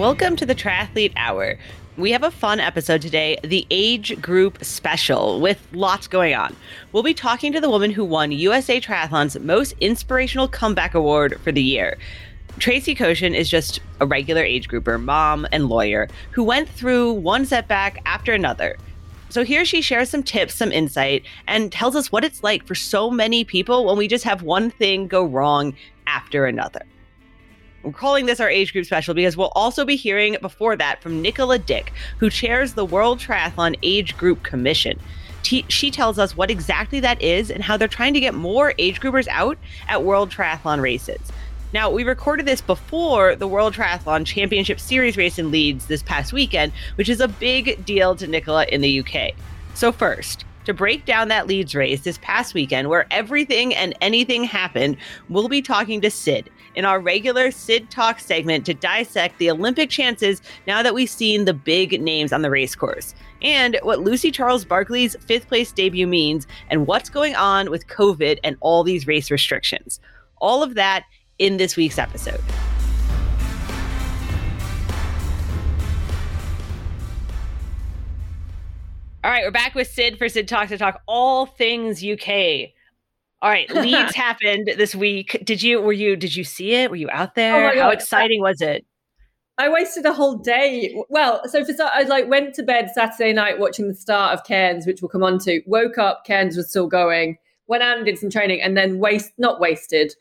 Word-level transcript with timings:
Welcome 0.00 0.34
to 0.36 0.46
the 0.46 0.54
Triathlete 0.54 1.12
Hour. 1.16 1.58
We 1.98 2.10
have 2.12 2.22
a 2.22 2.30
fun 2.30 2.58
episode 2.58 3.02
today, 3.02 3.38
the 3.44 3.66
age 3.70 4.18
group 4.22 4.64
special, 4.64 5.42
with 5.42 5.62
lots 5.72 6.08
going 6.08 6.34
on. 6.34 6.56
We'll 6.90 7.02
be 7.02 7.12
talking 7.12 7.52
to 7.52 7.60
the 7.60 7.68
woman 7.68 7.90
who 7.90 8.06
won 8.06 8.32
USA 8.32 8.80
Triathlon's 8.80 9.38
most 9.38 9.74
inspirational 9.78 10.48
comeback 10.48 10.94
award 10.94 11.38
for 11.44 11.52
the 11.52 11.62
year. 11.62 11.98
Tracy 12.58 12.94
Koshin 12.94 13.34
is 13.34 13.50
just 13.50 13.80
a 14.00 14.06
regular 14.06 14.42
age 14.42 14.68
grouper, 14.68 14.96
mom, 14.96 15.46
and 15.52 15.68
lawyer 15.68 16.08
who 16.30 16.44
went 16.44 16.70
through 16.70 17.12
one 17.12 17.44
setback 17.44 18.00
after 18.06 18.32
another. 18.32 18.78
So 19.28 19.44
here 19.44 19.66
she 19.66 19.82
shares 19.82 20.08
some 20.08 20.22
tips, 20.22 20.54
some 20.54 20.72
insight, 20.72 21.26
and 21.46 21.70
tells 21.70 21.94
us 21.94 22.10
what 22.10 22.24
it's 22.24 22.42
like 22.42 22.64
for 22.64 22.74
so 22.74 23.10
many 23.10 23.44
people 23.44 23.84
when 23.84 23.98
we 23.98 24.08
just 24.08 24.24
have 24.24 24.40
one 24.40 24.70
thing 24.70 25.08
go 25.08 25.26
wrong 25.26 25.74
after 26.06 26.46
another. 26.46 26.86
We're 27.82 27.92
calling 27.92 28.26
this 28.26 28.40
our 28.40 28.50
age 28.50 28.74
group 28.74 28.84
special 28.84 29.14
because 29.14 29.38
we'll 29.38 29.52
also 29.54 29.86
be 29.86 29.96
hearing 29.96 30.36
before 30.42 30.76
that 30.76 31.02
from 31.02 31.22
Nicola 31.22 31.58
Dick, 31.58 31.92
who 32.18 32.28
chairs 32.28 32.74
the 32.74 32.84
World 32.84 33.18
Triathlon 33.18 33.74
Age 33.82 34.18
Group 34.18 34.42
Commission. 34.42 35.00
T- 35.42 35.64
she 35.68 35.90
tells 35.90 36.18
us 36.18 36.36
what 36.36 36.50
exactly 36.50 37.00
that 37.00 37.22
is 37.22 37.50
and 37.50 37.62
how 37.62 37.78
they're 37.78 37.88
trying 37.88 38.12
to 38.12 38.20
get 38.20 38.34
more 38.34 38.74
age 38.78 39.00
groupers 39.00 39.26
out 39.28 39.56
at 39.88 40.04
World 40.04 40.30
Triathlon 40.30 40.82
races. 40.82 41.20
Now, 41.72 41.90
we 41.90 42.04
recorded 42.04 42.44
this 42.44 42.60
before 42.60 43.34
the 43.34 43.48
World 43.48 43.72
Triathlon 43.72 44.26
Championship 44.26 44.78
Series 44.78 45.16
race 45.16 45.38
in 45.38 45.50
Leeds 45.50 45.86
this 45.86 46.02
past 46.02 46.34
weekend, 46.34 46.72
which 46.96 47.08
is 47.08 47.20
a 47.20 47.28
big 47.28 47.82
deal 47.86 48.14
to 48.16 48.26
Nicola 48.26 48.66
in 48.66 48.82
the 48.82 49.00
UK. 49.00 49.32
So, 49.72 49.90
first, 49.90 50.44
to 50.66 50.74
break 50.74 51.06
down 51.06 51.28
that 51.28 51.46
Leeds 51.46 51.74
race 51.74 52.02
this 52.02 52.18
past 52.20 52.52
weekend, 52.52 52.90
where 52.90 53.06
everything 53.10 53.74
and 53.74 53.94
anything 54.02 54.44
happened, 54.44 54.98
we'll 55.30 55.48
be 55.48 55.62
talking 55.62 56.02
to 56.02 56.10
Sid 56.10 56.50
in 56.74 56.84
our 56.84 57.00
regular 57.00 57.50
Sid 57.50 57.90
Talk 57.90 58.20
segment 58.20 58.66
to 58.66 58.74
dissect 58.74 59.38
the 59.38 59.50
Olympic 59.50 59.90
chances 59.90 60.40
now 60.66 60.82
that 60.82 60.94
we've 60.94 61.10
seen 61.10 61.44
the 61.44 61.54
big 61.54 62.00
names 62.00 62.32
on 62.32 62.42
the 62.42 62.50
race 62.50 62.74
course, 62.74 63.14
and 63.42 63.78
what 63.82 64.00
Lucy 64.00 64.30
Charles 64.30 64.64
Barclay's 64.64 65.16
fifth 65.20 65.48
place 65.48 65.72
debut 65.72 66.06
means, 66.06 66.46
and 66.68 66.86
what's 66.86 67.10
going 67.10 67.34
on 67.34 67.70
with 67.70 67.86
COVID 67.86 68.38
and 68.44 68.56
all 68.60 68.84
these 68.84 69.06
race 69.06 69.30
restrictions. 69.30 70.00
All 70.40 70.62
of 70.62 70.74
that 70.74 71.04
in 71.38 71.56
this 71.56 71.76
week's 71.76 71.98
episode. 71.98 72.40
All 79.22 79.30
right, 79.30 79.44
we're 79.44 79.50
back 79.50 79.74
with 79.74 79.86
Sid 79.86 80.16
for 80.16 80.30
Sid 80.30 80.48
Talk 80.48 80.68
to 80.68 80.78
talk 80.78 81.02
all 81.06 81.44
things 81.44 82.02
UK. 82.02 82.70
All 83.42 83.50
right, 83.50 83.70
Leeds 83.74 84.14
happened 84.14 84.70
this 84.76 84.94
week. 84.94 85.42
Did 85.44 85.62
you 85.62 85.80
were 85.80 85.92
you 85.92 86.16
did 86.16 86.36
you 86.36 86.44
see 86.44 86.74
it? 86.74 86.90
Were 86.90 86.96
you 86.96 87.08
out 87.10 87.30
oh 87.30 87.32
there? 87.36 87.72
Oh 87.72 87.80
How 87.80 87.90
exciting 87.90 88.40
was 88.40 88.60
it? 88.60 88.84
I 89.56 89.68
wasted 89.68 90.06
a 90.06 90.12
whole 90.12 90.36
day. 90.36 90.94
Well, 91.10 91.42
so 91.46 91.64
for 91.64 91.72
I 91.82 92.02
like 92.04 92.28
went 92.28 92.54
to 92.54 92.62
bed 92.62 92.90
Saturday 92.94 93.32
night 93.32 93.58
watching 93.58 93.88
the 93.88 93.94
start 93.94 94.32
of 94.32 94.44
Cairns, 94.44 94.86
which 94.86 95.02
we'll 95.02 95.10
come 95.10 95.22
on 95.22 95.38
to. 95.40 95.60
Woke 95.66 95.98
up, 95.98 96.24
Cairns 96.24 96.56
was 96.56 96.70
still 96.70 96.86
going. 96.86 97.36
Went 97.66 97.82
out 97.82 97.98
and 97.98 98.06
did 98.06 98.18
some 98.18 98.30
training, 98.30 98.62
and 98.62 98.76
then 98.76 98.98
waste 98.98 99.32
not 99.38 99.60
wasted. 99.60 100.14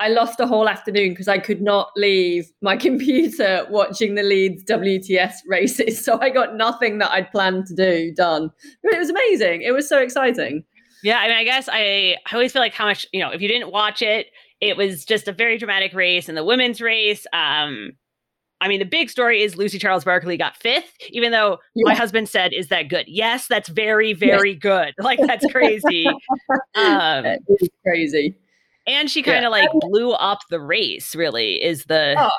I 0.00 0.08
lost 0.08 0.40
a 0.40 0.46
whole 0.46 0.68
afternoon 0.68 1.10
because 1.10 1.28
I 1.28 1.38
could 1.38 1.62
not 1.62 1.90
leave 1.96 2.50
my 2.60 2.76
computer 2.88 3.66
watching 3.70 4.14
the 4.14 4.22
Leeds 4.22 4.64
WTS 4.64 5.34
races. 5.46 6.04
So 6.04 6.18
I 6.20 6.30
got 6.30 6.56
nothing 6.56 6.98
that 6.98 7.12
I'd 7.12 7.30
planned 7.30 7.66
to 7.66 7.74
do 7.74 8.12
done. 8.12 8.50
But 8.82 8.94
it 8.94 8.98
was 8.98 9.10
amazing. 9.10 9.62
It 9.62 9.72
was 9.72 9.88
so 9.88 9.98
exciting. 10.00 10.64
Yeah, 11.02 11.18
I 11.18 11.28
mean, 11.28 11.36
I 11.36 11.44
guess 11.44 11.68
I, 11.68 12.16
I 12.26 12.34
always 12.34 12.52
feel 12.52 12.62
like 12.62 12.74
how 12.74 12.84
much, 12.84 13.06
you 13.12 13.20
know, 13.20 13.30
if 13.30 13.40
you 13.40 13.48
didn't 13.48 13.72
watch 13.72 14.02
it, 14.02 14.26
it 14.60 14.76
was 14.76 15.04
just 15.04 15.26
a 15.26 15.32
very 15.32 15.58
dramatic 15.58 15.92
race 15.94 16.28
and 16.28 16.38
the 16.38 16.44
women's 16.44 16.80
race. 16.80 17.26
Um, 17.32 17.92
I 18.60 18.68
mean, 18.68 18.78
the 18.78 18.86
big 18.86 19.10
story 19.10 19.42
is 19.42 19.56
Lucy 19.56 19.78
Charles 19.78 20.04
Barclay 20.04 20.36
got 20.36 20.56
fifth, 20.56 20.94
even 21.10 21.32
though 21.32 21.58
yeah. 21.74 21.82
my 21.84 21.94
husband 21.94 22.28
said, 22.28 22.52
Is 22.52 22.68
that 22.68 22.88
good? 22.88 23.06
Yes, 23.08 23.48
that's 23.48 23.68
very, 23.68 24.12
very 24.12 24.52
yes. 24.52 24.60
good. 24.60 24.94
Like, 25.02 25.18
that's 25.18 25.44
crazy. 25.50 26.06
um, 26.76 27.24
crazy 27.84 28.36
and 28.86 29.10
she 29.10 29.22
kind 29.22 29.38
of 29.38 29.42
yeah. 29.44 29.48
like 29.48 29.70
blew 29.80 30.12
up 30.12 30.40
the 30.50 30.60
race 30.60 31.14
really 31.14 31.62
is 31.62 31.84
the 31.84 32.14
oh, 32.18 32.30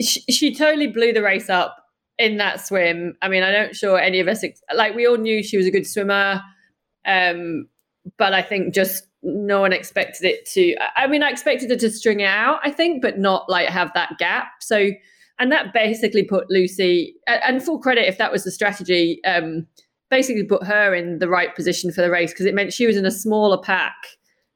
she, 0.00 0.20
she, 0.30 0.54
totally 0.54 0.86
blew 0.86 1.12
the 1.12 1.22
race 1.22 1.50
up 1.50 1.76
in 2.18 2.36
that 2.36 2.64
swim 2.64 3.16
i 3.22 3.28
mean 3.28 3.42
i 3.42 3.50
don't 3.50 3.74
sure 3.74 3.98
any 3.98 4.20
of 4.20 4.28
us 4.28 4.44
like 4.74 4.94
we 4.94 5.06
all 5.06 5.16
knew 5.16 5.42
she 5.42 5.56
was 5.56 5.66
a 5.66 5.70
good 5.70 5.86
swimmer 5.86 6.40
um 7.06 7.66
but 8.18 8.32
i 8.32 8.42
think 8.42 8.74
just 8.74 9.06
no 9.22 9.60
one 9.60 9.72
expected 9.72 10.24
it 10.24 10.46
to 10.46 10.76
i 10.96 11.06
mean 11.06 11.22
i 11.22 11.30
expected 11.30 11.70
it 11.70 11.80
to 11.80 11.90
string 11.90 12.22
out 12.22 12.58
i 12.62 12.70
think 12.70 13.02
but 13.02 13.18
not 13.18 13.48
like 13.48 13.68
have 13.68 13.92
that 13.94 14.16
gap 14.18 14.48
so 14.60 14.90
and 15.38 15.52
that 15.52 15.72
basically 15.72 16.22
put 16.22 16.50
lucy 16.50 17.14
and 17.26 17.62
full 17.62 17.78
credit 17.78 18.08
if 18.08 18.18
that 18.18 18.32
was 18.32 18.44
the 18.44 18.50
strategy 18.50 19.22
um 19.24 19.66
basically 20.10 20.44
put 20.44 20.64
her 20.64 20.94
in 20.94 21.18
the 21.18 21.28
right 21.28 21.54
position 21.54 21.92
for 21.92 22.00
the 22.00 22.10
race 22.10 22.32
because 22.32 22.46
it 22.46 22.54
meant 22.54 22.72
she 22.72 22.86
was 22.86 22.96
in 22.96 23.04
a 23.04 23.10
smaller 23.10 23.58
pack 23.58 23.94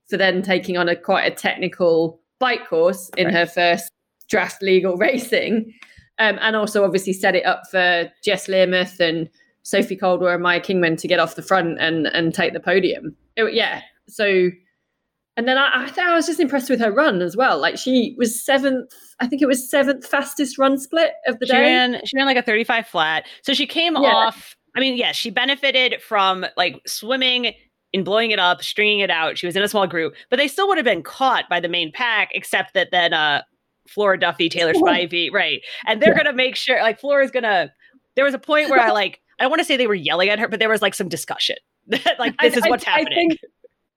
for 0.09 0.16
then 0.16 0.43
taking 0.43 0.77
on 0.77 0.89
a 0.89 0.97
quite 0.97 1.22
a 1.22 1.34
technical 1.34 2.21
bike 2.41 2.69
course 2.69 3.10
in 3.16 3.27
right. 3.27 3.34
her 3.34 3.47
first 3.47 3.91
draft 4.28 4.62
legal 4.62 4.97
racing. 4.99 5.72
Um, 6.19 6.39
and 6.43 6.55
also 6.55 6.84
obviously 6.84 7.15
set 7.15 7.34
it 7.34 7.47
up 7.47 7.62
for 7.71 8.10
Jess 8.22 8.47
Learmonth 8.47 9.00
and 9.00 9.31
Sophie 9.62 9.97
Coldwell 9.97 10.34
and 10.34 10.43
Maya 10.43 10.60
Kingma 10.60 10.98
to 10.98 11.09
get 11.09 11.21
off 11.21 11.37
the 11.37 11.43
front 11.43 11.78
and 11.81 12.06
and 12.09 12.34
take 12.34 12.53
the 12.53 12.60
podium. 12.60 13.15
It, 13.37 13.54
yeah. 13.54 13.82
So 14.09 14.50
and 15.37 15.48
then 15.48 15.56
I, 15.56 15.91
I, 15.97 16.10
I 16.10 16.15
was 16.15 16.26
just 16.26 16.41
impressed 16.41 16.69
with 16.69 16.81
her 16.81 16.93
run 16.93 17.22
as 17.22 17.37
well. 17.37 17.59
Like 17.59 17.78
she 17.78 18.15
was 18.19 18.44
seventh, 18.44 18.93
I 19.21 19.26
think 19.26 19.41
it 19.41 19.47
was 19.47 19.71
seventh 19.71 20.06
fastest 20.06 20.59
run 20.59 20.76
split 20.76 21.12
of 21.26 21.38
the 21.38 21.47
she 21.47 21.53
day. 21.53 21.62
Ran, 21.62 22.00
she 22.04 22.16
ran 22.16 22.26
like 22.26 22.37
a 22.37 22.43
35 22.43 22.87
flat. 22.87 23.26
So 23.43 23.54
she 23.54 23.66
came 23.66 23.94
yeah. 23.94 24.03
off. 24.03 24.54
I 24.76 24.81
mean, 24.81 24.97
yes, 24.97 25.06
yeah, 25.06 25.12
she 25.12 25.31
benefited 25.31 26.03
from 26.03 26.44
like 26.56 26.81
swimming 26.87 27.54
in 27.92 28.04
blowing 28.04 28.31
it 28.31 28.38
up, 28.38 28.62
stringing 28.62 29.00
it 29.00 29.10
out. 29.10 29.38
She 29.38 29.47
was 29.47 29.56
in 29.56 29.62
a 29.62 29.69
small 29.69 29.87
group, 29.87 30.15
but 30.28 30.37
they 30.37 30.47
still 30.47 30.69
would 30.69 30.78
have 30.78 30.84
been 30.84 31.03
caught 31.03 31.48
by 31.48 31.59
the 31.59 31.69
main 31.69 31.91
pack, 31.91 32.28
except 32.34 32.75
that 32.75 32.88
then 32.91 33.12
uh, 33.12 33.42
Flora 33.88 34.19
Duffy, 34.19 34.48
Taylor 34.48 34.72
Spivey, 34.75 35.32
right? 35.32 35.60
And 35.87 36.03
they're 36.03 36.10
yeah. 36.10 36.25
gonna 36.25 36.37
make 36.37 36.54
sure, 36.54 36.81
like 36.81 37.00
Flora's 37.00 37.31
gonna. 37.31 37.72
There 38.15 38.25
was 38.25 38.34
a 38.34 38.38
point 38.38 38.69
where 38.69 38.81
I 38.81 38.91
like, 38.91 39.21
I 39.41 39.47
want 39.47 39.61
to 39.61 39.65
say 39.65 39.77
they 39.77 39.87
were 39.87 39.95
yelling 39.95 40.28
at 40.28 40.39
her, 40.39 40.49
but 40.49 40.61
there 40.61 40.69
was 40.69 40.83
like 40.83 40.95
some 40.95 41.09
discussion 41.09 41.56
like 42.19 42.37
this 42.41 42.55
I, 42.55 42.59
is 42.59 42.62
what's 42.69 42.87
I, 42.87 42.91
happening. 42.91 43.12
I 43.12 43.34
think, 43.34 43.41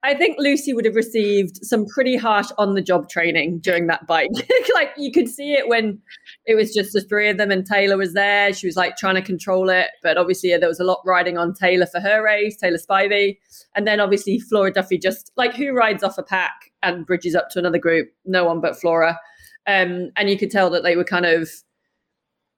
I 0.06 0.14
think 0.14 0.38
Lucy 0.38 0.74
would 0.74 0.84
have 0.84 0.96
received 0.96 1.60
some 1.64 1.86
pretty 1.86 2.18
harsh 2.18 2.48
on 2.58 2.74
the 2.74 2.82
job 2.82 3.08
training 3.10 3.60
during 3.60 3.88
that 3.88 4.06
bike. 4.06 4.32
like 4.74 4.90
you 4.98 5.12
could 5.12 5.30
see 5.30 5.54
it 5.54 5.70
when 5.70 6.00
it 6.46 6.56
was 6.56 6.74
just 6.74 6.92
the 6.92 7.02
three 7.02 7.30
of 7.30 7.38
them 7.38 7.52
and 7.52 7.66
Taylor 7.66 7.96
was 7.96 8.14
there. 8.14 8.54
She 8.54 8.68
was 8.68 8.76
like 8.76 8.98
trying 8.98 9.16
to 9.16 9.22
control 9.22 9.70
it. 9.70 9.88
But 10.02 10.18
obviously, 10.18 10.56
there 10.58 10.68
was 10.68 10.82
a 10.82 10.84
lot 10.84 11.00
riding 11.06 11.38
on 11.38 11.54
Taylor 11.54 11.86
for 11.86 12.02
her 12.02 12.22
race, 12.22 12.58
Taylor 12.58 12.78
Spivey. 12.78 13.38
And 13.76 13.88
then 13.88 14.02
obviously, 14.02 14.40
Flora 14.40 14.74
Duffy 14.74 14.98
just 14.98 15.32
like 15.38 15.54
who 15.56 15.72
rides 15.72 16.04
off 16.04 16.18
a 16.18 16.24
pack 16.24 16.72
and 16.82 17.06
bridges 17.06 17.34
up 17.34 17.50
to 17.52 17.60
another 17.60 17.80
group? 17.80 18.10
No 18.26 18.44
one 18.44 18.60
but 18.60 18.76
Flora. 18.76 19.18
Um, 19.68 20.10
and 20.18 20.30
you 20.30 20.38
could 20.38 20.52
tell 20.52 20.70
that 20.72 20.84
they 20.84 20.98
were 20.98 21.06
kind 21.06 21.26
of 21.26 21.50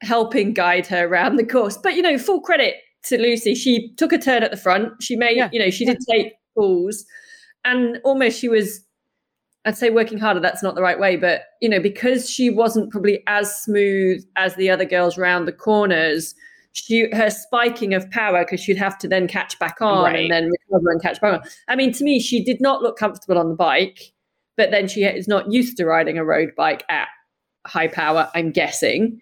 helping 0.01 0.53
guide 0.53 0.87
her 0.87 1.07
around 1.07 1.37
the 1.37 1.45
course. 1.45 1.77
But, 1.77 1.95
you 1.95 2.01
know, 2.01 2.17
full 2.17 2.41
credit 2.41 2.75
to 3.05 3.17
Lucy. 3.17 3.55
She 3.55 3.93
took 3.95 4.11
a 4.11 4.17
turn 4.17 4.43
at 4.43 4.51
the 4.51 4.57
front. 4.57 5.01
She 5.01 5.15
made, 5.15 5.37
yeah. 5.37 5.49
you 5.51 5.59
know, 5.59 5.69
she 5.69 5.85
did 5.85 5.97
take 6.09 6.33
pulls 6.55 7.05
and 7.63 7.99
almost 8.03 8.39
she 8.39 8.47
was 8.47 8.81
I'd 9.65 9.75
say 9.75 9.89
working 9.89 10.19
harder, 10.19 10.39
that's 10.39 10.61
not 10.61 10.75
the 10.75 10.83
right 10.83 10.99
way, 10.99 11.15
but 11.15 11.41
you 11.59 11.67
know, 11.67 11.79
because 11.79 12.29
she 12.29 12.51
wasn't 12.51 12.91
probably 12.91 13.23
as 13.25 13.63
smooth 13.63 14.23
as 14.35 14.55
the 14.55 14.69
other 14.69 14.85
girls 14.85 15.17
around 15.17 15.45
the 15.45 15.51
corners, 15.51 16.35
she 16.73 17.09
her 17.13 17.31
spiking 17.31 17.95
of 17.95 18.09
power 18.11 18.43
because 18.43 18.59
she'd 18.59 18.77
have 18.77 18.97
to 18.99 19.07
then 19.07 19.27
catch 19.27 19.57
back 19.57 19.81
on 19.81 20.03
right. 20.03 20.19
and 20.19 20.31
then 20.31 20.51
recover 20.51 20.91
and 20.91 21.01
catch 21.01 21.19
back 21.19 21.33
on. 21.33 21.49
I 21.67 21.75
mean, 21.75 21.91
to 21.93 22.03
me, 22.03 22.19
she 22.19 22.43
did 22.43 22.61
not 22.61 22.83
look 22.83 22.97
comfortable 22.97 23.39
on 23.39 23.49
the 23.49 23.55
bike, 23.55 24.13
but 24.55 24.69
then 24.69 24.87
she 24.87 25.03
is 25.03 25.27
not 25.27 25.51
used 25.51 25.77
to 25.77 25.85
riding 25.85 26.19
a 26.19 26.25
road 26.25 26.51
bike 26.55 26.83
at 26.87 27.07
high 27.65 27.87
power, 27.87 28.29
I'm 28.35 28.51
guessing. 28.51 29.19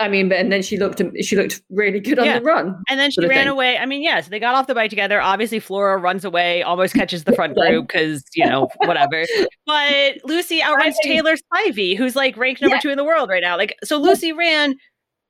I 0.00 0.08
mean, 0.08 0.28
but 0.28 0.38
and 0.38 0.52
then 0.52 0.62
she 0.62 0.76
looked 0.76 1.02
she 1.22 1.34
looked 1.34 1.60
really 1.70 1.98
good 1.98 2.18
on 2.18 2.26
yeah. 2.26 2.38
the 2.38 2.44
run. 2.44 2.82
And 2.88 3.00
then 3.00 3.10
she 3.10 3.20
ran 3.26 3.44
thing. 3.44 3.48
away. 3.48 3.78
I 3.78 3.86
mean, 3.86 4.02
yes, 4.02 4.12
yeah, 4.12 4.20
so 4.20 4.30
they 4.30 4.38
got 4.38 4.54
off 4.54 4.68
the 4.68 4.74
bike 4.74 4.90
together. 4.90 5.20
Obviously, 5.20 5.58
Flora 5.58 5.98
runs 5.98 6.24
away, 6.24 6.62
almost 6.62 6.94
catches 6.94 7.24
the 7.24 7.32
front 7.34 7.56
group 7.56 7.88
because 7.88 8.24
you 8.34 8.46
know 8.46 8.68
whatever. 8.78 9.24
But 9.66 10.18
Lucy 10.24 10.62
outruns 10.62 10.96
Taylor 11.02 11.34
Spivey, 11.36 11.96
who's 11.96 12.14
like 12.14 12.36
ranked 12.36 12.60
number 12.60 12.76
yeah. 12.76 12.80
two 12.80 12.90
in 12.90 12.96
the 12.96 13.04
world 13.04 13.28
right 13.28 13.42
now. 13.42 13.56
Like, 13.56 13.74
so 13.82 13.98
Lucy 13.98 14.32
ran 14.32 14.76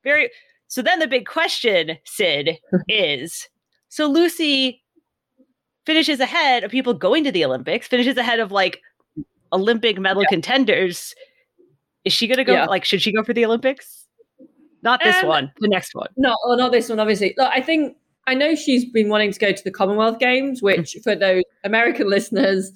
very. 0.04 0.30
So 0.66 0.82
then 0.82 0.98
the 0.98 1.06
big 1.06 1.26
question, 1.26 1.96
Sid, 2.04 2.58
is 2.88 3.48
so 3.88 4.06
Lucy 4.06 4.82
finishes 5.86 6.20
ahead 6.20 6.62
of 6.62 6.70
people 6.70 6.92
going 6.92 7.24
to 7.24 7.32
the 7.32 7.44
Olympics, 7.44 7.88
finishes 7.88 8.18
ahead 8.18 8.38
of 8.38 8.52
like 8.52 8.82
Olympic 9.50 9.98
medal 9.98 10.24
contenders. 10.28 11.14
Is 12.04 12.12
she 12.12 12.26
going 12.26 12.38
to 12.38 12.44
go? 12.44 12.66
Like, 12.68 12.84
should 12.84 13.02
she 13.02 13.12
go 13.12 13.22
for 13.22 13.32
the 13.32 13.44
Olympics? 13.44 13.97
Not 14.82 15.00
this 15.02 15.16
um, 15.22 15.28
one, 15.28 15.52
the 15.60 15.68
next 15.68 15.94
one. 15.94 16.08
No, 16.16 16.36
or 16.46 16.56
not 16.56 16.72
this 16.72 16.88
one, 16.88 17.00
obviously. 17.00 17.34
Look, 17.36 17.50
I 17.52 17.60
think 17.60 17.96
I 18.26 18.34
know 18.34 18.54
she's 18.54 18.84
been 18.84 19.08
wanting 19.08 19.32
to 19.32 19.38
go 19.38 19.52
to 19.52 19.64
the 19.64 19.70
Commonwealth 19.70 20.18
Games, 20.18 20.62
which 20.62 20.96
for 21.02 21.14
those 21.16 21.42
American 21.64 22.08
listeners 22.10 22.70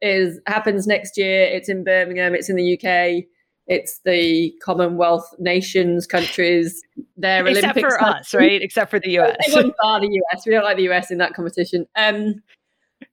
is 0.00 0.40
happens 0.46 0.86
next 0.86 1.16
year. 1.16 1.44
It's 1.44 1.68
in 1.68 1.84
Birmingham, 1.84 2.34
it's 2.34 2.48
in 2.48 2.56
the 2.56 2.74
UK. 2.74 3.24
it's 3.66 4.00
the 4.04 4.52
Commonwealth 4.62 5.28
nations, 5.38 6.06
countries, 6.06 6.82
their 7.16 7.46
Except 7.46 7.76
Olympics. 7.78 7.96
for 7.96 8.04
us, 8.04 8.34
right? 8.34 8.60
Except 8.62 8.90
for 8.90 9.00
the 9.00 9.10
US. 9.18 9.36
Everyone 9.48 9.72
bar 9.82 10.00
the 10.00 10.20
US. 10.32 10.44
We 10.46 10.52
don't 10.52 10.64
like 10.64 10.76
the 10.76 10.90
US 10.90 11.10
in 11.10 11.18
that 11.18 11.34
competition. 11.34 11.86
Um, 11.96 12.42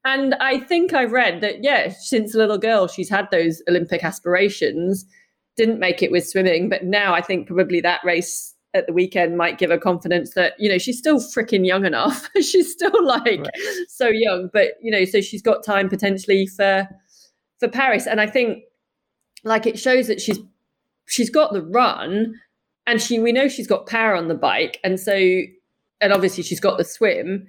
and 0.05 0.35
I 0.35 0.59
think 0.59 0.93
I 0.93 1.03
read 1.05 1.41
that, 1.41 1.63
yeah, 1.63 1.89
since 1.89 2.33
a 2.33 2.37
little 2.37 2.57
girl, 2.57 2.87
she's 2.87 3.09
had 3.09 3.29
those 3.31 3.61
Olympic 3.69 4.03
aspirations, 4.03 5.05
didn't 5.57 5.79
make 5.79 6.01
it 6.01 6.11
with 6.11 6.27
swimming, 6.27 6.69
but 6.69 6.83
now 6.83 7.13
I 7.13 7.21
think 7.21 7.47
probably 7.47 7.81
that 7.81 8.01
race 8.03 8.53
at 8.73 8.87
the 8.87 8.93
weekend 8.93 9.37
might 9.37 9.57
give 9.57 9.69
her 9.69 9.77
confidence 9.77 10.33
that, 10.33 10.53
you 10.57 10.69
know, 10.69 10.77
she's 10.77 10.97
still 10.97 11.19
freaking 11.19 11.65
young 11.65 11.85
enough. 11.85 12.29
she's 12.35 12.71
still 12.71 13.05
like 13.05 13.25
right. 13.25 13.47
so 13.89 14.07
young, 14.07 14.49
but, 14.53 14.73
you 14.81 14.91
know, 14.91 15.03
so 15.05 15.19
she's 15.21 15.41
got 15.41 15.63
time 15.63 15.89
potentially 15.89 16.47
for 16.47 16.87
for 17.59 17.67
Paris. 17.67 18.07
And 18.07 18.19
I 18.19 18.27
think 18.27 18.63
like 19.43 19.65
it 19.65 19.79
shows 19.79 20.07
that 20.07 20.21
she's 20.21 20.39
she's 21.07 21.29
got 21.29 21.53
the 21.53 21.61
run 21.61 22.33
and 22.87 23.01
she 23.01 23.19
we 23.19 23.31
know 23.31 23.47
she's 23.47 23.67
got 23.67 23.87
power 23.87 24.15
on 24.15 24.27
the 24.27 24.35
bike 24.35 24.79
and 24.83 24.99
so 24.99 25.13
and 25.99 26.13
obviously 26.13 26.43
she's 26.43 26.59
got 26.59 26.77
the 26.77 26.83
swim 26.83 27.45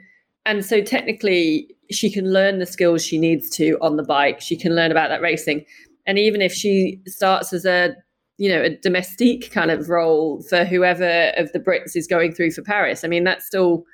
and 0.47 0.65
so 0.65 0.83
technically 0.83 1.69
she 1.91 2.11
can 2.11 2.33
learn 2.33 2.59
the 2.59 2.67
skills 2.67 3.05
she 3.05 3.19
needs 3.19 3.49
to 3.51 3.79
on 3.81 3.97
the 3.97 4.03
bike 4.03 4.41
she 4.41 4.57
can 4.57 4.75
learn 4.75 4.91
about 4.91 5.09
that 5.09 5.21
racing 5.21 5.65
and 6.07 6.19
even 6.19 6.43
if 6.43 6.53
she 6.53 7.01
starts 7.07 7.53
as 7.53 7.65
a 7.65 7.95
you 8.39 8.49
know 8.49 8.63
a 8.63 8.77
domestique 8.77 9.51
kind 9.51 9.71
of 9.71 9.89
role 9.89 10.43
for 10.49 10.65
whoever 10.65 11.33
of 11.37 11.53
the 11.53 11.61
brits 11.61 11.95
is 11.95 12.07
going 12.07 12.33
through 12.33 12.51
for 12.51 12.63
paris 12.63 13.05
i 13.05 13.09
mean 13.09 13.25
that's 13.25 13.47
still 13.47 13.85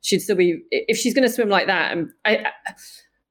she'd 0.00 0.20
still 0.20 0.36
be 0.36 0.60
if 0.70 0.96
she's 0.96 1.14
going 1.14 1.26
to 1.26 1.32
swim 1.32 1.48
like 1.48 1.66
that 1.66 1.92
um, 1.92 2.12
and 2.24 2.46
i 2.46 2.50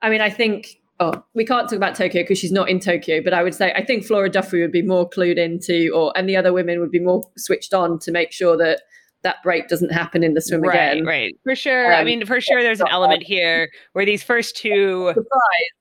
i 0.01 0.09
mean 0.09 0.21
i 0.21 0.29
think 0.29 0.77
oh, 0.99 1.23
we 1.33 1.45
can't 1.45 1.67
talk 1.67 1.77
about 1.77 1.95
Tokyo 1.95 2.21
because 2.21 2.37
she's 2.37 2.51
not 2.51 2.69
in 2.69 2.79
Tokyo, 2.79 3.21
but 3.21 3.33
I 3.33 3.43
would 3.43 3.55
say 3.55 3.73
I 3.73 3.83
think 3.83 4.05
Flora 4.05 4.29
Duffy 4.29 4.61
would 4.61 4.71
be 4.71 4.81
more 4.81 5.09
clued 5.09 5.37
into, 5.37 5.91
or 5.93 6.13
and 6.15 6.29
the 6.29 6.37
other 6.37 6.53
women 6.53 6.79
would 6.79 6.91
be 6.91 6.99
more 6.99 7.23
switched 7.37 7.73
on 7.73 7.99
to 7.99 8.11
make 8.11 8.31
sure 8.31 8.57
that 8.57 8.81
that 9.23 9.41
break 9.41 9.69
doesn't 9.69 9.91
happen 9.91 10.23
in 10.23 10.33
the 10.33 10.41
swim 10.41 10.61
right, 10.61 10.91
again. 10.91 11.05
Right, 11.05 11.35
for 11.43 11.55
sure. 11.55 11.93
Um, 11.93 11.99
I 11.99 12.03
mean, 12.03 12.25
for 12.25 12.41
sure, 12.41 12.61
there's 12.61 12.81
an 12.81 12.87
element 12.91 13.23
here 13.23 13.69
where 13.93 14.05
these 14.05 14.21
first 14.21 14.55
two, 14.57 15.13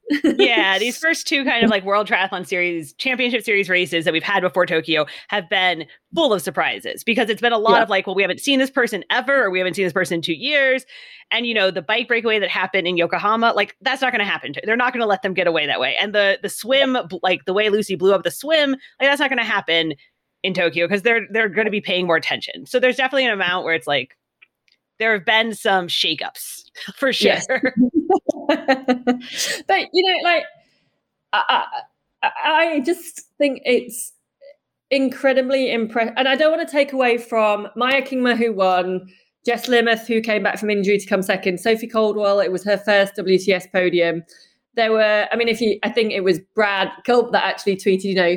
yeah, 0.25 0.79
these 0.79 0.97
first 0.97 1.27
two 1.27 1.45
kind 1.45 1.65
of 1.65 1.71
like 1.71 1.85
World 1.85 2.09
Triathlon 2.09 2.47
Series, 2.47 2.93
Championship 2.95 3.43
Series 3.43 3.69
races 3.69 4.05
that 4.05 4.13
we've 4.13 4.23
had 4.23 4.41
before 4.41 4.65
Tokyo 4.65 5.07
have 5.29 5.49
been 5.49 5.87
full 6.15 6.33
of 6.33 6.43
surprises 6.43 7.03
because 7.03 7.29
it's 7.29 7.41
been 7.41 7.53
a 7.53 7.59
lot 7.59 7.77
yeah. 7.77 7.83
of 7.83 7.89
like, 7.89 8.07
well, 8.07 8.15
we 8.15 8.23
haven't 8.23 8.41
seen 8.41 8.59
this 8.59 8.71
person 8.71 9.05
ever, 9.11 9.45
or 9.45 9.51
we 9.51 9.59
haven't 9.59 9.75
seen 9.75 9.85
this 9.85 9.93
person 9.93 10.17
in 10.17 10.23
two 10.23 10.35
years, 10.35 10.85
and 11.31 11.47
you 11.47 11.55
know, 11.55 11.71
the 11.71 11.83
bike 11.83 12.07
breakaway 12.07 12.39
that 12.39 12.51
happened 12.51 12.87
in 12.87 12.97
Yokohama, 12.97 13.53
like 13.57 13.77
that's 13.81 14.03
not 14.03 14.13
going 14.13 14.25
to 14.25 14.31
happen. 14.31 14.55
They're 14.65 14.77
not 14.77 14.93
going 14.93 15.01
to 15.01 15.07
let 15.07 15.23
them 15.23 15.35
get 15.35 15.47
away 15.47 15.67
that 15.67 15.81
way, 15.81 15.97
and 16.01 16.15
the 16.15 16.39
the 16.43 16.49
swim, 16.49 16.97
like 17.23 17.45
the 17.47 17.55
way 17.55 17.71
Lucy 17.71 17.97
blew 17.97 18.15
up 18.15 18.23
the 18.23 18.31
swim, 18.31 18.71
like 18.71 18.79
that's 19.01 19.21
not 19.21 19.31
going 19.31 19.39
to 19.39 19.45
happen 19.45 19.95
in 20.43 20.55
Tokyo 20.55 20.87
because 20.87 21.03
they're 21.03 21.27
they're 21.31 21.49
going 21.49 21.67
to 21.67 21.71
be 21.71 21.81
paying 21.81 22.07
more 22.07 22.17
attention. 22.17 22.67
So 22.67 22.81
there's 22.81 22.97
definitely 22.97 23.27
an 23.27 23.33
amount 23.33 23.65
where 23.65 23.75
it's 23.75 23.87
like 23.87 24.17
there 24.99 25.13
have 25.13 25.25
been 25.25 25.55
some 25.55 25.89
shakeups 25.89 26.65
for 26.95 27.13
sure. 27.13 27.33
Yes. 27.33 27.47
but 29.67 29.89
you 29.93 30.07
know, 30.07 30.19
like 30.25 30.45
I, 31.33 31.65
I, 32.23 32.31
I 32.45 32.81
just 32.81 33.23
think 33.39 33.63
it's 33.65 34.13
incredibly 34.91 35.73
impressive, 35.73 36.15
and 36.17 36.29
I 36.29 36.37
don't 36.37 36.57
want 36.57 36.67
to 36.67 36.73
take 36.73 36.93
away 36.93 37.19
from 37.19 37.69
Maya 37.77 38.03
Kingma 38.03 38.37
who 38.37 38.53
won. 38.53 39.09
Jess 39.45 39.67
Learmonth, 39.67 40.07
who 40.07 40.21
came 40.21 40.45
back 40.45 40.57
from 40.57 40.71
injury 40.71 40.99
to 40.99 41.07
come 41.07 41.21
second, 41.21 41.59
Sophie 41.59 41.89
Coldwell, 41.89 42.39
it 42.39 42.53
was 42.53 42.63
her 42.65 42.77
first 42.77 43.17
WTS 43.17 43.73
podium. 43.73 44.23
There 44.75 44.93
were, 44.93 45.27
I 45.33 45.37
mean, 45.37 45.49
if 45.49 45.61
you, 45.61 45.81
I 45.83 45.91
think 45.91 46.13
it 46.13 46.23
was 46.23 46.39
Brad 46.55 46.91
Culp 47.05 47.33
that 47.33 47.43
actually 47.43 47.75
tweeted, 47.75 48.05
you 48.05 48.15
know, 48.15 48.37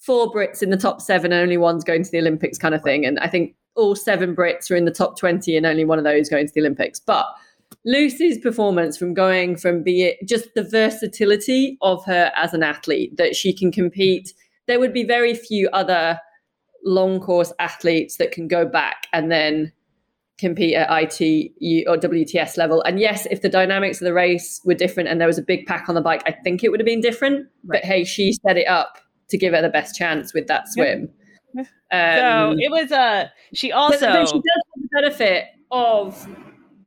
four 0.00 0.32
Brits 0.32 0.62
in 0.62 0.70
the 0.70 0.76
top 0.76 1.00
seven, 1.00 1.32
and 1.32 1.42
only 1.42 1.56
one's 1.56 1.84
going 1.84 2.02
to 2.02 2.10
the 2.10 2.18
Olympics, 2.18 2.58
kind 2.58 2.74
of 2.74 2.82
thing. 2.82 3.06
And 3.06 3.18
I 3.20 3.28
think 3.28 3.54
all 3.76 3.94
seven 3.94 4.34
Brits 4.34 4.70
are 4.70 4.76
in 4.76 4.84
the 4.84 4.90
top 4.90 5.18
20, 5.18 5.56
and 5.56 5.66
only 5.66 5.84
one 5.84 5.98
of 5.98 6.04
those 6.04 6.28
going 6.28 6.46
to 6.46 6.52
the 6.52 6.60
Olympics. 6.60 6.98
But 6.98 7.26
Lucy's 7.84 8.38
performance 8.38 8.96
from 8.96 9.14
going 9.14 9.56
from 9.56 9.82
be 9.82 10.02
it 10.02 10.18
just 10.26 10.52
the 10.54 10.64
versatility 10.64 11.78
of 11.82 12.04
her 12.04 12.32
as 12.36 12.52
an 12.52 12.62
athlete 12.62 13.16
that 13.16 13.36
she 13.36 13.52
can 13.52 13.70
compete. 13.70 14.32
There 14.66 14.80
would 14.80 14.92
be 14.92 15.04
very 15.04 15.34
few 15.34 15.68
other 15.72 16.18
long 16.84 17.20
course 17.20 17.52
athletes 17.58 18.16
that 18.16 18.32
can 18.32 18.48
go 18.48 18.64
back 18.64 19.06
and 19.12 19.30
then 19.30 19.72
compete 20.38 20.74
at 20.74 20.88
IT 20.90 21.52
or 21.86 21.96
WTS 21.96 22.56
level. 22.56 22.82
And 22.82 22.98
yes, 22.98 23.26
if 23.30 23.42
the 23.42 23.48
dynamics 23.48 24.00
of 24.00 24.06
the 24.06 24.14
race 24.14 24.60
were 24.64 24.74
different 24.74 25.08
and 25.08 25.20
there 25.20 25.28
was 25.28 25.38
a 25.38 25.42
big 25.42 25.66
pack 25.66 25.88
on 25.88 25.94
the 25.94 26.00
bike, 26.00 26.22
I 26.26 26.32
think 26.32 26.64
it 26.64 26.70
would 26.70 26.80
have 26.80 26.86
been 26.86 27.02
different. 27.02 27.46
Right. 27.64 27.80
But 27.82 27.84
hey, 27.84 28.04
she 28.04 28.32
set 28.32 28.56
it 28.56 28.66
up 28.66 28.98
to 29.30 29.38
give 29.38 29.54
her 29.54 29.62
the 29.62 29.68
best 29.68 29.96
chance 29.96 30.34
with 30.34 30.46
that 30.48 30.68
swim. 30.68 31.08
Yeah. 31.54 31.62
Um, 31.92 32.56
so 32.56 32.56
it 32.60 32.70
was 32.70 32.92
a. 32.92 32.98
Uh, 32.98 33.28
she 33.54 33.72
also 33.72 34.06
but, 34.06 34.28
she 34.28 34.34
does 34.34 34.62
have 34.74 34.82
the 34.82 34.88
benefit 35.00 35.44
of 35.70 36.28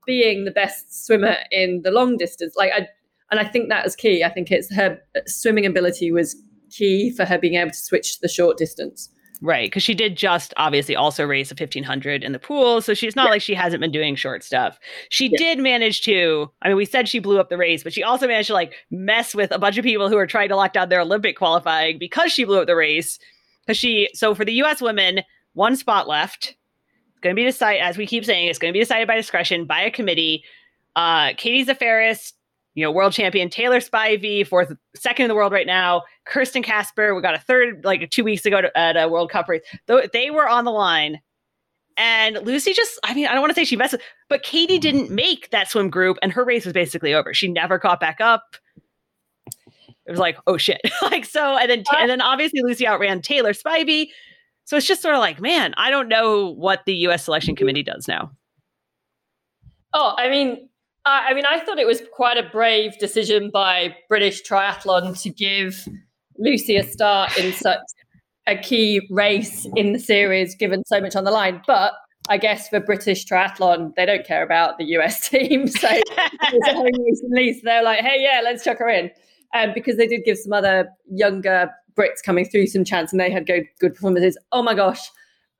being 0.05 0.45
the 0.45 0.51
best 0.51 1.05
swimmer 1.05 1.35
in 1.51 1.81
the 1.83 1.91
long 1.91 2.17
distance. 2.17 2.55
Like 2.55 2.71
I, 2.73 2.87
and 3.31 3.39
I 3.39 3.45
think 3.45 3.69
that 3.69 3.85
is 3.85 3.95
key. 3.95 4.23
I 4.23 4.29
think 4.29 4.51
it's 4.51 4.73
her 4.73 4.99
swimming 5.25 5.65
ability 5.65 6.11
was 6.11 6.35
key 6.69 7.11
for 7.11 7.25
her 7.25 7.37
being 7.37 7.55
able 7.55 7.71
to 7.71 7.77
switch 7.77 8.15
to 8.15 8.21
the 8.21 8.27
short 8.27 8.57
distance. 8.57 9.09
Right, 9.43 9.69
because 9.69 9.83
she 9.83 9.93
did 9.93 10.15
just 10.15 10.53
obviously 10.55 10.95
also 10.95 11.25
race 11.25 11.51
a 11.51 11.53
1500 11.53 12.23
in 12.23 12.31
the 12.31 12.39
pool. 12.39 12.81
So 12.81 12.93
she's 12.93 13.13
not 13.13 13.25
yeah. 13.25 13.31
like 13.31 13.41
she 13.41 13.53
hasn't 13.53 13.81
been 13.81 13.91
doing 13.91 14.15
short 14.15 14.41
stuff. 14.41 14.79
She 15.09 15.27
yeah. 15.27 15.37
did 15.37 15.59
manage 15.59 16.01
to, 16.03 16.49
I 16.61 16.69
mean, 16.69 16.77
we 16.77 16.85
said 16.85 17.09
she 17.09 17.19
blew 17.19 17.41
up 17.41 17.49
the 17.49 17.57
race, 17.57 17.83
but 17.83 17.91
she 17.91 18.03
also 18.03 18.25
managed 18.25 18.47
to 18.47 18.53
like 18.53 18.73
mess 18.89 19.35
with 19.35 19.51
a 19.51 19.59
bunch 19.59 19.77
of 19.77 19.83
people 19.83 20.07
who 20.07 20.15
are 20.15 20.25
trying 20.25 20.47
to 20.47 20.55
lock 20.55 20.71
down 20.71 20.87
their 20.87 21.01
Olympic 21.01 21.35
qualifying 21.35 21.99
because 21.99 22.31
she 22.31 22.45
blew 22.45 22.61
up 22.61 22.67
the 22.67 22.75
race. 22.75 23.19
Because 23.65 23.77
she, 23.77 24.07
so 24.13 24.33
for 24.33 24.45
the 24.45 24.53
US 24.63 24.81
women, 24.81 25.23
one 25.55 25.75
spot 25.75 26.07
left. 26.07 26.55
It's 27.11 27.19
going 27.19 27.35
to 27.35 27.39
be 27.39 27.43
decided, 27.43 27.81
as 27.81 27.97
we 27.97 28.07
keep 28.07 28.23
saying, 28.23 28.47
it's 28.47 28.59
going 28.59 28.71
to 28.71 28.77
be 28.77 28.79
decided 28.79 29.09
by 29.09 29.17
discretion 29.17 29.65
by 29.65 29.81
a 29.81 29.91
committee. 29.91 30.45
Uh, 30.95 31.33
Katie 31.35 31.65
Zaferes 31.65 32.31
you 32.75 32.83
know, 32.83 32.91
world 32.91 33.13
champion 33.13 33.49
Taylor 33.49 33.79
Spivey, 33.79 34.45
fourth, 34.45 34.73
second 34.95 35.25
in 35.25 35.29
the 35.29 35.35
world 35.35 35.51
right 35.51 35.67
now. 35.67 36.03
Kirsten 36.25 36.63
Kasper, 36.63 37.13
we 37.13 37.21
got 37.21 37.35
a 37.35 37.39
third 37.39 37.83
like 37.83 38.09
two 38.09 38.23
weeks 38.23 38.45
ago 38.45 38.61
to, 38.61 38.77
at 38.77 38.97
a 38.97 39.07
World 39.07 39.29
Cup 39.29 39.47
race. 39.47 39.61
Though 39.87 40.01
they 40.11 40.31
were 40.31 40.47
on 40.47 40.65
the 40.65 40.71
line, 40.71 41.21
and 41.97 42.37
Lucy 42.43 42.73
just, 42.73 42.99
I 43.03 43.13
mean, 43.13 43.27
I 43.27 43.33
don't 43.33 43.41
want 43.41 43.51
to 43.51 43.55
say 43.55 43.65
she 43.65 43.75
messed, 43.75 43.95
but 44.27 44.41
Katie 44.41 44.79
didn't 44.79 45.11
make 45.11 45.51
that 45.51 45.69
swim 45.69 45.89
group, 45.89 46.17
and 46.21 46.31
her 46.31 46.43
race 46.43 46.65
was 46.65 46.73
basically 46.73 47.13
over. 47.13 47.33
She 47.33 47.47
never 47.47 47.77
caught 47.77 47.99
back 47.99 48.19
up. 48.19 48.55
It 50.05 50.11
was 50.11 50.19
like, 50.19 50.37
oh 50.47 50.57
shit, 50.57 50.81
like 51.03 51.25
so, 51.25 51.57
and 51.57 51.69
then 51.69 51.83
and 51.95 52.09
then 52.09 52.21
obviously 52.21 52.61
Lucy 52.61 52.87
outran 52.87 53.21
Taylor 53.21 53.53
Spivey. 53.53 54.07
So 54.65 54.77
it's 54.77 54.87
just 54.87 55.01
sort 55.01 55.13
of 55.13 55.19
like, 55.19 55.41
man, 55.41 55.73
I 55.77 55.91
don't 55.91 56.07
know 56.07 56.47
what 56.47 56.83
the 56.85 56.95
U.S. 56.95 57.25
selection 57.25 57.55
committee 57.55 57.83
does 57.83 58.07
now. 58.07 58.31
Oh, 59.93 60.15
I 60.17 60.29
mean, 60.29 60.69
I 61.05 61.33
mean, 61.33 61.45
I 61.45 61.59
thought 61.59 61.79
it 61.79 61.87
was 61.87 62.01
quite 62.13 62.37
a 62.37 62.49
brave 62.49 62.97
decision 62.97 63.49
by 63.51 63.95
British 64.07 64.41
Triathlon 64.43 65.21
to 65.21 65.29
give 65.29 65.85
Lucy 66.37 66.77
a 66.77 66.83
start 66.83 67.37
in 67.37 67.51
such 67.51 67.81
a 68.47 68.57
key 68.57 69.05
race 69.09 69.67
in 69.75 69.93
the 69.93 69.99
series, 69.99 70.55
given 70.55 70.83
so 70.85 71.01
much 71.01 71.15
on 71.15 71.23
the 71.23 71.31
line. 71.31 71.61
But 71.67 71.93
I 72.29 72.37
guess 72.37 72.69
for 72.69 72.79
British 72.79 73.25
Triathlon, 73.25 73.93
they 73.95 74.05
don't 74.05 74.25
care 74.25 74.43
about 74.43 74.77
the 74.77 74.85
US 74.97 75.27
team. 75.29 75.67
So 75.67 75.87
it's 75.91 76.67
a 76.67 76.73
home 76.73 76.85
race 76.85 77.23
at 77.23 77.31
least. 77.31 77.63
They're 77.63 77.83
like, 77.83 77.99
hey, 77.99 78.21
yeah, 78.21 78.41
let's 78.43 78.63
chuck 78.63 78.79
her 78.79 78.89
in. 78.89 79.11
Um, 79.53 79.71
because 79.73 79.97
they 79.97 80.07
did 80.07 80.23
give 80.25 80.37
some 80.37 80.53
other 80.53 80.89
younger 81.11 81.69
Brits 81.95 82.23
coming 82.25 82.45
through 82.45 82.67
some 82.67 82.83
chance 82.83 83.11
and 83.11 83.19
they 83.19 83.29
had 83.29 83.45
good, 83.45 83.65
good 83.79 83.93
performances. 83.93 84.37
Oh 84.51 84.63
my 84.63 84.73
gosh. 84.73 85.01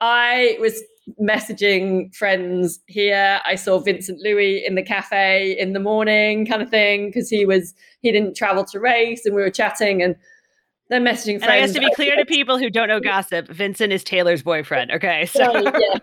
I 0.01 0.57
was 0.59 0.81
messaging 1.21 2.13
friends 2.15 2.79
here. 2.87 3.39
I 3.45 3.55
saw 3.55 3.79
Vincent 3.79 4.19
Luis 4.21 4.63
in 4.65 4.75
the 4.75 4.83
cafe 4.83 5.57
in 5.57 5.73
the 5.73 5.79
morning, 5.79 6.45
kind 6.45 6.61
of 6.61 6.69
thing, 6.69 7.07
because 7.07 7.29
he 7.29 7.45
was 7.45 7.73
he 8.01 8.11
didn't 8.11 8.35
travel 8.35 8.63
to 8.65 8.79
race, 8.79 9.25
and 9.25 9.35
we 9.35 9.41
were 9.41 9.49
chatting 9.49 10.01
and 10.01 10.15
then 10.89 11.03
messaging 11.03 11.39
friends. 11.39 11.43
And 11.43 11.51
I 11.51 11.59
guess 11.59 11.73
to 11.73 11.79
be 11.79 11.91
clear 11.95 12.15
to 12.15 12.25
people 12.25 12.57
who 12.57 12.69
don't 12.69 12.87
know 12.87 12.99
gossip, 13.03 13.47
Vincent 13.47 13.91
is 13.91 14.03
Taylor's 14.03 14.43
boyfriend. 14.43 14.91
Okay, 14.91 15.25
so 15.25 15.51
yeah, 15.53 15.99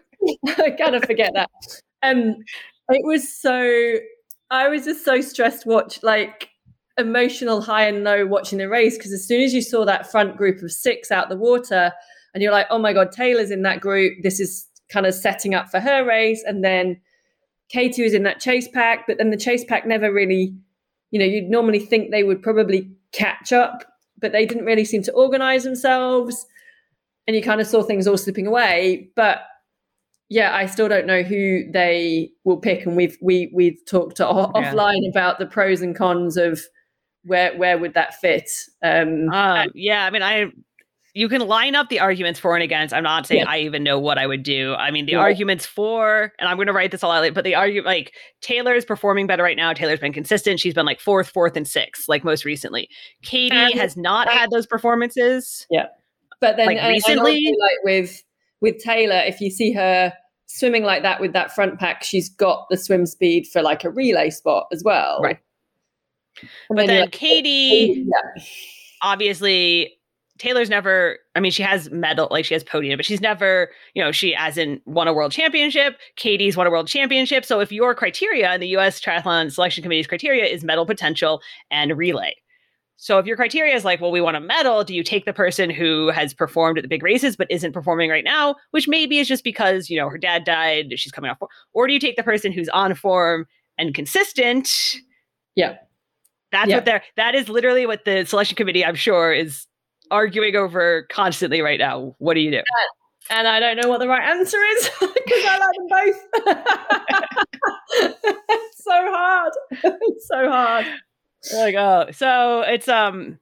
I 0.59 0.71
kind 0.71 0.95
of 0.95 1.05
forget 1.05 1.33
that. 1.35 1.51
Um, 2.03 2.37
it 2.91 3.05
was 3.05 3.33
so 3.33 3.99
I 4.51 4.69
was 4.69 4.85
just 4.85 5.05
so 5.05 5.21
stressed. 5.21 5.67
Watch 5.67 6.03
like 6.03 6.51
emotional 6.99 7.63
high 7.63 7.87
and 7.87 8.05
low 8.05 8.27
watching 8.27 8.59
the 8.59 8.69
race 8.69 8.97
because 8.97 9.13
as 9.13 9.27
soon 9.27 9.41
as 9.41 9.55
you 9.55 9.63
saw 9.63 9.85
that 9.87 10.11
front 10.11 10.37
group 10.37 10.63
of 10.63 10.71
six 10.71 11.11
out 11.11 11.31
the 11.31 11.37
water 11.37 11.93
and 12.35 12.43
you're 12.43 12.53
like, 12.53 12.67
oh 12.71 12.79
my 12.79 12.93
god, 12.93 13.13
Taylor's 13.13 13.51
in 13.51 13.63
that 13.63 13.81
group. 13.81 14.23
This 14.23 14.39
is 14.39 14.67
kind 14.91 15.07
of 15.07 15.15
setting 15.15 15.55
up 15.55 15.71
for 15.71 15.81
her 15.81 16.05
race. 16.05 16.43
And 16.47 16.65
then 16.65 17.01
Katie 17.69 18.03
was 18.03 18.15
in 18.15 18.25
that 18.25 18.41
chase 18.41 18.69
pack, 18.69 19.07
but 19.07 19.19
then 19.19 19.31
the 19.31 19.37
chase 19.37 19.65
pack 19.65 19.87
never 19.87 20.13
really, 20.13 20.55
you 21.11 21.19
know, 21.19 21.25
you'd 21.25 21.49
normally 21.49 21.79
think 21.79 22.11
they 22.11 22.25
would 22.25 22.43
probably 22.43 22.91
catch 23.13 23.53
up, 23.53 23.85
but 24.19 24.33
they 24.33 24.45
didn't 24.45 24.65
really 24.65 24.85
seem 24.85 25.03
to 25.05 25.13
organize 25.13 25.65
themselves. 25.65 26.47
And 27.27 27.37
you 27.37 27.43
kind 27.43 27.61
of 27.61 27.67
saw 27.67 27.83
things 27.83 28.07
all 28.07 28.17
slipping 28.17 28.47
away. 28.47 29.11
But 29.15 29.43
yeah, 30.29 30.55
I 30.55 30.67
still 30.67 30.89
don't 30.89 31.07
know 31.07 31.23
who 31.23 31.71
they 31.71 32.31
will 32.45 32.57
pick. 32.57 32.87
And 32.87 32.97
we've 32.97 33.17
we 33.21 33.51
we've 33.55 33.79
talked 33.87 34.17
to, 34.17 34.25
yeah. 34.25 34.47
offline 34.55 35.09
about 35.09 35.39
the 35.39 35.47
pros 35.47 35.81
and 35.83 35.95
cons 35.95 36.37
of 36.37 36.61
where 37.25 37.57
where 37.57 37.79
would 37.79 37.95
that 37.95 38.15
fit. 38.15 38.51
Um, 38.83 39.29
um 39.31 39.69
yeah, 39.75 40.07
I 40.07 40.11
mean 40.11 40.23
I 40.23 40.47
you 41.15 41.29
can 41.29 41.41
line 41.47 41.75
up 41.75 41.89
the 41.89 41.99
arguments 42.01 42.39
for 42.39 42.55
and 42.55 42.63
against. 42.63 42.95
I'm 42.95 43.03
not 43.03 43.27
saying 43.27 43.41
Yeah. 43.43 43.51
I 43.51 43.59
even 43.59 43.83
know 43.83 43.99
what 43.99 44.17
I 44.19 44.27
would 44.27 44.43
do. 44.43 44.75
I 44.75 44.91
mean, 44.91 45.07
the 45.07 45.13
Yeah. 45.13 45.19
arguments 45.19 45.67
for, 45.67 46.33
and 46.39 46.49
I'm 46.49 46.57
going 46.57 46.69
to 46.69 46.73
write 46.73 46.91
this 46.93 47.03
all 47.03 47.11
out, 47.11 47.23
later, 47.23 47.35
but 47.35 47.45
the 47.45 47.55
argument 47.57 47.87
like 47.87 48.13
Taylor's 48.41 48.85
performing 48.85 49.27
better 49.27 49.43
right 49.43 49.57
now. 49.57 49.73
Taylor's 49.73 49.99
been 50.01 50.13
consistent. 50.13 50.61
She's 50.61 50.75
been 50.75 50.87
like 50.87 51.01
fourth, 51.01 51.29
fourth, 51.29 51.57
and 51.57 51.67
sixth, 51.67 52.09
like 52.09 52.23
most 52.23 52.45
recently. 52.45 52.89
Katie 53.23 53.57
And- 53.57 53.75
has 53.75 53.97
not 53.97 54.29
had 54.29 54.51
those 54.51 54.67
performances. 54.67 55.67
Yeah, 55.71 55.87
but 56.41 56.57
then 56.57 56.67
Like, 56.67 56.77
and- 56.77 56.87
and 56.87 56.95
recently? 56.95 57.33
also, 57.47 57.59
like 57.61 57.79
with 57.85 58.23
with 58.61 58.79
Taylor, 58.79 59.23
if 59.27 59.41
you 59.41 59.51
see 59.51 59.73
her 59.73 60.13
swimming 60.47 60.83
like 60.85 61.03
that 61.03 61.21
with 61.21 61.33
that 61.33 61.55
front 61.55 61.79
pack, 61.79 62.03
she's 62.05 62.29
got 62.29 62.67
the 62.71 62.77
swim 62.77 63.07
speed 63.07 63.47
for 63.47 63.63
like 63.63 63.85
a 63.85 63.91
relay 63.91 64.29
spot 64.31 64.67
as 64.71 64.83
well. 64.85 65.21
Right. 65.23 65.39
And 66.43 66.49
But 66.69 66.77
you're 66.79 66.87
then 66.87 67.01
like, 67.01 67.09
oh, 67.15 67.19
Katie, 67.19 68.07
yeah, 68.07 68.43
obviously, 69.03 69.99
Taylor's 70.41 70.71
never, 70.71 71.19
I 71.37 71.41
mean, 71.41 71.53
she 71.53 71.63
has 71.63 71.91
medal, 71.91 72.27
like 72.31 72.47
she 72.47 72.55
has 72.55 72.65
podium, 72.65 72.97
but 72.97 73.05
she's 73.05 73.21
never, 73.21 73.71
you 73.95 74.03
know, 74.03 74.11
she 74.11 74.33
hasn't 74.33 74.81
won 74.87 75.07
a 75.07 75.13
world 75.13 75.33
championship. 75.33 75.99
Katie's 76.17 76.57
won 76.57 76.67
a 76.67 76.71
world 76.71 76.89
championship. 76.89 77.45
So 77.45 77.61
if 77.61 77.71
your 77.71 77.95
criteria 77.95 78.55
in 78.55 78.61
the 78.61 78.69
US 78.79 79.01
Triathlon 79.01 79.53
Selection 79.53 79.83
Committee's 79.83 80.07
criteria 80.07 80.47
is 80.47 80.65
medal 80.65 80.87
potential 80.87 81.43
and 81.71 81.97
relay. 81.97 82.35
So 82.97 83.19
if 83.19 83.27
your 83.27 83.37
criteria 83.37 83.75
is 83.75 83.85
like, 83.85 84.01
well, 84.01 84.11
we 84.11 84.21
want 84.23 84.37
a 84.37 84.41
medal, 84.41 84.83
do 84.83 84.95
you 84.95 85.03
take 85.05 85.27
the 85.27 85.33
person 85.33 85.69
who 85.71 86.09
has 86.09 86.33
performed 86.35 86.79
at 86.79 86.83
the 86.83 86.89
big 86.89 87.03
races 87.03 87.37
but 87.37 87.51
isn't 87.51 87.73
performing 87.73 88.09
right 88.11 88.25
now, 88.25 88.57
which 88.73 88.89
maybe 88.89 89.19
is 89.19 89.29
just 89.29 89.45
because, 89.45 89.89
you 89.91 89.99
know, 89.99 90.09
her 90.09 90.19
dad 90.19 90.45
died, 90.45 90.87
she's 90.97 91.13
coming 91.13 91.31
off, 91.31 91.39
or 91.75 91.87
do 91.87 91.93
you 91.93 92.01
take 92.01 92.17
the 92.17 92.23
person 92.23 92.51
who's 92.51 92.69
on 92.71 92.95
form 92.95 93.47
and 93.79 93.95
consistent? 93.95 94.69
Yeah. 95.55 95.77
That's 96.53 96.69
Yeah. 96.69 96.77
what 96.77 96.85
they're 96.87 97.03
that 97.17 97.35
is 97.35 97.49
literally 97.49 97.87
what 97.87 98.05
the 98.05 98.25
selection 98.25 98.57
committee, 98.57 98.85
I'm 98.85 98.97
sure, 98.97 99.33
is 99.33 99.67
arguing 100.11 100.57
over 100.57 101.07
constantly 101.11 101.61
right 101.61 101.79
now. 101.79 102.15
What 102.19 102.35
do 102.35 102.41
you 102.41 102.51
do? 102.51 102.63
and 103.31 103.47
I 103.47 103.61
don't 103.61 103.77
know 103.77 103.89
what 103.89 104.01
the 104.01 104.09
right 104.09 104.29
answer 104.29 104.59
is 104.77 104.91
because 105.01 105.45
I 105.47 105.59
like 105.59 105.77
them 105.77 105.89
both. 105.89 106.19
it's 107.95 108.85
so 108.85 108.93
hard. 108.93 109.53
It's 109.71 110.29
so 110.29 110.51
hard. 110.51 110.87
like, 111.55 111.75
oh, 111.77 112.07
so 112.13 112.63
it's 112.63 112.89
um, 112.89 113.39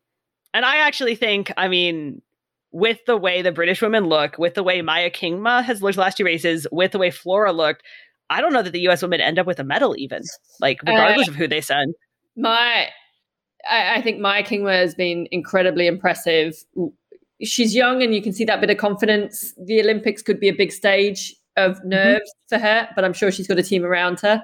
and 0.53 0.65
I 0.65 0.77
actually 0.79 1.15
think, 1.15 1.53
I 1.57 1.69
mean, 1.69 2.23
with 2.71 2.99
the 3.07 3.17
way 3.17 3.43
the 3.43 3.53
British 3.53 3.81
women 3.81 4.05
look, 4.05 4.39
with 4.39 4.55
the 4.55 4.63
way 4.63 4.83
Maya 4.83 5.11
Kingma 5.11 5.65
has 5.65 5.83
looked 5.83 5.97
the 5.97 6.03
last 6.03 6.19
two 6.19 6.25
races, 6.25 6.67
with 6.71 6.93
the 6.93 6.99
way 6.99 7.11
Flora 7.11 7.53
looked, 7.53 7.83
I 8.29 8.43
don't 8.43 8.53
know 8.53 8.63
that 8.63 8.73
the 8.73 8.81
U.S. 8.81 9.01
women 9.01 9.23
end 9.23 9.39
up 9.39 9.47
with 9.47 9.59
a 9.59 9.65
medal, 9.65 9.95
even 9.97 10.23
like 10.61 10.83
regardless 10.83 11.29
of 11.29 11.35
who 11.35 11.49
they 11.49 11.63
send. 11.63 11.95
My, 12.37 12.89
I, 13.69 13.97
I 13.97 14.03
think 14.03 14.21
Maya 14.21 14.43
Kingma 14.43 14.73
has 14.73 14.95
been 14.95 15.29
incredibly 15.31 15.87
impressive. 15.87 16.55
She's 17.43 17.75
young, 17.75 18.03
and 18.03 18.15
you 18.15 18.23
can 18.23 18.33
see 18.33 18.45
that 18.45 18.61
bit 18.61 18.71
of 18.71 18.79
confidence. 18.79 19.55
The 19.65 19.81
Olympics 19.81 20.23
could 20.23 20.41
be 20.41 20.49
a 20.49 20.55
big 20.55 20.73
stage 20.73 21.35
of 21.57 21.77
mm-hmm. 21.77 21.89
nerves 21.91 22.31
for 22.49 22.59
her, 22.59 22.89
but 22.95 23.05
I'm 23.05 23.13
sure 23.13 23.31
she's 23.31 23.47
got 23.47 23.59
a 23.59 23.63
team 23.63 23.85
around 23.85 24.21
her. 24.21 24.43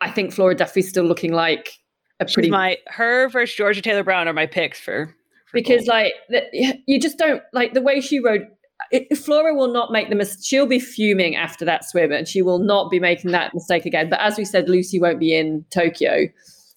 I 0.00 0.10
think 0.10 0.32
Flora 0.32 0.54
Duffy's 0.54 0.88
still 0.88 1.04
looking 1.04 1.32
like 1.32 1.72
a 2.20 2.26
She's 2.26 2.34
pretty 2.34 2.50
my 2.50 2.76
her 2.86 3.28
versus 3.28 3.56
Georgia 3.56 3.82
Taylor 3.82 4.04
Brown 4.04 4.28
are 4.28 4.32
my 4.32 4.46
picks 4.46 4.78
for, 4.78 5.06
for 5.46 5.52
because 5.52 5.86
gold. 5.86 5.88
like 5.88 6.12
the, 6.28 6.78
you 6.86 7.00
just 7.00 7.18
don't 7.18 7.42
like 7.52 7.74
the 7.74 7.82
way 7.82 8.00
she 8.00 8.20
rode. 8.20 8.46
It, 8.92 9.16
Flora 9.18 9.54
will 9.54 9.72
not 9.72 9.90
make 9.90 10.08
the 10.08 10.14
mistake. 10.14 10.44
she'll 10.44 10.66
be 10.66 10.78
fuming 10.78 11.34
after 11.34 11.64
that 11.64 11.84
swim 11.84 12.12
and 12.12 12.28
she 12.28 12.42
will 12.42 12.60
not 12.60 12.90
be 12.90 13.00
making 13.00 13.32
that 13.32 13.52
mistake 13.52 13.84
again. 13.84 14.08
But 14.08 14.20
as 14.20 14.38
we 14.38 14.44
said, 14.44 14.68
Lucy 14.68 15.00
won't 15.00 15.18
be 15.18 15.36
in 15.36 15.64
Tokyo. 15.70 16.28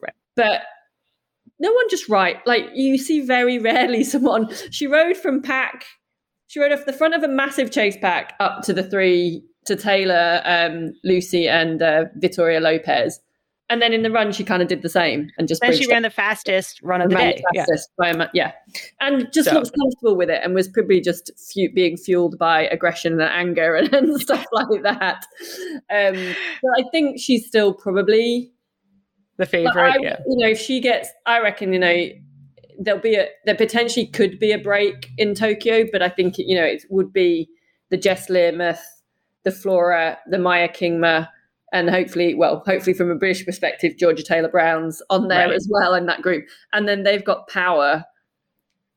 Right. 0.01 0.13
But 0.35 0.61
no 1.61 1.71
one 1.71 1.87
just 1.89 2.09
right. 2.09 2.37
Like 2.45 2.65
you 2.73 2.97
see 2.97 3.21
very 3.21 3.59
rarely 3.59 4.03
someone 4.13 4.49
she 4.71 4.87
rode 4.87 5.15
from 5.15 5.41
pack. 5.41 5.85
She 6.47 6.59
rode 6.59 6.73
off 6.73 6.85
the 6.85 6.91
front 6.91 7.13
of 7.13 7.23
a 7.23 7.29
massive 7.29 7.71
chase 7.71 7.95
pack 7.95 8.33
up 8.41 8.63
to 8.63 8.73
the 8.73 8.83
three 8.83 9.41
to 9.67 9.75
Taylor, 9.77 10.41
um, 10.43 10.93
Lucy, 11.05 11.47
and 11.47 11.81
uh, 11.81 12.05
Vittoria 12.15 12.59
Lopes. 12.59 13.19
And 13.69 13.81
then 13.81 13.93
in 13.93 14.01
the 14.03 14.11
run, 14.11 14.33
she 14.33 14.43
kind 14.43 14.61
of 14.61 14.67
did 14.67 14.81
the 14.81 14.89
same 14.89 15.29
and 15.37 15.47
just 15.47 15.61
then 15.61 15.71
she 15.77 15.87
ran 15.87 16.01
the 16.01 16.09
fastest 16.09 16.81
run 16.83 16.99
of 16.99 17.09
the 17.09 17.15
day. 17.15 17.41
Yeah. 17.53 17.65
By 17.97 18.27
yeah, 18.33 18.51
and 18.99 19.31
just 19.31 19.47
So- 19.47 19.53
looks 19.55 19.69
comfortable 19.69 20.17
with 20.17 20.29
it, 20.29 20.41
and 20.43 20.53
was 20.53 20.67
probably 20.67 20.99
just 20.99 21.31
fu- 21.53 21.71
being 21.73 21.95
fueled 21.95 22.37
by 22.37 22.63
aggression 22.67 23.13
and 23.13 23.21
anger 23.21 23.75
and, 23.75 23.93
and 23.93 24.19
stuff 24.19 24.45
like 24.51 24.81
that. 24.83 25.25
Um, 25.89 26.35
but 26.61 26.71
I 26.79 26.83
think 26.91 27.17
she's 27.17 27.47
still 27.47 27.73
probably 27.73 28.51
The 29.37 29.45
favorite. 29.45 29.75
I, 29.75 29.97
yeah. 30.01 30.17
You 30.27 30.37
know, 30.37 30.47
if 30.49 30.59
she 30.59 30.79
gets, 30.79 31.09
I 31.25 31.39
reckon, 31.39 31.73
you 31.73 31.79
know, 31.79 32.07
there'll 32.79 32.99
be 33.01 33.15
a 33.15 33.27
there 33.45 33.55
potentially 33.55 34.07
could 34.07 34.39
be 34.39 34.51
a 34.51 34.57
break 34.57 35.09
in 35.17 35.35
Tokyo, 35.35 35.85
but 35.91 36.01
I 36.01 36.09
think 36.09 36.37
you 36.37 36.55
know 36.55 36.65
it 36.65 36.83
would 36.89 37.13
be 37.13 37.49
the 37.89 37.97
Jess 37.97 38.29
Learmonth, 38.29 38.81
the 39.43 39.51
Flora, 39.51 40.17
the 40.27 40.39
Maya 40.39 40.69
Kingma, 40.69 41.27
and 41.73 41.89
hopefully, 41.89 42.33
well, 42.33 42.63
hopefully 42.65 42.93
from 42.93 43.11
a 43.11 43.15
British 43.15 43.45
perspective, 43.45 43.97
Georgia 43.97 44.23
Taylor 44.23 44.49
Brown's 44.49 45.01
on 45.09 45.27
there 45.27 45.47
Right. 45.47 45.55
as 45.55 45.67
well 45.71 45.93
in 45.93 46.05
that 46.07 46.21
group, 46.21 46.45
and 46.73 46.87
then 46.87 47.03
they've 47.03 47.23
got 47.23 47.47
power 47.47 48.05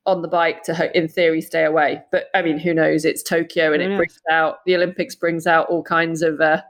on 0.07 0.21
the 0.21 0.29
bike 0.29 0.63
to, 0.65 0.97
in 0.97 1.09
theory, 1.09 1.41
stay 1.41 1.65
away. 1.65 2.03
But 2.13 2.27
I 2.35 2.43
mean, 2.43 2.59
who 2.59 2.75
knows? 2.75 3.05
It's 3.05 3.23
Tokyo, 3.23 3.73
and 3.73 3.83
it 3.83 3.97
brings 3.97 4.21
out 4.31 4.65
the 4.67 4.75
Olympics 4.77 5.15
brings 5.15 5.47
out 5.47 5.69
all 5.69 5.83
kinds 5.83 6.23
of. 6.23 6.41
Uh, 6.41 6.63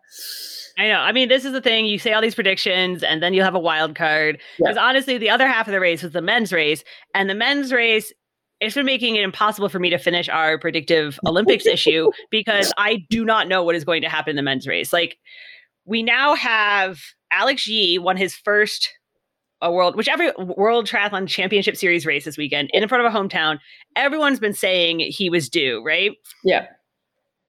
I 0.77 0.89
know. 0.89 0.99
I 0.99 1.13
mean, 1.13 1.29
this 1.29 1.45
is 1.45 1.53
the 1.53 1.61
thing. 1.61 1.87
You 1.87 1.99
say 1.99 2.13
all 2.13 2.23
these 2.23 2.35
predictions, 2.35 3.03
and 3.03 3.23
then 3.23 3.33
you'll 3.33 3.45
have 3.45 3.55
a 3.55 3.61
wild 3.61 3.95
card. 3.95 4.41
Because 4.59 4.77
honestly, 4.77 5.19
the 5.19 5.31
other 5.31 5.47
half 5.47 5.69
of 5.69 5.73
the 5.73 5.81
race 5.81 6.03
was 6.03 6.13
the 6.13 6.23
men's 6.23 6.53
race, 6.53 6.83
and 7.15 7.31
the 7.31 7.35
men's 7.35 7.73
race. 7.73 8.13
It's 8.61 8.75
been 8.75 8.87
making 8.87 9.17
it 9.17 9.25
impossible 9.25 9.69
for 9.69 9.79
me 9.79 9.91
to 9.91 9.99
finish 9.99 10.29
our 10.29 10.59
predictive 10.59 11.19
Olympics 11.27 11.67
issue 11.67 12.11
because 12.31 12.73
I 12.79 13.05
do 13.11 13.25
not 13.25 13.47
know 13.47 13.63
what 13.63 13.75
is 13.75 13.85
going 13.85 14.01
to 14.03 14.09
happen 14.09 14.31
in 14.31 14.37
the 14.37 14.43
men's 14.43 14.67
race. 14.67 14.93
Like, 14.93 15.19
we 15.85 16.03
now 16.03 16.35
have 16.35 17.01
Alex 17.31 17.67
Yee 17.67 17.99
won 17.99 18.17
his 18.17 18.35
first 18.35 18.91
a 19.61 19.73
world, 19.73 19.97
whichever 19.97 20.33
world 20.57 20.87
triathlon 20.87 21.27
championship 21.27 21.77
series 21.77 22.05
race 22.05 22.25
this 22.25 22.37
weekend 22.37 22.71
in 22.73 22.87
front 22.87 23.05
of 23.05 23.13
a 23.13 23.17
hometown. 23.17 23.59
Everyone's 23.97 24.39
been 24.39 24.53
saying 24.53 25.01
he 25.01 25.31
was 25.31 25.49
due, 25.49 25.83
right? 25.85 26.13
yeah, 26.45 26.67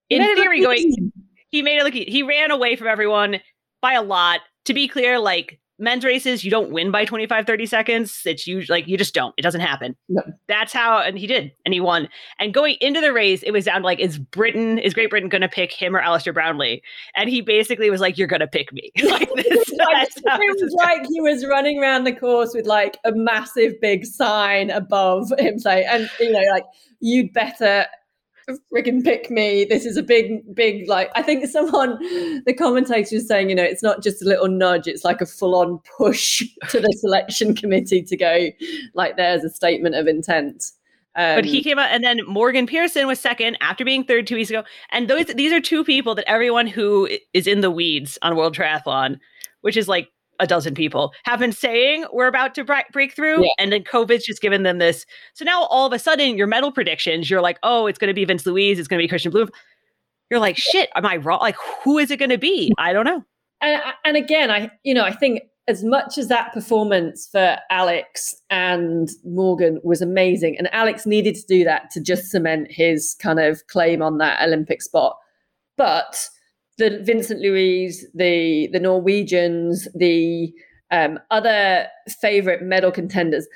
In 0.09 0.23
theory, 0.35 0.61
going. 0.61 1.11
He 1.55 1.61
made 1.61 1.77
it 1.77 1.83
look 1.83 1.93
he 1.93 2.23
ran 2.23 2.51
away 2.51 2.75
from 2.75 2.87
everyone 2.87 3.39
by 3.81 3.93
a 3.93 4.03
lot. 4.03 4.41
To 4.65 4.73
be 4.73 4.87
clear 4.87 5.19
like 5.19 5.59
men's 5.77 6.05
races 6.05 6.43
you 6.43 6.49
don't 6.49 6.71
win 6.71 6.89
by 6.89 7.05
25 7.05 7.45
30 7.45 7.65
seconds. 7.65 8.21
It's 8.25 8.47
usually 8.47 8.79
like 8.79 8.87
you 8.87 8.97
just 8.97 9.13
don't. 9.13 9.33
It 9.37 9.43
doesn't 9.43 9.61
happen. 9.61 9.95
No. 10.09 10.21
that's 10.47 10.73
how 10.73 10.99
and 10.99 11.19
he 11.19 11.27
did 11.27 11.51
and 11.65 11.73
he 11.73 11.79
won. 11.79 12.09
And 12.39 12.53
going 12.53 12.77
into 12.81 12.99
the 12.99 13.13
race 13.13 13.43
it 13.43 13.51
was 13.51 13.65
down 13.65 13.81
to 13.81 13.85
like 13.85 13.99
is 13.99 14.17
britain 14.17 14.79
is 14.79 14.93
great 14.93 15.09
britain 15.09 15.29
gonna 15.29 15.47
pick 15.47 15.71
him 15.71 15.95
or 15.95 15.99
Alistair 15.99 16.33
brownlee? 16.33 16.81
And 17.15 17.29
he 17.29 17.41
basically 17.41 17.89
was 17.89 18.01
like 18.01 18.17
you're 18.17 18.27
gonna 18.27 18.47
pick 18.47 18.73
me. 18.73 18.91
Like 19.05 19.29
this 19.35 19.65
Like, 19.77 20.07
it 20.25 20.61
was 20.61 20.73
like 20.73 21.05
he 21.07 21.21
was 21.21 21.45
running 21.45 21.79
around 21.79 22.05
the 22.05 22.13
course 22.13 22.53
with 22.53 22.65
like 22.65 22.97
a 23.05 23.11
massive 23.13 23.79
big 23.81 24.05
sign 24.05 24.69
above 24.69 25.31
him 25.37 25.59
saying, 25.59 25.85
and 25.89 26.09
you 26.19 26.31
know, 26.31 26.41
like, 26.51 26.65
you'd 26.99 27.33
better 27.33 27.85
friggin' 28.73 29.03
pick 29.03 29.29
me. 29.29 29.65
This 29.65 29.85
is 29.85 29.97
a 29.97 30.03
big, 30.03 30.55
big, 30.55 30.87
like, 30.87 31.11
I 31.15 31.21
think 31.21 31.45
someone, 31.47 31.97
the 32.45 32.53
commentator 32.53 33.15
was 33.15 33.27
saying, 33.27 33.49
you 33.49 33.55
know, 33.55 33.63
it's 33.63 33.83
not 33.83 34.03
just 34.03 34.21
a 34.21 34.25
little 34.25 34.47
nudge, 34.47 34.87
it's 34.87 35.03
like 35.03 35.21
a 35.21 35.25
full 35.25 35.55
on 35.55 35.79
push 35.97 36.43
to 36.69 36.79
the 36.79 36.93
selection 36.99 37.55
committee 37.55 38.03
to 38.03 38.17
go, 38.17 38.49
like, 38.93 39.17
there's 39.17 39.43
a 39.43 39.49
statement 39.49 39.95
of 39.95 40.07
intent. 40.07 40.71
Um, 41.17 41.37
but 41.37 41.45
he 41.45 41.63
came 41.63 41.79
out, 41.79 41.91
and 41.91 42.03
then 42.03 42.19
Morgan 42.27 42.67
Pearson 42.67 43.07
was 43.07 43.19
second 43.19 43.57
after 43.61 43.85
being 43.85 44.03
third 44.03 44.27
two 44.27 44.35
weeks 44.35 44.49
ago. 44.49 44.63
And 44.91 45.09
those 45.09 45.27
these 45.27 45.53
are 45.53 45.61
two 45.61 45.85
people 45.85 46.13
that 46.15 46.29
everyone 46.29 46.67
who 46.67 47.07
is 47.33 47.47
in 47.47 47.61
the 47.61 47.71
weeds 47.71 48.17
on 48.21 48.35
World 48.35 48.53
Triathlon, 48.53 49.19
which 49.61 49.77
is 49.77 49.87
like 49.87 50.09
a 50.39 50.47
dozen 50.47 50.73
people, 50.73 51.13
have 51.23 51.39
been 51.39 51.51
saying 51.51 52.05
we're 52.11 52.27
about 52.27 52.55
to 52.55 52.63
break, 52.63 52.85
break 52.91 53.15
through. 53.15 53.43
Yeah. 53.43 53.49
And 53.59 53.71
then 53.71 53.83
COVID's 53.83 54.25
just 54.25 54.41
given 54.41 54.63
them 54.63 54.77
this. 54.79 55.05
So 55.33 55.45
now 55.45 55.63
all 55.65 55.87
of 55.87 55.93
a 55.93 55.99
sudden, 55.99 56.37
your 56.37 56.47
medal 56.47 56.71
predictions, 56.71 57.29
you're 57.29 57.41
like, 57.41 57.57
oh, 57.63 57.87
it's 57.87 57.97
going 57.99 58.09
to 58.09 58.13
be 58.13 58.25
Vince 58.25 58.45
Louise, 58.45 58.79
it's 58.79 58.87
going 58.87 59.01
to 59.01 59.07
be 59.07 59.13
Kristian 59.13 59.31
Blum. 59.31 59.49
You're 60.29 60.39
like, 60.39 60.57
shit, 60.57 60.89
am 60.95 61.05
I 61.05 61.17
wrong? 61.17 61.39
Like, 61.39 61.55
who 61.83 61.97
is 61.97 62.09
it 62.11 62.17
going 62.17 62.31
to 62.31 62.37
be? 62.37 62.73
I 62.77 62.93
don't 62.93 63.05
know. 63.05 63.23
and 63.61 63.81
and 64.03 64.17
again, 64.17 64.51
I 64.51 64.69
you 64.83 64.93
know 64.93 65.03
I 65.03 65.13
think 65.13 65.41
as 65.67 65.83
much 65.83 66.17
as 66.17 66.27
that 66.27 66.53
performance 66.53 67.27
for 67.31 67.57
Alex 67.71 68.35
and 68.49 69.09
Morgan 69.23 69.79
was 69.83 70.01
amazing, 70.01 70.57
and 70.57 70.71
Alex 70.73 71.05
needed 71.05 71.35
to 71.35 71.45
do 71.47 71.63
that 71.63 71.89
to 71.91 72.01
just 72.01 72.29
cement 72.29 72.67
his 72.69 73.15
kind 73.15 73.39
of 73.39 73.65
claim 73.67 74.01
on 74.01 74.17
that 74.19 74.41
Olympic 74.43 74.81
spot, 74.81 75.17
but 75.77 76.29
the 76.77 76.99
Vincent 77.03 77.39
Louise, 77.41 78.05
the 78.13 78.67
the 78.71 78.79
Norwegians, 78.79 79.87
the 79.95 80.53
um, 80.91 81.19
other 81.31 81.87
favorite 82.21 82.61
medal 82.61 82.91
contenders. 82.91 83.47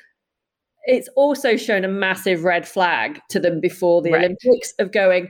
It's 0.85 1.09
also 1.15 1.57
shown 1.57 1.83
a 1.83 1.87
massive 1.89 2.43
red 2.43 2.67
flag 2.67 3.19
to 3.29 3.39
them 3.39 3.59
before 3.59 4.01
the 4.01 4.11
Right. 4.11 4.23
Olympics 4.23 4.73
of 4.79 4.91
going, 4.91 5.29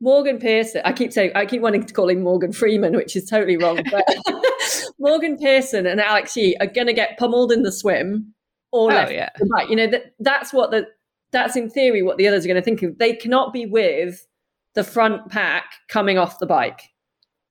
Morgan 0.00 0.38
Pearson. 0.38 0.80
I 0.84 0.92
keep 0.92 1.12
saying 1.12 1.32
I 1.34 1.44
keep 1.46 1.60
wanting 1.62 1.84
to 1.84 1.92
call 1.92 2.08
him 2.08 2.22
Morgan 2.22 2.52
Freeman, 2.52 2.94
which 2.96 3.16
is 3.16 3.26
totally 3.28 3.56
wrong. 3.56 3.80
But 3.90 4.06
Morgan 4.98 5.36
Pearson 5.36 5.86
and 5.86 6.00
Alex 6.00 6.36
Yee 6.36 6.56
are 6.60 6.66
going 6.66 6.86
to 6.86 6.92
get 6.92 7.18
pummeled 7.18 7.52
in 7.52 7.62
the 7.62 7.72
swim 7.72 8.32
or 8.72 8.90
Oh, 8.90 8.94
left 8.94 9.12
yeah. 9.12 9.28
right. 9.50 9.68
You 9.68 9.76
know 9.76 9.86
that 9.88 10.14
that's 10.20 10.52
what 10.52 10.70
the 10.70 10.86
that's 11.32 11.56
in 11.56 11.68
theory 11.68 12.02
what 12.02 12.16
the 12.16 12.28
others 12.28 12.44
are 12.44 12.48
going 12.48 12.56
to 12.56 12.62
think 12.62 12.82
of. 12.82 12.96
They 12.98 13.14
cannot 13.14 13.52
be 13.52 13.66
with 13.66 14.26
the 14.74 14.84
front 14.84 15.28
pack 15.30 15.64
coming 15.88 16.16
off 16.18 16.38
the 16.38 16.46
bike 16.46 16.82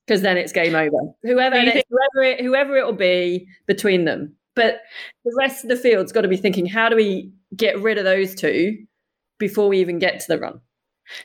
because 0.05 0.22
then 0.22 0.38
it's 0.38 0.51
game 0.51 0.75
over. 0.75 0.98
Whoever 1.24 1.55
it, 1.55 1.86
whoever 1.89 2.24
it, 2.24 2.41
whoever 2.41 2.77
it 2.77 2.86
will 2.86 2.93
be 2.93 3.48
between 3.67 4.05
them. 4.05 4.36
But 4.55 4.81
the 5.25 5.36
rest 5.39 5.63
of 5.63 5.69
the 5.69 5.75
field's 5.75 6.12
got 6.12 6.22
to 6.22 6.27
be 6.27 6.38
thinking, 6.38 6.65
how 6.65 6.89
do 6.89 6.95
we 6.95 7.31
get 7.55 7.81
rid 7.81 7.98
of 7.98 8.03
those 8.03 8.36
two 8.36 8.77
before 9.39 9.67
we 9.67 9.79
even 9.79 10.00
get 10.00 10.19
to 10.19 10.25
the 10.27 10.39
run? 10.39 10.60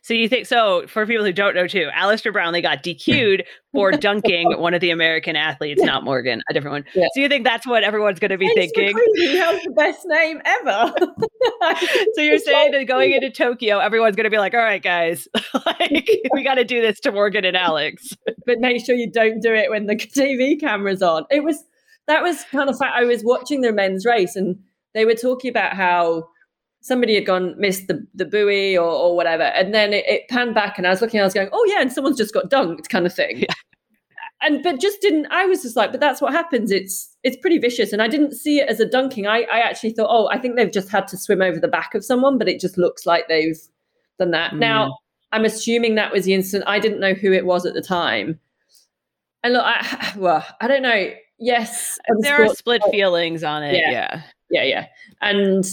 So 0.03 0.15
you 0.15 0.29
think 0.29 0.47
so? 0.47 0.87
For 0.87 1.07
people 1.07 1.25
who 1.25 1.33
don't 1.33 1.55
know, 1.55 1.67
too, 1.67 1.89
Alistair 1.93 2.33
Brownlee 2.33 2.63
got 2.63 2.83
DQ'd 2.83 3.45
for 3.73 3.91
dunking 3.93 4.59
one 4.59 4.75
of 4.75 4.81
the 4.81 4.91
American 4.91 5.37
athletes, 5.37 5.83
not 5.83 6.05
Morgan, 6.05 6.43
a 6.49 6.55
different 6.55 6.73
one. 6.73 6.85
Yeah. 6.95 7.07
So 7.15 7.21
you 7.21 7.29
think 7.29 7.45
that's 7.45 7.67
what 7.67 7.83
everyone's 7.83 8.19
going 8.19 8.31
to 8.31 8.39
be 8.39 8.53
Thanks 8.55 8.73
thinking? 8.75 8.99
He 9.17 9.37
has 9.37 9.63
the 9.63 9.71
best 9.71 10.01
name 10.07 10.41
ever. 10.45 10.93
so 12.15 12.21
you're 12.21 12.39
saying 12.39 12.73
that 12.73 12.85
going 12.87 13.13
into 13.13 13.31
Tokyo, 13.31 13.79
everyone's 13.79 14.17
going 14.17 14.25
to 14.25 14.31
be 14.31 14.39
like, 14.39 14.55
"All 14.55 14.61
right, 14.61 14.83
guys, 14.83 15.29
like 15.67 16.11
we 16.33 16.43
got 16.43 16.55
to 16.55 16.65
do 16.65 16.81
this 16.81 17.01
to 17.01 17.13
Morgan 17.13 17.45
and 17.45 17.57
Alex." 17.57 18.13
but 18.47 18.61
make 18.61 18.85
sure 18.85 18.95
you 18.95 19.11
don't 19.11 19.41
do 19.41 19.53
it 19.53 19.71
when 19.71 19.87
the 19.87 19.95
TV 19.95 20.59
camera's 20.59 21.03
on. 21.03 21.25
It 21.31 21.45
was 21.45 21.65
that 22.07 22.23
was 22.23 22.45
kind 22.51 22.71
of. 22.71 22.77
I 22.81 23.05
was 23.05 23.23
watching 23.23 23.61
their 23.61 23.73
men's 23.73 24.05
race, 24.05 24.35
and 24.35 24.59
they 24.95 25.05
were 25.05 25.15
talking 25.15 25.51
about 25.51 25.75
how 25.75 26.29
somebody 26.81 27.15
had 27.15 27.27
gone 27.27 27.55
missed 27.59 27.89
the, 27.89 28.07
the 28.15 28.25
buoy 28.25 28.77
or, 28.77 28.89
or 28.89 29.17
whatever. 29.17 29.43
And 29.43 29.75
then 29.75 29.93
it, 29.93 30.07
it, 30.07 30.29
panned 30.29 30.55
back 30.55 30.79
and 30.79 30.87
i 30.87 30.91
was 30.91 31.01
looking 31.01 31.21
i 31.21 31.25
was 31.25 31.35
going 31.35 31.49
oh 31.53 31.65
yeah 31.69 31.81
and 31.81 31.93
someone's 31.93 32.17
just 32.17 32.35
got 32.35 32.51
dunked 32.51 32.89
kind 32.89 33.07
of 33.07 33.15
thing. 33.15 33.39
Yeah. 33.39 33.55
and 34.43 34.63
but 34.63 34.81
just 34.81 35.01
didn't 35.01 35.27
i 35.31 35.47
was 35.47 35.63
just 35.63 35.77
like 35.77 35.91
but 35.91 36.01
that's 36.01 36.21
what 36.21 36.33
happens. 36.33 36.71
It's 36.71 37.17
it's 37.23 37.37
pretty 37.37 37.59
vicious. 37.59 37.93
And 37.93 38.03
i 38.03 38.09
didn't 38.09 38.35
see 38.35 38.61
it 38.61 38.69
as 38.69 38.81
a 38.81 38.89
dunking. 38.89 39.27
I 39.27 39.43
i 39.53 39.61
actually 39.61 39.93
thought 39.93 40.09
oh 40.11 40.29
i 40.31 40.39
think 40.39 40.57
they've 40.57 40.71
just 40.71 40.91
had 40.91 41.07
to 41.09 41.17
swim 41.17 41.43
over 41.43 41.59
the 41.59 41.69
back 41.69 41.95
of 41.95 42.05
someone 42.05 42.39
but 42.39 42.49
it 42.49 42.61
just 42.61 42.79
looks 42.79 43.07
like 43.07 43.29
they've 43.29 43.59
done 44.19 44.31
that. 44.33 44.53
Mm. 44.53 44.59
now 44.59 44.99
i'm 45.33 45.45
assuming 45.45 45.95
that 45.95 46.13
was 46.13 46.25
the 46.25 46.35
incident 46.35 46.69
i 46.69 46.79
didn't 46.79 47.01
know 47.01 47.15
who 47.15 47.33
it 47.33 47.47
was 47.47 47.67
at 47.67 47.75
the 47.75 47.83
time. 47.83 48.39
And 49.43 49.55
look 49.55 49.65
i 49.65 50.13
well 50.17 50.45
i 50.61 50.69
don't 50.69 50.83
know. 50.83 51.11
Yes 51.41 51.99
there 52.21 52.45
are 52.45 52.55
split 52.55 52.83
feelings 52.91 53.45
on 53.45 53.63
it. 53.63 53.75
Yeah. 53.75 53.91
Yeah. 53.91 54.23
Yeah, 54.51 54.63
yeah. 54.63 54.87
and 55.21 55.65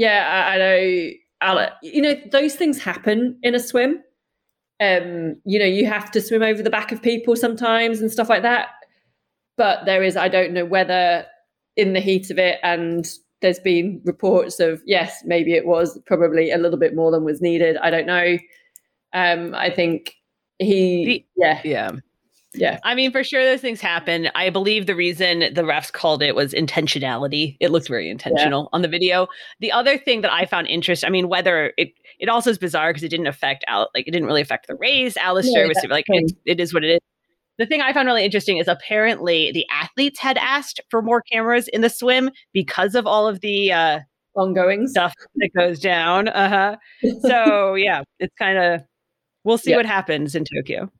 yeah, 0.00 0.46
I, 0.48 0.54
I 0.54 0.58
know. 0.58 1.10
Alec, 1.42 1.72
you 1.82 2.00
know, 2.00 2.14
those 2.32 2.54
things 2.54 2.82
happen 2.82 3.38
in 3.42 3.54
a 3.54 3.60
swim. 3.60 4.02
Um, 4.80 5.36
you 5.44 5.58
know, 5.58 5.66
you 5.66 5.86
have 5.86 6.10
to 6.12 6.22
swim 6.22 6.42
over 6.42 6.62
the 6.62 6.70
back 6.70 6.90
of 6.90 7.02
people 7.02 7.36
sometimes 7.36 8.00
and 8.00 8.10
stuff 8.10 8.30
like 8.30 8.42
that. 8.42 8.68
But 9.58 9.84
there 9.84 10.02
is, 10.02 10.16
I 10.16 10.28
don't 10.28 10.52
know 10.52 10.64
whether 10.64 11.26
in 11.76 11.92
the 11.92 12.00
heat 12.00 12.30
of 12.30 12.38
it, 12.38 12.58
and 12.62 13.06
there's 13.42 13.58
been 13.58 14.00
reports 14.04 14.58
of 14.58 14.82
yes, 14.86 15.22
maybe 15.26 15.52
it 15.52 15.66
was 15.66 15.98
probably 16.06 16.50
a 16.50 16.56
little 16.56 16.78
bit 16.78 16.94
more 16.94 17.10
than 17.10 17.24
was 17.24 17.42
needed. 17.42 17.76
I 17.76 17.90
don't 17.90 18.06
know. 18.06 18.38
Um, 19.12 19.54
I 19.54 19.68
think 19.68 20.14
he, 20.58 21.04
the, 21.04 21.26
yeah, 21.36 21.60
yeah. 21.62 21.90
Yeah. 22.54 22.78
I 22.82 22.94
mean, 22.94 23.12
for 23.12 23.22
sure, 23.22 23.44
those 23.44 23.60
things 23.60 23.80
happen. 23.80 24.28
I 24.34 24.50
believe 24.50 24.86
the 24.86 24.96
reason 24.96 25.40
the 25.40 25.62
refs 25.62 25.92
called 25.92 26.22
it 26.22 26.34
was 26.34 26.52
intentionality. 26.52 27.56
It 27.60 27.70
looked 27.70 27.88
very 27.88 28.10
intentional 28.10 28.62
yeah. 28.62 28.68
on 28.72 28.82
the 28.82 28.88
video. 28.88 29.28
The 29.60 29.70
other 29.70 29.96
thing 29.96 30.22
that 30.22 30.32
I 30.32 30.46
found 30.46 30.66
interesting, 30.66 31.06
I 31.06 31.10
mean, 31.10 31.28
whether 31.28 31.72
it, 31.76 31.92
it 32.18 32.28
also 32.28 32.50
is 32.50 32.58
bizarre 32.58 32.90
because 32.90 33.04
it 33.04 33.08
didn't 33.08 33.28
affect, 33.28 33.64
Al- 33.68 33.88
like, 33.94 34.08
it 34.08 34.10
didn't 34.10 34.26
really 34.26 34.40
affect 34.40 34.66
the 34.66 34.74
race. 34.74 35.16
Alistair 35.16 35.62
yeah, 35.62 35.68
was 35.68 35.86
like, 35.88 36.06
it, 36.08 36.32
it 36.44 36.60
is 36.60 36.74
what 36.74 36.82
it 36.82 36.94
is. 36.94 37.00
The 37.58 37.66
thing 37.66 37.82
I 37.82 37.92
found 37.92 38.06
really 38.06 38.24
interesting 38.24 38.56
is 38.56 38.66
apparently 38.66 39.52
the 39.52 39.66
athletes 39.70 40.18
had 40.18 40.38
asked 40.38 40.80
for 40.88 41.02
more 41.02 41.22
cameras 41.22 41.68
in 41.68 41.82
the 41.82 41.90
swim 41.90 42.30
because 42.52 42.94
of 42.94 43.06
all 43.06 43.28
of 43.28 43.40
the 43.42 43.70
uh, 43.70 44.00
ongoing 44.34 44.88
stuff 44.88 45.14
that 45.36 45.50
goes 45.56 45.78
down. 45.78 46.28
Uh 46.28 46.48
huh. 46.48 46.76
so, 47.20 47.74
yeah, 47.74 48.02
it's 48.18 48.34
kind 48.36 48.58
of, 48.58 48.80
we'll 49.44 49.58
see 49.58 49.76
what 49.76 49.86
happens 49.86 50.34
in 50.34 50.44
Tokyo. 50.44 50.90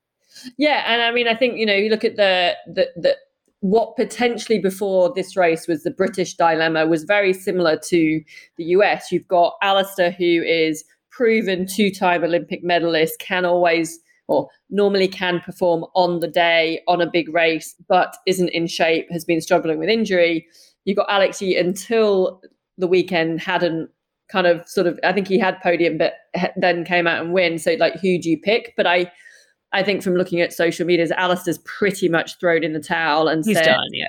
Yeah, 0.57 0.85
and 0.87 1.03
I 1.03 1.11
mean, 1.13 1.29
I 1.29 1.35
think 1.35 1.59
you 1.59 1.67
know, 1.67 1.75
you 1.75 1.91
look 1.91 2.05
at 2.05 2.17
the 2.17 2.55
the 2.67 2.89
the 2.97 3.17
what 3.61 3.95
potentially 3.97 4.59
before 4.59 5.13
this 5.15 5.37
race 5.37 5.69
was 5.69 5.83
the 5.83 5.91
British 5.91 6.35
dilemma 6.35 6.87
was 6.87 7.05
very 7.05 7.33
similar 7.33 7.77
to 7.77 8.23
the 8.57 8.65
US. 8.65 9.13
You've 9.13 9.29
got 9.29 9.55
Alistair, 9.63 10.11
who 10.11 10.43
is 10.43 10.85
proven 11.11 11.67
two-time 11.67 12.25
Olympic 12.25 12.65
medalist, 12.65 13.19
can 13.19 13.45
always 13.45 13.99
or 14.29 14.49
normally 14.71 15.09
can 15.09 15.41
perform 15.41 15.85
on 15.95 16.21
the 16.21 16.29
day 16.29 16.81
on 16.87 17.01
a 17.01 17.11
big 17.11 17.29
race, 17.35 17.75
but 17.89 18.17
isn't 18.27 18.49
in 18.51 18.67
shape, 18.69 19.11
has 19.11 19.25
been 19.25 19.41
struggling 19.41 19.79
with 19.79 19.89
injury. 19.89 20.47
You've 20.85 20.97
got 20.97 21.11
Alex 21.11 21.43
until 21.43 22.41
the 22.79 22.87
weekend 22.87 23.41
hadn't 23.41 23.91
kind 24.31 24.47
of 24.47 24.67
sort 24.69 24.87
of 24.87 24.99
I 25.03 25.13
think 25.13 25.29
he 25.29 25.39
had 25.39 25.61
podium, 25.61 25.99
but 25.99 26.15
then 26.57 26.85
came 26.85 27.07
out 27.07 27.23
and 27.23 27.35
win. 27.35 27.59
So 27.59 27.75
like, 27.79 27.95
who 27.95 28.19
do 28.19 28.31
you 28.31 28.39
pick? 28.39 28.73
But 28.77 28.87
I 28.87 29.11
I 29.73 29.83
think 29.83 30.03
from 30.03 30.15
looking 30.15 30.41
at 30.41 30.53
social 30.53 30.87
media, 30.87 31.07
Alistair's 31.17 31.59
pretty 31.59 32.09
much 32.09 32.39
thrown 32.39 32.65
in 32.65 32.73
the 32.73 32.81
towel 32.81 33.29
and 33.29 33.45
He's 33.45 33.57
said, 33.57 33.67
done, 33.67 33.89
yeah. 33.93 34.09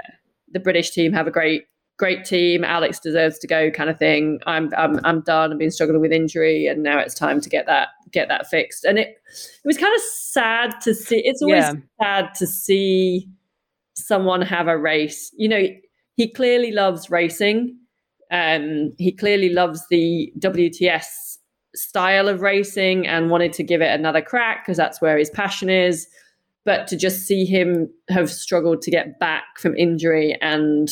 The 0.51 0.59
British 0.59 0.91
team 0.91 1.13
have 1.13 1.27
a 1.27 1.31
great, 1.31 1.65
great 1.97 2.25
team. 2.25 2.63
Alex 2.63 2.99
deserves 2.99 3.37
to 3.39 3.47
go, 3.47 3.69
kind 3.69 3.89
of 3.89 3.97
thing. 3.97 4.39
I'm, 4.47 4.71
I'm, 4.75 4.99
I'm 5.03 5.21
done. 5.21 5.51
I've 5.51 5.59
been 5.59 5.71
struggling 5.71 6.01
with 6.01 6.11
injury, 6.11 6.67
and 6.67 6.83
now 6.83 6.99
it's 6.99 7.13
time 7.13 7.39
to 7.41 7.49
get 7.49 7.67
that, 7.67 7.89
get 8.11 8.27
that 8.27 8.47
fixed. 8.47 8.83
And 8.83 8.97
it, 8.97 9.09
it 9.09 9.65
was 9.65 9.77
kind 9.77 9.95
of 9.95 10.01
sad 10.01 10.81
to 10.81 10.95
see. 10.95 11.21
It's 11.23 11.41
always 11.41 11.63
yeah. 11.63 11.73
sad 12.01 12.33
to 12.35 12.47
see 12.47 13.29
someone 13.93 14.41
have 14.41 14.67
a 14.67 14.77
race. 14.77 15.31
You 15.37 15.47
know, 15.47 15.67
he 16.15 16.29
clearly 16.31 16.71
loves 16.71 17.09
racing. 17.09 17.77
Um, 18.31 18.91
he 18.97 19.11
clearly 19.11 19.49
loves 19.49 19.85
the 19.89 20.33
WTS 20.39 21.30
style 21.75 22.27
of 22.27 22.41
racing 22.41 23.07
and 23.07 23.29
wanted 23.29 23.53
to 23.53 23.63
give 23.63 23.81
it 23.81 23.91
another 23.91 24.21
crack 24.21 24.65
because 24.65 24.77
that's 24.77 25.01
where 25.01 25.17
his 25.17 25.29
passion 25.29 25.69
is. 25.69 26.07
But 26.63 26.87
to 26.87 26.97
just 26.97 27.21
see 27.21 27.45
him 27.45 27.89
have 28.09 28.29
struggled 28.29 28.81
to 28.83 28.91
get 28.91 29.19
back 29.19 29.43
from 29.57 29.75
injury 29.75 30.37
and 30.41 30.89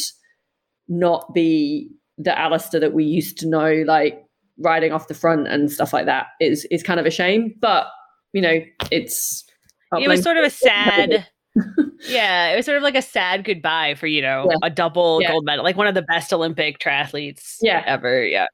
not 0.88 1.32
be 1.34 1.92
the 2.18 2.38
Alistair 2.38 2.80
that 2.80 2.94
we 2.94 3.04
used 3.04 3.38
to 3.40 3.48
know, 3.48 3.84
like 3.86 4.24
riding 4.58 4.92
off 4.92 5.08
the 5.08 5.14
front 5.14 5.48
and 5.48 5.72
stuff 5.72 5.94
like 5.94 6.06
that, 6.06 6.28
is 6.40 6.66
is 6.72 6.82
kind 6.82 7.00
of 7.00 7.06
a 7.06 7.12
shame. 7.12 7.54
But 7.60 7.88
you 8.34 8.42
know, 8.42 8.62
it's 8.92 9.46
it 9.94 10.08
was 10.08 10.24
sort 10.24 10.38
of 10.38 10.44
a 10.44 10.50
sad. 10.50 11.28
yeah, 12.08 12.48
it 12.48 12.56
was 12.56 12.66
sort 12.66 12.78
of 12.78 12.84
like 12.84 12.96
a 12.96 13.02
sad 13.02 13.44
goodbye 13.44 13.96
for 13.96 14.08
you 14.08 14.22
know 14.22 14.48
yeah. 14.50 14.58
a 14.64 14.70
double 14.72 15.22
yeah. 15.22 15.32
gold 15.32 15.46
medal, 15.46 15.64
like 15.64 15.78
one 15.78 15.88
of 15.88 15.96
the 15.96 16.02
best 16.02 16.34
Olympic 16.34 16.80
triathletes 16.80 17.58
yeah. 17.62 17.84
ever. 17.86 18.26
Yeah, 18.26 18.48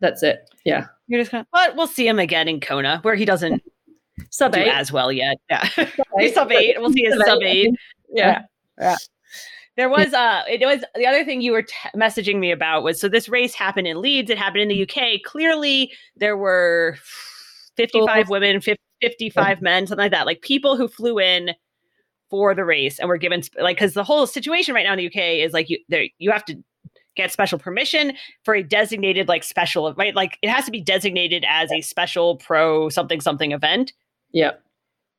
that's 0.00 0.22
it. 0.24 0.40
Yeah. 0.64 0.86
You're 1.08 1.20
just 1.20 1.30
gonna, 1.30 1.46
but 1.52 1.76
we'll 1.76 1.86
see 1.86 2.06
him 2.06 2.18
again 2.18 2.48
in 2.48 2.60
Kona, 2.60 2.98
where 3.02 3.14
he 3.14 3.24
doesn't 3.24 3.62
sub 4.30 4.54
eight 4.54 4.68
as 4.68 4.90
well 4.92 5.12
yet. 5.12 5.36
Yeah, 5.48 5.68
sub, 5.68 5.88
sub 6.34 6.52
eight. 6.52 6.76
We'll 6.78 6.92
see 6.92 7.04
his 7.04 7.22
sub 7.24 7.42
eight. 7.42 7.70
Yeah. 8.12 8.42
yeah. 8.80 8.96
There 9.76 9.90
was 9.90 10.14
uh 10.14 10.42
it 10.48 10.64
was 10.64 10.82
the 10.94 11.06
other 11.06 11.24
thing 11.24 11.42
you 11.42 11.52
were 11.52 11.62
t- 11.62 11.74
messaging 11.94 12.38
me 12.38 12.50
about 12.50 12.82
was 12.82 12.98
so 12.98 13.08
this 13.08 13.28
race 13.28 13.54
happened 13.54 13.86
in 13.86 14.00
Leeds, 14.00 14.30
it 14.30 14.38
happened 14.38 14.62
in 14.62 14.68
the 14.68 14.82
UK. 14.82 15.22
Clearly 15.22 15.92
there 16.16 16.36
were 16.36 16.96
55 17.76 18.30
women, 18.30 18.62
55 19.02 19.60
men, 19.60 19.86
something 19.86 20.02
like 20.02 20.12
that. 20.12 20.24
Like 20.24 20.40
people 20.40 20.76
who 20.76 20.88
flew 20.88 21.18
in 21.18 21.50
for 22.30 22.54
the 22.54 22.64
race 22.64 22.98
and 22.98 23.08
were 23.08 23.18
given 23.18 23.42
like 23.60 23.76
cuz 23.76 23.92
the 23.92 24.02
whole 24.02 24.26
situation 24.26 24.74
right 24.74 24.84
now 24.84 24.94
in 24.94 24.98
the 24.98 25.06
UK 25.06 25.44
is 25.44 25.52
like 25.52 25.68
you 25.68 25.78
there 25.88 26.06
you 26.18 26.30
have 26.30 26.44
to 26.46 26.56
get 27.16 27.32
special 27.32 27.58
permission 27.58 28.12
for 28.44 28.54
a 28.54 28.62
designated 28.62 29.28
like 29.28 29.42
special 29.42 29.92
right 29.94 30.14
like 30.14 30.38
it 30.42 30.48
has 30.48 30.64
to 30.64 30.70
be 30.70 30.80
designated 30.80 31.44
as 31.48 31.70
a 31.72 31.80
special 31.80 32.36
pro 32.36 32.88
something 32.88 33.20
something 33.20 33.52
event 33.52 33.92
yeah 34.32 34.52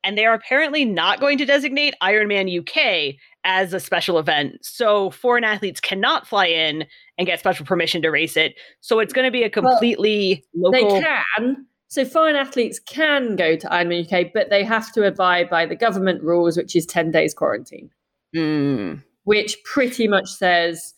and 0.04 0.18
they 0.18 0.26
are 0.26 0.34
apparently 0.34 0.86
not 0.86 1.20
going 1.20 1.38
to 1.38 1.46
designate 1.46 1.94
Ironman 2.02 2.48
UK 2.60 3.16
as 3.44 3.74
a 3.74 3.80
special 3.80 4.20
event. 4.20 4.58
So 4.62 5.10
foreign 5.12 5.44
athletes 5.44 5.82
cannot 5.82 6.26
fly 6.26 6.46
in 6.46 6.86
and 7.18 7.28
get 7.28 7.40
special 7.40 7.66
permission 7.66 8.02
to 8.04 8.10
race 8.10 8.38
it. 8.38 8.56
So 8.80 9.00
it's 9.00 9.12
going 9.12 9.26
to 9.26 9.32
be 9.32 9.44
a 9.44 9.50
completely 9.50 10.46
well, 10.54 10.72
local. 10.72 10.96
They 10.96 11.02
can. 11.02 11.66
So 11.90 12.06
foreign 12.06 12.38
athletes 12.38 12.80
can 12.80 13.36
go 13.36 13.58
to 13.58 13.68
Ironman 13.68 14.12
UK, 14.12 14.32
but 14.34 14.50
they 14.50 14.64
have 14.64 14.94
to 14.94 15.06
abide 15.06 15.50
by 15.50 15.66
the 15.66 15.76
government 15.76 16.24
rules, 16.24 16.56
which 16.56 16.76
is 16.76 16.86
10 16.86 17.12
days 17.12 17.34
quarantine. 17.34 17.90
Mm. 18.34 19.04
Which 19.24 19.58
pretty 19.66 20.08
much 20.08 20.30
says 20.30 20.94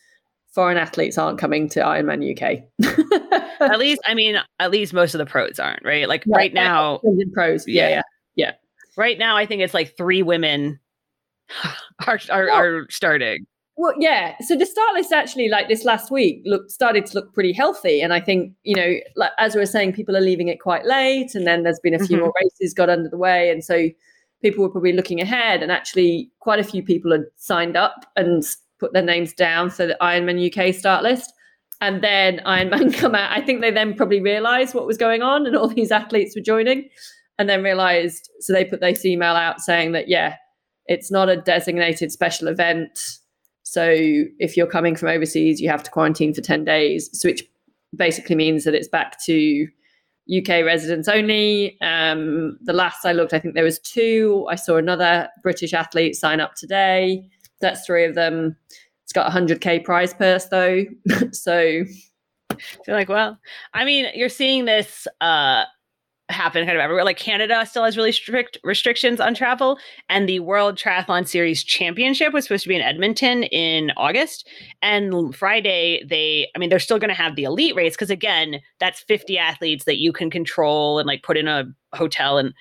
foreign 0.51 0.77
athletes 0.77 1.17
aren't 1.17 1.39
coming 1.39 1.69
to 1.69 1.79
Ironman 1.79 2.31
UK. 2.31 2.63
at 3.62 3.79
least, 3.79 4.01
I 4.05 4.13
mean, 4.13 4.38
at 4.59 4.71
least 4.71 4.93
most 4.93 5.13
of 5.13 5.19
the 5.19 5.25
pros 5.25 5.59
aren't, 5.59 5.83
right? 5.83 6.07
Like 6.07 6.23
yeah, 6.25 6.35
right 6.35 6.53
now, 6.53 7.01
pros, 7.33 7.67
yeah, 7.67 7.89
yeah, 7.89 8.01
yeah. 8.35 8.51
Right 8.97 9.17
now, 9.17 9.38
I 9.38 9.45
think 9.45 9.62
it's 9.62 9.73
like 9.73 9.95
three 9.95 10.23
women 10.23 10.79
are 12.07 12.19
are, 12.29 12.45
well, 12.47 12.57
are 12.57 12.88
starting. 12.89 13.45
Well, 13.77 13.93
yeah. 13.97 14.35
So 14.41 14.57
the 14.57 14.65
start 14.65 14.93
list 14.93 15.13
actually, 15.13 15.47
like 15.47 15.69
this 15.69 15.85
last 15.85 16.12
week, 16.12 16.41
looked 16.45 16.71
started 16.71 17.05
to 17.07 17.15
look 17.15 17.33
pretty 17.33 17.53
healthy, 17.53 18.01
and 18.01 18.13
I 18.13 18.19
think 18.19 18.53
you 18.63 18.75
know, 18.75 18.95
like 19.15 19.31
as 19.38 19.55
we 19.55 19.62
were 19.62 19.65
saying, 19.65 19.93
people 19.93 20.17
are 20.17 20.21
leaving 20.21 20.47
it 20.47 20.59
quite 20.59 20.85
late, 20.85 21.35
and 21.35 21.47
then 21.47 21.63
there's 21.63 21.79
been 21.79 21.93
a 21.93 21.99
few 21.99 22.17
mm-hmm. 22.17 22.25
more 22.25 22.33
races 22.41 22.73
got 22.73 22.89
under 22.89 23.09
the 23.09 23.17
way, 23.17 23.49
and 23.49 23.63
so 23.63 23.89
people 24.41 24.63
were 24.63 24.69
probably 24.69 24.93
looking 24.93 25.21
ahead, 25.21 25.62
and 25.62 25.71
actually, 25.71 26.29
quite 26.39 26.59
a 26.59 26.63
few 26.63 26.83
people 26.83 27.12
had 27.12 27.25
signed 27.38 27.77
up 27.77 28.05
and 28.15 28.43
put 28.80 28.94
their 28.94 29.04
names 29.04 29.34
down 29.34 29.70
so 29.70 29.88
the 29.88 29.98
Ironman 30.02 30.39
UK 30.48 30.74
start 30.74 31.04
list. 31.04 31.34
and 31.82 32.04
then 32.04 32.39
Ironman 32.46 32.94
come 32.98 33.15
out. 33.15 33.32
I 33.32 33.42
think 33.42 33.62
they 33.62 33.72
then 33.72 33.94
probably 33.96 34.22
realized 34.22 34.74
what 34.76 34.86
was 34.86 34.98
going 34.98 35.22
on 35.22 35.46
and 35.46 35.56
all 35.56 35.68
these 35.76 35.92
athletes 35.92 36.36
were 36.36 36.42
joining 36.42 36.89
and 37.38 37.50
then 37.50 37.63
realized 37.63 38.30
so 38.39 38.54
they 38.54 38.65
put 38.65 38.82
this 38.82 39.06
email 39.06 39.36
out 39.36 39.62
saying 39.62 39.94
that 39.94 40.10
yeah, 40.10 40.36
it's 40.88 41.12
not 41.12 41.30
a 41.30 41.38
designated 41.38 42.12
special 42.12 42.48
event. 42.48 43.00
So 43.63 43.94
if 44.39 44.58
you're 44.58 44.68
coming 44.68 44.96
from 44.96 45.10
overseas, 45.10 45.62
you 45.62 45.70
have 45.70 45.84
to 45.84 45.92
quarantine 45.92 46.34
for 46.34 46.42
10 46.42 46.65
days, 46.65 47.10
so 47.13 47.30
which 47.30 47.44
basically 47.96 48.36
means 48.36 48.63
that 48.63 48.74
it's 48.74 48.88
back 48.88 49.24
to 49.26 49.68
UK 50.36 50.65
residents 50.65 51.08
only. 51.08 51.78
Um, 51.82 52.58
the 52.62 52.74
last 52.74 53.06
I 53.06 53.13
looked, 53.13 53.34
I 53.34 53.39
think 53.39 53.56
there 53.56 53.63
was 53.63 53.80
two. 53.80 54.48
I 54.50 54.56
saw 54.56 54.78
another 54.78 55.30
British 55.44 55.74
athlete 55.74 56.15
sign 56.15 56.39
up 56.39 56.56
today. 56.56 57.30
That's 57.62 57.86
three 57.86 58.06
of 58.06 58.15
them. 58.15 58.56
It's 59.04 59.13
got 59.13 59.28
a 59.28 59.39
100k 59.39 59.84
prize 59.84 60.13
purse 60.13 60.45
though. 60.45 60.84
so 61.32 61.60
you're 61.60 61.88
like, 62.88 63.10
well, 63.10 63.38
I 63.74 63.86
mean, 63.86 64.08
you're 64.13 64.30
seeing 64.30 64.65
this 64.65 65.08
uh 65.22 65.65
happen 66.30 66.65
kind 66.65 66.78
of 66.78 66.82
everywhere. 66.82 67.04
Like 67.04 67.17
Canada 67.17 67.65
still 67.65 67.84
has 67.84 67.98
really 67.98 68.12
strict 68.12 68.58
restrictions 68.63 69.19
on 69.19 69.34
travel, 69.34 69.80
and 70.10 70.30
the 70.30 70.39
World 70.39 70.78
Triathlon 70.78 71.28
Series 71.28 71.63
Championship 71.63 72.34
was 72.34 72.45
supposed 72.45 72.63
to 72.63 72.69
be 72.69 72.76
in 72.76 72.82
Edmonton 72.82 73.43
in 73.43 73.91
August. 73.98 74.48
And 74.82 75.36
Friday, 75.36 76.04
they, 76.08 76.48
I 76.56 76.60
mean, 76.60 76.69
they're 76.69 76.80
still 76.80 77.00
going 77.00 77.10
to 77.10 77.15
have 77.15 77.36
the 77.36 77.43
elite 77.43 77.76
race 77.76 77.95
because 77.95 78.10
again, 78.10 78.62
that's 78.80 79.02
50 79.02 79.38
athletes 79.38 79.86
that 79.86 79.98
you 79.98 80.13
can 80.13 80.30
control 80.30 81.00
and 81.00 81.08
like 81.08 81.24
put 81.24 81.38
in 81.38 81.48
a 81.48 81.65
hotel 81.93 82.38
and 82.38 82.54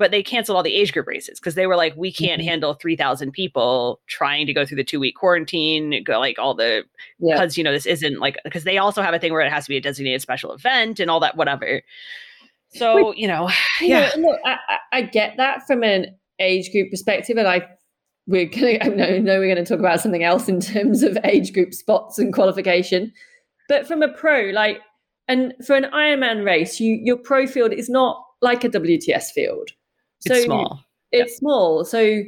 but 0.00 0.10
they 0.10 0.22
canceled 0.22 0.56
all 0.56 0.62
the 0.62 0.74
age 0.74 0.94
group 0.94 1.06
races 1.06 1.38
because 1.38 1.56
they 1.56 1.66
were 1.66 1.76
like, 1.76 1.94
we 1.94 2.10
can't 2.10 2.40
mm-hmm. 2.40 2.48
handle 2.48 2.72
3,000 2.72 3.32
people 3.32 4.00
trying 4.06 4.46
to 4.46 4.54
go 4.54 4.64
through 4.64 4.78
the 4.78 4.82
two 4.82 4.98
week 4.98 5.14
quarantine, 5.14 6.02
go 6.02 6.18
like 6.18 6.38
all 6.38 6.54
the, 6.54 6.82
because, 7.20 7.56
yeah. 7.56 7.60
you 7.60 7.64
know, 7.64 7.70
this 7.70 7.84
isn't 7.84 8.18
like, 8.18 8.38
because 8.42 8.64
they 8.64 8.78
also 8.78 9.02
have 9.02 9.12
a 9.12 9.18
thing 9.18 9.30
where 9.30 9.42
it 9.42 9.52
has 9.52 9.66
to 9.66 9.68
be 9.68 9.76
a 9.76 9.80
designated 9.80 10.22
special 10.22 10.52
event 10.52 11.00
and 11.00 11.10
all 11.10 11.20
that, 11.20 11.36
whatever. 11.36 11.82
So, 12.70 13.12
you 13.16 13.28
know, 13.28 13.50
yeah. 13.82 14.10
look, 14.16 14.40
I, 14.44 14.56
I, 14.90 15.02
get 15.02 15.36
that 15.36 15.66
from 15.66 15.84
an 15.84 16.16
age 16.38 16.72
group 16.72 16.90
perspective. 16.90 17.36
And 17.36 17.46
I, 17.46 17.68
we're 18.26 18.46
going 18.46 18.78
to, 18.78 18.84
I 18.84 18.88
know, 18.88 19.18
know 19.18 19.38
we're 19.38 19.54
going 19.54 19.62
to 19.62 19.68
talk 19.68 19.80
about 19.80 20.00
something 20.00 20.24
else 20.24 20.48
in 20.48 20.60
terms 20.60 21.02
of 21.02 21.18
age 21.24 21.52
group 21.52 21.74
spots 21.74 22.18
and 22.18 22.32
qualification. 22.32 23.12
But 23.68 23.86
from 23.86 24.02
a 24.02 24.08
pro, 24.08 24.44
like, 24.54 24.78
and 25.28 25.52
for 25.64 25.76
an 25.76 25.84
Ironman 25.92 26.42
race, 26.42 26.80
you 26.80 26.98
your 27.04 27.18
pro 27.18 27.46
field 27.46 27.72
is 27.72 27.90
not 27.90 28.24
like 28.40 28.64
a 28.64 28.68
WTS 28.70 29.30
field. 29.32 29.72
So 30.20 30.34
it's 30.34 30.44
small. 30.44 30.84
It's 31.12 31.36
small. 31.36 31.84
So 31.84 32.22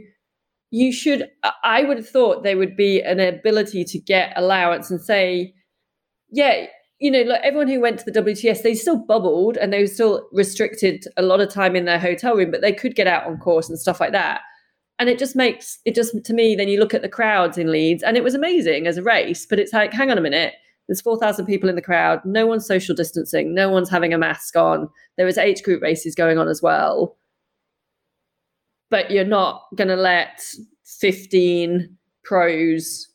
you 0.70 0.92
should, 0.92 1.28
I 1.62 1.84
would 1.84 1.98
have 1.98 2.08
thought 2.08 2.42
there 2.42 2.56
would 2.56 2.76
be 2.76 3.02
an 3.02 3.20
ability 3.20 3.84
to 3.84 3.98
get 3.98 4.32
allowance 4.36 4.90
and 4.90 5.00
say, 5.00 5.54
yeah, 6.30 6.66
you 6.98 7.10
know, 7.10 7.22
like 7.22 7.42
everyone 7.42 7.68
who 7.68 7.80
went 7.80 7.98
to 7.98 8.10
the 8.10 8.22
WTS, 8.22 8.62
they 8.62 8.74
still 8.74 8.96
bubbled 8.96 9.58
and 9.58 9.72
they 9.72 9.80
were 9.80 9.86
still 9.86 10.26
restricted 10.32 11.04
a 11.16 11.22
lot 11.22 11.40
of 11.40 11.52
time 11.52 11.76
in 11.76 11.84
their 11.84 11.98
hotel 11.98 12.34
room, 12.34 12.50
but 12.50 12.62
they 12.62 12.72
could 12.72 12.94
get 12.94 13.06
out 13.06 13.26
on 13.26 13.36
course 13.38 13.68
and 13.68 13.78
stuff 13.78 14.00
like 14.00 14.12
that. 14.12 14.40
And 14.98 15.10
it 15.10 15.18
just 15.18 15.36
makes 15.36 15.78
it 15.84 15.94
just 15.94 16.14
to 16.24 16.32
me, 16.32 16.54
then 16.54 16.68
you 16.68 16.78
look 16.78 16.94
at 16.94 17.02
the 17.02 17.08
crowds 17.08 17.58
in 17.58 17.70
Leeds 17.70 18.02
and 18.02 18.16
it 18.16 18.24
was 18.24 18.34
amazing 18.34 18.86
as 18.86 18.96
a 18.96 19.02
race, 19.02 19.44
but 19.44 19.58
it's 19.58 19.72
like, 19.72 19.92
hang 19.92 20.10
on 20.10 20.18
a 20.18 20.22
minute, 20.22 20.54
there's 20.88 21.00
4,000 21.00 21.44
people 21.44 21.68
in 21.68 21.76
the 21.76 21.82
crowd. 21.82 22.24
No 22.24 22.46
one's 22.46 22.66
social 22.66 22.94
distancing. 22.94 23.54
No 23.54 23.68
one's 23.68 23.90
having 23.90 24.14
a 24.14 24.18
mask 24.18 24.56
on. 24.56 24.88
There 25.16 25.26
was 25.26 25.38
age 25.38 25.62
group 25.62 25.82
races 25.82 26.14
going 26.14 26.38
on 26.38 26.48
as 26.48 26.62
well 26.62 27.16
but 28.92 29.10
you're 29.10 29.24
not 29.24 29.64
going 29.74 29.88
to 29.88 29.96
let 29.96 30.44
15 30.84 31.96
pros 32.24 33.08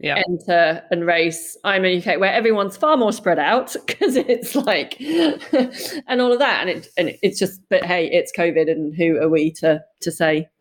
yeah. 0.00 0.22
enter 0.28 0.82
and 0.90 1.06
race 1.06 1.56
Ironman 1.64 1.98
UK 2.00 2.18
where 2.18 2.32
everyone's 2.32 2.78
far 2.78 2.96
more 2.96 3.12
spread 3.12 3.38
out 3.38 3.76
because 3.86 4.16
it's 4.16 4.56
like 4.56 4.98
and 6.08 6.20
all 6.20 6.32
of 6.32 6.38
that 6.38 6.62
and 6.62 6.70
it 6.70 6.88
and 6.96 7.16
it's 7.22 7.38
just 7.38 7.60
but 7.70 7.84
hey 7.84 8.10
it's 8.10 8.32
COVID 8.36 8.70
and 8.70 8.96
who 8.96 9.18
are 9.18 9.28
we 9.28 9.52
to 9.52 9.84
to 10.00 10.10
say 10.10 10.48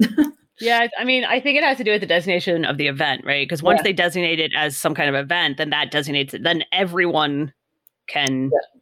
Yeah, 0.62 0.88
I 0.98 1.04
mean, 1.04 1.26
I 1.26 1.42
think 1.42 1.58
it 1.58 1.66
has 1.66 1.76
to 1.80 1.84
do 1.84 1.92
with 1.92 2.00
the 2.00 2.08
designation 2.08 2.64
of 2.64 2.78
the 2.78 2.88
event, 2.88 3.26
right? 3.26 3.46
Because 3.46 3.62
once 3.62 3.80
yeah. 3.80 3.84
they 3.84 3.92
designate 3.92 4.40
it 4.40 4.54
as 4.56 4.78
some 4.78 4.96
kind 4.96 5.10
of 5.10 5.16
event, 5.16 5.58
then 5.58 5.70
that 5.72 5.92
designates 5.92 6.34
it. 6.34 6.44
Then 6.44 6.64
everyone 6.72 7.52
can, 8.08 8.44
yeah. 8.54 8.80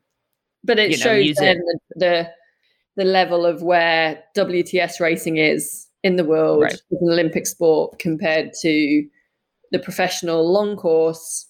but 0.63 0.77
it 0.77 0.93
shows 0.99 1.35
know, 1.37 1.43
then 1.43 1.57
it. 1.57 1.81
the, 1.95 1.99
the 1.99 2.31
the 2.95 3.03
level 3.03 3.45
of 3.45 3.61
where 3.61 4.23
WTS 4.35 4.99
racing 4.99 5.37
is 5.37 5.87
in 6.03 6.15
the 6.15 6.23
world 6.23 6.63
right. 6.63 6.73
as 6.73 6.81
an 6.91 7.09
Olympic 7.09 7.47
sport 7.47 7.97
compared 7.99 8.51
to 8.61 9.03
the 9.71 9.79
professional 9.79 10.51
long 10.51 10.75
course 10.75 11.47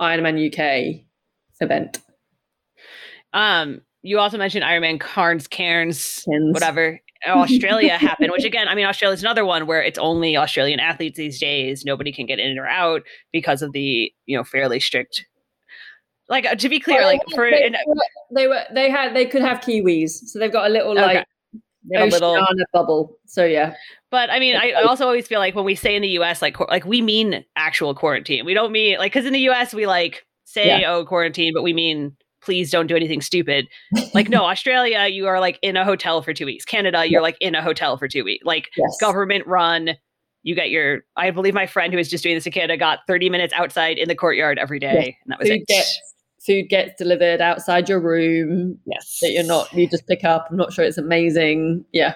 Ironman 0.00 0.46
UK 0.46 1.04
event. 1.60 2.00
Um, 3.32 3.80
you 4.02 4.18
also 4.18 4.36
mentioned 4.36 4.64
Ironman 4.64 5.00
Cairns, 5.00 5.46
Cairns, 5.46 6.24
whatever. 6.26 7.00
Australia 7.26 7.96
happened, 7.98 8.32
which 8.32 8.44
again, 8.44 8.68
I 8.68 8.74
mean, 8.74 8.84
Australia 8.84 9.14
is 9.14 9.22
another 9.22 9.46
one 9.46 9.66
where 9.66 9.82
it's 9.82 9.98
only 9.98 10.36
Australian 10.36 10.78
athletes 10.78 11.16
these 11.16 11.40
days. 11.40 11.84
Nobody 11.84 12.12
can 12.12 12.26
get 12.26 12.38
in 12.38 12.58
or 12.58 12.66
out 12.66 13.02
because 13.32 13.62
of 13.62 13.72
the 13.72 14.12
you 14.26 14.36
know 14.36 14.44
fairly 14.44 14.78
strict 14.78 15.24
like 16.28 16.46
uh, 16.46 16.54
to 16.54 16.68
be 16.68 16.80
clear, 16.80 17.04
like 17.04 17.20
for 17.34 17.50
they, 17.50 17.66
an, 17.66 17.76
they 18.34 18.46
were 18.46 18.62
they 18.72 18.90
had 18.90 19.14
they 19.14 19.26
could 19.26 19.42
have 19.42 19.60
kiwis, 19.60 20.10
so 20.10 20.38
they've 20.38 20.52
got 20.52 20.66
a 20.66 20.72
little 20.72 20.92
okay. 20.92 21.16
like 21.16 21.26
a 21.94 22.06
little 22.06 22.46
bubble. 22.72 23.18
So 23.26 23.44
yeah. 23.44 23.74
But 24.10 24.30
I 24.30 24.38
mean, 24.38 24.56
I, 24.56 24.72
also 24.72 25.04
always 25.04 25.26
feel 25.26 25.40
like 25.40 25.54
when 25.54 25.64
we 25.64 25.74
say 25.74 25.94
in 25.96 26.02
the 26.02 26.08
U.S. 26.08 26.40
like 26.40 26.58
like 26.60 26.84
we 26.84 27.02
mean 27.02 27.44
actual 27.56 27.94
quarantine. 27.94 28.44
We 28.44 28.54
don't 28.54 28.72
mean 28.72 28.98
like 28.98 29.12
because 29.12 29.26
in 29.26 29.32
the 29.32 29.40
U.S. 29.40 29.74
we 29.74 29.86
like 29.86 30.24
say 30.44 30.80
yeah. 30.80 30.92
oh 30.92 31.04
quarantine, 31.04 31.52
but 31.54 31.62
we 31.62 31.72
mean 31.72 32.16
please 32.40 32.70
don't 32.70 32.86
do 32.86 32.96
anything 32.96 33.20
stupid. 33.20 33.66
Like 34.12 34.28
no, 34.28 34.44
Australia, 34.44 35.08
you 35.08 35.26
are 35.26 35.40
like 35.40 35.58
in 35.60 35.76
a 35.76 35.84
hotel 35.84 36.22
for 36.22 36.32
two 36.32 36.46
weeks. 36.46 36.64
Canada, 36.64 37.04
you're 37.04 37.22
like 37.22 37.36
in 37.40 37.56
a 37.56 37.62
hotel 37.62 37.96
for 37.96 38.06
two 38.06 38.22
weeks. 38.22 38.44
Like 38.44 38.70
yes. 38.76 38.96
government 39.00 39.44
run. 39.46 39.90
You 40.44 40.54
get 40.54 40.70
your. 40.70 41.00
I 41.16 41.32
believe 41.32 41.52
my 41.52 41.66
friend 41.66 41.92
who 41.92 41.96
was 41.96 42.08
just 42.08 42.22
doing 42.22 42.36
this 42.36 42.46
in 42.46 42.52
Canada 42.52 42.76
got 42.76 43.00
30 43.08 43.28
minutes 43.28 43.52
outside 43.54 43.98
in 43.98 44.08
the 44.08 44.14
courtyard 44.14 44.58
every 44.58 44.78
day, 44.78 45.16
and 45.24 45.32
that 45.32 45.40
was 45.40 45.48
it 45.48 45.66
food 46.44 46.68
gets 46.68 46.94
delivered 46.98 47.40
outside 47.40 47.88
your 47.88 48.00
room. 48.00 48.78
Yes. 48.86 49.18
That 49.22 49.32
you're 49.32 49.44
not, 49.44 49.72
you 49.72 49.88
just 49.88 50.06
pick 50.06 50.24
up. 50.24 50.48
I'm 50.50 50.56
not 50.56 50.72
sure 50.72 50.84
it's 50.84 50.98
amazing. 50.98 51.84
Yeah. 51.92 52.14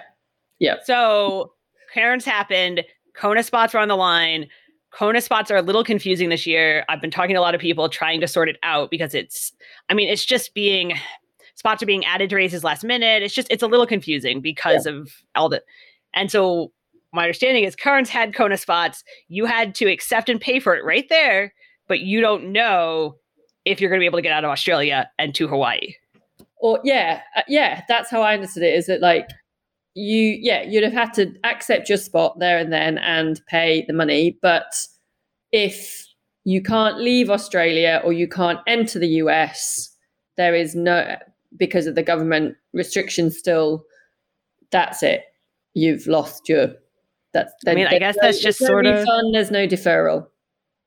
Yeah. 0.59 0.75
So 0.83 1.53
Cairns 1.93 2.25
happened. 2.25 2.83
Kona 3.15 3.43
spots 3.43 3.73
were 3.73 3.79
on 3.79 3.87
the 3.87 3.95
line. 3.95 4.47
Kona 4.91 5.21
spots 5.21 5.51
are 5.51 5.57
a 5.57 5.61
little 5.61 5.83
confusing 5.83 6.29
this 6.29 6.47
year. 6.47 6.83
I've 6.89 7.01
been 7.01 7.11
talking 7.11 7.35
to 7.35 7.39
a 7.39 7.41
lot 7.41 7.55
of 7.55 7.61
people 7.61 7.89
trying 7.89 8.21
to 8.21 8.27
sort 8.27 8.49
it 8.49 8.57
out 8.63 8.89
because 8.89 9.13
it's, 9.13 9.51
I 9.87 9.93
mean, 9.93 10.09
it's 10.09 10.25
just 10.25 10.53
being, 10.53 10.93
spots 11.55 11.83
are 11.83 11.87
being 11.87 12.05
added 12.05 12.29
to 12.31 12.35
races 12.35 12.63
last 12.63 12.83
minute. 12.83 13.21
It's 13.21 13.35
just, 13.35 13.47
it's 13.51 13.63
a 13.63 13.67
little 13.67 13.85
confusing 13.85 14.41
because 14.41 14.85
yeah. 14.85 14.93
of 14.93 15.11
all 15.35 15.49
the, 15.49 15.61
and 16.13 16.31
so 16.31 16.71
my 17.13 17.23
understanding 17.23 17.63
is 17.63 17.75
Cairns 17.75 18.09
had 18.09 18.33
Kona 18.33 18.57
spots. 18.57 19.03
You 19.27 19.45
had 19.45 19.75
to 19.75 19.85
accept 19.85 20.29
and 20.29 20.41
pay 20.41 20.59
for 20.59 20.75
it 20.75 20.83
right 20.83 21.07
there, 21.09 21.53
but 21.87 21.99
you 21.99 22.21
don't 22.21 22.51
know 22.51 23.15
if 23.69 23.79
you're 23.79 23.89
going 23.89 23.99
to 23.99 24.03
be 24.03 24.07
able 24.07 24.17
to 24.17 24.23
get 24.23 24.33
out 24.33 24.43
of 24.43 24.49
Australia 24.49 25.09
and 25.17 25.33
to 25.35 25.47
Hawaii. 25.47 25.93
Or 26.57 26.79
yeah, 26.83 27.21
uh, 27.37 27.41
yeah, 27.47 27.83
that's 27.87 28.09
how 28.09 28.21
I 28.21 28.33
understood 28.33 28.63
it. 28.63 28.73
Is 28.73 28.87
that 28.87 29.01
like 29.01 29.29
you, 29.93 30.37
yeah, 30.41 30.63
you'd 30.63 30.83
have 30.83 30.93
had 30.93 31.13
to 31.13 31.33
accept 31.43 31.87
your 31.87 31.97
spot 31.97 32.39
there 32.39 32.57
and 32.57 32.71
then 32.73 32.97
and 32.97 33.41
pay 33.47 33.85
the 33.87 33.93
money, 33.93 34.37
but 34.41 34.75
if 35.51 36.05
you 36.43 36.61
can't 36.61 36.99
leave 36.99 37.29
Australia 37.29 38.01
or 38.03 38.13
you 38.13 38.27
can't 38.27 38.59
enter 38.67 38.99
the 38.99 39.07
US, 39.23 39.95
there 40.37 40.55
is 40.55 40.75
no 40.75 41.15
because 41.57 41.87
of 41.87 41.95
the 41.95 42.03
government 42.03 42.55
restrictions 42.73 43.37
still. 43.37 43.85
That's 44.71 45.03
it. 45.03 45.23
You've 45.73 46.07
lost 46.07 46.49
your. 46.49 46.73
That's. 47.33 47.53
I 47.67 47.75
mean, 47.75 47.87
I 47.87 47.99
guess 47.99 48.15
no, 48.21 48.27
that's 48.27 48.39
just 48.39 48.59
sort 48.59 48.85
of. 48.85 49.05
There's 49.31 49.51
no 49.51 49.67
deferral. 49.67 50.27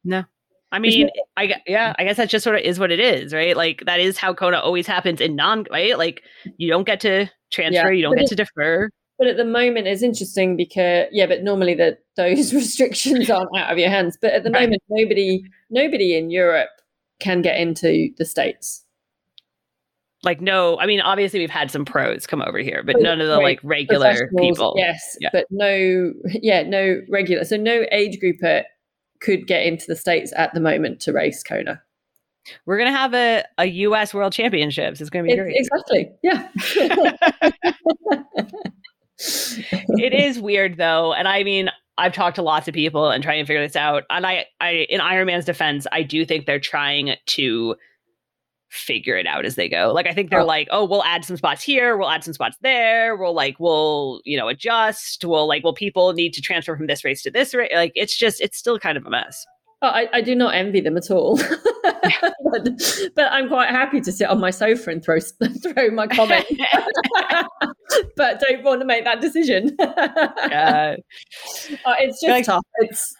No, 0.04 0.24
I 0.72 0.78
mean, 0.78 1.10
I 1.36 1.54
yeah, 1.66 1.92
I 1.98 2.04
guess 2.04 2.16
that 2.16 2.30
just 2.30 2.42
sort 2.42 2.56
of 2.56 2.62
is 2.62 2.78
what 2.78 2.90
it 2.90 2.98
is, 2.98 3.34
right? 3.34 3.54
Like 3.54 3.82
that 3.84 4.00
is 4.00 4.16
how 4.16 4.32
Kona 4.32 4.58
always 4.58 4.86
happens 4.86 5.20
in 5.20 5.36
non, 5.36 5.66
right? 5.70 5.98
Like 5.98 6.22
you 6.56 6.70
don't 6.70 6.84
get 6.84 7.00
to 7.00 7.30
transfer, 7.52 7.92
yeah. 7.92 7.96
you 7.96 8.02
don't 8.02 8.14
but 8.14 8.20
get 8.20 8.28
to 8.30 8.36
defer. 8.36 8.88
But 9.18 9.26
at 9.28 9.36
the 9.36 9.44
moment, 9.44 9.86
it's 9.86 10.02
interesting 10.02 10.56
because 10.56 11.08
yeah, 11.12 11.26
but 11.26 11.42
normally 11.42 11.74
that 11.74 11.98
those 12.16 12.54
restrictions 12.54 13.28
aren't 13.28 13.54
out 13.56 13.70
of 13.70 13.78
your 13.78 13.90
hands. 13.90 14.16
But 14.20 14.32
at 14.32 14.44
the 14.44 14.50
right. 14.50 14.62
moment, 14.62 14.82
nobody 14.88 15.44
nobody 15.68 16.16
in 16.16 16.30
Europe 16.30 16.70
can 17.20 17.42
get 17.42 17.60
into 17.60 18.08
the 18.16 18.24
states. 18.24 18.82
Like 20.24 20.40
no, 20.40 20.78
I 20.78 20.86
mean, 20.86 21.02
obviously 21.02 21.40
we've 21.40 21.50
had 21.50 21.70
some 21.70 21.84
pros 21.84 22.26
come 22.26 22.40
over 22.40 22.58
here, 22.58 22.82
but 22.82 22.96
oh, 22.96 23.00
none 23.00 23.20
of 23.20 23.28
the 23.28 23.36
like 23.36 23.60
regular 23.62 24.30
people. 24.38 24.74
Yes, 24.78 25.16
yeah. 25.20 25.28
but 25.34 25.46
no, 25.50 26.14
yeah, 26.24 26.62
no 26.62 27.02
regular. 27.10 27.44
So 27.44 27.58
no 27.58 27.84
age 27.92 28.18
grouper 28.20 28.64
could 29.22 29.46
get 29.46 29.64
into 29.64 29.86
the 29.86 29.96
states 29.96 30.32
at 30.36 30.52
the 30.52 30.60
moment 30.60 31.00
to 31.00 31.12
race 31.12 31.42
Kona. 31.42 31.82
We're 32.66 32.78
gonna 32.78 32.90
have 32.92 33.14
a, 33.14 33.44
a 33.58 33.66
US 33.66 34.12
World 34.12 34.32
Championships. 34.32 35.00
It's 35.00 35.10
gonna 35.10 35.24
be 35.24 35.36
great. 35.36 35.56
Exactly. 35.56 36.10
Yeah. 36.22 36.48
it 39.18 40.12
is 40.12 40.40
weird 40.40 40.76
though, 40.76 41.12
and 41.12 41.28
I 41.28 41.44
mean, 41.44 41.70
I've 41.98 42.12
talked 42.12 42.36
to 42.36 42.42
lots 42.42 42.68
of 42.68 42.74
people 42.74 43.10
and 43.10 43.22
trying 43.22 43.42
to 43.42 43.46
figure 43.46 43.64
this 43.64 43.76
out. 43.76 44.04
And 44.10 44.26
I, 44.26 44.46
I, 44.60 44.86
in 44.88 45.00
Ironman's 45.00 45.44
defense, 45.44 45.86
I 45.92 46.02
do 46.02 46.24
think 46.24 46.46
they're 46.46 46.58
trying 46.58 47.14
to 47.26 47.76
figure 48.72 49.16
it 49.16 49.26
out 49.26 49.44
as 49.44 49.54
they 49.54 49.68
go. 49.68 49.92
Like 49.94 50.06
I 50.06 50.12
think 50.12 50.30
they're 50.30 50.40
oh. 50.40 50.46
like, 50.46 50.66
oh, 50.70 50.84
we'll 50.84 51.04
add 51.04 51.24
some 51.24 51.36
spots 51.36 51.62
here, 51.62 51.96
we'll 51.96 52.08
add 52.08 52.24
some 52.24 52.32
spots 52.32 52.56
there, 52.62 53.14
we'll 53.16 53.34
like 53.34 53.60
we'll, 53.60 54.22
you 54.24 54.36
know, 54.36 54.48
adjust, 54.48 55.24
we'll 55.24 55.46
like 55.46 55.62
well 55.62 55.74
people 55.74 56.12
need 56.14 56.32
to 56.32 56.40
transfer 56.40 56.76
from 56.76 56.86
this 56.86 57.04
race 57.04 57.22
to 57.22 57.30
this 57.30 57.54
race. 57.54 57.70
Like 57.74 57.92
it's 57.94 58.16
just 58.16 58.40
it's 58.40 58.56
still 58.56 58.78
kind 58.78 58.96
of 58.96 59.04
a 59.06 59.10
mess. 59.10 59.46
Oh, 59.82 59.88
I, 59.88 60.08
I 60.12 60.20
do 60.20 60.34
not 60.36 60.54
envy 60.54 60.80
them 60.80 60.96
at 60.96 61.10
all. 61.10 61.36
but, 61.82 62.68
but, 63.16 63.32
I'm 63.32 63.48
quite 63.48 63.68
happy 63.68 64.00
to 64.00 64.12
sit 64.12 64.28
on 64.28 64.38
my 64.38 64.50
sofa 64.50 64.90
and 64.90 65.04
throw 65.04 65.18
throw 65.62 65.90
my 65.90 66.06
comment. 66.06 66.46
but 68.16 68.40
don't 68.40 68.62
want 68.62 68.80
to 68.80 68.86
make 68.86 69.04
that 69.04 69.20
decision. 69.20 69.76
uh, 69.80 70.96
oh, 71.84 71.94
it's 71.98 72.20
just 72.20 72.30
like, 72.30 72.44
tough. 72.46 72.64
It's 72.78 73.14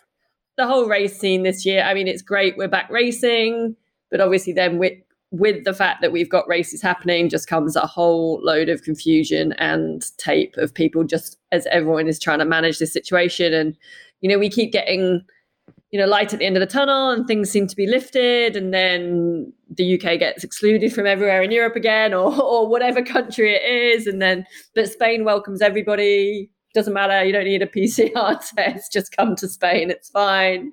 the 0.57 0.67
whole 0.67 0.87
race 0.87 1.19
scene 1.19 1.43
this 1.43 1.67
year. 1.67 1.83
I 1.83 1.95
mean, 1.95 2.07
it's 2.07 2.23
great. 2.23 2.57
We're 2.57 2.69
back 2.69 2.88
racing, 2.91 3.75
but 4.11 4.21
obviously 4.21 4.53
then 4.53 4.79
with 4.79 4.95
with 5.33 5.64
the 5.64 5.75
fact 5.75 6.01
that 6.03 6.12
we've 6.12 6.29
got 6.29 6.47
races 6.47 6.81
happening 6.81 7.29
just 7.29 7.49
comes 7.49 7.75
a 7.75 7.81
whole 7.81 8.38
load 8.42 8.68
of 8.68 8.83
confusion 8.83 9.53
and 9.55 10.16
tape 10.18 10.57
of 10.59 10.73
people 10.73 11.03
just 11.03 11.38
as 11.51 11.66
everyone 11.66 12.07
is 12.07 12.18
trying 12.18 12.38
to 12.38 12.45
manage 12.45 12.79
this 12.79 12.92
situation 12.92 13.53
and 13.53 13.77
you 14.21 14.29
know 14.29 14.38
we 14.38 14.49
keep 14.49 14.73
getting 14.73 15.25
you 15.92 16.01
know, 16.01 16.07
light 16.07 16.33
at 16.33 16.38
the 16.38 16.47
end 16.47 16.57
of 16.57 16.61
the 16.61 16.66
tunnel 16.66 17.11
and 17.11 17.27
things 17.27 17.51
seem 17.51 17.66
to 17.66 17.77
be 17.77 17.87
lifted, 17.87 18.57
and 18.57 18.73
then 18.73 19.53
the 19.71 19.95
UK 19.95 20.18
gets 20.18 20.42
excluded 20.42 20.92
from 20.92 21.07
everywhere 21.07 21.42
in 21.42 21.51
Europe 21.51 21.77
again, 21.77 22.14
or 22.14 22.35
or 22.42 22.66
whatever 22.66 23.03
country 23.03 23.55
it 23.55 23.62
is, 23.62 24.07
and 24.07 24.21
then 24.21 24.45
but 24.75 24.90
Spain 24.90 25.25
welcomes 25.25 25.61
everybody. 25.61 26.51
Doesn't 26.75 26.95
matter. 26.95 27.23
You 27.25 27.33
don't 27.33 27.45
need 27.45 27.63
a 27.63 27.67
PCR 27.67 28.41
test. 28.57 28.93
Just 28.93 29.15
come 29.17 29.37
to 29.37 29.49
Spain. 29.49 29.91
It's 29.91 30.09
fine. 30.09 30.73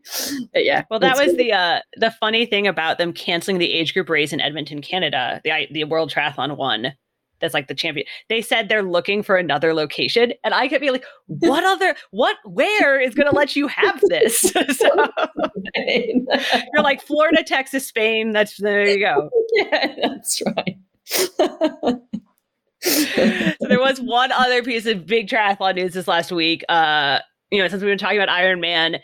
But 0.53 0.63
yeah. 0.63 0.83
Well, 0.89 0.99
that 0.99 1.17
was 1.17 1.35
the 1.35 1.51
uh, 1.51 1.79
the 1.97 2.11
funny 2.11 2.45
thing 2.45 2.67
about 2.67 2.97
them 2.97 3.13
canceling 3.13 3.57
the 3.57 3.73
age 3.73 3.93
group 3.93 4.09
race 4.09 4.31
in 4.31 4.39
Edmonton, 4.39 4.81
Canada, 4.81 5.41
the 5.43 5.67
the 5.71 5.83
World 5.83 6.11
Triathlon 6.11 6.57
one 6.57 6.93
that's 7.39 7.53
like 7.53 7.67
the 7.67 7.75
champion. 7.75 8.05
They 8.27 8.41
said 8.41 8.69
they're 8.69 8.83
looking 8.83 9.23
for 9.23 9.35
another 9.35 9.73
location, 9.73 10.33
and 10.43 10.53
I 10.53 10.67
could 10.67 10.81
be 10.81 10.91
like, 10.91 11.05
"What 11.27 11.63
other? 11.65 11.95
What? 12.11 12.37
Where 12.45 12.99
is 12.99 13.15
going 13.15 13.29
to 13.29 13.35
let 13.35 13.55
you 13.55 13.67
have 13.67 14.01
this?" 14.07 14.39
so, 14.77 15.07
you're 15.75 16.83
like 16.83 17.01
Florida, 17.01 17.43
Texas, 17.43 17.87
Spain. 17.87 18.31
That's 18.31 18.57
there 18.57 18.87
you 18.87 18.99
go. 18.99 19.29
Yeah, 19.53 19.95
that's 20.01 20.41
right. 20.55 20.77
So 22.81 23.67
there 23.67 23.79
was 23.79 23.99
one 23.99 24.31
other 24.31 24.63
piece 24.63 24.85
of 24.85 25.05
big 25.05 25.27
triathlon 25.27 25.75
news 25.75 25.93
this 25.93 26.07
last 26.07 26.31
week. 26.31 26.63
Uh, 26.69 27.19
you 27.51 27.61
know, 27.61 27.67
since 27.67 27.81
we've 27.81 27.91
been 27.91 27.97
talking 27.97 28.19
about 28.19 28.29
Ironman, 28.29 28.99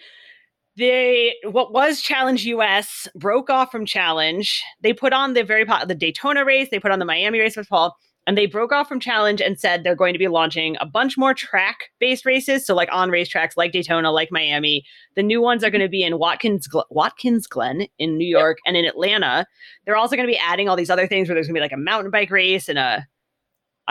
they 0.78 1.36
what 1.44 1.74
was 1.74 2.02
Challenge 2.02 2.46
US 2.46 3.08
broke 3.16 3.50
off 3.50 3.72
from 3.72 3.86
Challenge. 3.86 4.64
They 4.82 4.94
put 4.94 5.14
on 5.14 5.34
the 5.34 5.44
very 5.44 5.66
the 5.66 5.96
Daytona 5.96 6.46
race. 6.46 6.70
They 6.70 6.80
put 6.80 6.92
on 6.92 7.00
the 7.00 7.06
Miami 7.06 7.40
race 7.40 7.58
with 7.58 7.70
Paul 7.70 7.96
and 8.28 8.38
they 8.38 8.46
broke 8.46 8.72
off 8.72 8.88
from 8.88 9.00
challenge 9.00 9.42
and 9.42 9.60
said 9.60 9.84
they're 9.84 9.96
going 9.96 10.14
to 10.14 10.20
be 10.20 10.28
launching 10.28 10.76
a 10.80 10.86
bunch 10.86 11.18
more 11.18 11.34
track 11.34 11.90
based 12.00 12.26
races 12.26 12.66
so 12.66 12.76
like 12.76 12.90
on 12.92 13.10
racetracks 13.10 13.54
like 13.56 13.72
daytona 13.72 14.12
like 14.12 14.30
miami 14.32 14.84
the 15.16 15.24
new 15.24 15.42
ones 15.42 15.64
are 15.64 15.70
going 15.70 15.82
to 15.82 15.90
be 15.90 16.04
in 16.04 16.18
watkins 16.18 16.68
watkins 16.90 17.48
glen 17.48 17.88
in 18.00 18.18
new 18.18 18.28
york 18.28 18.58
and 18.66 18.76
in 18.78 18.86
atlanta 18.86 19.46
they're 19.86 19.96
also 19.96 20.16
going 20.16 20.28
to 20.28 20.32
be 20.32 20.40
adding 20.40 20.68
all 20.68 20.76
these 20.76 20.90
other 20.90 21.08
things 21.08 21.28
where 21.28 21.36
there's 21.36 21.48
going 21.48 21.56
to 21.56 21.60
be 21.60 21.64
like 21.64 21.72
a 21.72 21.78
mountain 21.78 22.12
bike 22.12 22.32
race 22.32 22.68
and 22.68 22.80
a 22.80 23.06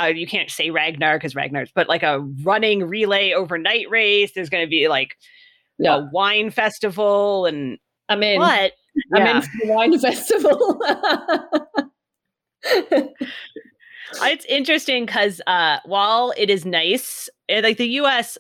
uh, 0.01 0.07
you 0.07 0.27
can't 0.27 0.51
say 0.51 0.71
Ragnar 0.71 1.19
because 1.19 1.35
Ragnar's, 1.35 1.71
but 1.75 1.89
like 1.89 2.03
a 2.03 2.21
running 2.43 2.85
relay 2.85 3.33
overnight 3.33 3.89
race. 3.91 4.33
There's 4.33 4.51
going 4.51 4.65
to 4.65 4.71
be 4.71 4.89
like 4.89 5.17
yeah. 5.79 5.97
a 5.97 6.09
wine 6.13 6.51
festival, 6.51 7.47
and 7.47 7.79
I'm 8.09 8.23
in. 8.23 8.41
What? 8.41 8.73
I'm 9.15 9.27
yeah. 9.27 9.37
in 9.39 9.69
the 9.69 9.75
wine 9.75 9.99
festival. 10.01 10.81
it's 14.23 14.45
interesting 14.47 15.07
because 15.07 15.41
uh, 15.47 15.79
while 15.85 16.33
it 16.37 16.51
is 16.51 16.65
nice, 16.65 17.29
eh, 17.49 17.61
like 17.63 17.77
the 17.77 17.89
U.S., 17.89 18.39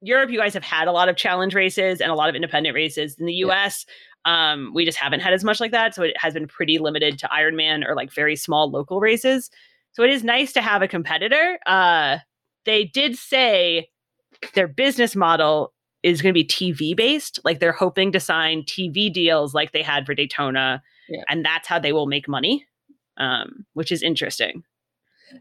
Europe, 0.00 0.30
you 0.30 0.38
guys 0.38 0.54
have 0.54 0.64
had 0.64 0.88
a 0.88 0.92
lot 0.92 1.08
of 1.08 1.16
challenge 1.16 1.54
races 1.54 2.00
and 2.00 2.10
a 2.10 2.14
lot 2.14 2.28
of 2.28 2.34
independent 2.34 2.74
races. 2.74 3.16
In 3.18 3.26
the 3.26 3.32
U.S., 3.34 3.86
yeah. 4.26 4.52
um, 4.52 4.72
we 4.74 4.84
just 4.84 4.98
haven't 4.98 5.20
had 5.20 5.32
as 5.32 5.44
much 5.44 5.60
like 5.60 5.70
that, 5.72 5.94
so 5.94 6.02
it 6.02 6.16
has 6.18 6.34
been 6.34 6.46
pretty 6.46 6.78
limited 6.78 7.18
to 7.18 7.28
Ironman 7.28 7.86
or 7.86 7.94
like 7.94 8.12
very 8.12 8.36
small 8.36 8.70
local 8.70 9.00
races. 9.00 9.50
So 9.94 10.02
it 10.02 10.10
is 10.10 10.24
nice 10.24 10.52
to 10.52 10.62
have 10.62 10.82
a 10.82 10.88
competitor. 10.88 11.58
Uh, 11.66 12.18
they 12.66 12.84
did 12.84 13.16
say 13.16 13.88
their 14.54 14.68
business 14.68 15.16
model 15.16 15.72
is 16.02 16.20
going 16.20 16.34
to 16.34 16.38
be 16.38 16.44
TV 16.44 16.96
based. 16.96 17.38
Like 17.44 17.60
they're 17.60 17.72
hoping 17.72 18.12
to 18.12 18.20
sign 18.20 18.62
TV 18.62 19.12
deals 19.12 19.54
like 19.54 19.72
they 19.72 19.82
had 19.82 20.04
for 20.04 20.14
Daytona, 20.14 20.82
yeah. 21.08 21.22
and 21.28 21.44
that's 21.44 21.66
how 21.68 21.78
they 21.78 21.92
will 21.92 22.06
make 22.06 22.28
money, 22.28 22.66
um, 23.16 23.64
which 23.74 23.90
is 23.90 24.02
interesting. 24.02 24.64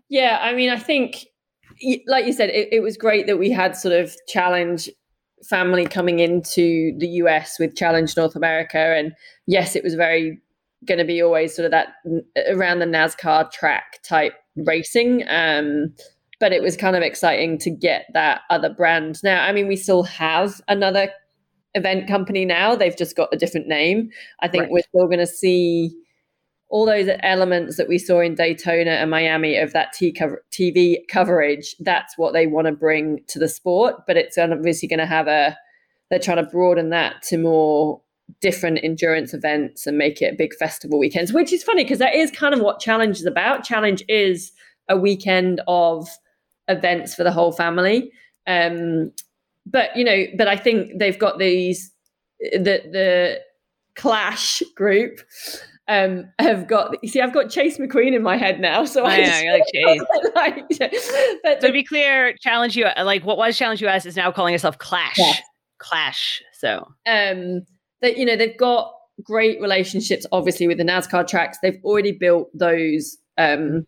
Yeah, 0.10 0.40
I 0.42 0.54
mean, 0.54 0.70
I 0.70 0.78
think, 0.78 1.26
like 2.08 2.26
you 2.26 2.34
said, 2.34 2.50
it, 2.50 2.70
it 2.72 2.82
was 2.82 2.96
great 2.96 3.28
that 3.28 3.38
we 3.38 3.52
had 3.52 3.76
sort 3.76 3.94
of 3.94 4.16
challenge 4.28 4.90
family 5.44 5.86
coming 5.86 6.20
into 6.20 6.98
the 6.98 7.08
US 7.08 7.60
with 7.60 7.76
Challenge 7.76 8.16
North 8.16 8.36
America. 8.36 8.78
And 8.78 9.14
yes, 9.46 9.76
it 9.76 9.84
was 9.84 9.96
very 9.96 10.42
going 10.86 11.00
to 11.00 11.06
be 11.06 11.22
always 11.22 11.56
sort 11.56 11.66
of 11.66 11.72
that 11.72 11.90
around 12.50 12.80
the 12.80 12.86
NASCAR 12.86 13.52
track 13.52 14.02
type 14.04 14.34
racing. 14.56 15.24
Um, 15.28 15.94
but 16.40 16.52
it 16.52 16.62
was 16.62 16.76
kind 16.76 16.96
of 16.96 17.04
exciting 17.04 17.58
to 17.60 17.70
get 17.70 18.06
that 18.14 18.42
other 18.50 18.70
brand. 18.70 19.22
Now, 19.24 19.44
I 19.44 19.52
mean, 19.54 19.68
we 19.68 19.76
still 19.76 20.04
have 20.04 20.60
another 20.68 21.10
event 21.74 22.08
company 22.08 22.46
now. 22.46 22.76
They've 22.76 22.98
just 22.98 23.16
got 23.16 23.30
a 23.32 23.38
different 23.38 23.68
name. 23.68 24.10
I 24.42 24.48
think 24.48 24.64
right. 24.64 24.72
we're 24.72 24.82
still 24.82 25.08
going 25.08 25.20
to 25.20 25.28
see 25.28 25.96
all 26.74 26.88
those 26.88 27.08
elements 27.22 27.78
that 27.78 27.88
we 27.88 28.00
saw 28.00 28.20
in 28.20 28.34
Daytona 28.34 28.92
and 28.92 29.12
Miami 29.12 29.58
of 29.58 29.74
that 29.74 29.94
TV 29.94 30.98
coverage, 31.08 31.76
that's 31.80 32.18
what 32.18 32.34
they 32.34 32.48
want 32.48 32.66
to 32.66 32.74
bring 32.74 33.20
to 33.28 33.38
the 33.38 33.48
sport. 33.48 34.08
But 34.08 34.18
it's 34.18 34.40
obviously 34.40 34.88
going 34.88 35.00
to 35.00 35.06
have 35.06 35.28
a, 35.28 35.56
they're 36.10 36.18
trying 36.18 36.44
to 36.44 36.52
broaden 36.52 36.90
that 36.90 37.22
to 37.30 37.38
more 37.38 38.02
different 38.42 38.80
endurance 38.84 39.34
events 39.34 39.88
and 39.88 39.98
make 39.98 40.22
it 40.22 40.38
big 40.38 40.54
festival 40.56 41.00
weekends, 41.00 41.34
which 41.34 41.54
is 41.54 41.64
funny 41.64 41.84
because 41.84 42.00
that 42.00 42.16
is 42.16 42.32
kind 42.32 42.54
of 42.54 42.62
what 42.62 42.80
Challenge 42.80 43.18
is 43.18 43.26
about. 43.26 43.64
Challenge 43.64 44.04
is 44.08 44.52
a 44.90 44.98
weekend 44.98 45.62
of 45.68 46.10
events 46.68 47.16
for 47.16 47.24
the 47.24 47.32
whole 47.32 47.52
family. 47.52 48.12
Um, 48.48 49.12
but 49.66 49.96
you 49.96 50.04
know, 50.04 50.26
but 50.38 50.48
I 50.48 50.58
think 50.58 51.00
they've 51.00 51.18
got 51.18 51.40
these 51.40 51.92
the 52.40 52.82
the 52.92 53.40
Clash 53.96 54.62
group 54.76 55.20
um, 55.88 56.26
have 56.40 56.68
got 56.68 56.96
you 57.02 57.10
see 57.10 57.22
I've 57.22 57.34
got 57.34 57.50
Chase 57.50 57.78
McQueen 57.78 58.16
in 58.16 58.24
my 58.24 58.38
head 58.38 58.60
now 58.60 58.86
so 58.86 59.04
I, 59.04 59.16
I 59.16 59.44
know, 59.44 59.52
like 60.36 60.66
Chase 60.72 61.12
like, 61.12 61.40
but 61.44 61.62
so 61.62 61.68
to 61.68 61.74
be 61.74 61.84
clear 61.84 62.36
challenge 62.40 62.78
you 62.78 62.88
like 63.04 63.26
what 63.26 63.38
was 63.38 63.58
challenge 63.58 63.84
us 63.84 64.06
is 64.06 64.16
now 64.16 64.32
calling 64.32 64.56
itself 64.56 64.78
clash 64.78 65.18
yeah. 65.18 65.34
clash 65.80 66.42
so 66.54 66.88
um 67.06 67.64
that 68.04 68.18
you 68.18 68.26
know 68.26 68.36
they've 68.36 68.58
got 68.58 68.94
great 69.24 69.60
relationships 69.60 70.26
obviously 70.32 70.68
with 70.68 70.78
the 70.78 70.84
NASCAR 70.84 71.28
tracks 71.28 71.58
they've 71.62 71.80
already 71.84 72.12
built 72.12 72.50
those 72.54 73.18
um 73.38 73.88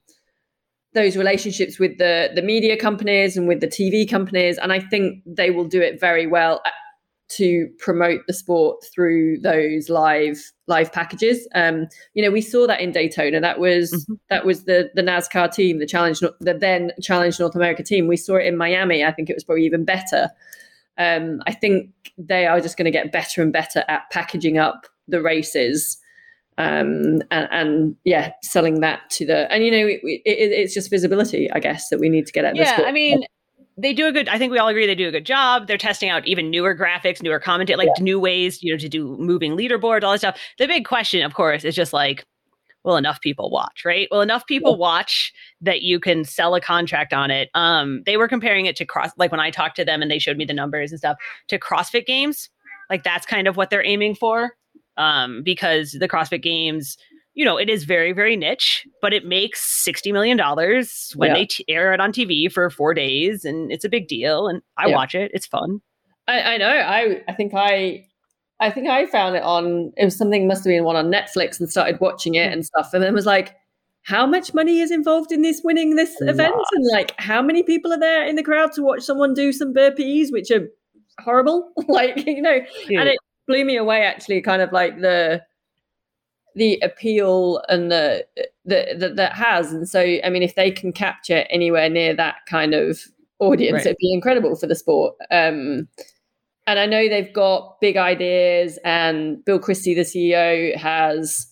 those 0.93 1.15
relationships 1.15 1.77
with 1.77 1.97
the 1.99 2.31
the 2.33 2.41
media 2.41 2.75
companies 2.77 3.37
and 3.37 3.47
with 3.47 3.59
the 3.59 3.67
TV 3.67 4.09
companies 4.09 4.57
and 4.57 4.73
I 4.73 4.79
think 4.79 5.21
they 5.27 5.51
will 5.51 5.65
do 5.65 5.81
it 5.81 5.99
very 5.99 6.25
well 6.25 6.61
to 7.27 7.67
promote 7.79 8.21
the 8.27 8.33
sport 8.33 8.83
through 8.93 9.39
those 9.39 9.89
live 9.89 10.37
live 10.67 10.91
packages. 10.91 11.47
Um, 11.55 11.87
you 12.13 12.23
know, 12.23 12.31
we 12.31 12.41
saw 12.41 12.67
that 12.67 12.81
in 12.81 12.91
Daytona. 12.91 13.41
That 13.41 13.59
was 13.59 13.91
mm-hmm. 13.91 14.13
that 14.29 14.45
was 14.45 14.65
the 14.65 14.89
the 14.93 15.01
NASCAR 15.01 15.53
team, 15.53 15.79
the 15.79 15.87
challenge, 15.87 16.19
the 16.19 16.53
then 16.53 16.91
challenge 17.01 17.39
North 17.39 17.55
America 17.55 17.83
team. 17.83 18.07
We 18.07 18.17
saw 18.17 18.35
it 18.35 18.45
in 18.45 18.57
Miami. 18.57 19.03
I 19.03 19.11
think 19.11 19.29
it 19.29 19.35
was 19.35 19.43
probably 19.43 19.65
even 19.65 19.85
better. 19.85 20.29
Um, 20.97 21.41
I 21.45 21.53
think 21.53 21.91
they 22.17 22.45
are 22.45 22.61
just 22.61 22.77
going 22.77 22.85
to 22.85 22.91
get 22.91 23.11
better 23.11 23.41
and 23.41 23.51
better 23.51 23.83
at 23.87 24.09
packaging 24.11 24.57
up 24.57 24.87
the 25.07 25.21
races. 25.21 25.97
Um, 26.57 27.21
and, 27.31 27.49
and, 27.51 27.95
yeah, 28.05 28.31
selling 28.41 28.79
that 28.79 29.09
to 29.11 29.25
the 29.25 29.51
and 29.51 29.63
you 29.63 29.71
know 29.71 29.87
it, 29.87 29.99
it, 30.03 30.21
it's 30.25 30.73
just 30.73 30.89
visibility, 30.89 31.51
I 31.51 31.59
guess, 31.59 31.89
that 31.89 31.99
we 31.99 32.07
need 32.07 32.25
to 32.27 32.31
get 32.31 32.45
at. 32.45 32.55
Yeah, 32.55 32.83
I 32.85 32.93
mean, 32.93 33.25
they 33.77 33.93
do 33.93 34.07
a 34.07 34.11
good 34.11 34.29
i 34.29 34.37
think 34.37 34.51
we 34.51 34.57
all 34.57 34.67
agree 34.67 34.87
they 34.87 34.95
do 34.95 35.07
a 35.07 35.11
good 35.11 35.25
job 35.25 35.67
they're 35.67 35.77
testing 35.77 36.09
out 36.09 36.25
even 36.25 36.49
newer 36.49 36.75
graphics 36.75 37.21
newer 37.21 37.39
commentate 37.39 37.77
like 37.77 37.89
yeah. 37.97 38.03
new 38.03 38.19
ways 38.19 38.63
you 38.63 38.71
know 38.71 38.77
to 38.77 38.87
do 38.87 39.17
moving 39.17 39.57
leaderboard 39.57 40.03
all 40.03 40.13
that 40.13 40.19
stuff 40.19 40.39
the 40.57 40.67
big 40.67 40.85
question 40.85 41.23
of 41.23 41.33
course 41.33 41.63
is 41.63 41.75
just 41.75 41.93
like 41.93 42.23
will 42.85 42.95
enough 42.97 43.19
people 43.21 43.49
watch 43.49 43.83
right 43.83 44.07
well 44.11 44.21
enough 44.21 44.45
people 44.47 44.77
watch 44.77 45.33
that 45.61 45.81
you 45.81 45.99
can 45.99 46.23
sell 46.23 46.55
a 46.55 46.61
contract 46.61 47.13
on 47.13 47.31
it 47.31 47.49
um 47.53 48.01
they 48.05 48.17
were 48.17 48.27
comparing 48.27 48.65
it 48.65 48.75
to 48.75 48.85
cross 48.85 49.11
like 49.17 49.31
when 49.31 49.39
i 49.39 49.49
talked 49.49 49.75
to 49.75 49.85
them 49.85 50.01
and 50.01 50.09
they 50.09 50.19
showed 50.19 50.37
me 50.37 50.45
the 50.45 50.53
numbers 50.53 50.91
and 50.91 50.99
stuff 50.99 51.17
to 51.47 51.59
crossfit 51.59 52.05
games 52.05 52.49
like 52.89 53.03
that's 53.03 53.25
kind 53.25 53.47
of 53.47 53.57
what 53.57 53.69
they're 53.69 53.85
aiming 53.85 54.15
for 54.15 54.51
um 54.97 55.43
because 55.43 55.91
the 55.93 56.07
crossfit 56.07 56.41
games 56.41 56.97
you 57.37 57.43
know, 57.43 57.57
it 57.57 57.69
is 57.69 57.83
very, 57.83 58.13
very 58.13 58.37
niche, 58.37 58.87
but 59.01 59.13
it 59.13 59.25
makes 59.25 59.85
$60 59.85 60.13
million 60.13 60.37
when 61.15 61.29
yeah. 61.29 61.33
they 61.33 61.45
t- 61.45 61.65
air 61.67 61.93
it 61.93 61.99
on 61.99 62.13
TV 62.13 62.49
for 62.49 62.69
four 62.69 62.93
days 62.93 63.43
and 63.43 63.73
it's 63.73 63.83
a 63.83 63.89
big 63.89 64.07
deal. 64.07 64.47
And 64.47 64.61
I 64.77 64.87
yeah. 64.87 64.95
watch 64.95 65.13
it. 65.13 65.31
It's 65.33 65.45
fun. 65.45 65.81
I, 66.27 66.53
I 66.53 66.57
know. 66.57 66.69
I 66.69 67.23
I 67.27 67.33
think 67.33 67.53
I 67.53 68.07
I 68.59 68.71
think 68.71 68.87
I 68.87 69.05
found 69.05 69.35
it 69.35 69.43
on 69.43 69.91
it 69.97 70.05
was 70.05 70.15
something 70.15 70.47
must 70.47 70.63
have 70.63 70.71
been 70.71 70.83
one 70.83 70.95
on 70.95 71.11
Netflix 71.11 71.59
and 71.59 71.69
started 71.69 71.99
watching 71.99 72.35
it 72.35 72.51
and 72.51 72.65
stuff, 72.65 72.93
and 72.93 73.03
then 73.03 73.13
was 73.13 73.25
like, 73.25 73.55
how 74.03 74.25
much 74.25 74.53
money 74.53 74.79
is 74.79 74.91
involved 74.91 75.31
in 75.31 75.41
this 75.41 75.61
winning 75.63 75.95
this 75.95 76.15
event, 76.21 76.55
and 76.73 76.85
like 76.91 77.13
how 77.19 77.41
many 77.41 77.63
people 77.63 77.91
are 77.91 77.99
there 77.99 78.25
in 78.25 78.35
the 78.35 78.43
crowd 78.43 78.71
to 78.73 78.81
watch 78.81 79.01
someone 79.01 79.33
do 79.33 79.51
some 79.51 79.73
burpees, 79.73 80.31
which 80.31 80.51
are 80.51 80.69
horrible, 81.19 81.71
like 81.87 82.25
you 82.25 82.41
know, 82.41 82.59
yeah. 82.87 83.01
and 83.01 83.09
it 83.09 83.17
blew 83.47 83.65
me 83.65 83.75
away 83.75 84.03
actually, 84.03 84.41
kind 84.41 84.61
of 84.61 84.71
like 84.71 84.99
the 85.01 85.41
the 86.55 86.79
appeal 86.81 87.61
and 87.67 87.91
the 87.91 88.25
that 88.65 89.15
that 89.15 89.33
has, 89.33 89.73
and 89.73 89.89
so 89.89 89.99
I 90.23 90.29
mean, 90.29 90.43
if 90.43 90.55
they 90.55 90.71
can 90.71 90.93
capture 90.93 91.45
anywhere 91.49 91.89
near 91.89 92.15
that 92.15 92.35
kind 92.47 92.73
of 92.73 93.03
audience, 93.39 93.73
right. 93.73 93.85
it'd 93.87 93.97
be 93.99 94.13
incredible 94.13 94.55
for 94.55 94.67
the 94.67 94.75
sport. 94.75 95.15
Um, 95.31 95.87
and 96.67 96.79
I 96.79 96.85
know 96.85 97.07
they've 97.07 97.33
got 97.33 97.79
big 97.79 97.97
ideas, 97.97 98.79
and 98.83 99.43
Bill 99.45 99.59
Christie, 99.59 99.93
the 99.93 100.01
CEO, 100.01 100.75
has 100.75 101.47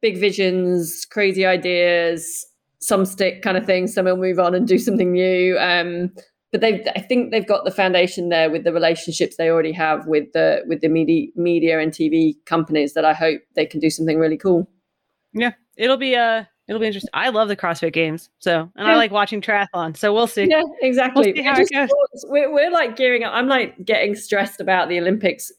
big 0.00 0.18
visions, 0.18 1.04
crazy 1.04 1.46
ideas. 1.46 2.46
Some 2.80 3.04
stick 3.04 3.42
kind 3.42 3.56
of 3.56 3.66
thing. 3.66 3.86
Some 3.86 4.04
will 4.04 4.16
move 4.16 4.38
on 4.38 4.54
and 4.54 4.66
do 4.68 4.78
something 4.78 5.12
new. 5.12 5.58
Um, 5.58 6.12
but 6.52 6.60
they, 6.60 6.84
I 6.96 7.00
think 7.00 7.30
they've 7.30 7.46
got 7.46 7.64
the 7.64 7.70
foundation 7.70 8.28
there 8.28 8.50
with 8.50 8.64
the 8.64 8.72
relationships 8.72 9.36
they 9.36 9.50
already 9.50 9.72
have 9.72 10.06
with 10.06 10.32
the 10.32 10.62
with 10.66 10.80
the 10.80 10.88
media, 10.88 11.28
media 11.34 11.80
and 11.80 11.92
TV 11.92 12.34
companies. 12.46 12.94
That 12.94 13.04
I 13.04 13.12
hope 13.14 13.40
they 13.54 13.66
can 13.66 13.80
do 13.80 13.90
something 13.90 14.18
really 14.18 14.38
cool. 14.38 14.70
Yeah, 15.32 15.52
it'll 15.76 15.96
be 15.98 16.14
a 16.14 16.48
it'll 16.68 16.80
be 16.80 16.86
interesting. 16.86 17.10
I 17.14 17.30
love 17.30 17.48
the 17.48 17.56
CrossFit 17.56 17.92
Games, 17.92 18.28
so 18.38 18.70
and 18.76 18.86
yeah. 18.86 18.92
I 18.92 18.96
like 18.96 19.10
watching 19.10 19.40
triathlon. 19.40 19.96
So 19.96 20.12
we'll 20.12 20.26
see. 20.26 20.48
Yeah, 20.48 20.62
exactly. 20.82 21.32
We'll 21.34 21.56
see 21.56 21.74
goes. 21.74 21.90
We're, 22.24 22.52
we're 22.52 22.70
like 22.70 22.96
gearing 22.96 23.24
up. 23.24 23.32
I'm 23.34 23.48
like 23.48 23.84
getting 23.84 24.14
stressed 24.14 24.60
about 24.60 24.88
the 24.88 24.98
Olympics, 24.98 25.50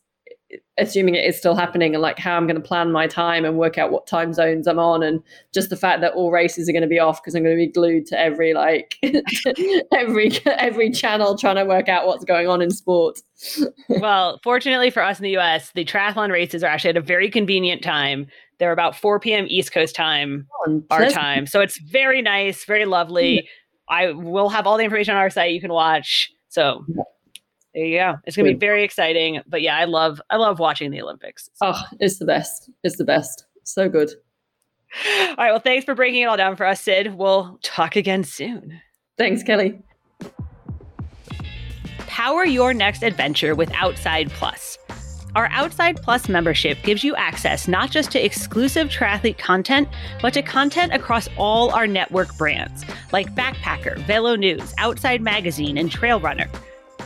assuming 0.78 1.16
it 1.16 1.26
is 1.26 1.38
still 1.38 1.56
happening, 1.56 1.96
and 1.96 2.02
like 2.02 2.20
how 2.20 2.38
I'm 2.38 2.46
going 2.46 2.62
to 2.62 2.68
plan 2.68 2.92
my 2.92 3.08
time 3.08 3.44
and 3.44 3.58
work 3.58 3.78
out 3.80 3.92
what 3.92 4.06
time 4.06 4.34
zones 4.34 4.68
I'm 4.68 4.78
on, 4.78 5.02
and 5.02 5.22
just 5.52 5.72
the 5.72 5.78
fact 5.78 6.02
that 6.02 6.14
all 6.14 6.32
races 6.32 6.70
are 6.70 6.74
going 6.74 6.84
to 6.84 6.88
be 6.88 7.00
off 7.00 7.22
because 7.22 7.34
I'm 7.34 7.44
going 7.44 7.58
to 7.58 7.66
be 7.66 7.72
glued 7.72 8.06
to 8.08 8.20
every 8.20 8.54
like 8.54 8.96
every 9.92 10.32
every 10.46 10.92
channel 10.92 11.38
trying 11.38 11.56
to 11.56 11.66
work 11.66 11.90
out 11.90 12.06
what's 12.06 12.24
going 12.24 12.48
on 12.48 12.62
in 12.62 12.70
sport. 12.70 13.20
well, 13.90 14.40
fortunately 14.44 14.92
for 14.92 15.02
us 15.02 15.18
in 15.18 15.24
the 15.24 15.38
US, 15.38 15.72
the 15.72 15.86
triathlon 15.86 16.32
races 16.32 16.64
are 16.64 16.68
actually 16.68 16.92
at 16.92 16.98
a 16.98 17.02
very 17.02 17.32
convenient 17.32 17.82
time 17.82 18.28
they're 18.60 18.72
about 18.72 18.96
4 18.96 19.20
p.m. 19.20 19.46
East 19.48 19.72
Coast 19.72 19.96
time, 19.96 20.48
oh, 20.68 20.84
our 20.92 21.10
time. 21.10 21.48
So 21.48 21.62
it's 21.62 21.80
very 21.80 22.22
nice, 22.22 22.66
very 22.66 22.86
lovely. 22.86 23.48
I 23.88 24.12
will 24.12 24.50
have 24.50 24.68
all 24.68 24.78
the 24.78 24.84
information 24.84 25.16
on 25.16 25.20
our 25.20 25.30
site 25.30 25.52
you 25.52 25.62
can 25.62 25.74
watch. 25.74 26.32
So 26.50 26.86
there 27.74 27.86
you 27.86 27.98
go. 27.98 28.16
It's 28.26 28.36
gonna 28.36 28.52
be 28.52 28.58
very 28.58 28.84
exciting. 28.84 29.42
But 29.48 29.62
yeah, 29.62 29.78
I 29.78 29.86
love 29.86 30.22
I 30.30 30.38
love 30.38 30.60
watching 30.60 30.92
the 30.92 31.02
Olympics. 31.02 31.50
Oh, 31.62 31.82
it's 32.00 32.20
the 32.20 32.26
best. 32.26 32.70
It's 32.84 32.98
the 32.98 33.06
best. 33.06 33.46
So 33.64 33.90
good. 33.90 34.10
All 35.06 35.36
right. 35.38 35.52
Well, 35.52 35.60
thanks 35.60 35.86
for 35.86 35.94
breaking 35.94 36.24
it 36.24 36.26
all 36.26 36.38
down 36.38 36.56
for 36.56 36.66
us, 36.66 36.82
Sid. 36.82 37.16
We'll 37.16 37.60
talk 37.62 37.96
again 37.96 38.24
soon. 38.24 38.82
Thanks, 39.18 39.44
Kelly. 39.44 39.80
Power 42.00 42.44
your 42.44 42.74
next 42.74 43.04
adventure 43.04 43.54
with 43.54 43.72
Outside 43.74 44.32
Plus. 44.32 44.79
Our 45.36 45.48
Outside 45.52 46.02
Plus 46.02 46.28
membership 46.28 46.82
gives 46.84 47.04
you 47.04 47.16
access 47.16 47.68
not 47.68 47.92
just 47.92 48.12
to 48.12 48.24
exclusive 48.24 48.88
triathlete 48.90 49.38
content, 49.38 49.88
but 50.22 50.34
to 50.34 50.42
content 50.42 50.94
across 50.94 51.30
all 51.38 51.72
our 51.72 51.86
network 51.86 52.36
brands 52.38 52.84
like 53.12 53.36
Backpacker, 53.36 53.98
Velo 54.06 54.36
News, 54.36 54.74
Outside 54.80 55.22
Magazine, 55.22 55.78
and 55.78 55.92
Trail 55.92 56.20
Runner. 56.20 56.50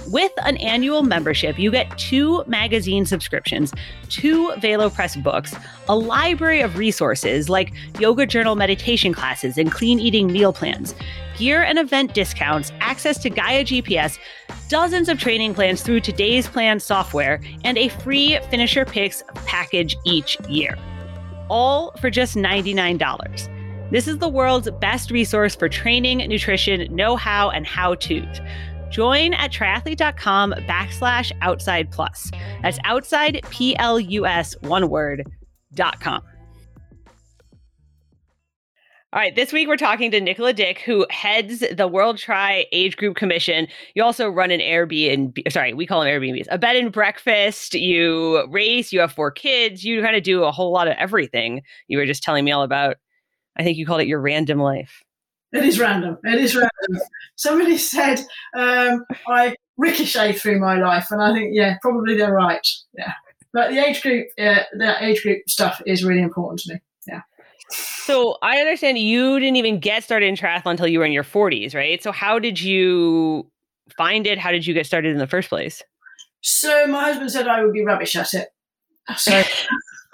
With 0.07 0.31
an 0.45 0.57
annual 0.57 1.03
membership, 1.03 1.57
you 1.57 1.71
get 1.71 1.97
two 1.97 2.43
magazine 2.45 3.05
subscriptions, 3.05 3.73
two 4.09 4.49
VeloPress 4.57 5.21
books, 5.23 5.55
a 5.87 5.95
library 5.95 6.61
of 6.61 6.77
resources 6.77 7.47
like 7.49 7.73
yoga 7.99 8.25
journal 8.25 8.55
meditation 8.55 9.13
classes 9.13 9.57
and 9.57 9.71
clean 9.71 9.99
eating 9.99 10.27
meal 10.27 10.51
plans, 10.51 10.93
gear 11.37 11.63
and 11.63 11.79
event 11.79 12.13
discounts, 12.13 12.71
access 12.81 13.17
to 13.19 13.29
Gaia 13.29 13.63
GPS, 13.63 14.17
dozens 14.73 15.07
of 15.07 15.19
training 15.19 15.53
plans 15.53 15.83
through 15.83 15.99
today's 15.99 16.47
plan 16.47 16.79
software, 16.79 17.39
and 17.63 17.77
a 17.77 17.89
free 17.89 18.39
FinisherPix 18.51 19.21
package 19.45 19.95
each 20.03 20.35
year. 20.49 20.75
All 21.47 21.91
for 22.01 22.09
just 22.09 22.35
$99. 22.35 23.91
This 23.91 24.07
is 24.07 24.17
the 24.17 24.27
world's 24.27 24.71
best 24.81 25.11
resource 25.11 25.53
for 25.53 25.69
training, 25.69 26.27
nutrition, 26.27 26.87
know 26.95 27.15
how, 27.15 27.51
and 27.51 27.67
how 27.67 27.93
to's. 27.93 28.41
Join 28.89 29.35
at 29.35 29.51
triathlete.com 29.51 30.55
backslash 30.67 31.31
outside 31.43 31.91
plus. 31.91 32.31
That's 32.63 32.79
outside 32.83 33.41
P 33.51 33.75
L 33.77 33.99
U 33.99 34.25
S 34.25 34.55
one 34.61 34.89
word 34.89 35.23
dot 35.75 35.99
com. 35.99 36.23
All 39.13 39.19
right, 39.19 39.35
this 39.35 39.53
week 39.53 39.67
we're 39.67 39.77
talking 39.77 40.09
to 40.09 40.19
Nicola 40.19 40.53
Dick, 40.53 40.79
who 40.79 41.05
heads 41.11 41.63
the 41.71 41.87
World 41.87 42.17
Tri 42.17 42.65
Age 42.71 42.97
Group 42.97 43.15
Commission. 43.15 43.67
You 43.93 44.01
also 44.01 44.27
run 44.27 44.49
an 44.49 44.59
Airbnb, 44.59 45.51
sorry, 45.51 45.71
we 45.71 45.85
call 45.85 45.99
them 45.99 46.09
Airbnbs, 46.09 46.47
a 46.49 46.57
bed 46.57 46.77
and 46.77 46.91
breakfast. 46.91 47.75
You 47.75 48.47
race, 48.49 48.91
you 48.91 48.99
have 49.01 49.11
four 49.11 49.29
kids, 49.29 49.83
you 49.83 50.01
kind 50.01 50.15
of 50.15 50.23
do 50.23 50.43
a 50.43 50.51
whole 50.51 50.73
lot 50.73 50.87
of 50.87 50.95
everything. 50.97 51.61
You 51.87 51.99
were 51.99 52.07
just 52.07 52.23
telling 52.23 52.43
me 52.43 52.51
all 52.51 52.63
about, 52.63 52.95
I 53.55 53.61
think 53.61 53.77
you 53.77 53.85
called 53.85 54.01
it 54.01 54.07
your 54.07 54.19
random 54.19 54.57
life. 54.57 55.03
It 55.51 55.63
is 55.63 55.79
random. 55.79 56.17
It 56.23 56.41
is 56.41 56.55
random. 56.55 57.07
Somebody 57.35 57.77
said 57.77 58.19
um, 58.57 59.05
I 59.27 59.55
ricochet 59.77 60.33
through 60.33 60.59
my 60.59 60.79
life, 60.79 61.05
and 61.11 61.21
I 61.21 61.31
think, 61.35 61.51
yeah, 61.53 61.77
probably 61.83 62.17
they're 62.17 62.33
right. 62.33 62.67
Yeah. 62.97 63.13
But 63.53 63.69
the 63.69 63.77
age 63.77 64.01
group, 64.01 64.25
uh, 64.39 64.63
the 64.75 64.95
age 65.05 65.21
group 65.21 65.47
stuff 65.47 65.83
is 65.85 66.03
really 66.03 66.23
important 66.23 66.61
to 66.61 66.73
me. 66.73 66.81
So 67.73 68.37
I 68.41 68.59
understand 68.59 68.97
you 68.97 69.39
didn't 69.39 69.55
even 69.55 69.79
get 69.79 70.03
started 70.03 70.27
in 70.27 70.35
triathlon 70.35 70.71
until 70.71 70.87
you 70.87 70.99
were 70.99 71.05
in 71.05 71.11
your 71.11 71.23
40s, 71.23 71.73
right? 71.73 72.01
So 72.01 72.11
how 72.11 72.39
did 72.39 72.61
you 72.61 73.49
find 73.97 74.27
it? 74.27 74.37
How 74.37 74.51
did 74.51 74.67
you 74.67 74.73
get 74.73 74.85
started 74.85 75.11
in 75.11 75.17
the 75.17 75.27
first 75.27 75.49
place? 75.49 75.81
So 76.41 76.87
my 76.87 77.03
husband 77.03 77.31
said 77.31 77.47
I 77.47 77.63
would 77.63 77.73
be 77.73 77.83
rubbish 77.83 78.15
at 78.15 78.33
it. 78.33 78.49
So 79.17 79.41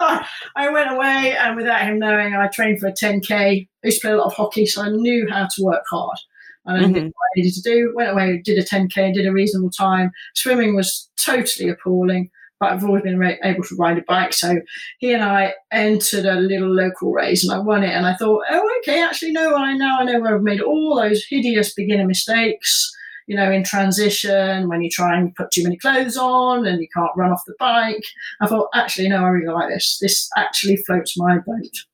I 0.00 0.70
went 0.70 0.90
away, 0.90 1.36
and 1.36 1.56
without 1.56 1.82
him 1.82 1.98
knowing, 1.98 2.34
I 2.34 2.48
trained 2.48 2.80
for 2.80 2.88
a 2.88 2.92
10k. 2.92 3.30
I 3.30 3.66
used 3.84 4.00
to 4.00 4.08
play 4.08 4.14
a 4.14 4.16
lot 4.16 4.26
of 4.26 4.32
hockey, 4.32 4.64
so 4.66 4.82
I 4.82 4.88
knew 4.88 5.28
how 5.28 5.46
to 5.46 5.62
work 5.62 5.82
hard. 5.90 6.18
And 6.64 6.76
I 6.78 6.88
mm-hmm. 6.88 7.06
what 7.06 7.28
I 7.36 7.36
needed 7.36 7.54
to 7.54 7.62
do. 7.62 7.92
Went 7.94 8.10
away, 8.10 8.40
did 8.42 8.58
a 8.58 8.64
10k, 8.64 9.14
did 9.14 9.26
a 9.26 9.32
reasonable 9.32 9.70
time. 9.70 10.10
Swimming 10.34 10.74
was 10.74 11.10
totally 11.16 11.68
appalling 11.68 12.30
but 12.60 12.72
I've 12.72 12.84
always 12.84 13.02
been 13.02 13.20
able 13.42 13.64
to 13.64 13.76
ride 13.76 13.98
a 13.98 14.02
bike. 14.02 14.34
So 14.34 14.60
he 14.98 15.12
and 15.14 15.24
I 15.24 15.54
entered 15.72 16.26
a 16.26 16.34
little 16.34 16.68
local 16.68 17.10
race 17.10 17.42
and 17.42 17.52
I 17.52 17.58
won 17.58 17.82
it. 17.82 17.90
And 17.90 18.06
I 18.06 18.14
thought, 18.14 18.44
oh, 18.50 18.78
okay, 18.78 19.02
actually, 19.02 19.32
no, 19.32 19.56
I 19.56 19.72
now 19.72 20.00
I 20.00 20.04
know 20.04 20.20
where 20.20 20.36
I've 20.36 20.42
made 20.42 20.60
all 20.60 20.94
those 20.94 21.24
hideous 21.24 21.72
beginner 21.72 22.06
mistakes. 22.06 22.94
You 23.26 23.36
know, 23.36 23.50
in 23.50 23.64
transition, 23.64 24.68
when 24.68 24.82
you 24.82 24.90
try 24.90 25.16
and 25.16 25.34
put 25.34 25.52
too 25.52 25.62
many 25.62 25.76
clothes 25.76 26.16
on 26.16 26.66
and 26.66 26.80
you 26.80 26.88
can't 26.94 27.16
run 27.16 27.30
off 27.30 27.44
the 27.46 27.54
bike. 27.58 28.04
I 28.40 28.46
thought, 28.46 28.68
actually, 28.74 29.08
no, 29.08 29.24
I 29.24 29.28
really 29.28 29.52
like 29.52 29.68
this. 29.68 29.98
This 30.00 30.28
actually 30.36 30.76
floats 30.78 31.16
my 31.16 31.38
boat. 31.38 31.84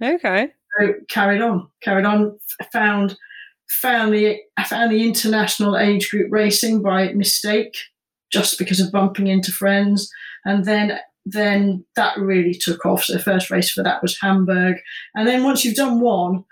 Okay. 0.00 0.52
So 0.78 0.94
carried 1.08 1.42
on, 1.42 1.68
carried 1.82 2.06
on, 2.06 2.38
found 2.72 3.16
found 3.68 4.14
the 4.14 4.40
I 4.56 4.64
found 4.64 4.92
the 4.92 5.04
international 5.04 5.76
age 5.76 6.10
group 6.10 6.28
racing 6.30 6.80
by 6.80 7.12
mistake 7.12 7.76
just 8.30 8.58
because 8.58 8.80
of 8.80 8.92
bumping 8.92 9.26
into 9.26 9.52
friends. 9.52 10.10
And 10.44 10.64
then 10.64 10.98
then 11.24 11.84
that 11.94 12.16
really 12.18 12.54
took 12.54 12.86
off. 12.86 13.04
So 13.04 13.12
the 13.12 13.18
first 13.18 13.50
race 13.50 13.70
for 13.70 13.82
that 13.82 14.00
was 14.02 14.18
Hamburg. 14.18 14.76
And 15.14 15.28
then 15.28 15.44
once 15.44 15.64
you've 15.64 15.74
done 15.74 16.00
one, 16.00 16.44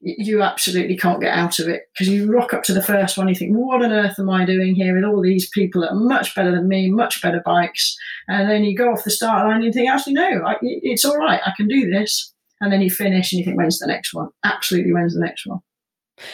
you 0.00 0.42
absolutely 0.42 0.96
can't 0.96 1.20
get 1.20 1.32
out 1.32 1.58
of 1.58 1.68
it 1.68 1.84
because 1.92 2.12
you 2.12 2.30
rock 2.30 2.52
up 2.52 2.62
to 2.64 2.74
the 2.74 2.82
first 2.82 3.16
one, 3.16 3.28
you 3.28 3.34
think, 3.34 3.56
what 3.56 3.82
on 3.82 3.92
earth 3.92 4.18
am 4.18 4.28
I 4.28 4.44
doing 4.44 4.74
here 4.74 4.94
with 4.94 5.04
all 5.04 5.22
these 5.22 5.48
people 5.48 5.80
that 5.80 5.92
are 5.92 5.98
much 5.98 6.34
better 6.34 6.50
than 6.50 6.68
me, 6.68 6.90
much 6.90 7.22
better 7.22 7.40
bikes? 7.44 7.96
And 8.28 8.50
then 8.50 8.64
you 8.64 8.76
go 8.76 8.92
off 8.92 9.04
the 9.04 9.10
start 9.10 9.46
line 9.46 9.56
and 9.56 9.64
you 9.64 9.72
think, 9.72 9.88
actually, 9.88 10.12
no, 10.12 10.42
I, 10.44 10.56
it's 10.60 11.04
all 11.04 11.16
right, 11.16 11.40
I 11.46 11.52
can 11.56 11.68
do 11.68 11.90
this. 11.90 12.32
And 12.60 12.70
then 12.72 12.82
you 12.82 12.90
finish 12.90 13.32
and 13.32 13.38
you 13.38 13.44
think, 13.44 13.56
when's 13.56 13.78
the 13.78 13.86
next 13.86 14.12
one? 14.12 14.28
Absolutely, 14.44 14.92
when's 14.92 15.14
the 15.14 15.24
next 15.24 15.46
one? 15.46 15.60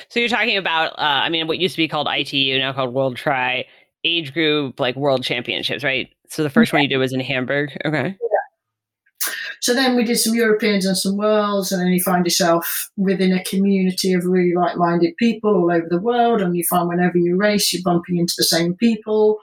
So 0.09 0.21
you're 0.21 0.29
talking 0.29 0.57
about, 0.57 0.93
uh, 0.93 1.23
I 1.23 1.29
mean, 1.29 1.47
what 1.47 1.59
used 1.59 1.75
to 1.75 1.83
be 1.83 1.89
called 1.89 2.09
ITU, 2.11 2.59
now 2.59 2.73
called 2.73 2.93
World 2.93 3.17
Tri 3.17 3.67
age 4.05 4.33
group 4.33 4.81
like 4.81 4.97
world 4.97 5.23
championships, 5.23 5.85
right? 5.85 6.09
So 6.29 6.43
the 6.43 6.51
first 6.51 6.73
yeah. 6.73 6.79
one 6.79 6.83
you 6.85 6.89
did 6.89 6.99
was 6.99 7.13
in 7.13 7.21
Hamburg. 7.21 7.71
Okay. 7.85 8.17
Yeah. 8.21 9.33
So 9.61 9.75
then 9.75 9.95
we 9.95 10.05
did 10.05 10.17
some 10.17 10.35
Europeans 10.35 10.87
and 10.87 10.97
some 10.97 11.19
worlds, 11.19 11.71
and 11.71 11.83
then 11.83 11.89
you 11.89 12.03
find 12.03 12.25
yourself 12.25 12.91
within 12.97 13.33
a 13.33 13.45
community 13.45 14.15
of 14.15 14.25
really 14.25 14.55
like-minded 14.55 15.17
people 15.19 15.55
all 15.55 15.71
over 15.71 15.87
the 15.89 16.01
world, 16.01 16.41
and 16.41 16.57
you 16.57 16.65
find 16.65 16.89
whenever 16.89 17.19
you 17.19 17.37
race, 17.37 17.73
you're 17.73 17.83
bumping 17.83 18.17
into 18.17 18.35
the 18.39 18.45
same 18.45 18.75
people, 18.75 19.39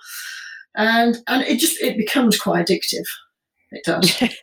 and 0.76 1.20
and 1.28 1.44
it 1.44 1.60
just 1.60 1.80
it 1.82 1.98
becomes 1.98 2.40
quite 2.40 2.66
addictive. 2.66 3.06
It 3.72 3.84
does. 3.86 4.24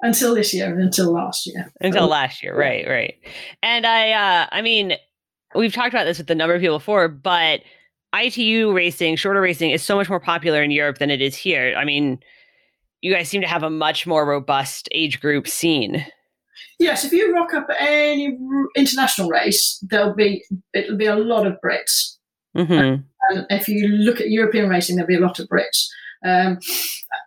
until 0.00 0.34
this 0.34 0.54
year 0.54 0.72
and 0.72 0.80
until 0.80 1.12
last 1.12 1.46
year. 1.46 1.72
Until 1.80 2.08
last 2.08 2.42
year, 2.42 2.56
right, 2.56 2.86
right. 2.88 3.14
And 3.62 3.86
I, 3.86 4.12
uh, 4.12 4.46
I 4.50 4.62
mean, 4.62 4.94
we've 5.54 5.72
talked 5.72 5.92
about 5.92 6.04
this 6.04 6.18
with 6.18 6.30
a 6.30 6.34
number 6.34 6.54
of 6.54 6.60
people 6.60 6.78
before, 6.78 7.08
but 7.08 7.60
ITU 8.14 8.72
racing, 8.72 9.16
shorter 9.16 9.40
racing, 9.40 9.70
is 9.70 9.82
so 9.82 9.96
much 9.96 10.08
more 10.08 10.20
popular 10.20 10.62
in 10.62 10.70
Europe 10.70 10.98
than 10.98 11.10
it 11.10 11.20
is 11.20 11.36
here. 11.36 11.74
I 11.76 11.84
mean, 11.84 12.18
you 13.00 13.12
guys 13.12 13.28
seem 13.28 13.40
to 13.40 13.46
have 13.46 13.62
a 13.62 13.70
much 13.70 14.06
more 14.06 14.26
robust 14.26 14.88
age 14.92 15.20
group 15.20 15.46
scene. 15.46 16.04
Yes, 16.78 17.04
if 17.04 17.12
you 17.12 17.34
rock 17.34 17.54
up 17.54 17.66
at 17.70 17.76
any 17.80 18.36
international 18.76 19.28
race, 19.28 19.78
there'll 19.88 20.14
be 20.14 20.44
it'll 20.74 20.96
be 20.96 21.06
a 21.06 21.16
lot 21.16 21.46
of 21.46 21.54
Brits. 21.64 22.16
Mm-hmm. 22.56 23.02
And 23.30 23.46
if 23.50 23.68
you 23.68 23.88
look 23.88 24.20
at 24.20 24.30
European 24.30 24.68
racing, 24.68 24.96
there'll 24.96 25.08
be 25.08 25.16
a 25.16 25.20
lot 25.20 25.38
of 25.38 25.48
Brits 25.48 25.88
um, 26.24 26.58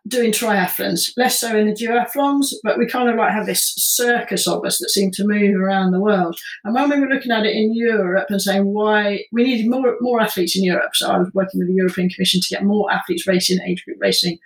doing 0.08 0.32
triathlons. 0.32 1.12
Less 1.18 1.39
so 1.39 1.56
in 1.58 1.68
the 1.68 1.74
duathlons, 1.74 2.54
but 2.64 2.78
we 2.78 2.88
kind 2.88 3.10
of 3.10 3.16
like 3.16 3.32
have 3.32 3.46
this 3.46 3.74
circus 3.78 4.48
of 4.48 4.66
us 4.66 4.80
that 4.80 4.89
seem 4.89 5.12
to 5.12 5.28
move 5.28 5.60
around 5.60 5.92
the 5.92 6.00
world. 6.00 6.38
And 6.64 6.74
when 6.74 6.89
we 6.89 7.00
were 7.00 7.14
looking 7.14 7.32
at 7.32 7.46
it 7.46 7.56
in 7.56 7.76
Europe 7.76 8.28
and 8.30 8.42
saying 8.42 8.66
why 8.66 9.26
we 9.32 9.44
needed 9.44 9.70
more 9.70 9.98
more 10.02 10.22
athletes 10.22 10.58
in 10.58 10.64
Europe, 10.64 10.96
so 10.96 11.10
I 11.10 11.18
was 11.18 11.32
working 11.34 11.60
with 11.60 11.68
the 11.68 11.76
European 11.76 12.10
Commission 12.10 12.42
to 12.42 12.50
get 12.50 12.64
more 12.64 12.92
athletes 12.92 13.28
racing, 13.28 13.60
age 13.66 13.84
group 13.86 13.98
racing, 14.00 14.38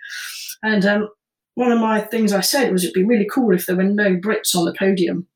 and 0.62 0.84
um, 0.84 1.08
one 1.54 1.72
of 1.72 1.80
my 1.80 2.00
things 2.00 2.32
I 2.32 2.40
said 2.40 2.72
was 2.72 2.84
it'd 2.84 2.94
be 2.94 3.02
really 3.02 3.26
cool 3.32 3.54
if 3.54 3.66
there 3.66 3.76
were 3.76 3.84
no 3.84 4.16
Brits 4.16 4.54
on 4.54 4.66
the 4.66 4.74
podium. 4.74 5.26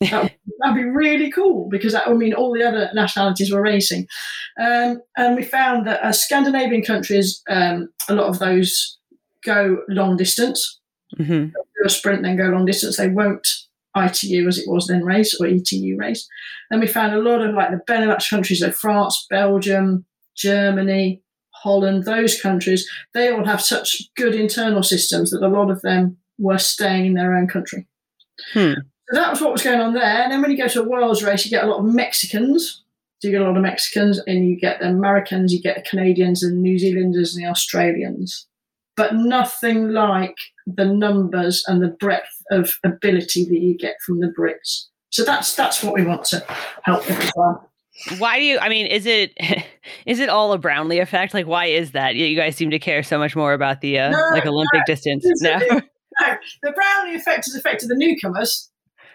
That 0.00 0.22
would, 0.22 0.34
that'd 0.60 0.76
be 0.76 0.84
really 0.84 1.30
cool 1.30 1.68
because 1.68 1.92
that 1.92 2.08
would 2.08 2.18
mean 2.18 2.34
all 2.34 2.52
the 2.52 2.62
other 2.62 2.90
nationalities 2.94 3.52
were 3.52 3.62
racing. 3.62 4.06
Um, 4.60 5.00
and 5.16 5.36
we 5.36 5.42
found 5.42 5.86
that 5.86 6.02
uh, 6.04 6.12
Scandinavian 6.12 6.82
countries, 6.82 7.42
um, 7.48 7.88
a 8.08 8.14
lot 8.14 8.28
of 8.28 8.38
those 8.38 8.98
go 9.44 9.78
long 9.88 10.16
distance, 10.16 10.76
Mm-hmm. 11.18 11.46
do 11.46 11.86
a 11.86 11.88
sprint, 11.88 12.22
then 12.22 12.36
go 12.36 12.48
long 12.48 12.66
distance. 12.66 12.98
They 12.98 13.08
won't 13.08 13.48
ITU 13.96 14.46
as 14.46 14.58
it 14.58 14.68
was 14.68 14.86
then 14.86 15.02
race 15.04 15.34
or 15.40 15.46
ETU 15.46 15.96
race. 15.96 16.28
Then 16.70 16.80
we 16.80 16.86
found 16.86 17.14
a 17.14 17.18
lot 17.22 17.40
of 17.40 17.54
like 17.54 17.70
the 17.70 17.80
Benelux 17.90 18.28
countries, 18.28 18.60
like 18.60 18.74
France, 18.74 19.26
Belgium, 19.30 20.04
Germany, 20.36 21.22
Holland, 21.50 22.04
those 22.04 22.40
countries, 22.40 22.88
they 23.14 23.30
all 23.30 23.44
have 23.44 23.60
such 23.60 24.02
good 24.16 24.34
internal 24.34 24.82
systems 24.82 25.30
that 25.30 25.42
a 25.42 25.48
lot 25.48 25.70
of 25.70 25.82
them 25.82 26.16
were 26.38 26.58
staying 26.58 27.06
in 27.06 27.14
their 27.14 27.34
own 27.34 27.48
country. 27.48 27.86
Hmm. 28.52 28.74
So 29.10 29.18
that 29.20 29.30
was 29.30 29.40
what 29.40 29.52
was 29.52 29.62
going 29.62 29.80
on 29.80 29.94
there. 29.94 30.04
And 30.22 30.30
then 30.32 30.42
when 30.42 30.50
you 30.50 30.56
go 30.58 30.68
to 30.68 30.82
a 30.82 30.88
world's 30.88 31.22
race, 31.22 31.44
you 31.44 31.50
get 31.50 31.64
a 31.64 31.66
lot 31.66 31.78
of 31.80 31.86
Mexicans. 31.86 32.82
So 33.20 33.28
you 33.28 33.32
get 33.32 33.40
a 33.40 33.44
lot 33.44 33.56
of 33.56 33.62
Mexicans, 33.62 34.20
and 34.28 34.48
you 34.48 34.56
get 34.60 34.78
the 34.78 34.88
Americans, 34.88 35.52
you 35.52 35.60
get 35.60 35.76
the 35.76 35.82
Canadians, 35.90 36.42
and 36.44 36.62
New 36.62 36.78
Zealanders, 36.78 37.34
and 37.34 37.44
the 37.44 37.48
Australians. 37.50 38.46
But 38.96 39.14
nothing 39.16 39.88
like 39.90 40.36
the 40.66 40.84
numbers 40.84 41.64
and 41.66 41.82
the 41.82 41.88
breadth 41.88 42.28
of 42.52 42.76
ability 42.84 43.44
that 43.46 43.58
you 43.58 43.76
get 43.76 43.96
from 44.06 44.20
the 44.20 44.32
Brits. 44.38 44.84
So 45.10 45.24
that's 45.24 45.56
that's 45.56 45.82
what 45.82 45.94
we 45.94 46.04
want 46.04 46.24
to 46.26 46.44
help 46.82 47.08
with 47.08 47.18
as 47.18 47.32
well. 47.34 47.68
Why 48.18 48.38
do 48.38 48.44
you? 48.44 48.58
I 48.60 48.68
mean, 48.68 48.86
is 48.86 49.06
it 49.06 49.32
is 50.06 50.20
it 50.20 50.28
all 50.28 50.52
a 50.52 50.58
Brownlee 50.58 51.00
effect? 51.00 51.34
Like, 51.34 51.46
why 51.46 51.66
is 51.66 51.92
that? 51.92 52.14
You 52.14 52.36
guys 52.36 52.54
seem 52.56 52.70
to 52.70 52.78
care 52.78 53.02
so 53.02 53.18
much 53.18 53.34
more 53.34 53.52
about 53.52 53.80
the 53.80 53.98
uh, 53.98 54.10
No, 54.10 54.18
like 54.32 54.46
Olympic 54.46 54.84
distance. 54.86 55.24
It's- 55.24 55.40
No. 55.70 55.80
No, 56.20 56.34
the 56.64 56.72
Brownlee 56.72 57.14
effect 57.14 57.44
has 57.44 57.54
affected 57.54 57.88
the 57.88 57.94
newcomers, 57.94 58.68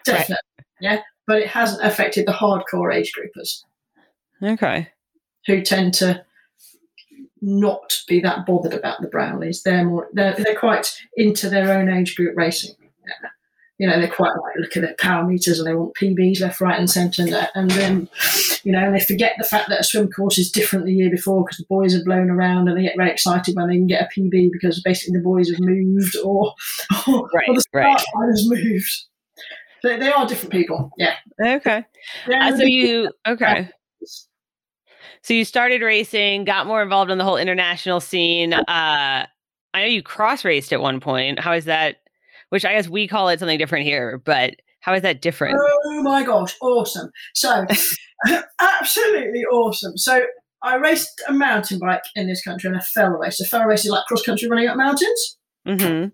definitely, 0.05 0.65
yeah, 0.81 0.99
but 1.27 1.41
it 1.41 1.47
hasn't 1.47 1.83
affected 1.83 2.25
the 2.25 2.31
hardcore 2.31 2.93
age 2.93 3.11
groupers 3.17 3.63
okay. 4.43 4.89
who 5.47 5.61
tend 5.61 5.93
to 5.95 6.23
not 7.41 8.01
be 8.07 8.21
that 8.21 8.45
bothered 8.45 8.73
about 8.73 9.01
the 9.01 9.09
Brownlees. 9.09 9.63
They're 9.63 9.85
more 9.85 10.07
they're, 10.13 10.33
they're 10.33 10.55
quite 10.55 10.97
into 11.15 11.49
their 11.49 11.77
own 11.77 11.89
age 11.89 12.15
group 12.15 12.37
racing. 12.37 12.75
Yeah. 13.05 13.29
You 13.79 13.87
know, 13.87 13.99
they're 13.99 14.09
quite 14.09 14.31
like 14.31 14.55
look 14.57 14.77
at 14.77 14.81
their 14.81 14.95
power 14.99 15.25
meters 15.27 15.59
and 15.59 15.67
they 15.67 15.73
want 15.73 15.95
PBs 15.95 16.39
left, 16.39 16.61
right, 16.61 16.79
and 16.79 16.89
centre. 16.89 17.23
And, 17.23 17.49
and 17.55 17.71
then, 17.71 18.09
you 18.63 18.71
know, 18.71 18.91
they 18.91 18.99
forget 18.99 19.33
the 19.37 19.43
fact 19.43 19.67
that 19.67 19.79
a 19.81 19.83
swim 19.83 20.09
course 20.09 20.37
is 20.37 20.51
different 20.51 20.85
the 20.85 20.93
year 20.93 21.09
before 21.09 21.43
because 21.43 21.57
the 21.57 21.65
buoys 21.67 21.93
are 21.95 22.03
blown 22.03 22.29
around 22.29 22.69
and 22.69 22.77
they 22.77 22.83
get 22.83 22.95
very 22.95 23.11
excited 23.11 23.55
when 23.55 23.67
they 23.67 23.75
can 23.75 23.87
get 23.87 24.03
a 24.03 24.19
PB 24.19 24.51
because 24.53 24.81
basically 24.83 25.17
the 25.17 25.23
buoys 25.23 25.49
have 25.49 25.59
moved 25.59 26.15
or, 26.23 26.53
or, 27.07 27.29
Right, 27.33 27.49
or 27.49 27.55
the 27.55 27.63
right. 27.73 27.99
start 27.99 28.03
line 28.15 28.29
has 28.29 28.47
moved. 28.47 29.05
They, 29.83 29.99
they 29.99 30.11
are 30.11 30.25
different 30.25 30.51
people. 30.53 30.91
Yeah. 30.97 31.15
Okay. 31.39 31.85
Yeah, 32.27 32.47
Uh, 32.47 32.57
so 32.57 32.63
you 32.63 33.11
okay? 33.27 33.69
So 35.21 35.33
you 35.33 35.45
started 35.45 35.81
racing, 35.81 36.45
got 36.45 36.67
more 36.67 36.81
involved 36.83 37.11
in 37.11 37.17
the 37.17 37.23
whole 37.23 37.37
international 37.37 37.99
scene. 37.99 38.53
Uh, 38.53 38.63
I 38.67 39.27
know 39.75 39.85
you 39.85 40.03
cross 40.03 40.43
raced 40.45 40.73
at 40.73 40.81
one 40.81 40.99
point. 40.99 41.39
How 41.39 41.53
is 41.53 41.65
that? 41.65 41.97
Which 42.49 42.65
I 42.65 42.73
guess 42.73 42.87
we 42.87 43.07
call 43.07 43.29
it 43.29 43.39
something 43.39 43.57
different 43.57 43.85
here, 43.85 44.21
but 44.23 44.55
how 44.81 44.93
is 44.93 45.01
that 45.01 45.21
different? 45.21 45.57
Oh 45.59 46.01
my 46.03 46.23
gosh, 46.23 46.55
awesome. 46.61 47.09
So, 47.33 47.65
absolutely 48.59 49.43
awesome. 49.45 49.97
So, 49.97 50.23
I 50.61 50.75
raced 50.75 51.21
a 51.27 51.33
mountain 51.33 51.79
bike 51.79 52.03
in 52.15 52.27
this 52.27 52.43
country 52.43 52.69
and 52.69 52.77
a 52.77 52.81
fell 52.81 53.09
race. 53.11 53.39
A 53.41 53.45
fell 53.45 53.65
race 53.65 53.85
is 53.85 53.91
like 53.91 54.05
cross 54.05 54.21
country 54.23 54.47
running 54.47 54.67
up 54.67 54.77
mountains. 54.77 55.37
hmm 55.65 56.05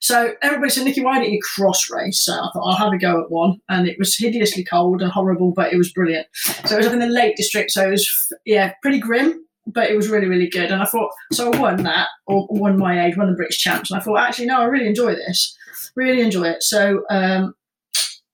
So, 0.00 0.34
everybody 0.42 0.70
said, 0.70 0.84
Nikki, 0.84 1.02
why 1.02 1.18
don't 1.18 1.30
you 1.30 1.40
cross 1.54 1.90
race? 1.90 2.20
So, 2.20 2.32
I 2.32 2.48
thought 2.52 2.64
I'll 2.64 2.76
have 2.76 2.92
a 2.92 2.98
go 2.98 3.22
at 3.22 3.30
one. 3.30 3.60
And 3.68 3.88
it 3.88 3.98
was 3.98 4.16
hideously 4.16 4.64
cold 4.64 5.02
and 5.02 5.10
horrible, 5.10 5.52
but 5.52 5.72
it 5.72 5.76
was 5.76 5.92
brilliant. 5.92 6.26
So, 6.66 6.74
it 6.74 6.78
was 6.78 6.86
up 6.86 6.92
in 6.92 6.98
the 6.98 7.06
Lake 7.06 7.36
District. 7.36 7.70
So, 7.70 7.86
it 7.86 7.90
was, 7.90 8.32
yeah, 8.44 8.72
pretty 8.82 8.98
grim, 8.98 9.44
but 9.66 9.90
it 9.90 9.96
was 9.96 10.08
really, 10.08 10.26
really 10.26 10.48
good. 10.48 10.70
And 10.70 10.82
I 10.82 10.86
thought, 10.86 11.10
so 11.32 11.52
I 11.52 11.58
won 11.58 11.82
that, 11.84 12.08
or 12.26 12.46
won 12.50 12.78
my 12.78 13.06
age, 13.06 13.16
won 13.16 13.28
the 13.28 13.36
British 13.36 13.58
champs. 13.58 13.90
And 13.90 14.00
I 14.00 14.02
thought, 14.02 14.18
actually, 14.18 14.46
no, 14.46 14.60
I 14.60 14.64
really 14.64 14.86
enjoy 14.86 15.14
this. 15.14 15.56
Really 15.94 16.22
enjoy 16.22 16.44
it. 16.44 16.62
So, 16.62 17.02
um, 17.10 17.54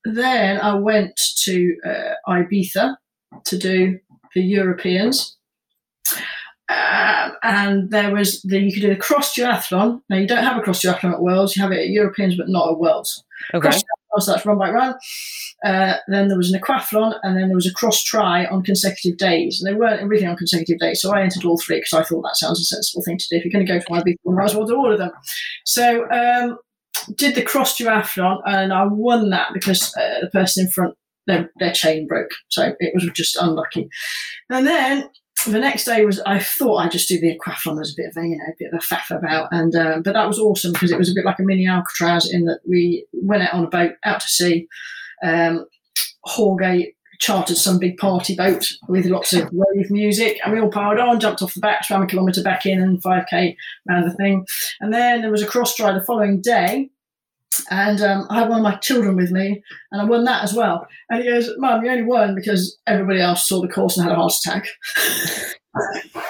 then 0.04 0.60
I 0.60 0.74
went 0.74 1.18
to 1.44 1.76
uh, 1.86 2.14
Ibiza 2.28 2.96
to 3.44 3.58
do 3.58 3.98
the 4.34 4.42
Europeans. 4.42 5.36
Um, 6.70 7.32
and 7.42 7.90
there 7.90 8.14
was 8.14 8.40
the 8.42 8.58
you 8.58 8.72
could 8.72 8.80
do 8.80 8.88
the 8.88 8.96
cross 8.96 9.34
duathlon. 9.34 10.00
Now 10.08 10.16
you 10.16 10.26
don't 10.26 10.44
have 10.44 10.56
a 10.56 10.62
cross 10.62 10.82
duathlon 10.82 11.12
at 11.12 11.20
Worlds, 11.20 11.56
you 11.56 11.62
have 11.62 11.72
it 11.72 11.80
at 11.80 11.88
Europeans, 11.88 12.36
but 12.36 12.48
not 12.48 12.70
at 12.70 12.78
Worlds. 12.78 13.22
Okay. 13.52 13.68
Cross 13.68 13.82
duathlon, 13.82 14.22
so 14.22 14.32
that's 14.32 14.46
run 14.46 14.58
by 14.58 14.70
run. 14.70 14.94
Uh, 15.64 15.96
then 16.08 16.28
there 16.28 16.38
was 16.38 16.52
an 16.52 16.60
aquathlon, 16.60 17.18
and 17.22 17.36
then 17.36 17.48
there 17.48 17.56
was 17.56 17.66
a 17.66 17.72
cross 17.72 18.02
tri 18.02 18.46
on 18.46 18.62
consecutive 18.62 19.18
days. 19.18 19.60
And 19.60 19.70
they 19.70 19.78
weren't 19.78 20.00
everything 20.00 20.28
on 20.28 20.36
consecutive 20.36 20.78
days, 20.78 21.02
so 21.02 21.12
I 21.12 21.22
entered 21.22 21.44
all 21.44 21.58
three 21.58 21.80
because 21.80 21.92
I 21.92 22.02
thought 22.02 22.22
that 22.22 22.36
sounds 22.36 22.60
a 22.60 22.64
sensible 22.64 23.02
thing 23.02 23.18
to 23.18 23.26
do. 23.28 23.36
If 23.36 23.44
you're 23.44 23.52
going 23.52 23.66
to 23.66 23.72
go 23.72 23.78
to 23.78 23.86
Ibiza, 23.86 24.16
you 24.24 24.32
might 24.32 24.44
as 24.44 24.54
well 24.54 24.66
do 24.66 24.76
all 24.76 24.92
of 24.92 24.98
them. 24.98 25.10
So 25.64 26.10
um, 26.10 26.58
did 27.14 27.34
the 27.34 27.42
cross 27.42 27.78
duathlon, 27.78 28.40
and 28.46 28.72
I 28.72 28.86
won 28.86 29.30
that 29.30 29.52
because 29.52 29.94
uh, 29.96 30.20
the 30.22 30.30
person 30.30 30.64
in 30.64 30.70
front 30.70 30.94
their, 31.26 31.50
their 31.58 31.72
chain 31.72 32.06
broke, 32.06 32.30
so 32.48 32.74
it 32.78 32.94
was 32.94 33.08
just 33.14 33.36
unlucky. 33.36 33.88
And 34.50 34.66
then 34.66 35.08
the 35.50 35.60
next 35.60 35.84
day 35.84 36.04
was 36.04 36.20
I 36.20 36.38
thought 36.38 36.78
I'd 36.78 36.92
just 36.92 37.08
do 37.08 37.20
the 37.20 37.36
aquathlon 37.36 37.80
as 37.80 37.90
a 37.90 37.96
bit 37.96 38.08
of 38.08 38.16
a 38.16 38.26
you 38.26 38.36
know 38.36 38.44
a 38.44 38.56
bit 38.58 38.72
of 38.72 38.78
a 38.78 38.94
faff 38.94 39.16
about, 39.16 39.48
and 39.52 39.74
um, 39.74 40.02
but 40.02 40.14
that 40.14 40.26
was 40.26 40.38
awesome 40.38 40.72
because 40.72 40.90
it 40.90 40.98
was 40.98 41.10
a 41.10 41.14
bit 41.14 41.24
like 41.24 41.38
a 41.38 41.42
mini 41.42 41.66
Alcatraz 41.66 42.30
in 42.32 42.44
that 42.46 42.60
we 42.68 43.06
went 43.12 43.42
out 43.42 43.54
on 43.54 43.64
a 43.64 43.68
boat 43.68 43.92
out 44.04 44.20
to 44.20 44.28
sea. 44.28 44.68
Um, 45.22 45.66
chartered 47.20 47.56
some 47.56 47.78
big 47.78 47.96
party 47.96 48.34
boat 48.34 48.66
with 48.88 49.06
lots 49.06 49.32
of 49.32 49.50
rave 49.52 49.90
music, 49.90 50.38
and 50.44 50.52
we 50.52 50.60
all 50.60 50.70
piled 50.70 50.98
on, 50.98 51.20
jumped 51.20 51.42
off 51.42 51.54
the 51.54 51.60
back, 51.60 51.84
swam 51.84 52.02
a 52.02 52.06
kilometre 52.06 52.42
back 52.42 52.66
in, 52.66 52.80
and 52.80 53.02
5k 53.02 53.56
around 53.88 54.08
the 54.08 54.14
thing. 54.14 54.46
And 54.80 54.92
then 54.92 55.22
there 55.22 55.30
was 55.30 55.42
a 55.42 55.46
cross 55.46 55.74
tri 55.74 55.92
the 55.92 56.04
following 56.04 56.40
day, 56.40 56.90
and 57.70 58.00
um, 58.02 58.26
I 58.30 58.40
had 58.40 58.48
one 58.48 58.58
of 58.58 58.64
my 58.64 58.76
children 58.76 59.16
with 59.16 59.30
me, 59.30 59.62
and 59.92 60.00
I 60.00 60.04
won 60.04 60.24
that 60.24 60.44
as 60.44 60.54
well. 60.54 60.86
And 61.10 61.22
he 61.22 61.28
goes, 61.28 61.50
"Mum, 61.58 61.84
you 61.84 61.90
only 61.90 62.04
won 62.04 62.34
because 62.34 62.78
everybody 62.86 63.20
else 63.20 63.48
saw 63.48 63.60
the 63.60 63.68
course 63.68 63.96
and 63.96 64.04
had 64.06 64.12
a 64.12 64.16
heart 64.16 64.32
attack." 64.44 64.66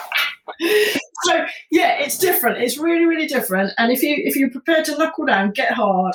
so 1.25 1.45
yeah, 1.71 1.99
it's 1.99 2.19
different. 2.19 2.63
It's 2.63 2.79
really, 2.79 3.07
really 3.07 3.27
different. 3.27 3.73
And 3.79 3.93
if 3.93 4.03
you 4.03 4.15
if 4.19 4.37
you're 4.37 4.51
prepared 4.51 4.85
to 4.87 4.97
knuckle 4.99 5.27
down, 5.27 5.53
get 5.53 5.73
hard, 5.73 6.15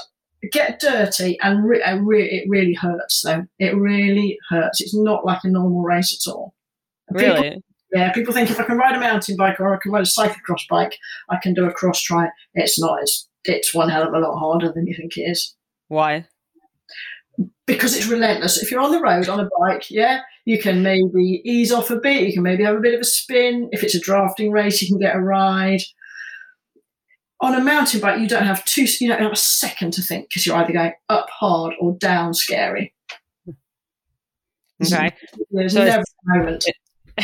get 0.51 0.79
dirty, 0.79 1.37
and 1.41 1.65
re- 1.65 1.83
re- 2.01 2.29
it 2.29 2.49
really 2.49 2.73
hurts. 2.73 3.21
Though 3.21 3.45
it 3.59 3.75
really 3.75 4.37
hurts. 4.49 4.81
It's 4.81 4.95
not 4.95 5.25
like 5.25 5.43
a 5.43 5.49
normal 5.49 5.81
race 5.81 6.13
at 6.13 6.31
all. 6.31 6.53
And 7.07 7.17
people- 7.17 7.35
Really? 7.35 7.63
yeah, 7.93 8.11
people 8.11 8.33
think 8.33 8.49
if 8.51 8.59
I 8.59 8.63
can 8.63 8.77
ride 8.77 8.95
a 8.95 8.99
mountain 8.99 9.35
bike 9.35 9.59
or 9.59 9.73
I 9.73 9.79
can 9.81 9.91
ride 9.91 10.03
a 10.03 10.05
cyclocross 10.05 10.67
bike, 10.69 10.97
I 11.29 11.37
can 11.37 11.53
do 11.53 11.65
a 11.65 11.73
cross 11.73 12.01
tri. 12.01 12.29
It's 12.53 12.79
not. 12.79 13.01
It's 13.01 13.27
it's 13.45 13.73
one 13.73 13.89
hell 13.89 14.07
of 14.07 14.13
a 14.13 14.19
lot 14.19 14.37
harder 14.37 14.71
than 14.71 14.87
you 14.87 14.95
think 14.95 15.17
it 15.17 15.21
is 15.21 15.55
Why? 15.87 16.25
because 17.65 17.95
it's 17.95 18.07
relentless. 18.07 18.61
If 18.61 18.71
you're 18.71 18.81
on 18.81 18.91
the 18.91 18.99
road 19.01 19.29
on 19.29 19.39
a 19.39 19.49
bike, 19.59 19.89
yeah, 19.89 20.21
you 20.45 20.59
can 20.59 20.81
maybe 20.83 21.41
ease 21.45 21.71
off 21.71 21.89
a 21.91 21.95
bit. 21.95 22.27
You 22.27 22.33
can 22.33 22.43
maybe 22.43 22.63
have 22.63 22.75
a 22.75 22.81
bit 22.81 22.95
of 22.95 23.01
a 23.01 23.05
spin. 23.05 23.69
If 23.71 23.83
it's 23.83 23.95
a 23.95 23.99
drafting 23.99 24.51
race, 24.51 24.81
you 24.81 24.87
can 24.87 24.99
get 24.99 25.15
a 25.15 25.19
ride. 25.19 25.81
On 27.41 27.55
a 27.55 27.63
mountain 27.63 28.01
bike, 28.01 28.19
you 28.19 28.27
don't 28.27 28.43
have 28.43 28.65
two. 28.65 28.85
You 28.99 29.07
don't 29.07 29.21
have 29.21 29.31
a 29.31 29.37
second 29.37 29.93
to 29.93 30.01
think 30.01 30.27
because 30.27 30.45
you're 30.45 30.57
either 30.57 30.73
going 30.73 30.93
up 31.07 31.29
hard 31.29 31.73
or 31.79 31.93
down 31.93 32.33
scary. 32.33 32.93
Okay. 34.83 35.11
There's 35.51 35.73
So 35.73 35.85
never 35.85 36.01
a 36.01 36.37
moment. 36.37 36.65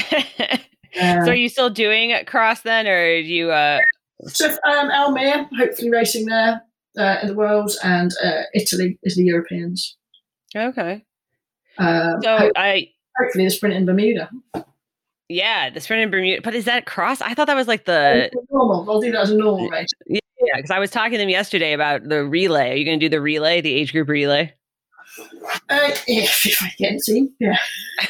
so 0.94 1.32
are 1.32 1.36
you 1.36 1.50
still 1.50 1.70
doing 1.70 2.12
it 2.12 2.28
cross 2.28 2.62
then, 2.62 2.88
or 2.88 3.22
do 3.22 3.28
you? 3.28 3.52
uh 3.52 3.80
So 4.28 4.48
um, 4.50 4.90
Almere, 4.90 5.48
hopefully 5.58 5.90
racing 5.92 6.26
there 6.26 6.62
uh, 6.98 7.18
in 7.22 7.28
the 7.28 7.34
world, 7.36 7.72
and 7.84 8.12
uh, 8.24 8.44
Italy 8.54 8.98
is 9.04 9.16
the 9.16 9.24
Europeans. 9.24 9.98
Okay. 10.56 11.04
Um, 11.78 12.22
So 12.22 12.38
ho- 12.38 12.52
I 12.56 12.90
hopefully 13.20 13.44
the 13.46 13.52
sprint 13.52 13.76
in 13.76 13.86
Bermuda. 13.86 14.30
Yeah, 15.28 15.70
the 15.70 15.82
sprint 15.82 16.04
in 16.04 16.12
Bermuda. 16.12 16.42
But 16.44 16.56
is 16.56 16.66
that 16.66 16.86
cross? 16.86 17.20
I 17.22 17.34
thought 17.34 17.48
that 17.48 17.56
was 17.56 17.68
like 17.68 17.86
the 17.86 18.30
normal. 18.52 18.90
I'll 18.90 19.02
do 19.02 19.12
that 19.12 19.22
as 19.22 19.32
a 19.32 19.38
normal 19.38 19.70
race. 19.70 19.90
Yeah, 20.08 20.20
because 20.56 20.72
I 20.72 20.80
was 20.80 20.92
talking 20.92 21.14
to 21.14 21.18
them 21.18 21.30
yesterday 21.30 21.74
about 21.74 22.08
the 22.08 22.24
relay. 22.26 22.72
Are 22.72 22.76
you 22.76 22.86
going 22.86 23.00
to 23.00 23.06
do 23.06 23.10
the 23.10 23.22
relay, 23.22 23.60
the 23.62 23.74
age 23.74 23.92
group 23.92 24.08
relay? 24.08 24.54
Uh, 25.70 25.92
if, 26.08 26.62
I 26.62 26.72
get 26.78 27.00
team, 27.02 27.30
yeah. 27.40 27.58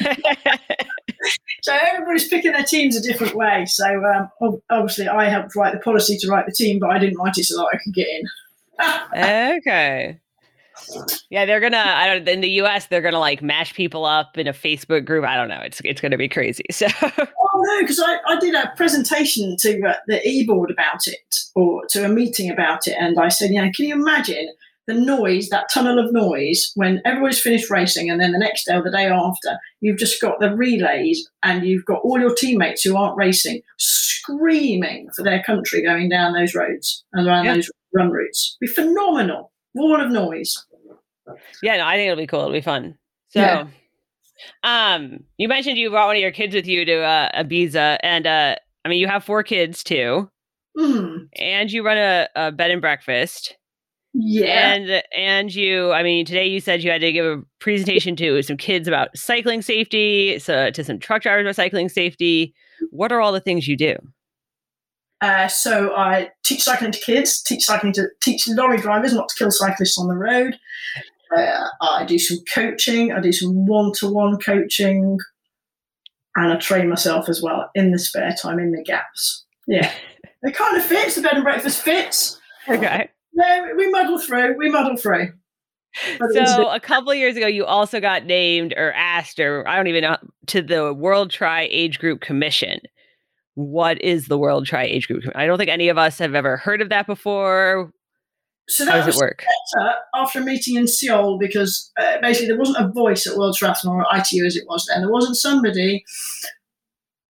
so 1.62 1.76
everybody's 1.92 2.28
picking 2.28 2.52
their 2.52 2.64
teams 2.64 2.96
a 2.96 3.02
different 3.02 3.34
way. 3.34 3.64
So 3.66 4.04
um, 4.04 4.60
obviously, 4.70 5.08
I 5.08 5.28
helped 5.28 5.54
write 5.54 5.72
the 5.72 5.80
policy 5.80 6.16
to 6.18 6.28
write 6.28 6.46
the 6.46 6.52
team, 6.52 6.78
but 6.78 6.90
I 6.90 6.98
didn't 6.98 7.18
write 7.18 7.38
it 7.38 7.44
so 7.44 7.56
that 7.56 7.70
I 7.72 7.78
could 7.78 7.94
get 7.94 8.08
in. 8.08 8.24
okay. 9.58 10.20
Yeah, 11.30 11.46
they're 11.46 11.60
gonna. 11.60 11.78
I 11.78 12.06
don't. 12.06 12.28
In 12.28 12.40
the 12.40 12.50
U.S., 12.50 12.86
they're 12.86 13.00
gonna 13.00 13.18
like 13.18 13.42
mash 13.42 13.74
people 13.74 14.04
up 14.04 14.36
in 14.36 14.46
a 14.46 14.52
Facebook 14.52 15.04
group. 15.04 15.24
I 15.24 15.36
don't 15.36 15.48
know. 15.48 15.60
It's 15.60 15.80
it's 15.84 16.00
gonna 16.00 16.18
be 16.18 16.28
crazy. 16.28 16.64
So. 16.72 16.86
Oh 17.02 17.62
no, 17.62 17.80
because 17.80 17.98
I, 17.98 18.18
I 18.26 18.38
did 18.38 18.54
a 18.54 18.72
presentation 18.76 19.56
to 19.60 19.82
uh, 19.82 19.94
the 20.06 20.26
e 20.28 20.44
board 20.44 20.70
about 20.70 21.06
it, 21.06 21.38
or 21.54 21.86
to 21.90 22.04
a 22.04 22.08
meeting 22.08 22.50
about 22.50 22.86
it, 22.86 22.96
and 22.98 23.18
I 23.18 23.28
said, 23.28 23.50
you 23.50 23.62
know, 23.62 23.70
can 23.74 23.86
you 23.86 23.94
imagine 23.94 24.52
the 24.86 24.94
noise, 24.94 25.48
that 25.48 25.68
tunnel 25.72 25.98
of 25.98 26.12
noise, 26.12 26.70
when 26.74 27.02
everybody's 27.04 27.40
finished 27.40 27.70
racing, 27.70 28.08
and 28.10 28.20
then 28.20 28.32
the 28.32 28.38
next 28.38 28.64
day 28.66 28.74
or 28.74 28.82
the 28.82 28.90
day 28.90 29.06
after, 29.06 29.58
you've 29.80 29.98
just 29.98 30.20
got 30.20 30.38
the 30.40 30.54
relays 30.54 31.28
and 31.42 31.66
you've 31.66 31.84
got 31.84 32.00
all 32.02 32.20
your 32.20 32.34
teammates 32.34 32.82
who 32.82 32.96
aren't 32.96 33.16
racing 33.16 33.62
screaming 33.78 35.08
for 35.14 35.22
their 35.22 35.42
country 35.42 35.82
going 35.82 36.08
down 36.08 36.32
those 36.32 36.54
roads 36.54 37.04
and 37.12 37.26
around 37.26 37.44
yeah. 37.44 37.54
those 37.54 37.70
run 37.94 38.10
routes. 38.10 38.56
It'd 38.60 38.74
be 38.74 38.82
phenomenal. 38.82 39.52
Wall 39.74 40.00
of 40.00 40.10
noise. 40.10 40.64
Yeah, 41.62 41.78
no, 41.78 41.86
I 41.86 41.96
think 41.96 42.10
it'll 42.10 42.22
be 42.22 42.26
cool. 42.26 42.40
It'll 42.40 42.52
be 42.52 42.60
fun. 42.60 42.96
So, 43.28 43.40
yeah. 43.40 43.66
um, 44.62 45.24
you 45.36 45.48
mentioned 45.48 45.76
you 45.76 45.90
brought 45.90 46.06
one 46.06 46.16
of 46.16 46.22
your 46.22 46.30
kids 46.30 46.54
with 46.54 46.66
you 46.66 46.84
to 46.84 47.02
uh, 47.02 47.42
Ibiza, 47.42 47.98
and 48.02 48.26
uh, 48.26 48.56
I 48.84 48.88
mean, 48.88 49.00
you 49.00 49.08
have 49.08 49.24
four 49.24 49.42
kids 49.42 49.82
too, 49.82 50.30
mm. 50.78 51.28
and 51.36 51.70
you 51.70 51.84
run 51.84 51.98
a, 51.98 52.28
a 52.36 52.52
bed 52.52 52.70
and 52.70 52.80
breakfast. 52.80 53.56
Yeah. 54.18 54.72
And 54.72 55.02
and 55.16 55.54
you, 55.54 55.92
I 55.92 56.02
mean, 56.02 56.24
today 56.24 56.46
you 56.46 56.60
said 56.60 56.82
you 56.82 56.90
had 56.90 57.02
to 57.02 57.12
give 57.12 57.26
a 57.26 57.42
presentation 57.58 58.16
to 58.16 58.42
some 58.42 58.56
kids 58.56 58.88
about 58.88 59.16
cycling 59.16 59.60
safety, 59.60 60.38
so 60.38 60.70
to 60.70 60.84
some 60.84 60.98
truck 60.98 61.22
drivers 61.22 61.44
about 61.44 61.56
cycling 61.56 61.88
safety. 61.90 62.54
What 62.90 63.12
are 63.12 63.20
all 63.20 63.32
the 63.32 63.40
things 63.40 63.68
you 63.68 63.76
do? 63.76 63.96
Uh, 65.20 65.48
so 65.48 65.94
I 65.94 66.30
teach 66.44 66.62
cycling 66.62 66.92
to 66.92 66.98
kids, 66.98 67.42
teach 67.42 67.64
cycling 67.64 67.92
to 67.94 68.08
teach 68.22 68.48
lorry 68.48 68.78
drivers 68.78 69.12
not 69.12 69.28
to 69.28 69.34
kill 69.36 69.50
cyclists 69.50 69.98
on 69.98 70.08
the 70.08 70.14
road. 70.14 70.58
Uh, 71.36 71.66
I 71.82 72.04
do 72.04 72.18
some 72.18 72.38
coaching. 72.54 73.12
I 73.12 73.20
do 73.20 73.32
some 73.32 73.66
one-to-one 73.66 74.38
coaching, 74.38 75.18
and 76.36 76.52
I 76.52 76.56
train 76.56 76.88
myself 76.88 77.28
as 77.28 77.42
well 77.42 77.70
in 77.74 77.90
the 77.90 77.98
spare 77.98 78.34
time 78.40 78.58
in 78.58 78.72
the 78.72 78.82
gaps. 78.82 79.44
Yeah, 79.66 79.90
it 80.42 80.54
kind 80.54 80.76
of 80.76 80.84
fits. 80.84 81.16
The 81.16 81.22
bed 81.22 81.34
and 81.34 81.44
breakfast 81.44 81.82
fits. 81.82 82.40
Okay. 82.68 83.10
No, 83.36 83.68
we 83.76 83.90
muddle 83.90 84.18
through. 84.18 84.56
We 84.56 84.70
muddle 84.70 84.96
through. 84.96 85.32
so 86.32 86.70
a 86.70 86.80
couple 86.80 87.14
years 87.14 87.36
ago, 87.36 87.46
you 87.46 87.64
also 87.66 88.00
got 88.00 88.24
named 88.24 88.74
or 88.76 88.92
asked, 88.94 89.38
or 89.38 89.66
I 89.68 89.76
don't 89.76 89.86
even 89.88 90.02
know, 90.02 90.16
to 90.48 90.62
the 90.62 90.92
World 90.94 91.30
Tri 91.30 91.68
Age 91.70 91.98
Group 91.98 92.22
Commission. 92.22 92.80
What 93.54 94.00
is 94.02 94.28
the 94.28 94.38
World 94.38 94.66
Tri 94.66 94.84
Age 94.84 95.06
Group? 95.06 95.24
I 95.34 95.46
don't 95.46 95.58
think 95.58 95.70
any 95.70 95.88
of 95.88 95.98
us 95.98 96.18
have 96.18 96.34
ever 96.34 96.56
heard 96.56 96.80
of 96.80 96.88
that 96.88 97.06
before. 97.06 97.92
So 98.68 98.84
that 98.84 98.90
How 98.92 99.06
does 99.06 99.16
it 99.16 99.20
work? 99.20 99.44
After 100.14 100.40
a 100.40 100.42
meeting 100.42 100.76
in 100.76 100.88
Seoul, 100.88 101.38
because 101.38 101.92
uh, 102.00 102.18
basically 102.20 102.48
there 102.48 102.58
wasn't 102.58 102.84
a 102.84 102.88
voice 102.88 103.26
at 103.26 103.36
World 103.36 103.56
Triathlon 103.56 103.94
or 103.94 104.06
ITU 104.12 104.44
as 104.44 104.56
it 104.56 104.64
was 104.66 104.86
then. 104.86 105.02
There 105.02 105.12
wasn't 105.12 105.36
somebody 105.36 106.04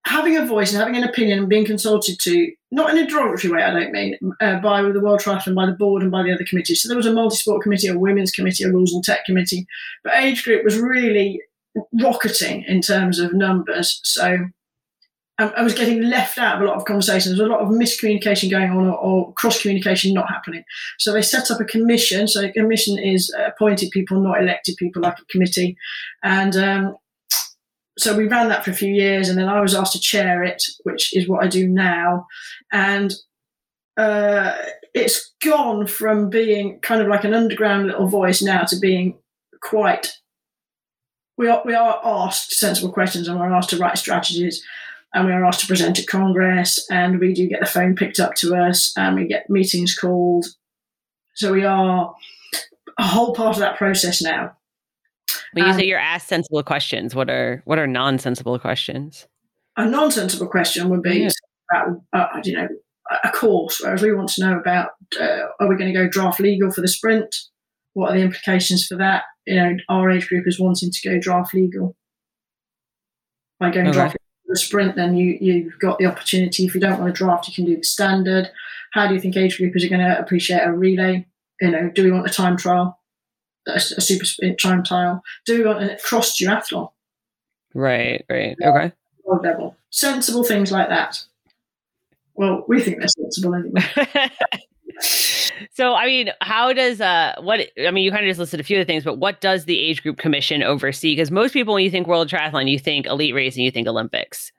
having 0.06 0.36
a 0.36 0.46
voice 0.46 0.72
and 0.72 0.78
having 0.78 0.96
an 0.96 1.08
opinion 1.08 1.40
and 1.40 1.48
being 1.48 1.66
consulted 1.66 2.18
to, 2.20 2.50
not 2.70 2.90
in 2.90 2.98
a 2.98 3.06
derogatory 3.06 3.52
way, 3.52 3.62
I 3.62 3.72
don't 3.72 3.92
mean, 3.92 4.16
uh, 4.40 4.60
by 4.60 4.80
the 4.82 5.00
World 5.00 5.20
Triathlon, 5.20 5.56
by 5.56 5.66
the 5.66 5.72
board 5.72 6.02
and 6.02 6.12
by 6.12 6.22
the 6.22 6.32
other 6.32 6.44
committees. 6.44 6.82
So 6.82 6.88
there 6.88 6.96
was 6.96 7.06
a 7.06 7.12
multi-sport 7.12 7.62
committee, 7.62 7.88
a 7.88 7.98
women's 7.98 8.30
committee, 8.30 8.64
a 8.64 8.70
rules 8.70 8.94
and 8.94 9.02
tech 9.02 9.24
committee, 9.24 9.66
but 10.04 10.14
age 10.14 10.44
group 10.44 10.64
was 10.64 10.78
really 10.78 11.42
rocketing 12.00 12.64
in 12.68 12.80
terms 12.80 13.18
of 13.18 13.34
numbers. 13.34 14.00
So 14.04 14.46
I 15.38 15.62
was 15.62 15.74
getting 15.74 16.02
left 16.02 16.38
out 16.38 16.56
of 16.56 16.62
a 16.62 16.64
lot 16.64 16.76
of 16.76 16.86
conversations. 16.86 17.36
There 17.36 17.46
was 17.46 17.50
a 17.50 17.54
lot 17.54 17.62
of 17.62 17.68
miscommunication 17.68 18.50
going 18.50 18.70
on 18.70 18.86
or, 18.86 18.96
or 18.96 19.32
cross 19.34 19.60
communication 19.60 20.14
not 20.14 20.30
happening. 20.30 20.64
So 20.98 21.12
they 21.12 21.20
set 21.20 21.50
up 21.50 21.60
a 21.60 21.64
commission. 21.64 22.26
So 22.26 22.44
a 22.44 22.52
commission 22.52 22.98
is 22.98 23.34
appointed 23.44 23.90
people, 23.90 24.20
not 24.20 24.40
elected 24.40 24.76
people, 24.78 25.02
like 25.02 25.18
a 25.18 25.24
committee. 25.26 25.76
And 26.22 26.56
um, 26.56 26.96
so 27.98 28.16
we 28.16 28.26
ran 28.26 28.48
that 28.48 28.64
for 28.64 28.70
a 28.70 28.74
few 28.74 28.92
years, 28.92 29.28
and 29.28 29.38
then 29.38 29.48
I 29.48 29.60
was 29.60 29.74
asked 29.74 29.94
to 29.94 30.00
chair 30.00 30.42
it, 30.44 30.62
which 30.84 31.16
is 31.16 31.28
what 31.28 31.42
I 31.42 31.48
do 31.48 31.66
now. 31.66 32.26
And 32.72 33.14
uh, 33.96 34.54
it's 34.92 35.32
gone 35.42 35.86
from 35.86 36.28
being 36.28 36.78
kind 36.80 37.00
of 37.00 37.08
like 37.08 37.24
an 37.24 37.34
underground 37.34 37.86
little 37.86 38.08
voice 38.08 38.42
now 38.42 38.64
to 38.64 38.78
being 38.78 39.18
quite. 39.62 40.12
We 41.38 41.48
are 41.48 41.62
we 41.64 41.74
are 41.74 42.00
asked 42.04 42.52
sensible 42.52 42.92
questions, 42.92 43.28
and 43.28 43.38
we're 43.38 43.52
asked 43.52 43.70
to 43.70 43.78
write 43.78 43.98
strategies, 43.98 44.62
and 45.14 45.26
we 45.26 45.32
are 45.32 45.44
asked 45.44 45.60
to 45.60 45.66
present 45.66 45.98
at 45.98 46.06
Congress, 46.06 46.86
and 46.90 47.18
we 47.18 47.32
do 47.32 47.48
get 47.48 47.60
the 47.60 47.66
phone 47.66 47.96
picked 47.96 48.20
up 48.20 48.34
to 48.36 48.54
us, 48.54 48.92
and 48.96 49.16
we 49.16 49.26
get 49.26 49.48
meetings 49.48 49.94
called. 49.94 50.46
So 51.34 51.52
we 51.52 51.64
are 51.64 52.14
a 52.98 53.06
whole 53.06 53.34
part 53.34 53.56
of 53.56 53.60
that 53.60 53.76
process 53.76 54.22
now. 54.22 54.56
When 55.56 55.64
you 55.64 55.70
um, 55.70 55.78
say 55.78 55.86
you're 55.86 55.98
asked 55.98 56.28
sensible 56.28 56.62
questions, 56.62 57.14
what 57.14 57.30
are 57.30 57.62
what 57.64 57.78
are 57.78 57.86
non-sensible 57.86 58.58
questions? 58.58 59.26
A 59.78 59.86
non-sensible 59.86 60.48
question 60.48 60.90
would 60.90 61.02
be 61.02 61.20
yeah. 61.20 61.30
about, 61.72 62.02
uh, 62.12 62.40
you 62.44 62.58
know, 62.58 62.68
a 63.24 63.30
course. 63.30 63.80
Whereas 63.82 64.02
we 64.02 64.12
want 64.12 64.28
to 64.30 64.42
know 64.42 64.58
about, 64.58 64.90
uh, 65.18 65.46
are 65.58 65.66
we 65.66 65.76
going 65.76 65.90
to 65.90 65.98
go 65.98 66.08
draft 66.08 66.40
legal 66.40 66.70
for 66.70 66.82
the 66.82 66.88
sprint? 66.88 67.34
What 67.94 68.10
are 68.10 68.18
the 68.18 68.24
implications 68.24 68.86
for 68.86 68.96
that? 68.96 69.24
You 69.46 69.56
know, 69.56 69.76
our 69.88 70.10
age 70.10 70.28
group 70.28 70.46
is 70.46 70.60
wanting 70.60 70.90
to 70.90 71.08
go 71.08 71.18
draft 71.18 71.54
legal. 71.54 71.96
By 73.58 73.70
going 73.70 73.86
okay. 73.86 73.94
draft 73.96 74.12
for 74.12 74.48
the 74.48 74.58
sprint, 74.58 74.94
then 74.94 75.16
you 75.16 75.38
you've 75.40 75.78
got 75.78 75.98
the 75.98 76.04
opportunity. 76.04 76.66
If 76.66 76.74
you 76.74 76.82
don't 76.82 77.00
want 77.00 77.14
to 77.14 77.18
draft, 77.18 77.48
you 77.48 77.54
can 77.54 77.64
do 77.64 77.78
the 77.78 77.82
standard. 77.82 78.50
How 78.92 79.08
do 79.08 79.14
you 79.14 79.20
think 79.20 79.38
age 79.38 79.58
groupers 79.58 79.86
are 79.86 79.88
going 79.88 80.06
to 80.06 80.20
appreciate 80.20 80.60
a 80.60 80.70
relay? 80.70 81.26
You 81.62 81.70
know, 81.70 81.90
do 81.94 82.04
we 82.04 82.10
want 82.10 82.26
a 82.26 82.30
time 82.30 82.58
trial? 82.58 82.95
A, 83.66 83.76
a 83.76 84.00
super 84.00 84.24
sprint 84.24 84.60
time 84.60 84.84
trial, 84.84 85.22
do 85.44 85.58
we 85.58 85.64
want 85.64 85.82
a 85.82 85.96
cross 86.02 86.38
duathlon? 86.38 86.90
Right, 87.74 88.24
right, 88.30 88.56
okay. 88.62 88.92
Level. 89.26 89.76
Sensible 89.90 90.44
things 90.44 90.70
like 90.70 90.88
that. 90.88 91.22
Well, 92.34 92.64
we 92.68 92.80
think 92.80 92.98
they're 92.98 93.08
sensible 93.08 93.54
anyway. 93.54 94.30
so 95.74 95.94
i 95.94 96.06
mean 96.06 96.30
how 96.40 96.72
does 96.72 97.00
uh 97.00 97.34
what 97.40 97.60
i 97.86 97.90
mean 97.90 98.04
you 98.04 98.10
kind 98.10 98.24
of 98.24 98.28
just 98.30 98.40
listed 98.40 98.60
a 98.60 98.62
few 98.62 98.78
of 98.78 98.86
the 98.86 98.90
things 98.90 99.04
but 99.04 99.18
what 99.18 99.40
does 99.40 99.64
the 99.64 99.78
age 99.78 100.02
group 100.02 100.16
commission 100.16 100.62
oversee 100.62 101.12
because 101.12 101.30
most 101.30 101.52
people 101.52 101.74
when 101.74 101.84
you 101.84 101.90
think 101.90 102.06
world 102.06 102.28
triathlon 102.28 102.70
you 102.70 102.78
think 102.78 103.06
elite 103.06 103.34
racing 103.34 103.64
you 103.64 103.70
think 103.70 103.86
olympics 103.86 104.52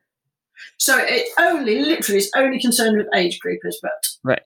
so 0.78 0.98
it 0.98 1.28
only 1.40 1.80
literally 1.80 2.20
is 2.20 2.32
only 2.36 2.60
concerned 2.60 2.98
with 2.98 3.08
age 3.16 3.40
groupers 3.46 3.76
but 3.82 4.08
right 4.24 4.42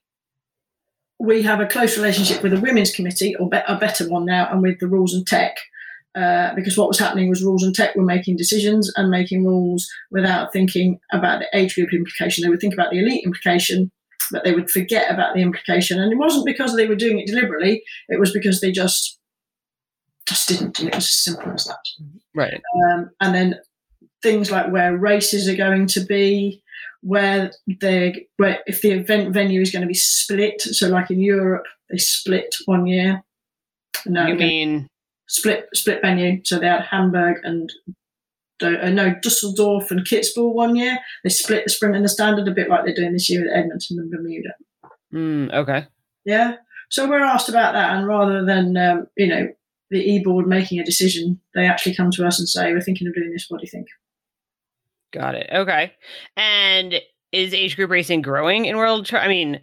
we 1.22 1.44
have 1.44 1.60
a 1.60 1.68
close 1.68 1.98
relationship 1.98 2.42
with 2.42 2.52
the 2.52 2.60
women's 2.60 2.92
committee, 2.92 3.36
or 3.36 3.48
be- 3.48 3.60
a 3.68 3.78
better 3.78 4.10
one 4.10 4.26
now, 4.26 4.50
and 4.52 4.62
with 4.62 4.80
the 4.80 4.88
rules 4.88 5.14
and 5.14 5.26
tech. 5.26 5.56
Uh, 6.14 6.54
because 6.56 6.78
what 6.78 6.90
was 6.90 7.00
happening 7.00 7.30
was 7.30 7.44
rules 7.44 7.64
and 7.64 7.74
tech 7.74 7.96
were 7.96 8.04
making 8.04 8.36
decisions 8.36 8.92
and 8.98 9.10
making 9.10 9.46
rules 9.46 9.88
without 10.10 10.52
thinking 10.52 11.00
about 11.14 11.40
the 11.40 11.48
age 11.58 11.76
group 11.76 11.94
implication. 11.94 12.44
They 12.44 12.50
would 12.50 12.60
think 12.60 12.74
about 12.74 12.92
the 12.92 13.00
elite 13.00 13.24
implication, 13.24 13.90
but 14.30 14.44
they 14.44 14.54
would 14.54 14.70
forget 14.70 15.10
about 15.10 15.36
the 15.36 15.42
implication. 15.42 16.02
And 16.02 16.12
it 16.12 16.18
wasn't 16.18 16.46
because 16.46 16.76
they 16.76 16.88
were 16.88 16.96
doing 16.96 17.20
it 17.20 17.28
deliberately; 17.28 17.84
it 18.10 18.20
was 18.20 18.34
because 18.34 18.60
they 18.60 18.72
just 18.72 19.20
just 20.28 20.50
didn't. 20.50 20.80
And 20.80 20.90
it 20.90 20.96
was 20.96 21.06
as 21.06 21.24
simple 21.24 21.52
as 21.54 21.66
that. 21.66 21.86
Right. 22.34 22.62
Um, 22.84 23.12
and 23.22 23.36
then 23.36 23.60
things 24.22 24.52
like 24.52 24.72
where 24.72 24.98
races 24.98 25.48
are 25.48 25.56
going 25.56 25.88
to 25.88 26.00
be, 26.02 26.61
where 27.02 27.52
they 27.80 28.28
where 28.38 28.60
if 28.68 28.82
the 28.82 28.92
event 28.92 29.34
venue 29.34 29.62
is 29.62 29.72
going 29.72 29.82
to 29.82 29.88
be 29.88 29.94
split. 29.94 30.62
So 30.62 30.88
like 30.88 31.12
in 31.12 31.20
Europe, 31.20 31.66
they 31.90 31.98
split 31.98 32.56
one 32.66 32.88
year. 32.88 33.24
No, 34.06 34.28
you 34.28 34.36
mean 34.36 34.88
split 35.28 35.68
split 35.74 36.02
venue? 36.02 36.42
So 36.44 36.60
they 36.60 36.68
had 36.68 36.84
Hamburg 36.84 37.38
and 37.44 37.72
uh, 38.62 38.90
no 38.90 39.16
Dusseldorf 39.22 39.92
and 39.92 40.02
Kitzbühel 40.02 40.54
one 40.54 40.76
year. 40.76 41.00
They 41.24 41.30
split 41.30 41.66
the 41.66 41.70
sprint 41.70 41.96
and 41.96 42.06
the 42.06 42.10
standard 42.10 42.48
a 42.48 42.52
bit 42.52 42.70
like 42.70 42.86
they're 42.86 42.94
doing 42.94 43.14
this 43.14 43.30
year 43.30 43.50
at 43.50 43.58
Edmonton 43.58 44.00
and 44.00 44.12
Bermuda. 44.12 44.54
Mm, 45.14 45.54
okay. 45.54 45.88
Yeah. 46.26 46.56
So 46.90 47.08
we're 47.08 47.24
asked 47.24 47.50
about 47.50 47.74
that, 47.74 47.96
and 47.96 48.06
rather 48.06 48.46
than 48.46 48.76
um, 48.78 49.08
you 49.16 49.28
know 49.28 49.48
the 49.90 50.00
e 50.00 50.24
board 50.24 50.48
making 50.48 50.80
a 50.80 50.86
decision, 50.86 51.40
they 51.56 51.66
actually 51.66 51.96
come 51.96 52.12
to 52.12 52.26
us 52.26 52.38
and 52.38 52.48
say, 52.48 52.74
"We're 52.74 52.82
thinking 52.82 53.08
of 53.08 53.16
doing 53.16 53.32
this. 53.32 53.46
What 53.50 53.60
do 53.60 53.66
you 53.66 53.72
think?" 53.72 53.88
Got 55.14 55.36
it. 55.36 55.50
Okay. 55.52 55.94
And 56.38 56.96
is 57.32 57.54
age 57.54 57.76
group 57.76 57.92
racing 57.92 58.22
growing 58.22 58.66
in 58.66 58.78
world? 58.78 59.06
Tri- 59.06 59.24
I 59.24 59.28
mean, 59.28 59.62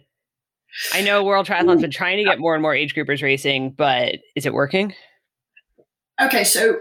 I 0.93 1.01
know 1.01 1.23
World 1.23 1.47
Triathlon's 1.47 1.79
mm. 1.79 1.81
been 1.81 1.91
trying 1.91 2.17
to 2.17 2.23
get 2.23 2.39
more 2.39 2.53
and 2.53 2.61
more 2.61 2.75
age 2.75 2.95
groupers 2.95 3.23
racing, 3.23 3.71
but 3.71 4.15
is 4.35 4.45
it 4.45 4.53
working? 4.53 4.93
Okay, 6.21 6.43
so 6.43 6.77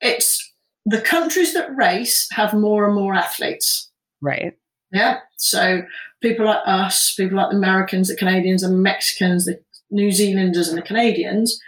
it's 0.00 0.52
the 0.86 1.00
countries 1.00 1.54
that 1.54 1.74
race 1.74 2.28
have 2.32 2.54
more 2.54 2.86
and 2.86 2.94
more 2.94 3.14
athletes. 3.14 3.90
Right. 4.20 4.52
Yeah. 4.92 5.18
So 5.36 5.82
people 6.22 6.46
like 6.46 6.62
us, 6.66 7.14
people 7.14 7.38
like 7.38 7.50
the 7.50 7.56
Americans, 7.56 8.08
the 8.08 8.16
Canadians, 8.16 8.62
and 8.62 8.82
Mexicans, 8.82 9.46
the 9.46 9.60
New 9.90 10.12
Zealanders, 10.12 10.68
and 10.68 10.78
the 10.78 10.82
Canadians, 10.82 11.58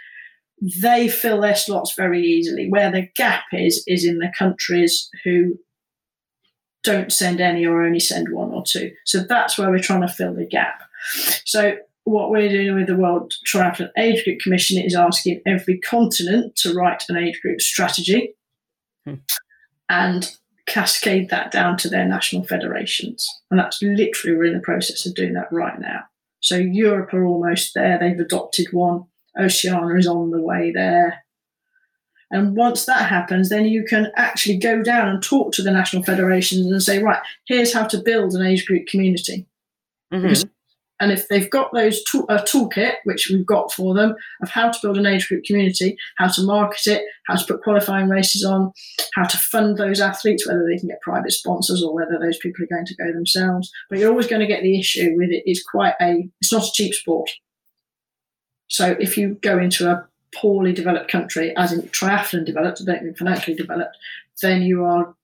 they 0.81 1.07
fill 1.07 1.41
their 1.41 1.55
slots 1.55 1.93
very 1.95 2.21
easily. 2.21 2.67
Where 2.69 2.91
the 2.91 3.07
gap 3.15 3.45
is, 3.51 3.83
is 3.87 4.05
in 4.05 4.19
the 4.19 4.31
countries 4.37 5.09
who 5.23 5.57
don't 6.87 7.11
send 7.11 7.41
any 7.41 7.65
or 7.65 7.81
only 7.81 7.99
send 7.99 8.29
one 8.29 8.51
or 8.51 8.63
two. 8.65 8.93
So 9.05 9.19
that's 9.19 9.57
where 9.57 9.69
we're 9.69 9.79
trying 9.79 10.07
to 10.07 10.07
fill 10.07 10.33
the 10.33 10.45
gap. 10.45 10.83
So 11.45 11.77
what 12.05 12.31
we're 12.31 12.47
doing 12.47 12.75
with 12.75 12.87
the 12.87 12.95
World 12.95 13.33
Triathlon 13.45 13.89
Age 13.97 14.23
Group 14.23 14.39
Commission 14.39 14.81
is 14.81 14.95
asking 14.95 15.41
every 15.45 15.79
continent 15.79 16.55
to 16.57 16.73
write 16.73 17.03
an 17.09 17.17
age 17.17 17.41
group 17.41 17.59
strategy 17.59 18.33
hmm. 19.05 19.15
and 19.89 20.31
cascade 20.65 21.29
that 21.29 21.51
down 21.51 21.75
to 21.77 21.89
their 21.89 22.07
national 22.07 22.43
federations. 22.45 23.27
And 23.51 23.59
that's 23.59 23.81
literally, 23.81 24.37
we're 24.37 24.45
in 24.45 24.53
the 24.53 24.61
process 24.61 25.05
of 25.05 25.15
doing 25.15 25.33
that 25.33 25.51
right 25.51 25.77
now. 25.77 26.03
So 26.39 26.55
Europe 26.55 27.13
are 27.13 27.25
almost 27.25 27.73
there, 27.75 27.99
they've 27.99 28.19
adopted 28.19 28.67
one. 28.71 29.03
Oceania 29.37 29.97
is 29.97 30.07
on 30.07 30.31
the 30.31 30.41
way 30.41 30.71
there. 30.73 31.25
And 32.29 32.55
once 32.55 32.85
that 32.85 33.09
happens, 33.09 33.49
then 33.49 33.65
you 33.65 33.83
can 33.83 34.11
actually 34.15 34.57
go 34.57 34.83
down 34.83 35.07
and 35.07 35.23
talk 35.23 35.53
to 35.53 35.61
the 35.61 35.71
national 35.71 36.03
federations 36.03 36.65
and 36.65 36.83
say, 36.83 37.01
right, 37.01 37.21
here's 37.45 37.73
how 37.73 37.85
to 37.87 37.97
build 37.99 38.33
an 38.33 38.45
age 38.45 38.65
group 38.65 38.87
community. 38.87 39.45
Mm-hmm. 40.13 40.47
And 40.99 41.11
if 41.11 41.27
they've 41.27 41.49
got 41.49 41.71
those 41.73 42.03
tool, 42.05 42.25
a 42.27 42.37
toolkit, 42.39 42.95
which 43.03 43.29
we've 43.29 43.45
got 43.45 43.71
for 43.71 43.93
them, 43.93 44.15
of 44.41 44.49
how 44.49 44.71
to 44.71 44.79
build 44.81 44.97
an 44.97 45.05
age 45.05 45.27
group 45.27 45.43
community, 45.43 45.95
how 46.17 46.27
to 46.27 46.41
market 46.41 46.87
it, 46.87 47.03
how 47.27 47.35
to 47.35 47.45
put 47.45 47.61
qualifying 47.61 48.09
races 48.09 48.43
on, 48.43 48.71
how 49.13 49.25
to 49.25 49.37
fund 49.37 49.77
those 49.77 50.01
athletes, 50.01 50.47
whether 50.47 50.65
they 50.65 50.77
can 50.77 50.89
get 50.89 51.01
private 51.01 51.31
sponsors 51.31 51.83
or 51.83 51.93
whether 51.93 52.17
those 52.19 52.39
people 52.39 52.63
are 52.63 52.75
going 52.75 52.85
to 52.85 52.95
go 52.95 53.13
themselves. 53.13 53.71
But 53.89 53.99
you're 53.99 54.09
always 54.09 54.27
going 54.27 54.41
to 54.41 54.47
get 54.47 54.63
the 54.63 54.79
issue 54.79 55.13
with 55.15 55.29
it 55.29 55.43
is 55.45 55.63
quite 55.63 55.93
a, 56.01 56.27
it's 56.41 56.51
not 56.51 56.65
a 56.65 56.71
cheap 56.73 56.95
sport. 56.95 57.29
So 58.67 58.97
if 58.99 59.17
you 59.17 59.37
go 59.41 59.59
into 59.59 59.89
a 59.89 60.06
poorly 60.35 60.73
developed 60.73 61.11
country, 61.11 61.55
as 61.57 61.71
in 61.71 61.81
triathlon 61.83 62.45
developed, 62.45 62.81
I 62.81 62.85
don't 62.85 63.03
mean 63.03 63.15
financially 63.15 63.55
developed, 63.55 63.97
then 64.41 64.61
you 64.61 64.83
are, 64.83 65.15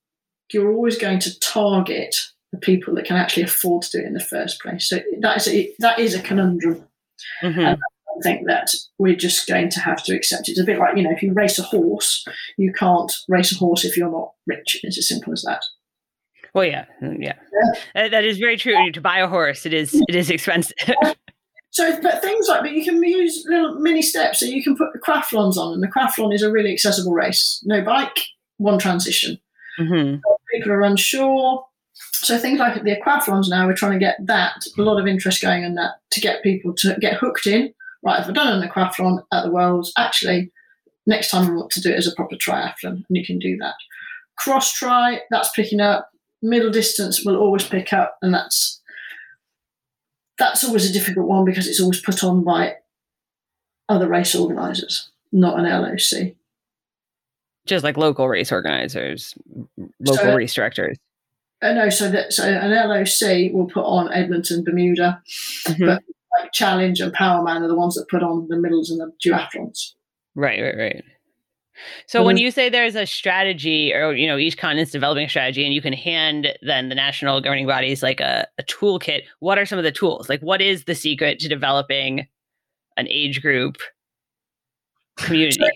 you're 0.52 0.72
always 0.72 0.98
going 0.98 1.20
to 1.20 1.38
target 1.40 2.16
the 2.52 2.58
people 2.58 2.94
that 2.94 3.04
can 3.04 3.16
actually 3.16 3.42
afford 3.42 3.82
to 3.82 3.90
do 3.90 4.04
it 4.04 4.06
in 4.06 4.14
the 4.14 4.20
first 4.20 4.60
place. 4.60 4.88
So 4.88 5.00
that 5.20 5.36
is 5.36 5.48
a, 5.48 5.74
that 5.80 5.98
is 5.98 6.14
a 6.14 6.22
conundrum. 6.22 6.84
Mm-hmm. 7.42 7.60
And 7.60 7.78
I 7.78 8.20
think 8.22 8.46
that 8.46 8.70
we're 8.98 9.16
just 9.16 9.48
going 9.48 9.70
to 9.70 9.80
have 9.80 10.02
to 10.04 10.14
accept 10.14 10.48
it. 10.48 10.52
It's 10.52 10.60
a 10.60 10.64
bit 10.64 10.78
like 10.78 10.96
you 10.96 11.02
know, 11.02 11.10
if 11.10 11.22
you 11.22 11.32
race 11.32 11.58
a 11.58 11.62
horse, 11.62 12.24
you 12.56 12.72
can't 12.72 13.12
race 13.28 13.52
a 13.52 13.56
horse 13.56 13.84
if 13.84 13.96
you're 13.96 14.10
not 14.10 14.32
rich. 14.46 14.80
It's 14.82 14.98
as 14.98 15.08
simple 15.08 15.32
as 15.32 15.42
that. 15.42 15.64
Well, 16.54 16.64
yeah, 16.64 16.84
mm, 17.02 17.16
yeah, 17.20 17.34
yeah. 17.94 18.08
that 18.08 18.24
is 18.24 18.38
very 18.38 18.56
true. 18.56 18.92
To 18.92 19.00
buy 19.00 19.18
a 19.18 19.26
horse, 19.26 19.66
it 19.66 19.74
is 19.74 20.00
it 20.08 20.14
is 20.14 20.30
expensive. 20.30 20.76
So, 21.74 22.00
but 22.00 22.22
things 22.22 22.46
like, 22.48 22.62
but 22.62 22.70
you 22.70 22.84
can 22.84 23.02
use 23.02 23.44
little 23.48 23.74
mini 23.74 24.00
steps. 24.00 24.40
So 24.40 24.46
you 24.46 24.62
can 24.62 24.76
put 24.76 24.92
the 24.92 25.00
Quathlons 25.00 25.56
on, 25.56 25.74
and 25.74 25.82
the 25.82 25.88
Quathlon 25.88 26.32
is 26.32 26.42
a 26.42 26.50
really 26.50 26.72
accessible 26.72 27.12
race. 27.12 27.60
No 27.64 27.82
bike, 27.82 28.18
one 28.58 28.78
transition. 28.78 29.38
Mm-hmm. 29.78 30.20
People 30.52 30.72
are 30.72 30.82
unsure. 30.82 31.66
So 32.12 32.38
things 32.38 32.60
like 32.60 32.82
the 32.82 32.96
aquathlons 32.96 33.48
now, 33.48 33.66
we're 33.66 33.74
trying 33.74 33.92
to 33.92 33.98
get 33.98 34.16
that, 34.26 34.64
a 34.78 34.82
lot 34.82 35.00
of 35.00 35.06
interest 35.06 35.42
going 35.42 35.64
in 35.64 35.74
that 35.74 35.96
to 36.12 36.20
get 36.20 36.44
people 36.44 36.72
to 36.74 36.96
get 37.00 37.14
hooked 37.14 37.46
in. 37.46 37.74
Right, 38.04 38.20
if 38.20 38.28
I've 38.28 38.34
done 38.34 38.62
an 38.62 38.68
aquathlon 38.68 39.22
at 39.32 39.44
the 39.44 39.50
Worlds, 39.50 39.92
actually, 39.98 40.52
next 41.06 41.30
time 41.30 41.50
I 41.50 41.54
want 41.54 41.70
to 41.72 41.80
do 41.80 41.90
it 41.90 41.96
as 41.96 42.06
a 42.06 42.14
proper 42.14 42.36
triathlon, 42.36 42.74
and 42.84 43.04
you 43.10 43.26
can 43.26 43.38
do 43.38 43.56
that. 43.58 43.74
Cross 44.36 44.74
tri, 44.74 45.20
that's 45.30 45.50
picking 45.50 45.80
up. 45.80 46.10
Middle 46.40 46.70
distance 46.70 47.24
will 47.24 47.36
always 47.36 47.66
pick 47.66 47.92
up, 47.92 48.16
and 48.22 48.32
that's 48.32 48.80
that's 50.38 50.64
always 50.64 50.88
a 50.88 50.92
difficult 50.92 51.26
one 51.26 51.44
because 51.44 51.66
it's 51.66 51.80
always 51.80 52.00
put 52.00 52.24
on 52.24 52.44
by 52.44 52.76
other 53.88 54.08
race 54.08 54.34
organisers, 54.34 55.10
not 55.32 55.58
an 55.58 55.64
LOC. 55.64 56.34
Just 57.66 57.84
like 57.84 57.96
local 57.96 58.28
race 58.28 58.52
organisers, 58.52 59.34
local 60.00 60.24
so, 60.24 60.36
race 60.36 60.54
directors. 60.54 60.98
Uh, 61.62 61.72
no, 61.72 61.88
so 61.88 62.10
that 62.10 62.32
so 62.32 62.44
an 62.44 62.70
LOC 62.70 63.52
will 63.54 63.66
put 63.66 63.84
on 63.84 64.12
Edmonton, 64.12 64.64
Bermuda, 64.64 65.22
mm-hmm. 65.66 65.86
but 65.86 66.02
like 66.38 66.52
Challenge 66.52 67.00
and 67.00 67.12
Powerman 67.14 67.62
are 67.62 67.68
the 67.68 67.74
ones 67.74 67.94
that 67.94 68.08
put 68.08 68.22
on 68.22 68.48
the 68.48 68.56
middles 68.56 68.90
and 68.90 69.00
the 69.00 69.12
duathlons. 69.24 69.92
Right, 70.34 70.60
right, 70.60 70.76
right. 70.76 71.04
So 72.06 72.24
when 72.24 72.36
mm-hmm. 72.36 72.44
you 72.44 72.50
say 72.50 72.68
there's 72.68 72.94
a 72.94 73.06
strategy, 73.06 73.92
or 73.92 74.12
you 74.14 74.26
know, 74.26 74.38
each 74.38 74.56
continent's 74.56 74.92
developing 74.92 75.26
a 75.26 75.28
strategy, 75.28 75.64
and 75.64 75.74
you 75.74 75.82
can 75.82 75.92
hand 75.92 76.56
then 76.62 76.88
the 76.88 76.94
national 76.94 77.40
governing 77.40 77.66
bodies 77.66 78.02
like 78.02 78.20
a, 78.20 78.46
a 78.58 78.62
toolkit. 78.64 79.22
What 79.40 79.58
are 79.58 79.66
some 79.66 79.78
of 79.78 79.84
the 79.84 79.92
tools? 79.92 80.28
Like, 80.28 80.40
what 80.40 80.60
is 80.60 80.84
the 80.84 80.94
secret 80.94 81.38
to 81.40 81.48
developing 81.48 82.26
an 82.96 83.08
age 83.08 83.42
group 83.42 83.76
community? 85.16 85.58
So 85.58 85.66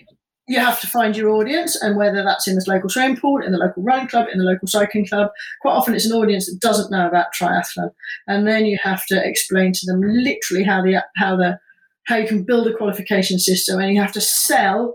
you 0.48 0.58
have 0.58 0.80
to 0.80 0.86
find 0.86 1.16
your 1.16 1.30
audience, 1.30 1.80
and 1.82 1.96
whether 1.96 2.22
that's 2.24 2.48
in 2.48 2.54
this 2.54 2.66
local 2.66 2.88
swimming 2.88 3.18
pool, 3.18 3.42
in 3.42 3.52
the 3.52 3.58
local 3.58 3.82
running 3.82 4.08
club, 4.08 4.28
in 4.32 4.38
the 4.38 4.44
local 4.44 4.66
cycling 4.66 5.06
club, 5.06 5.30
quite 5.60 5.72
often 5.72 5.94
it's 5.94 6.06
an 6.06 6.12
audience 6.12 6.46
that 6.46 6.58
doesn't 6.60 6.90
know 6.90 7.06
about 7.06 7.34
triathlon, 7.38 7.90
and 8.26 8.46
then 8.46 8.64
you 8.64 8.78
have 8.82 9.04
to 9.06 9.28
explain 9.28 9.72
to 9.74 9.86
them 9.86 10.00
literally 10.00 10.64
how 10.64 10.80
the 10.80 11.04
how 11.16 11.36
the 11.36 11.60
how 12.06 12.16
you 12.16 12.26
can 12.26 12.42
build 12.42 12.66
a 12.66 12.74
qualification 12.74 13.38
system, 13.38 13.78
and 13.78 13.92
you 13.94 14.00
have 14.00 14.12
to 14.12 14.22
sell, 14.22 14.94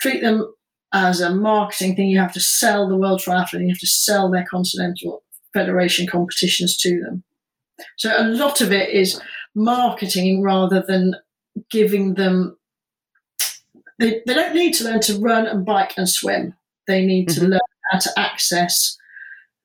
treat 0.00 0.22
them 0.22 0.52
as 0.92 1.20
a 1.20 1.34
marketing 1.34 1.96
thing. 1.96 2.08
You 2.08 2.20
have 2.20 2.32
to 2.32 2.40
sell 2.40 2.88
the 2.88 2.96
World 2.96 3.20
Triathlon, 3.20 3.62
you 3.62 3.68
have 3.68 3.78
to 3.78 3.86
sell 3.86 4.30
their 4.30 4.46
continental 4.46 5.22
federation 5.52 6.06
competitions 6.06 6.76
to 6.78 7.00
them. 7.00 7.22
So 7.96 8.12
a 8.16 8.24
lot 8.24 8.60
of 8.60 8.72
it 8.72 8.90
is 8.90 9.20
marketing 9.54 10.42
rather 10.42 10.82
than 10.86 11.14
giving 11.70 12.14
them 12.14 12.56
they, 13.98 14.22
they 14.26 14.34
don't 14.34 14.54
need 14.54 14.74
to 14.74 14.84
learn 14.84 15.00
to 15.00 15.18
run 15.18 15.46
and 15.46 15.64
bike 15.64 15.94
and 15.96 16.08
swim. 16.08 16.54
They 16.86 17.04
need 17.04 17.28
to 17.30 17.40
mm-hmm. 17.40 17.50
learn 17.50 17.60
how 17.90 17.98
to 17.98 18.10
access 18.16 18.96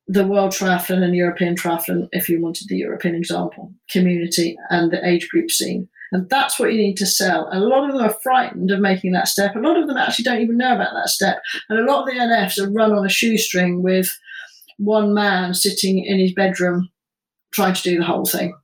the 0.08 0.28
World 0.28 0.52
Triathlon 0.52 1.04
and 1.04 1.16
European 1.16 1.56
Triathlon, 1.56 2.10
if 2.12 2.28
you 2.28 2.42
wanted 2.42 2.68
the 2.68 2.78
European 2.78 3.16
example, 3.16 3.74
community 3.90 4.58
and 4.70 4.92
the 4.92 5.08
age 5.08 5.30
group 5.30 5.50
scene. 5.50 5.88
And 6.14 6.30
that's 6.30 6.60
what 6.60 6.72
you 6.72 6.78
need 6.78 6.96
to 6.98 7.08
sell. 7.08 7.48
And 7.48 7.64
a 7.64 7.68
lot 7.68 7.90
of 7.90 7.96
them 7.96 8.06
are 8.06 8.14
frightened 8.22 8.70
of 8.70 8.80
making 8.80 9.14
that 9.14 9.28
step. 9.28 9.56
A 9.56 9.60
lot 9.60 9.78
of 9.78 9.88
them 9.88 9.98
actually 9.98 10.24
don't 10.24 10.42
even 10.42 10.58
know 10.58 10.76
about 10.76 10.94
that 10.94 11.10
step. 11.10 11.42
And 11.70 11.80
a 11.80 11.92
lot 11.92 12.02
of 12.02 12.06
the 12.06 12.20
NFs 12.20 12.60
are 12.60 12.72
run 12.72 12.92
on 12.92 13.06
a 13.06 13.10
shoestring 13.10 13.82
with 13.82 14.16
one 14.78 15.16
man 15.16 15.56
sitting 15.56 16.06
in 16.06 16.20
his 16.20 16.32
bedroom 16.34 16.90
trying 17.52 17.74
to 17.74 17.82
do 17.82 17.98
the 17.98 18.06
whole 18.06 18.26
thing. 18.26 18.56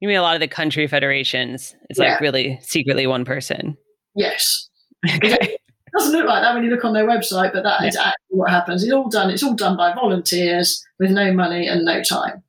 You 0.00 0.08
mean 0.08 0.16
a 0.16 0.22
lot 0.22 0.34
of 0.34 0.40
the 0.40 0.48
country 0.48 0.86
federations? 0.88 1.76
It's 1.88 1.98
yeah. 1.98 2.12
like 2.12 2.20
really 2.20 2.58
secretly 2.62 3.06
one 3.06 3.24
person. 3.24 3.76
Yes. 4.14 4.68
Okay. 5.14 5.38
It 5.40 6.00
doesn't 6.00 6.12
look 6.12 6.26
like 6.26 6.42
that 6.42 6.54
when 6.54 6.64
you 6.64 6.70
look 6.70 6.84
on 6.84 6.92
their 6.92 7.06
website, 7.06 7.52
but 7.52 7.62
that 7.62 7.80
yeah. 7.80 7.88
is 7.88 7.96
actually 7.96 8.36
what 8.36 8.50
happens. 8.50 8.82
It's 8.82 8.92
all 8.92 9.08
done. 9.08 9.30
It's 9.30 9.42
all 9.42 9.54
done 9.54 9.76
by 9.76 9.94
volunteers 9.94 10.84
with 10.98 11.10
no 11.10 11.32
money 11.32 11.68
and 11.68 11.84
no 11.84 12.02
time. 12.02 12.42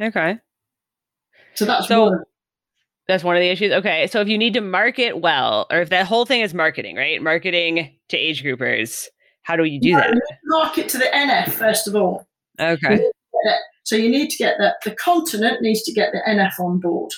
Okay. 0.00 0.38
So 1.54 1.64
that's 1.64 1.88
so, 1.88 2.10
one. 2.10 2.22
That's 3.08 3.22
one 3.22 3.36
of 3.36 3.40
the 3.40 3.48
issues. 3.48 3.72
Okay, 3.72 4.06
so 4.08 4.20
if 4.20 4.28
you 4.28 4.36
need 4.36 4.54
to 4.54 4.60
market 4.60 5.20
well, 5.20 5.66
or 5.70 5.80
if 5.80 5.90
that 5.90 6.06
whole 6.06 6.26
thing 6.26 6.40
is 6.40 6.54
marketing, 6.54 6.96
right? 6.96 7.22
Marketing 7.22 7.96
to 8.08 8.16
age 8.16 8.42
groupers, 8.42 9.06
how 9.42 9.54
do 9.54 9.64
you 9.64 9.80
do 9.80 9.92
that? 9.92 10.12
market 10.44 10.88
to 10.88 10.98
the 10.98 11.04
NF 11.04 11.50
first 11.50 11.86
of 11.86 11.94
all. 11.94 12.26
Okay. 12.60 13.08
So 13.84 13.94
you 13.94 14.08
need 14.08 14.30
to 14.30 14.36
get 14.36 14.56
that. 14.58 14.76
The 14.84 14.96
continent 14.96 15.62
needs 15.62 15.82
to 15.84 15.92
get 15.92 16.10
the 16.12 16.20
NF 16.28 16.58
on 16.58 16.80
board. 16.80 17.12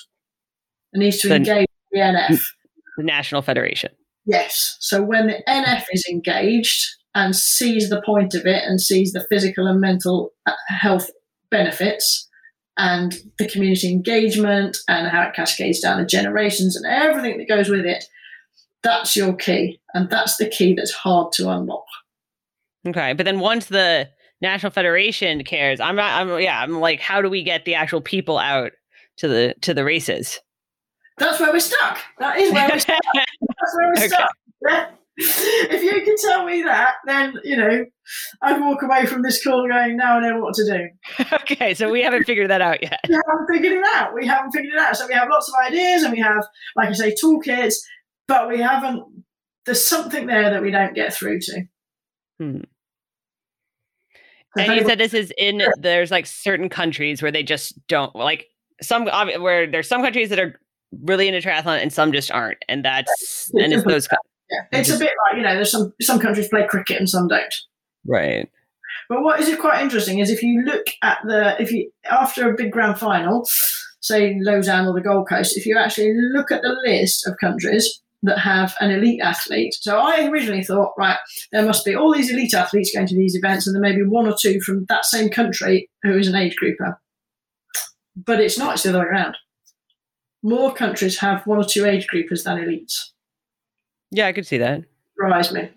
It 0.93 0.99
needs 0.99 1.19
to 1.21 1.29
the, 1.29 1.37
engage 1.37 1.67
the 1.93 2.01
NF. 2.01 2.43
The 2.99 3.05
National 3.05 3.41
Federation. 3.41 3.91
Yes. 4.27 4.77
So 4.81 5.03
when 5.03 5.29
the 5.29 5.43
NF 5.49 5.85
is 5.93 6.05
engaged 6.11 6.87
and 7.15 7.35
sees 7.35 7.89
the 7.89 8.03
point 8.03 8.35
of 8.35 8.45
it 8.45 8.63
and 8.65 8.79
sees 8.79 9.13
the 9.13 9.27
physical 9.31 9.67
and 9.67 9.81
mental 9.81 10.33
uh, 10.45 10.53
health 10.69 11.11
benefits 11.51 12.28
and 12.79 13.15
the 13.39 13.49
community 13.49 13.91
engagement 13.91 14.79
and 14.89 15.09
how 15.09 15.23
it 15.23 15.35
cascades 15.35 15.81
down 15.81 15.99
the 15.99 16.07
generations 16.07 16.77
and 16.77 16.87
everything 16.87 17.37
that 17.39 17.49
goes 17.49 17.69
with 17.69 17.85
it, 17.85 18.05
that's 18.83 19.17
your 19.17 19.35
key. 19.35 19.81
And 19.95 20.09
that's 20.09 20.37
the 20.37 20.49
key 20.49 20.75
that's 20.75 20.93
hard 20.93 21.33
to 21.33 21.51
unlock. 21.51 21.85
Okay. 22.87 23.13
But 23.13 23.27
then 23.27 23.41
once 23.41 23.67
the 23.67 24.09
National 24.41 24.71
Federation 24.71 25.43
cares, 25.43 25.81
I'm 25.81 25.97
not, 25.97 26.21
I'm, 26.21 26.41
yeah, 26.41 26.63
I'm 26.63 26.79
like, 26.81 27.01
how 27.01 27.21
do 27.21 27.29
we 27.29 27.43
get 27.43 27.65
the 27.65 27.75
actual 27.75 28.01
people 28.01 28.39
out 28.39 28.73
to 29.17 29.27
the, 29.27 29.55
to 29.63 29.75
the 29.75 29.85
races? 29.85 30.39
That's 31.19 31.41
where 31.41 31.53
we're 31.53 31.59
stuck. 31.59 31.99
That 32.21 32.39
is 32.39 32.53
where 32.53 32.69
we're 32.71 32.79
stuck. 32.79 33.01
That's 33.15 33.77
where 33.77 33.87
we're 33.89 33.93
okay. 33.95 34.07
stuck. 34.07 34.31
Yeah. 34.69 34.87
If 35.71 35.83
you 35.83 36.03
can 36.05 36.15
tell 36.17 36.45
me 36.45 36.63
that, 36.63 36.95
then 37.05 37.35
you 37.43 37.57
know 37.57 37.85
I'd 38.41 38.61
walk 38.61 38.83
away 38.83 39.05
from 39.05 39.23
this 39.23 39.43
call 39.43 39.67
going, 39.69 39.97
"Now 39.97 40.19
I 40.19 40.21
know 40.21 40.39
what 40.39 40.55
to 40.55 40.65
do." 40.65 41.25
okay, 41.43 41.75
so 41.75 41.91
we 41.91 42.03
haven't 42.03 42.25
figured 42.25 42.49
that 42.51 42.61
out 42.61 42.81
yet. 42.81 43.01
We 43.09 43.15
haven't 43.15 43.47
figured 43.51 43.73
it 43.73 43.85
out. 43.95 44.15
We 44.15 44.27
haven't 44.27 44.53
figured 44.53 44.75
it 44.75 44.79
out. 44.79 44.97
So 44.97 45.09
we 45.09 45.15
have 45.15 45.29
lots 45.29 45.49
of 45.49 45.55
ideas, 45.67 46.05
and 46.05 46.13
we 46.13 46.21
have, 46.21 46.45
like 46.77 46.89
I 46.89 46.93
say, 46.93 47.15
toolkits, 47.21 47.75
but 48.29 48.49
we 48.49 48.61
haven't. 48.61 49.03
There's 49.67 49.85
something 49.85 50.29
there 50.29 50.51
that 50.51 50.63
we 50.63 50.71
don't 50.71 50.95
get 50.95 51.13
through 51.13 51.41
to. 51.41 51.63
Hmm. 52.39 52.61
and 54.57 54.75
you 54.77 54.87
said 54.87 54.99
this 54.99 55.15
is 55.15 55.33
in 55.37 55.63
there's 55.81 56.13
like 56.13 56.27
certain 56.27 56.69
countries 56.69 57.21
where 57.21 57.33
they 57.33 57.43
just 57.43 57.75
don't 57.89 58.15
like 58.15 58.47
some 58.81 59.07
where 59.07 59.69
there's 59.69 59.89
some 59.89 60.03
countries 60.03 60.29
that 60.29 60.39
are 60.39 60.61
really 61.03 61.27
into 61.27 61.47
triathlon 61.47 61.83
and 61.83 61.93
some 61.93 62.13
just 62.13 62.31
aren't, 62.31 62.65
and 62.69 62.85
that's 62.85 63.51
and 63.55 63.73
it's 63.73 63.83
those. 63.83 64.09
Yeah, 64.51 64.65
it's 64.73 64.91
a 64.91 64.99
bit 64.99 65.13
like 65.27 65.37
you 65.37 65.43
know, 65.43 65.55
there's 65.55 65.71
some 65.71 65.93
some 66.01 66.19
countries 66.19 66.49
play 66.49 66.67
cricket 66.67 66.99
and 66.99 67.09
some 67.09 67.29
don't. 67.29 67.55
Right. 68.07 68.51
But 69.09 69.23
what 69.23 69.41
is 69.41 69.55
quite 69.57 69.83
interesting 69.83 70.19
is 70.19 70.31
if 70.31 70.43
you 70.43 70.63
look 70.63 70.87
at 71.03 71.19
the 71.25 71.61
if 71.61 71.73
you 71.73 71.91
after 72.11 72.51
a 72.51 72.57
big 72.57 72.73
grand 72.73 72.99
final, 72.99 73.49
say 74.01 74.39
Lausanne 74.41 74.87
or 74.87 74.95
the 74.95 75.01
Gold 75.01 75.29
Coast, 75.29 75.57
if 75.57 75.67
you 75.67 75.77
actually 75.79 76.15
look 76.33 76.51
at 76.51 76.63
the 76.63 76.77
list 76.85 77.27
of 77.27 77.37
countries 77.39 78.03
that 78.23 78.39
have 78.39 78.75
an 78.81 78.91
elite 78.91 79.21
athlete. 79.23 79.75
So 79.81 79.99
I 79.99 80.27
originally 80.27 80.65
thought, 80.65 80.93
right, 80.99 81.19
there 81.53 81.65
must 81.65 81.85
be 81.85 81.95
all 81.95 82.13
these 82.13 82.31
elite 82.31 82.55
athletes 82.55 82.93
going 82.93 83.07
to 83.07 83.17
these 83.17 83.37
events, 83.37 83.67
and 83.67 83.75
there 83.75 83.83
may 83.83 83.95
be 83.95 84.03
one 84.03 84.27
or 84.27 84.37
two 84.39 84.61
from 84.61 84.87
that 84.89 85.05
same 85.05 85.29
country 85.29 85.89
who 86.03 86.19
is 86.19 86.27
an 86.27 86.35
age 86.35 86.57
grouper. 86.57 87.01
But 88.17 88.41
it's 88.41 88.59
not, 88.59 88.75
it's 88.75 88.83
the 88.83 88.91
other 88.91 89.01
way 89.01 89.07
around. 89.07 89.37
More 90.43 90.75
countries 90.75 91.19
have 91.19 91.47
one 91.47 91.59
or 91.59 91.65
two 91.65 91.85
age 91.85 92.09
groupers 92.13 92.45
than 92.45 92.59
elites. 92.59 93.11
Yeah, 94.11 94.27
I 94.27 94.33
could 94.33 94.47
see 94.47 94.59
that. 94.59 94.85
Surprise 95.17 95.53
me. 95.53 95.71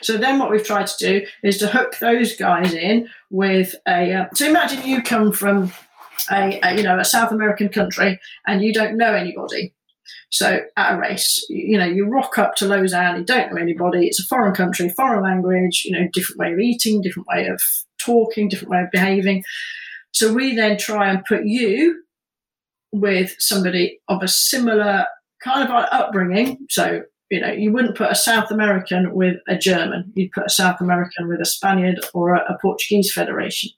So 0.00 0.16
then, 0.16 0.38
what 0.38 0.50
we've 0.50 0.64
tried 0.64 0.86
to 0.86 0.96
do 0.98 1.26
is 1.42 1.58
to 1.58 1.66
hook 1.66 1.98
those 2.00 2.36
guys 2.36 2.72
in 2.72 3.08
with 3.30 3.74
a. 3.86 4.12
Uh, 4.12 4.26
so 4.34 4.46
imagine 4.46 4.86
you 4.86 5.02
come 5.02 5.32
from 5.32 5.72
a, 6.30 6.60
a, 6.62 6.76
you 6.76 6.82
know 6.82 6.98
a 6.98 7.04
South 7.04 7.32
American 7.32 7.68
country 7.68 8.18
and 8.46 8.62
you 8.62 8.72
don't 8.72 8.96
know 8.96 9.12
anybody. 9.12 9.74
So 10.30 10.60
at 10.76 10.94
a 10.94 10.98
race, 10.98 11.44
you 11.48 11.78
know, 11.78 11.86
you 11.86 12.06
rock 12.06 12.38
up 12.38 12.56
to 12.56 12.66
Lausanne, 12.66 13.18
you 13.18 13.24
don't 13.24 13.52
know 13.52 13.60
anybody. 13.60 14.06
It's 14.06 14.20
a 14.20 14.26
foreign 14.26 14.54
country, 14.54 14.88
foreign 14.90 15.22
language. 15.22 15.82
You 15.84 15.92
know, 15.92 16.08
different 16.12 16.40
way 16.40 16.52
of 16.52 16.58
eating, 16.58 17.02
different 17.02 17.28
way 17.28 17.46
of 17.46 17.60
talking, 17.98 18.48
different 18.48 18.70
way 18.70 18.82
of 18.82 18.90
behaving. 18.90 19.44
So 20.12 20.32
we 20.32 20.54
then 20.54 20.78
try 20.78 21.10
and 21.10 21.24
put 21.24 21.44
you 21.44 22.02
with 22.92 23.34
somebody 23.38 24.00
of 24.08 24.22
a 24.22 24.28
similar 24.28 25.06
kind 25.42 25.68
of 25.68 25.88
upbringing. 25.92 26.58
So 26.70 27.02
you 27.34 27.40
know, 27.40 27.50
you 27.50 27.72
wouldn't 27.72 27.96
put 27.96 28.12
a 28.12 28.14
South 28.14 28.52
American 28.52 29.12
with 29.12 29.38
a 29.48 29.58
German. 29.58 30.12
You'd 30.14 30.30
put 30.30 30.46
a 30.46 30.50
South 30.50 30.80
American 30.80 31.26
with 31.26 31.40
a 31.40 31.44
Spaniard 31.44 31.98
or 32.14 32.34
a, 32.34 32.52
a 32.52 32.58
Portuguese 32.62 33.12
federation 33.12 33.70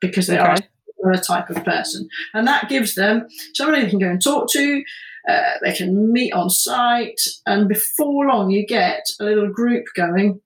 because 0.00 0.26
they 0.26 0.38
okay. 0.38 0.66
are 1.04 1.10
a 1.12 1.18
type 1.18 1.50
of 1.50 1.62
person. 1.66 2.08
And 2.32 2.48
that 2.48 2.70
gives 2.70 2.94
them 2.94 3.28
somebody 3.52 3.82
they 3.82 3.90
can 3.90 3.98
go 3.98 4.08
and 4.08 4.22
talk 4.22 4.50
to. 4.52 4.82
Uh, 5.28 5.52
they 5.62 5.74
can 5.74 6.10
meet 6.10 6.32
on 6.32 6.48
site. 6.48 7.20
And 7.44 7.68
before 7.68 8.28
long, 8.28 8.50
you 8.50 8.66
get 8.66 9.02
a 9.20 9.24
little 9.24 9.52
group 9.52 9.84
going 9.94 10.40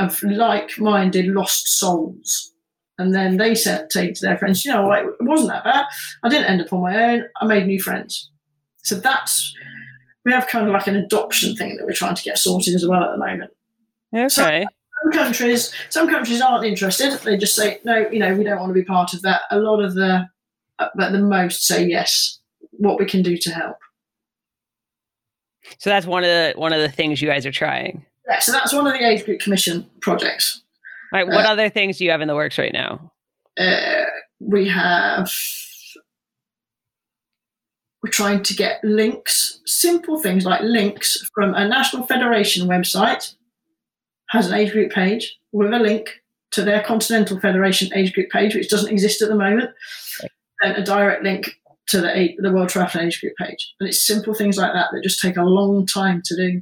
of 0.00 0.22
like 0.22 0.78
minded 0.78 1.26
lost 1.26 1.68
souls. 1.68 2.50
And 2.98 3.14
then 3.14 3.36
they 3.36 3.54
said, 3.54 3.92
say 3.92 4.10
to 4.10 4.20
their 4.22 4.38
friends, 4.38 4.64
you 4.64 4.72
know, 4.72 4.90
it 4.90 5.04
wasn't 5.20 5.50
that 5.50 5.64
bad. 5.64 5.84
I 6.22 6.30
didn't 6.30 6.46
end 6.46 6.62
up 6.62 6.72
on 6.72 6.80
my 6.80 7.12
own. 7.12 7.24
I 7.42 7.44
made 7.44 7.66
new 7.66 7.82
friends. 7.82 8.30
So 8.84 8.94
that's 8.94 9.54
we 10.24 10.32
have 10.32 10.46
kind 10.46 10.66
of 10.66 10.72
like 10.72 10.86
an 10.86 10.96
adoption 10.96 11.54
thing 11.56 11.76
that 11.76 11.86
we're 11.86 11.92
trying 11.92 12.14
to 12.14 12.22
get 12.22 12.38
sorted 12.38 12.74
as 12.74 12.86
well 12.86 13.04
at 13.04 13.12
the 13.12 13.18
moment. 13.18 13.50
Okay. 14.14 14.28
So, 14.28 14.64
some 15.02 15.12
countries, 15.12 15.72
some 15.90 16.08
countries 16.08 16.40
aren't 16.40 16.64
interested. 16.64 17.12
They 17.20 17.36
just 17.36 17.54
say 17.54 17.80
no. 17.84 18.08
You 18.08 18.20
know, 18.20 18.34
we 18.34 18.44
don't 18.44 18.58
want 18.58 18.70
to 18.70 18.74
be 18.74 18.84
part 18.84 19.12
of 19.12 19.22
that. 19.22 19.42
A 19.50 19.58
lot 19.58 19.82
of 19.82 19.94
the, 19.94 20.26
uh, 20.78 20.88
but 20.94 21.10
the 21.10 21.18
most 21.18 21.66
say 21.66 21.84
yes. 21.86 22.38
What 22.78 22.98
we 22.98 23.06
can 23.06 23.22
do 23.22 23.36
to 23.36 23.50
help. 23.52 23.76
So 25.78 25.90
that's 25.90 26.06
one 26.06 26.24
of 26.24 26.28
the 26.28 26.54
one 26.56 26.72
of 26.72 26.80
the 26.80 26.88
things 26.88 27.22
you 27.22 27.28
guys 27.28 27.46
are 27.46 27.52
trying. 27.52 28.04
Yeah. 28.28 28.40
So 28.40 28.52
that's 28.52 28.72
one 28.72 28.86
of 28.86 28.92
the 28.92 29.06
age 29.06 29.24
group 29.24 29.40
commission 29.40 29.88
projects. 30.00 30.62
Right. 31.12 31.26
What 31.26 31.46
uh, 31.46 31.50
other 31.50 31.68
things 31.68 31.98
do 31.98 32.04
you 32.04 32.10
have 32.10 32.20
in 32.20 32.28
the 32.28 32.34
works 32.34 32.58
right 32.58 32.72
now? 32.72 33.12
Uh, 33.58 34.04
we 34.40 34.66
have 34.68 35.30
we're 38.04 38.10
trying 38.10 38.42
to 38.42 38.54
get 38.54 38.84
links, 38.84 39.62
simple 39.64 40.20
things 40.20 40.44
like 40.44 40.60
links 40.60 41.26
from 41.34 41.54
a 41.54 41.66
national 41.66 42.06
federation 42.06 42.68
website, 42.68 43.34
has 44.28 44.46
an 44.46 44.52
age 44.52 44.72
group 44.72 44.92
page 44.92 45.38
with 45.52 45.72
a 45.72 45.78
link 45.78 46.10
to 46.50 46.60
their 46.60 46.82
Continental 46.82 47.40
Federation 47.40 47.90
age 47.94 48.12
group 48.12 48.28
page, 48.28 48.54
which 48.54 48.68
doesn't 48.68 48.92
exist 48.92 49.22
at 49.22 49.30
the 49.30 49.34
moment, 49.34 49.70
and 50.62 50.76
a 50.76 50.84
direct 50.84 51.24
link 51.24 51.58
to 51.86 52.02
the, 52.02 52.34
the 52.40 52.52
World 52.52 52.68
Triathlon 52.68 53.06
age 53.06 53.22
group 53.22 53.36
page. 53.38 53.74
And 53.80 53.88
it's 53.88 54.06
simple 54.06 54.34
things 54.34 54.58
like 54.58 54.74
that 54.74 54.88
that 54.92 55.02
just 55.02 55.20
take 55.20 55.38
a 55.38 55.42
long 55.42 55.86
time 55.86 56.20
to 56.26 56.36
do. 56.36 56.60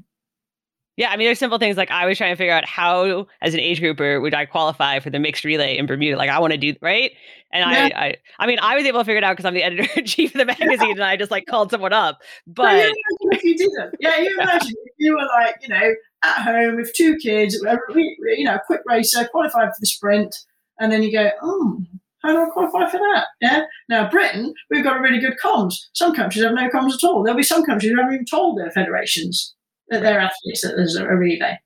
Yeah, 0.97 1.11
I 1.11 1.16
mean, 1.16 1.26
there's 1.26 1.38
simple 1.38 1.59
things 1.59 1.78
like 1.78 1.90
I 1.90 2.05
was 2.05 2.18
trying 2.18 2.32
to 2.32 2.36
figure 2.36 2.53
out 2.53 2.66
how, 2.66 3.26
as 3.40 3.55
an 3.55 3.61
age 3.61 3.80
grouper, 3.80 4.20
would 4.20 4.34
I 4.34 4.45
qualify 4.45 4.99
for 5.01 5.09
the 5.09 5.18
mixed 5.18 5.43
relay 5.43 5.78
in 5.78 5.86
Bermuda? 5.86 6.18
Like, 6.18 6.28
I 6.28 6.38
want 6.38 6.53
to 6.53 6.59
do 6.59 6.74
right, 6.82 7.12
and 7.51 7.70
yeah. 7.70 7.88
I, 7.97 8.07
I, 8.07 8.16
I 8.40 8.47
mean, 8.47 8.59
I 8.61 8.76
was 8.76 8.84
able 8.84 9.01
to 9.01 9.05
figure 9.05 9.16
it 9.16 9.24
out 9.24 9.32
because 9.32 9.47
I'm 9.47 9.55
the 9.55 9.62
editor 9.62 9.88
in 9.97 10.05
chief 10.05 10.34
of 10.34 10.38
the 10.38 10.45
magazine, 10.45 10.88
yeah. 10.88 10.95
and 10.95 11.05
I 11.05 11.16
just 11.16 11.30
like 11.30 11.47
called 11.47 11.70
someone 11.70 11.95
up. 11.95 12.20
But 12.47 12.76
yeah, 12.76 12.93
if 13.30 13.43
you 13.43 13.57
didn't, 13.57 13.95
yeah, 14.01 14.18
you 14.18 14.36
imagine 14.40 14.74
if 14.84 14.95
you 14.99 15.14
were 15.14 15.26
like, 15.40 15.57
you 15.62 15.68
know, 15.68 15.95
at 16.24 16.43
home 16.43 16.76
with 16.76 16.93
two 16.95 17.16
kids, 17.16 17.55
you 17.55 18.45
know, 18.45 18.59
quick 18.66 18.82
racer, 18.86 19.26
qualified 19.28 19.68
for 19.68 19.80
the 19.80 19.86
sprint, 19.86 20.36
and 20.78 20.93
then 20.93 21.03
you 21.03 21.11
go, 21.11 21.30
oh, 21.43 21.80
how 22.22 22.32
do 22.32 22.43
I 22.43 22.51
qualify 22.51 22.90
for 22.90 22.99
that? 22.99 23.28
Yeah. 23.40 23.62
Now, 23.88 24.11
Britain, 24.11 24.53
we've 24.70 24.84
got 24.84 24.99
a 24.99 25.01
really 25.01 25.18
good 25.20 25.38
comms. 25.43 25.74
Some 25.95 26.14
countries 26.14 26.45
have 26.45 26.55
no 26.55 26.68
comms 26.68 26.95
at 26.95 27.05
all. 27.05 27.22
There'll 27.22 27.36
be 27.36 27.43
some 27.43 27.64
countries 27.64 27.90
who 27.90 27.99
haven't 27.99 28.14
even 28.14 28.26
told 28.26 28.59
their 28.59 28.70
federations 28.70 29.55
that 29.93 30.03
they're 30.03 30.20
athletes 30.20 30.62
that 30.62 30.74
there's 30.76 30.97
a 30.97 31.07
relay. 31.07 31.59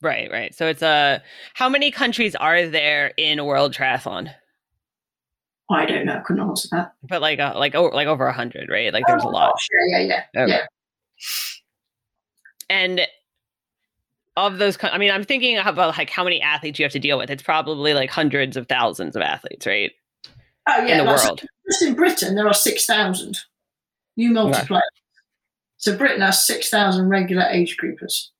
Right, 0.00 0.30
right. 0.30 0.54
So 0.54 0.66
it's 0.66 0.82
a. 0.82 1.22
How 1.54 1.68
many 1.68 1.90
countries 1.90 2.34
are 2.34 2.66
there 2.66 3.12
in 3.16 3.38
a 3.38 3.44
world 3.44 3.72
triathlon? 3.72 4.32
I 5.70 5.86
don't 5.86 6.04
know. 6.04 6.16
I 6.16 6.20
couldn't 6.20 6.42
answer 6.42 6.68
that. 6.72 6.92
But 7.02 7.22
like, 7.22 7.40
uh, 7.40 7.54
like, 7.56 7.74
oh, 7.74 7.84
like 7.84 8.06
over 8.06 8.26
a 8.26 8.32
hundred, 8.32 8.68
right? 8.68 8.92
Like, 8.92 9.04
there's 9.06 9.24
oh, 9.24 9.28
a 9.28 9.30
lot. 9.30 9.54
Yeah, 9.88 9.98
yeah, 9.98 10.22
yeah, 10.34 10.42
okay. 10.42 10.52
yeah. 10.52 10.66
And 12.68 13.00
of 14.36 14.58
those, 14.58 14.76
I 14.82 14.98
mean, 14.98 15.10
I'm 15.10 15.24
thinking 15.24 15.56
about 15.56 15.96
like 15.96 16.10
how 16.10 16.24
many 16.24 16.40
athletes 16.42 16.78
you 16.78 16.84
have 16.84 16.92
to 16.92 16.98
deal 16.98 17.16
with. 17.18 17.30
It's 17.30 17.42
probably 17.42 17.94
like 17.94 18.10
hundreds 18.10 18.56
of 18.56 18.68
thousands 18.68 19.16
of 19.16 19.22
athletes, 19.22 19.66
right? 19.66 19.92
Oh 20.68 20.84
yeah, 20.84 20.98
in 20.98 20.98
the 20.98 21.04
world. 21.04 21.42
Just 21.66 21.82
in 21.82 21.94
Britain, 21.94 22.34
there 22.34 22.46
are 22.46 22.54
six 22.54 22.84
thousand. 22.84 23.38
You 24.16 24.30
multiply 24.30 24.78
okay. 24.78 25.03
So 25.84 25.94
Britain 25.94 26.22
has 26.22 26.46
6,000 26.46 27.10
regular 27.10 27.42
age 27.42 27.76
groupers. 27.76 28.30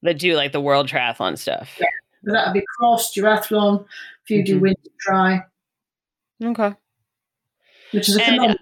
That 0.00 0.18
do 0.18 0.34
like 0.34 0.52
the 0.52 0.62
world 0.62 0.88
triathlon 0.88 1.36
stuff. 1.36 1.76
Yeah. 1.78 1.86
that 2.22 2.46
would 2.46 2.54
be 2.54 2.64
cross, 2.78 3.14
duathlon, 3.14 3.84
if 4.24 4.30
you 4.30 4.38
mm-hmm. 4.38 4.44
do 4.46 4.60
winter 4.60 4.90
tri. 4.98 5.44
Okay. 6.42 6.74
Which 7.92 8.08
is 8.08 8.16
a 8.16 8.20
phenomenal. 8.20 8.56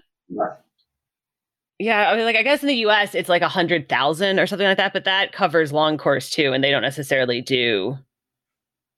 Yeah, 1.79 2.11
I 2.11 2.15
mean, 2.17 2.25
like 2.25 2.35
I 2.35 2.43
guess 2.43 2.61
in 2.61 2.67
the 2.67 2.75
U.S. 2.75 3.15
it's 3.15 3.29
like 3.29 3.41
a 3.41 3.47
hundred 3.47 3.87
thousand 3.87 4.37
or 4.37 4.47
something 4.47 4.67
like 4.67 4.77
that, 4.77 4.91
but 4.91 5.05
that 5.05 5.31
covers 5.31 5.71
long 5.71 5.97
course 5.97 6.29
too, 6.29 6.51
and 6.51 6.61
they 6.61 6.71
don't 6.71 6.81
necessarily 6.81 7.39
do 7.39 7.97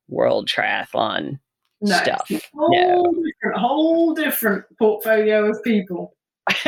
world 0.10 0.48
triathlon 0.48 1.40
no, 1.82 1.96
stuff. 1.96 2.28
Whole 2.56 2.70
no, 2.72 3.24
different, 3.24 3.58
whole 3.60 4.14
different 4.16 4.66
portfolio 4.80 5.48
of 5.52 5.64
people. 5.64 6.16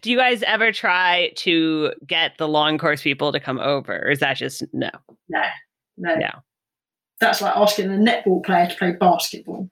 Do 0.00 0.10
you 0.10 0.16
guys 0.16 0.42
ever 0.44 0.72
try 0.72 1.32
to 1.36 1.92
get 2.06 2.38
the 2.38 2.48
long 2.48 2.78
course 2.78 3.02
people 3.02 3.32
to 3.32 3.40
come 3.40 3.58
over, 3.58 3.98
or 4.06 4.10
is 4.10 4.20
that 4.20 4.36
just 4.36 4.62
no? 4.72 4.90
No, 5.28 5.42
no, 5.96 6.14
no. 6.16 6.30
That's 7.20 7.40
like 7.40 7.56
asking 7.56 7.86
a 7.86 7.96
netball 7.96 8.44
player 8.44 8.68
to 8.68 8.76
play 8.76 8.92
basketball. 8.92 9.68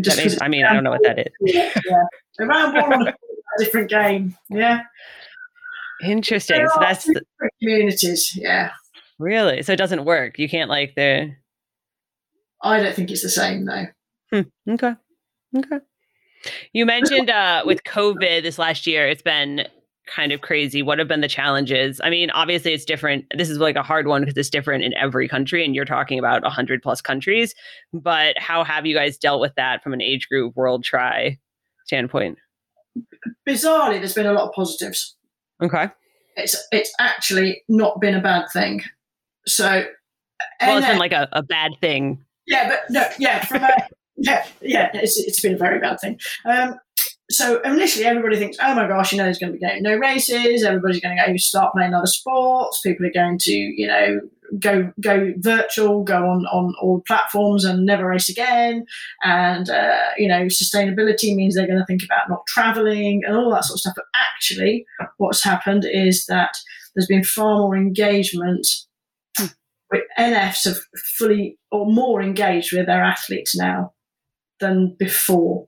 Just 0.00 0.42
I 0.42 0.48
mean, 0.48 0.64
I 0.64 0.72
don't 0.72 0.84
know 0.84 0.90
what 0.90 1.02
that 1.02 1.18
is. 1.18 1.32
Yeah, 1.40 1.72
yeah. 1.86 2.46
round 2.46 2.74
ball 2.74 2.92
on 2.92 3.08
a 3.08 3.14
different 3.58 3.90
game. 3.90 4.36
Yeah. 4.48 4.82
Interesting. 6.02 6.66
So 6.68 6.80
that's 6.80 7.04
the, 7.04 7.22
communities. 7.60 8.32
Yeah. 8.36 8.70
Really? 9.18 9.62
So 9.62 9.72
it 9.72 9.76
doesn't 9.76 10.04
work. 10.04 10.38
You 10.38 10.48
can't 10.48 10.70
like 10.70 10.94
the. 10.94 11.34
I 12.62 12.80
don't 12.80 12.94
think 12.94 13.10
it's 13.10 13.22
the 13.22 13.28
same 13.28 13.64
though. 13.64 13.86
Hmm. 14.32 14.72
Okay. 14.72 14.94
Okay. 15.56 15.78
You 16.72 16.86
mentioned 16.86 17.30
uh, 17.30 17.62
with 17.64 17.84
COVID 17.84 18.42
this 18.42 18.58
last 18.58 18.86
year, 18.86 19.08
it's 19.08 19.22
been 19.22 19.66
kind 20.08 20.32
of 20.32 20.40
crazy. 20.40 20.82
What 20.82 20.98
have 20.98 21.08
been 21.08 21.20
the 21.20 21.28
challenges? 21.28 22.00
I 22.02 22.10
mean, 22.10 22.30
obviously 22.30 22.72
it's 22.72 22.84
different. 22.84 23.26
This 23.36 23.50
is 23.50 23.58
like 23.58 23.76
a 23.76 23.82
hard 23.82 24.06
one 24.06 24.22
because 24.22 24.36
it's 24.36 24.50
different 24.50 24.84
in 24.84 24.94
every 24.94 25.28
country, 25.28 25.64
and 25.64 25.74
you're 25.74 25.84
talking 25.84 26.18
about 26.18 26.42
100 26.42 26.82
plus 26.82 27.00
countries. 27.00 27.54
But 27.92 28.38
how 28.38 28.64
have 28.64 28.86
you 28.86 28.94
guys 28.94 29.16
dealt 29.18 29.40
with 29.40 29.54
that 29.56 29.82
from 29.82 29.92
an 29.92 30.02
age 30.02 30.28
group 30.28 30.56
world 30.56 30.84
try 30.84 31.38
standpoint? 31.84 32.38
Bizarrely, 33.48 33.98
there's 33.98 34.14
been 34.14 34.26
a 34.26 34.32
lot 34.32 34.48
of 34.48 34.54
positives. 34.54 35.16
Okay. 35.62 35.88
It's 36.36 36.56
it's 36.72 36.92
actually 37.00 37.62
not 37.68 38.00
been 38.00 38.14
a 38.14 38.22
bad 38.22 38.46
thing. 38.52 38.82
So, 39.46 39.84
well, 40.60 40.78
it's 40.78 40.86
been 40.86 40.98
like 40.98 41.12
a, 41.12 41.28
a 41.32 41.42
bad 41.42 41.72
thing. 41.80 42.24
Yeah, 42.46 42.68
but 42.68 42.80
no, 42.90 43.06
yeah, 43.18 43.44
from 43.44 43.64
a 43.64 43.70
yeah, 44.18 44.46
yeah, 44.60 44.90
it's, 44.94 45.18
it's 45.18 45.40
been 45.40 45.54
a 45.54 45.58
very 45.58 45.80
bad 45.80 46.00
thing. 46.00 46.18
Um, 46.44 46.78
so 47.30 47.60
initially, 47.60 48.06
everybody 48.06 48.36
thinks, 48.36 48.56
oh 48.60 48.74
my 48.74 48.88
gosh, 48.88 49.12
you 49.12 49.18
know, 49.18 49.24
there's 49.24 49.38
going 49.38 49.52
to 49.52 49.58
be 49.58 49.80
no 49.80 49.96
races. 49.96 50.64
Everybody's 50.64 51.00
going 51.00 51.16
to 51.16 51.26
go 51.26 51.36
start 51.36 51.74
playing 51.74 51.92
other 51.92 52.06
sports. 52.06 52.80
People 52.80 53.06
are 53.06 53.12
going 53.12 53.38
to, 53.40 53.52
you 53.52 53.86
know, 53.86 54.20
go 54.58 54.90
go 55.00 55.34
virtual, 55.36 56.02
go 56.02 56.26
on 56.26 56.46
on 56.46 56.74
all 56.80 57.02
platforms, 57.06 57.66
and 57.66 57.84
never 57.84 58.06
race 58.06 58.30
again. 58.30 58.86
And 59.22 59.68
uh, 59.68 60.06
you 60.16 60.26
know, 60.26 60.44
sustainability 60.44 61.34
means 61.34 61.54
they're 61.54 61.66
going 61.66 61.78
to 61.78 61.86
think 61.86 62.02
about 62.02 62.30
not 62.30 62.46
traveling 62.46 63.22
and 63.26 63.36
all 63.36 63.50
that 63.50 63.64
sort 63.64 63.76
of 63.76 63.80
stuff. 63.80 63.94
But 63.96 64.06
actually, 64.14 64.86
what's 65.18 65.44
happened 65.44 65.84
is 65.84 66.24
that 66.26 66.56
there's 66.94 67.06
been 67.06 67.24
far 67.24 67.58
more 67.58 67.76
engagement. 67.76 68.66
With 69.90 70.02
NFs 70.18 70.64
have 70.66 70.78
fully 71.16 71.58
or 71.70 71.86
more 71.86 72.20
engaged 72.20 72.74
with 72.74 72.86
their 72.86 73.02
athletes 73.02 73.56
now 73.56 73.94
than 74.60 74.94
before 74.98 75.66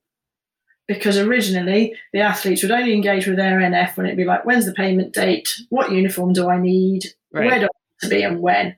because 0.88 1.16
originally 1.18 1.94
the 2.12 2.20
athletes 2.20 2.62
would 2.62 2.72
only 2.72 2.92
engage 2.92 3.26
with 3.26 3.36
their 3.36 3.58
NF 3.60 3.96
when 3.96 4.06
it'd 4.06 4.16
be 4.16 4.24
like, 4.24 4.44
when's 4.44 4.66
the 4.66 4.72
payment 4.72 5.14
date? 5.14 5.48
What 5.68 5.92
uniform 5.92 6.32
do 6.32 6.48
I 6.50 6.58
need? 6.60 7.04
Right. 7.32 7.46
Where 7.48 7.60
do 7.60 7.66
I 7.66 7.68
need 7.68 8.00
to 8.02 8.08
be 8.08 8.22
and 8.24 8.40
when? 8.40 8.74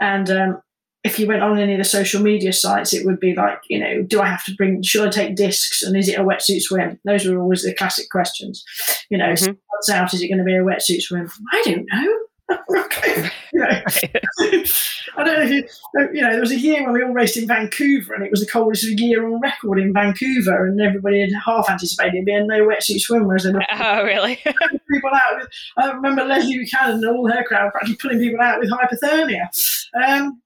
And 0.00 0.30
um, 0.30 0.62
if 1.04 1.18
you 1.18 1.26
went 1.26 1.42
on 1.42 1.58
any 1.58 1.72
of 1.74 1.78
the 1.78 1.84
social 1.84 2.22
media 2.22 2.54
sites, 2.54 2.94
it 2.94 3.04
would 3.04 3.20
be 3.20 3.34
like, 3.34 3.58
you 3.68 3.78
know, 3.78 4.02
do 4.02 4.22
I 4.22 4.26
have 4.26 4.44
to 4.44 4.54
bring, 4.54 4.82
should 4.82 5.06
I 5.06 5.10
take 5.10 5.36
discs 5.36 5.82
and 5.82 5.94
is 5.96 6.08
it 6.08 6.18
a 6.18 6.24
wetsuit 6.24 6.62
swim? 6.62 6.98
Those 7.04 7.26
were 7.26 7.38
always 7.38 7.62
the 7.62 7.74
classic 7.74 8.08
questions. 8.10 8.64
You 9.10 9.18
know, 9.18 9.28
Mhm. 9.32 9.46
months 9.72 9.90
out, 9.90 10.14
is 10.14 10.22
it 10.22 10.28
going 10.28 10.38
to 10.38 10.44
be 10.44 10.56
a 10.56 10.60
wetsuit 10.64 11.02
swim? 11.02 11.28
I 11.52 11.62
don't 11.66 11.86
know. 11.92 12.18
okay. 12.76 13.30
You 13.52 13.60
know, 13.60 13.80
I 15.16 15.24
don't 15.24 15.38
know 15.38 15.42
if 15.42 15.50
you, 15.50 15.68
you 16.12 16.22
know, 16.22 16.30
there 16.30 16.40
was 16.40 16.52
a 16.52 16.58
year 16.58 16.84
when 16.84 16.92
we 16.92 17.02
all 17.02 17.12
raced 17.12 17.36
in 17.36 17.46
Vancouver 17.46 18.14
and 18.14 18.24
it 18.24 18.30
was 18.30 18.40
the 18.40 18.46
coldest 18.46 18.84
year 18.98 19.26
on 19.26 19.40
record 19.40 19.78
in 19.78 19.92
Vancouver 19.92 20.66
and 20.66 20.80
everybody 20.80 21.20
had 21.20 21.30
half 21.44 21.68
anticipated 21.68 22.14
it 22.14 22.26
being 22.26 22.46
no 22.46 22.66
wetsuit 22.66 23.00
swim, 23.00 23.26
whereas 23.26 23.44
they 23.44 23.52
were 23.52 23.64
oh, 23.72 24.04
really? 24.04 24.36
people 24.36 25.10
out 25.12 25.38
with, 25.38 25.48
I 25.78 25.90
remember 25.90 26.24
Leslie 26.24 26.58
Buchanan 26.58 26.96
and 26.96 27.06
all 27.06 27.30
her 27.30 27.44
crowd 27.44 27.72
practically 27.72 27.96
pulling 27.96 28.18
people 28.18 28.40
out 28.40 28.60
with 28.60 28.70
hypothermia. 28.70 29.48
Um, 30.04 30.40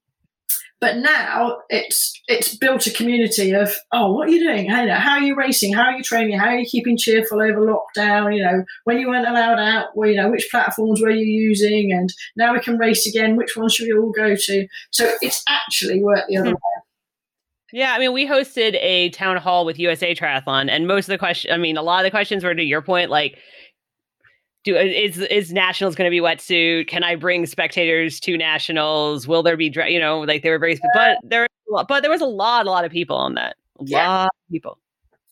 but 0.84 0.98
now 0.98 1.56
it's 1.70 2.12
it's 2.28 2.54
built 2.54 2.86
a 2.86 2.90
community 2.90 3.52
of 3.52 3.74
oh 3.92 4.12
what 4.12 4.28
are 4.28 4.30
you 4.30 4.46
doing? 4.46 4.68
How 4.68 5.12
are 5.12 5.22
you 5.22 5.34
racing? 5.34 5.72
How 5.72 5.84
are 5.84 5.96
you 5.96 6.02
training? 6.02 6.38
How 6.38 6.48
are 6.48 6.58
you 6.58 6.66
keeping 6.66 6.98
cheerful 6.98 7.40
over 7.40 7.58
lockdown? 7.58 8.36
You 8.36 8.44
know 8.44 8.64
when 8.84 8.98
you 8.98 9.08
weren't 9.08 9.26
allowed 9.26 9.58
out 9.58 9.86
well, 9.94 10.10
you 10.10 10.16
know 10.16 10.30
which 10.30 10.46
platforms 10.50 11.00
were 11.00 11.08
you 11.08 11.24
using? 11.24 11.90
And 11.90 12.12
now 12.36 12.52
we 12.52 12.60
can 12.60 12.76
race 12.76 13.06
again. 13.06 13.34
Which 13.34 13.56
one 13.56 13.70
should 13.70 13.86
we 13.86 13.98
all 13.98 14.12
go 14.12 14.36
to? 14.36 14.68
So 14.90 15.10
it's 15.22 15.42
actually 15.48 16.02
worked 16.02 16.28
the 16.28 16.36
other 16.36 16.50
hmm. 16.50 16.56
way. 16.56 16.84
Yeah, 17.72 17.94
I 17.94 17.98
mean, 17.98 18.12
we 18.12 18.28
hosted 18.28 18.74
a 18.74 19.08
town 19.10 19.38
hall 19.38 19.64
with 19.64 19.78
USA 19.78 20.14
Triathlon, 20.14 20.68
and 20.68 20.86
most 20.86 21.08
of 21.08 21.12
the 21.12 21.18
question, 21.18 21.50
I 21.50 21.56
mean, 21.56 21.78
a 21.78 21.82
lot 21.82 22.00
of 22.00 22.04
the 22.04 22.10
questions 22.12 22.44
were 22.44 22.54
to 22.54 22.62
your 22.62 22.82
point, 22.82 23.10
like, 23.10 23.38
do 24.64 24.76
uh, 24.76 24.80
is 24.80 25.18
is 25.18 25.52
nationals 25.52 25.94
going 25.94 26.06
to 26.06 26.10
be 26.10 26.20
wetsuit? 26.20 26.88
Can 26.88 27.04
I 27.04 27.14
bring 27.16 27.46
spectators 27.46 28.18
to 28.20 28.36
nationals? 28.36 29.28
Will 29.28 29.42
there 29.42 29.56
be, 29.56 29.72
you 29.88 30.00
know, 30.00 30.20
like 30.20 30.42
they 30.42 30.50
were 30.50 30.58
very, 30.58 30.78
but 30.94 31.18
there, 31.22 31.46
but 31.88 32.00
there 32.00 32.10
was 32.10 32.20
a 32.20 32.26
lot, 32.26 32.66
a 32.66 32.70
lot 32.70 32.84
of 32.84 32.90
people 32.90 33.16
on 33.16 33.34
that, 33.34 33.56
a 33.78 33.84
Yeah. 33.84 34.08
lot 34.08 34.26
of 34.26 34.50
people. 34.50 34.78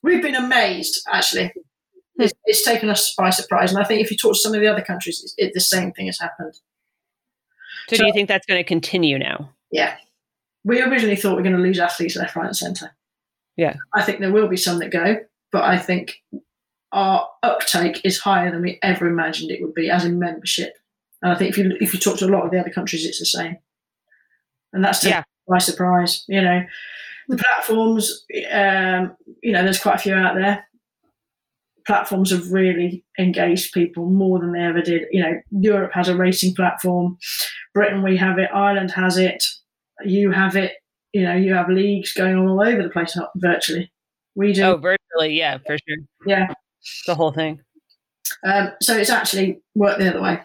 we've 0.03 0.23
been 0.23 0.35
amazed 0.35 1.01
actually 1.13 1.47
hmm. 1.47 2.23
it's, 2.23 2.33
it's 2.45 2.65
taken 2.65 2.91
us 2.91 3.15
by 3.17 3.31
surprise 3.31 3.71
and 3.71 3.81
i 3.81 3.85
think 3.85 4.01
if 4.01 4.11
you 4.11 4.17
talk 4.17 4.33
to 4.33 4.39
some 4.39 4.53
of 4.53 4.61
the 4.61 4.67
other 4.67 4.83
countries 4.83 5.21
it's, 5.23 5.35
it, 5.39 5.53
the 5.55 5.61
same 5.61 5.93
thing 5.93 6.07
has 6.07 6.19
happened 6.19 6.55
So, 7.89 7.97
do 7.97 8.07
you 8.07 8.13
think 8.13 8.29
that's 8.29 8.47
going 8.47 8.59
to 8.59 8.65
continue 8.67 9.19
now? 9.19 9.51
Yeah. 9.71 9.97
We 10.65 10.81
originally 10.83 11.17
thought 11.17 11.37
we're 11.37 11.43
going 11.43 11.57
to 11.57 11.63
lose 11.63 11.79
athletes 11.81 12.17
left, 12.17 12.37
right, 12.37 12.47
and 12.47 12.57
centre. 12.57 12.95
Yeah. 13.57 13.75
I 13.93 14.03
think 14.03 14.21
there 14.21 14.33
will 14.33 14.47
be 14.49 14.57
some 14.57 14.79
that 14.79 14.91
go, 14.93 15.17
but 15.51 15.65
I 15.65 15.77
think 15.79 16.23
our 16.93 17.29
uptake 17.43 18.01
is 18.05 18.19
higher 18.19 18.51
than 18.51 18.63
we 18.63 18.79
ever 18.83 19.07
imagined 19.07 19.51
it 19.51 19.63
would 19.63 19.75
be, 19.75 19.91
as 19.91 20.05
in 20.05 20.19
membership. 20.19 20.75
And 21.23 21.33
I 21.33 21.37
think 21.37 21.51
if 21.51 21.59
you 21.59 21.77
if 21.81 21.95
you 21.95 22.01
talk 22.01 22.19
to 22.19 22.27
a 22.27 22.29
lot 22.35 22.45
of 22.45 22.51
the 22.51 22.59
other 22.61 22.71
countries, 22.71 23.05
it's 23.07 23.19
the 23.19 23.27
same. 23.27 23.57
And 24.73 24.85
that's 24.85 25.01
taken 25.01 25.19
Yeah. 25.19 25.23
by 25.49 25.59
surprise. 25.59 26.25
You 26.29 26.43
know, 26.43 26.65
the 27.29 27.37
platforms. 27.37 28.25
Um, 28.51 29.17
you 29.43 29.53
know, 29.53 29.63
there's 29.63 29.81
quite 29.81 29.97
a 29.97 29.99
few 29.99 30.15
out 30.15 30.35
there. 30.35 30.67
Platforms 31.87 32.31
have 32.31 32.53
really 32.53 33.05
engaged 33.19 33.73
people 33.73 34.09
more 34.09 34.39
than 34.39 34.53
they 34.53 34.61
ever 34.61 34.81
did. 34.83 35.03
You 35.11 35.23
know, 35.23 35.41
Europe 35.51 35.93
has 35.95 36.09
a 36.09 36.17
racing 36.17 36.55
platform. 36.55 37.19
Britain, 37.75 38.03
we 38.03 38.17
have 38.17 38.39
it. 38.39 38.51
Ireland 38.55 38.93
has 38.93 39.17
it. 39.19 39.45
You 40.05 40.31
have 40.31 40.55
it. 40.57 40.75
You 41.13 41.23
know, 41.25 41.35
you 41.35 41.55
have 41.55 41.69
leagues 41.69 42.13
going 42.13 42.37
on 42.37 42.47
all 42.47 42.63
over 42.63 42.83
the 42.83 42.89
place 42.89 43.19
virtually. 43.37 43.91
We 44.35 44.53
do. 44.53 44.63
Oh, 44.63 44.77
virtually, 44.77 45.37
yeah, 45.37 45.59
for 45.67 45.77
sure, 45.77 45.99
Yeah. 46.25 46.53
The 47.07 47.15
whole 47.15 47.33
thing. 47.33 47.61
Um, 48.45 48.71
so 48.81 48.97
it's 48.97 49.11
actually 49.11 49.61
worked 49.75 49.99
the 50.01 50.09
other 50.11 50.23
way. 50.23 50.41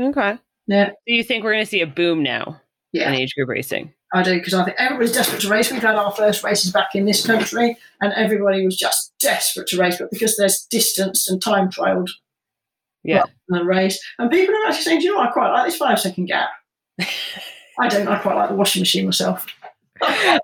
Okay. 0.00 0.38
Yeah. 0.66 0.90
Do 1.06 1.14
you 1.14 1.22
think 1.24 1.44
we're 1.44 1.52
going 1.52 1.64
to 1.64 1.70
see 1.70 1.80
a 1.82 1.86
boom 1.86 2.22
now 2.22 2.60
Yeah. 2.92 3.08
in 3.08 3.14
age 3.14 3.34
group 3.34 3.48
racing? 3.48 3.92
I 4.12 4.22
do 4.22 4.34
because 4.38 4.54
I 4.54 4.64
think 4.64 4.76
everybody's 4.78 5.12
desperate 5.12 5.40
to 5.42 5.48
race. 5.48 5.70
We've 5.70 5.80
had 5.82 5.94
our 5.94 6.10
first 6.12 6.42
races 6.42 6.72
back 6.72 6.94
in 6.94 7.04
this 7.04 7.24
country, 7.24 7.76
and 8.00 8.12
everybody 8.14 8.64
was 8.64 8.76
just 8.76 9.12
desperate 9.20 9.68
to 9.68 9.78
race, 9.78 9.98
but 9.98 10.10
because 10.10 10.36
there's 10.36 10.66
distance 10.70 11.28
and 11.30 11.40
time 11.40 11.70
trialed 11.70 12.08
Yeah. 13.04 13.22
in 13.48 13.58
the 13.58 13.64
race, 13.64 14.02
and 14.18 14.28
people 14.30 14.52
are 14.54 14.66
actually 14.66 14.82
saying, 14.82 14.98
"Do 15.00 15.04
you 15.06 15.12
know, 15.12 15.18
what? 15.18 15.28
I 15.28 15.32
quite 15.32 15.50
like 15.52 15.66
this 15.66 15.76
five 15.76 16.00
second 16.00 16.26
gap." 16.26 16.50
I 17.78 17.86
don't. 17.88 18.08
I 18.08 18.18
quite 18.18 18.34
like 18.36 18.48
the 18.48 18.56
washing 18.56 18.80
machine 18.82 19.04
myself. 19.04 19.46
I 20.02 20.40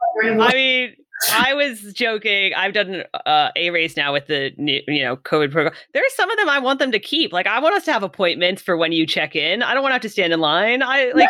mean, 0.54 0.96
I 1.32 1.54
was 1.54 1.92
joking. 1.92 2.52
I've 2.54 2.74
done 2.74 3.02
uh, 3.24 3.50
a 3.56 3.70
race 3.70 3.96
now 3.96 4.12
with 4.12 4.26
the 4.26 4.52
new, 4.58 4.80
you 4.86 5.02
know 5.02 5.16
COVID 5.16 5.50
program. 5.50 5.74
There's 5.94 6.14
some 6.14 6.30
of 6.30 6.36
them 6.36 6.48
I 6.48 6.58
want 6.58 6.78
them 6.78 6.92
to 6.92 6.98
keep. 6.98 7.32
Like 7.32 7.46
I 7.46 7.58
want 7.60 7.74
us 7.74 7.84
to 7.86 7.92
have 7.92 8.02
appointments 8.02 8.62
for 8.62 8.76
when 8.76 8.92
you 8.92 9.06
check 9.06 9.34
in. 9.34 9.62
I 9.62 9.74
don't 9.74 9.82
want 9.82 9.92
to 9.92 9.94
have 9.94 10.02
to 10.02 10.08
stand 10.08 10.32
in 10.32 10.40
line. 10.40 10.82
I 10.82 11.06
like. 11.06 11.16
yeah, 11.16 11.28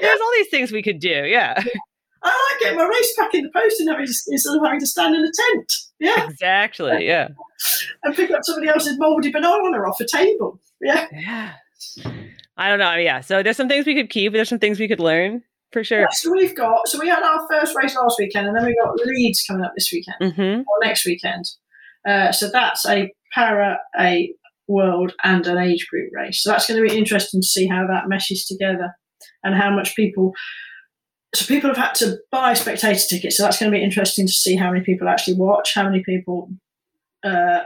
yeah. 0.00 0.08
There's 0.08 0.20
all 0.20 0.32
these 0.36 0.48
things 0.48 0.72
we 0.72 0.82
could 0.82 0.98
do. 0.98 1.08
Yeah, 1.08 1.54
I 2.22 2.50
like 2.52 2.60
getting 2.60 2.78
my 2.78 2.84
race 2.84 3.14
pack 3.18 3.34
in 3.34 3.44
the 3.44 3.50
post 3.50 3.80
and 3.80 3.88
having 3.90 4.06
to, 4.06 4.14
instead 4.28 4.56
of 4.56 4.62
having 4.64 4.80
to 4.80 4.86
stand 4.86 5.14
in 5.14 5.22
a 5.22 5.32
tent. 5.32 5.72
Yeah, 6.00 6.28
exactly. 6.28 7.06
Yeah, 7.06 7.28
and 8.02 8.14
pick 8.14 8.30
up 8.30 8.40
somebody 8.42 8.68
else's 8.68 8.98
mouldy 8.98 9.30
banana 9.30 9.78
off 9.78 10.00
a 10.00 10.06
table. 10.06 10.60
Yeah. 10.80 11.06
yeah. 11.12 11.52
I 12.56 12.68
don't 12.68 12.80
know. 12.80 12.94
Yeah. 12.96 13.20
So 13.20 13.42
there's 13.42 13.56
some 13.56 13.68
things 13.68 13.86
we 13.86 13.94
could 13.94 14.10
keep. 14.10 14.32
There's 14.32 14.48
some 14.48 14.58
things 14.58 14.80
we 14.80 14.88
could 14.88 15.00
learn 15.00 15.42
for 15.72 15.84
sure. 15.84 16.00
Yeah, 16.00 16.06
so 16.12 16.30
we've 16.32 16.56
got 16.56 16.86
so 16.88 16.98
we 16.98 17.08
had 17.08 17.22
our 17.22 17.46
first 17.50 17.74
race 17.76 17.94
last 17.96 18.16
weekend, 18.18 18.46
and 18.48 18.56
then 18.56 18.64
we 18.66 18.76
got 18.82 18.94
Leeds 19.04 19.44
coming 19.46 19.64
up 19.64 19.72
this 19.76 19.90
weekend 19.92 20.16
Mm-hmm. 20.20 20.60
or 20.60 20.76
next 20.82 21.04
weekend. 21.06 21.44
Uh, 22.06 22.32
so 22.32 22.48
that's 22.50 22.86
a 22.86 23.12
para, 23.34 23.78
a 23.98 24.32
world, 24.66 25.14
and 25.24 25.46
an 25.46 25.58
age 25.58 25.86
group 25.88 26.10
race. 26.14 26.42
So 26.42 26.50
that's 26.50 26.66
going 26.68 26.82
to 26.82 26.88
be 26.88 26.96
interesting 26.98 27.40
to 27.40 27.46
see 27.46 27.66
how 27.66 27.86
that 27.86 28.08
meshes 28.08 28.44
together, 28.46 28.94
and 29.44 29.54
how 29.54 29.70
much 29.74 29.94
people. 29.96 30.32
So 31.34 31.44
people 31.44 31.68
have 31.68 31.76
had 31.76 31.94
to 31.96 32.16
buy 32.30 32.54
spectator 32.54 32.98
tickets. 33.06 33.36
So 33.36 33.42
that's 33.42 33.58
going 33.58 33.70
to 33.70 33.76
be 33.76 33.84
interesting 33.84 34.26
to 34.26 34.32
see 34.32 34.56
how 34.56 34.70
many 34.72 34.82
people 34.82 35.08
actually 35.08 35.36
watch, 35.36 35.74
how 35.74 35.84
many 35.84 36.02
people 36.02 36.50
uh, 37.22 37.60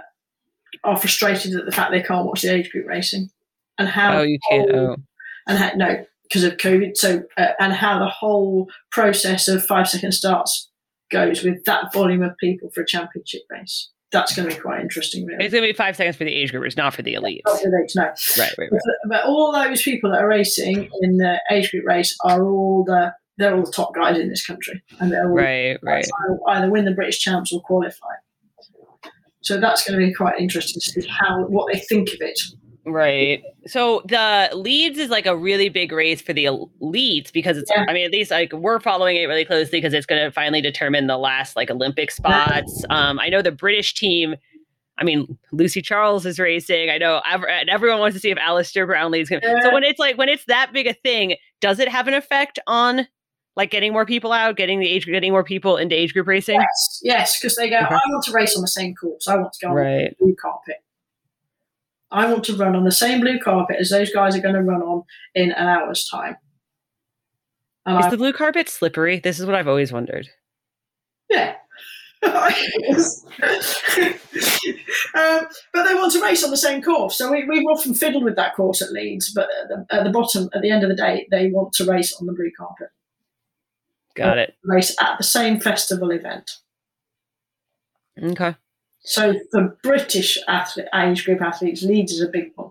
are 0.82 0.96
frustrated 0.96 1.54
at 1.54 1.64
the 1.64 1.70
fact 1.70 1.92
they 1.92 2.02
can't 2.02 2.26
watch 2.26 2.42
the 2.42 2.52
age 2.52 2.70
group 2.72 2.88
racing, 2.88 3.30
and 3.78 3.88
how 3.88 4.18
Oh, 4.18 4.22
you 4.22 4.38
can't. 4.50 4.70
Oh, 4.74 4.96
and 5.46 5.58
how, 5.58 5.70
no, 5.76 6.04
because 6.32 6.44
of 6.44 6.56
COVID. 6.56 6.96
So, 6.96 7.22
uh, 7.36 7.48
and 7.60 7.72
how 7.74 7.98
the 7.98 8.08
whole 8.08 8.68
process 8.90 9.48
of 9.48 9.64
five 9.64 9.88
second 9.88 10.12
starts 10.12 10.70
goes 11.10 11.42
with 11.42 11.64
that 11.64 11.92
volume 11.92 12.22
of 12.22 12.36
people 12.38 12.70
for 12.74 12.80
a 12.80 12.86
championship 12.86 13.42
race. 13.50 13.90
That's 14.12 14.34
going 14.34 14.48
to 14.48 14.54
be 14.54 14.60
quite 14.60 14.80
interesting, 14.80 15.24
really. 15.26 15.42
it's 15.44 15.54
gonna 15.54 15.66
be 15.66 15.72
five 15.72 15.96
seconds 15.96 16.16
for 16.16 16.24
the 16.24 16.32
age 16.32 16.52
groupers, 16.52 16.76
not 16.76 16.92
for 16.94 17.00
the 17.02 17.14
elites. 17.14 17.40
Not 17.46 17.60
for 17.60 17.70
the 17.70 17.82
age, 17.82 17.92
no. 17.96 18.02
Right. 18.38 18.54
Right. 18.58 18.70
But, 18.70 18.80
but 19.08 19.24
all 19.24 19.52
those 19.52 19.82
people 19.82 20.10
that 20.10 20.20
are 20.20 20.28
racing 20.28 20.90
in 21.00 21.16
the 21.16 21.40
age 21.50 21.70
group 21.70 21.86
race 21.86 22.16
are 22.24 22.44
all 22.44 22.84
the 22.84 23.14
they're 23.38 23.56
all 23.56 23.64
the 23.64 23.72
top 23.72 23.94
guys 23.94 24.18
in 24.18 24.28
this 24.28 24.46
country, 24.46 24.82
and 25.00 25.10
they're 25.10 25.28
all 25.28 25.34
Right. 25.34 25.78
Right. 25.82 26.06
either 26.48 26.70
win 26.70 26.84
the 26.84 26.92
British 26.92 27.20
champs 27.20 27.52
or 27.52 27.62
qualify. 27.62 28.14
So 29.40 29.58
that's 29.58 29.82
going 29.88 29.98
to 29.98 30.06
be 30.06 30.12
quite 30.12 30.38
interesting 30.38 30.80
to 30.80 31.02
see 31.02 31.08
how 31.08 31.44
what 31.46 31.72
they 31.72 31.78
think 31.78 32.10
of 32.10 32.20
it. 32.20 32.38
Right. 32.84 33.42
So 33.66 34.02
the 34.06 34.50
Leeds 34.54 34.98
is 34.98 35.08
like 35.08 35.26
a 35.26 35.36
really 35.36 35.68
big 35.68 35.92
race 35.92 36.20
for 36.20 36.32
the 36.32 36.46
elites 36.46 37.32
because 37.32 37.56
it's 37.56 37.70
Yeah. 37.74 37.84
I 37.88 37.92
mean 37.92 38.04
at 38.04 38.10
least 38.12 38.30
like 38.32 38.52
we're 38.52 38.80
following 38.80 39.16
it 39.16 39.26
really 39.26 39.44
closely 39.44 39.78
because 39.78 39.94
it's 39.94 40.06
going 40.06 40.22
to 40.22 40.32
finally 40.32 40.60
determine 40.60 41.06
the 41.06 41.16
last 41.18 41.54
like 41.54 41.70
Olympic 41.70 42.10
spots. 42.10 42.84
Um 42.90 43.20
I 43.20 43.28
know 43.28 43.40
the 43.40 43.52
British 43.52 43.94
team 43.94 44.34
I 44.98 45.04
mean 45.04 45.38
Lucy 45.52 45.80
Charles 45.80 46.26
is 46.26 46.38
racing. 46.40 46.90
I 46.90 46.98
know 46.98 47.22
and 47.26 47.70
everyone 47.70 48.00
wants 48.00 48.16
to 48.16 48.20
see 48.20 48.30
if 48.30 48.38
Alistair 48.38 48.86
Brownlee 48.86 49.20
is 49.20 49.28
going 49.28 49.42
to 49.42 49.60
So 49.62 49.72
when 49.72 49.84
it's 49.84 49.98
like 50.00 50.18
when 50.18 50.28
it's 50.28 50.44
that 50.46 50.72
big 50.72 50.86
a 50.88 50.94
thing, 50.94 51.36
does 51.60 51.78
it 51.78 51.88
have 51.88 52.08
an 52.08 52.14
effect 52.14 52.58
on 52.66 53.06
like 53.54 53.70
getting 53.70 53.92
more 53.92 54.06
people 54.06 54.32
out, 54.32 54.56
getting 54.56 54.80
the 54.80 54.88
age 54.88 55.06
getting 55.06 55.30
more 55.30 55.44
people 55.44 55.76
into 55.76 55.94
age 55.94 56.14
group 56.14 56.26
racing? 56.26 56.58
Yes, 56.60 57.00
yes, 57.04 57.38
because 57.40 57.54
they 57.54 57.70
go. 57.70 57.76
Okay. 57.76 57.86
I 57.94 58.00
want 58.08 58.24
to 58.24 58.32
race 58.32 58.56
on 58.56 58.62
the 58.62 58.68
same 58.68 58.94
course. 58.96 59.28
I 59.28 59.36
want 59.36 59.52
to 59.52 59.66
go 59.66 59.70
on 59.70 59.76
Right. 59.76 60.16
the 60.18 60.24
blue 60.24 60.34
carpet. 60.40 60.76
I 62.12 62.30
want 62.30 62.44
to 62.44 62.56
run 62.56 62.76
on 62.76 62.84
the 62.84 62.92
same 62.92 63.20
blue 63.20 63.38
carpet 63.38 63.76
as 63.80 63.90
those 63.90 64.12
guys 64.12 64.36
are 64.36 64.40
going 64.40 64.54
to 64.54 64.62
run 64.62 64.82
on 64.82 65.02
in 65.34 65.50
an 65.52 65.66
hour's 65.66 66.06
time. 66.08 66.36
And 67.86 67.98
Is 67.98 68.06
I, 68.06 68.10
the 68.10 68.16
blue 68.16 68.32
carpet 68.32 68.68
slippery? 68.68 69.18
This 69.18 69.40
is 69.40 69.46
what 69.46 69.54
I've 69.54 69.68
always 69.68 69.92
wondered. 69.92 70.28
yeah, 71.30 71.56
um, 72.22 72.36
but 75.72 75.88
they 75.88 75.94
want 75.94 76.12
to 76.12 76.22
race 76.22 76.44
on 76.44 76.50
the 76.50 76.56
same 76.56 76.80
course. 76.80 77.18
So 77.18 77.32
we, 77.32 77.44
we've 77.44 77.66
often 77.68 77.94
fiddled 77.94 78.22
with 78.22 78.36
that 78.36 78.54
course 78.54 78.80
at 78.80 78.92
Leeds, 78.92 79.32
but 79.34 79.48
at 79.60 79.68
the, 79.68 79.86
at 79.90 80.04
the 80.04 80.10
bottom, 80.10 80.48
at 80.54 80.62
the 80.62 80.70
end 80.70 80.84
of 80.84 80.88
the 80.88 80.94
day, 80.94 81.26
they 81.32 81.48
want 81.50 81.72
to 81.74 81.84
race 81.84 82.14
on 82.20 82.26
the 82.26 82.32
blue 82.32 82.52
carpet. 82.56 82.90
Got 84.14 84.38
it. 84.38 84.54
Race 84.62 84.94
at 85.00 85.18
the 85.18 85.24
same 85.24 85.58
festival 85.58 86.12
event. 86.12 86.58
Okay. 88.22 88.54
So 89.04 89.34
for 89.50 89.76
British 89.82 90.38
athlete, 90.48 90.86
age 90.94 91.24
group 91.24 91.40
athletes, 91.42 91.82
Leeds 91.82 92.12
is 92.12 92.22
a 92.22 92.28
big 92.28 92.52
one. 92.54 92.70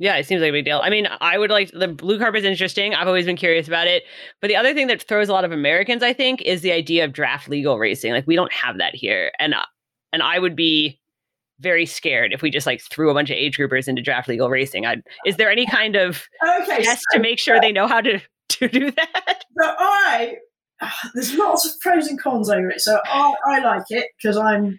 Yeah, 0.00 0.16
it 0.16 0.26
seems 0.26 0.40
like 0.40 0.50
a 0.50 0.52
big 0.52 0.64
deal. 0.64 0.80
I 0.82 0.90
mean, 0.90 1.08
I 1.20 1.38
would 1.38 1.50
like 1.50 1.72
the 1.72 1.88
blue 1.88 2.18
carpet 2.18 2.38
is 2.40 2.44
interesting. 2.44 2.94
I've 2.94 3.08
always 3.08 3.26
been 3.26 3.36
curious 3.36 3.66
about 3.66 3.88
it. 3.88 4.04
But 4.40 4.46
the 4.46 4.54
other 4.54 4.72
thing 4.72 4.86
that 4.86 5.02
throws 5.02 5.28
a 5.28 5.32
lot 5.32 5.44
of 5.44 5.50
Americans, 5.50 6.04
I 6.04 6.12
think, 6.12 6.40
is 6.42 6.62
the 6.62 6.70
idea 6.70 7.04
of 7.04 7.12
draft 7.12 7.48
legal 7.48 7.78
racing. 7.78 8.12
Like 8.12 8.26
we 8.26 8.36
don't 8.36 8.52
have 8.52 8.78
that 8.78 8.94
here, 8.94 9.32
and 9.40 9.54
uh, 9.54 9.64
and 10.12 10.22
I 10.22 10.38
would 10.38 10.54
be 10.54 11.00
very 11.58 11.84
scared 11.84 12.32
if 12.32 12.42
we 12.42 12.50
just 12.50 12.66
like 12.66 12.80
threw 12.80 13.10
a 13.10 13.14
bunch 13.14 13.30
of 13.30 13.36
age 13.36 13.58
groupers 13.58 13.88
into 13.88 14.00
draft 14.00 14.28
legal 14.28 14.48
racing. 14.48 14.86
I, 14.86 14.98
is 15.26 15.36
there 15.36 15.50
any 15.50 15.66
kind 15.66 15.96
of 15.96 16.22
Okay, 16.62 16.84
test 16.84 17.02
so, 17.10 17.18
to 17.18 17.22
make 17.22 17.40
sure 17.40 17.60
they 17.60 17.72
know 17.72 17.88
how 17.88 18.00
to 18.00 18.20
to 18.50 18.68
do 18.68 18.92
that? 18.92 19.44
so 19.60 19.74
I 19.78 20.36
there's 21.14 21.34
lots 21.34 21.66
of 21.66 21.78
pros 21.80 22.08
and 22.08 22.20
cons 22.20 22.50
over 22.50 22.70
it. 22.70 22.80
So 22.80 22.98
I, 23.06 23.34
I 23.46 23.58
like 23.60 23.90
it 23.90 24.08
because 24.16 24.36
I'm 24.36 24.78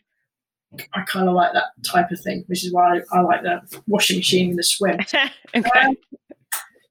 I 0.93 1.01
kind 1.03 1.28
of 1.28 1.34
like 1.34 1.53
that 1.53 1.65
type 1.84 2.11
of 2.11 2.20
thing, 2.22 2.43
which 2.47 2.63
is 2.63 2.72
why 2.72 2.97
I, 2.97 3.01
I 3.11 3.22
like 3.22 3.41
the 3.41 3.61
washing 3.88 4.17
machine 4.17 4.51
and 4.51 4.59
the 4.59 4.63
swim. 4.63 4.99
okay. 5.55 5.80
Um, 5.80 5.97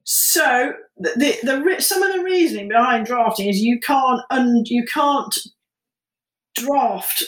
so 0.03 0.73
the, 0.97 1.37
the, 1.43 1.61
the 1.75 1.81
some 1.81 2.03
of 2.03 2.13
the 2.13 2.23
reasoning 2.23 2.67
behind 2.67 3.05
drafting 3.05 3.47
is 3.47 3.61
you 3.61 3.79
can't 3.79 4.21
un, 4.31 4.63
you 4.65 4.85
can't 4.85 5.37
draft 6.55 7.23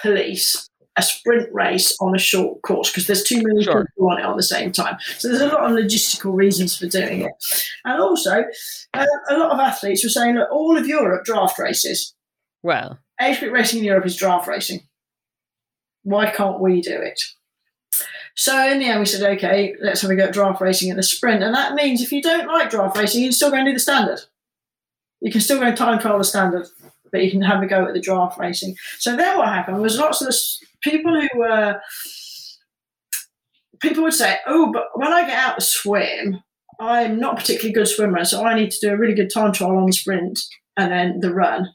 police 0.00 0.69
a 0.96 1.02
sprint 1.02 1.48
race 1.52 1.96
on 2.00 2.14
a 2.14 2.18
short 2.18 2.60
course 2.62 2.90
because 2.90 3.06
there's 3.06 3.22
too 3.22 3.42
many 3.42 3.62
Sure. 3.62 3.86
people 3.86 4.10
on 4.10 4.18
it 4.18 4.24
at 4.24 4.36
the 4.36 4.42
same 4.42 4.72
time. 4.72 4.96
So 5.18 5.28
there's 5.28 5.40
a 5.40 5.46
lot 5.48 5.70
of 5.70 5.76
logistical 5.76 6.34
reasons 6.34 6.76
for 6.76 6.86
doing 6.86 7.22
it, 7.22 7.32
and 7.84 8.00
also 8.00 8.44
uh, 8.94 9.06
a 9.28 9.38
lot 9.38 9.52
of 9.52 9.60
athletes 9.60 10.02
were 10.02 10.10
saying 10.10 10.34
that 10.34 10.48
all 10.50 10.76
of 10.76 10.86
Europe 10.86 11.24
draft 11.24 11.58
races. 11.58 12.14
Well, 12.62 12.98
Age 13.20 13.38
group 13.40 13.52
racing 13.52 13.80
in 13.80 13.84
Europe 13.84 14.06
is 14.06 14.16
draft 14.16 14.48
racing. 14.48 14.80
Why 16.02 16.30
can't 16.30 16.60
we 16.60 16.80
do 16.80 16.98
it? 17.00 17.20
So 18.34 18.56
in 18.70 18.78
the 18.78 18.86
end, 18.86 19.00
we 19.00 19.06
said, 19.06 19.36
okay, 19.36 19.74
let's 19.82 20.00
have 20.00 20.10
a 20.10 20.16
go 20.16 20.24
at 20.24 20.32
draft 20.32 20.60
racing 20.62 20.88
in 20.88 20.96
the 20.96 21.02
sprint. 21.02 21.42
And 21.42 21.54
that 21.54 21.74
means 21.74 22.00
if 22.00 22.10
you 22.12 22.22
don't 22.22 22.46
like 22.46 22.70
draft 22.70 22.96
racing, 22.96 23.20
you 23.20 23.28
can 23.28 23.34
still 23.34 23.50
go 23.50 23.56
and 23.56 23.66
do 23.66 23.72
the 23.74 23.78
standard. 23.80 24.20
You 25.20 25.30
can 25.30 25.42
still 25.42 25.58
go 25.60 25.66
and 25.66 25.76
time 25.76 25.98
trial 25.98 26.16
the 26.16 26.24
standard, 26.24 26.66
but 27.12 27.24
you 27.24 27.30
can 27.30 27.40
have 27.42 27.62
a 27.62 27.66
go 27.66 27.86
at 27.86 27.94
the 27.94 28.00
draft 28.00 28.38
racing. 28.38 28.76
So 28.98 29.16
then 29.16 29.38
what 29.38 29.48
happened 29.48 29.80
was 29.80 29.98
lots 29.98 30.20
of 30.20 30.26
the 30.26 30.32
s- 30.32 30.62
people 30.82 31.20
who 31.20 31.38
were, 31.38 31.80
people 33.80 34.02
would 34.02 34.14
say, 34.14 34.36
oh, 34.46 34.72
but 34.72 34.86
when 34.94 35.12
I 35.12 35.26
get 35.26 35.38
out 35.38 35.56
to 35.56 35.64
swim, 35.64 36.42
I'm 36.78 37.18
not 37.18 37.36
particularly 37.36 37.74
good 37.74 37.88
swimmer, 37.88 38.24
so 38.24 38.44
I 38.44 38.54
need 38.54 38.70
to 38.70 38.80
do 38.80 38.92
a 38.92 38.96
really 38.96 39.14
good 39.14 39.30
time 39.32 39.52
trial 39.52 39.76
on 39.76 39.86
the 39.86 39.92
sprint 39.92 40.40
and 40.76 40.90
then 40.90 41.20
the 41.20 41.32
run. 41.32 41.68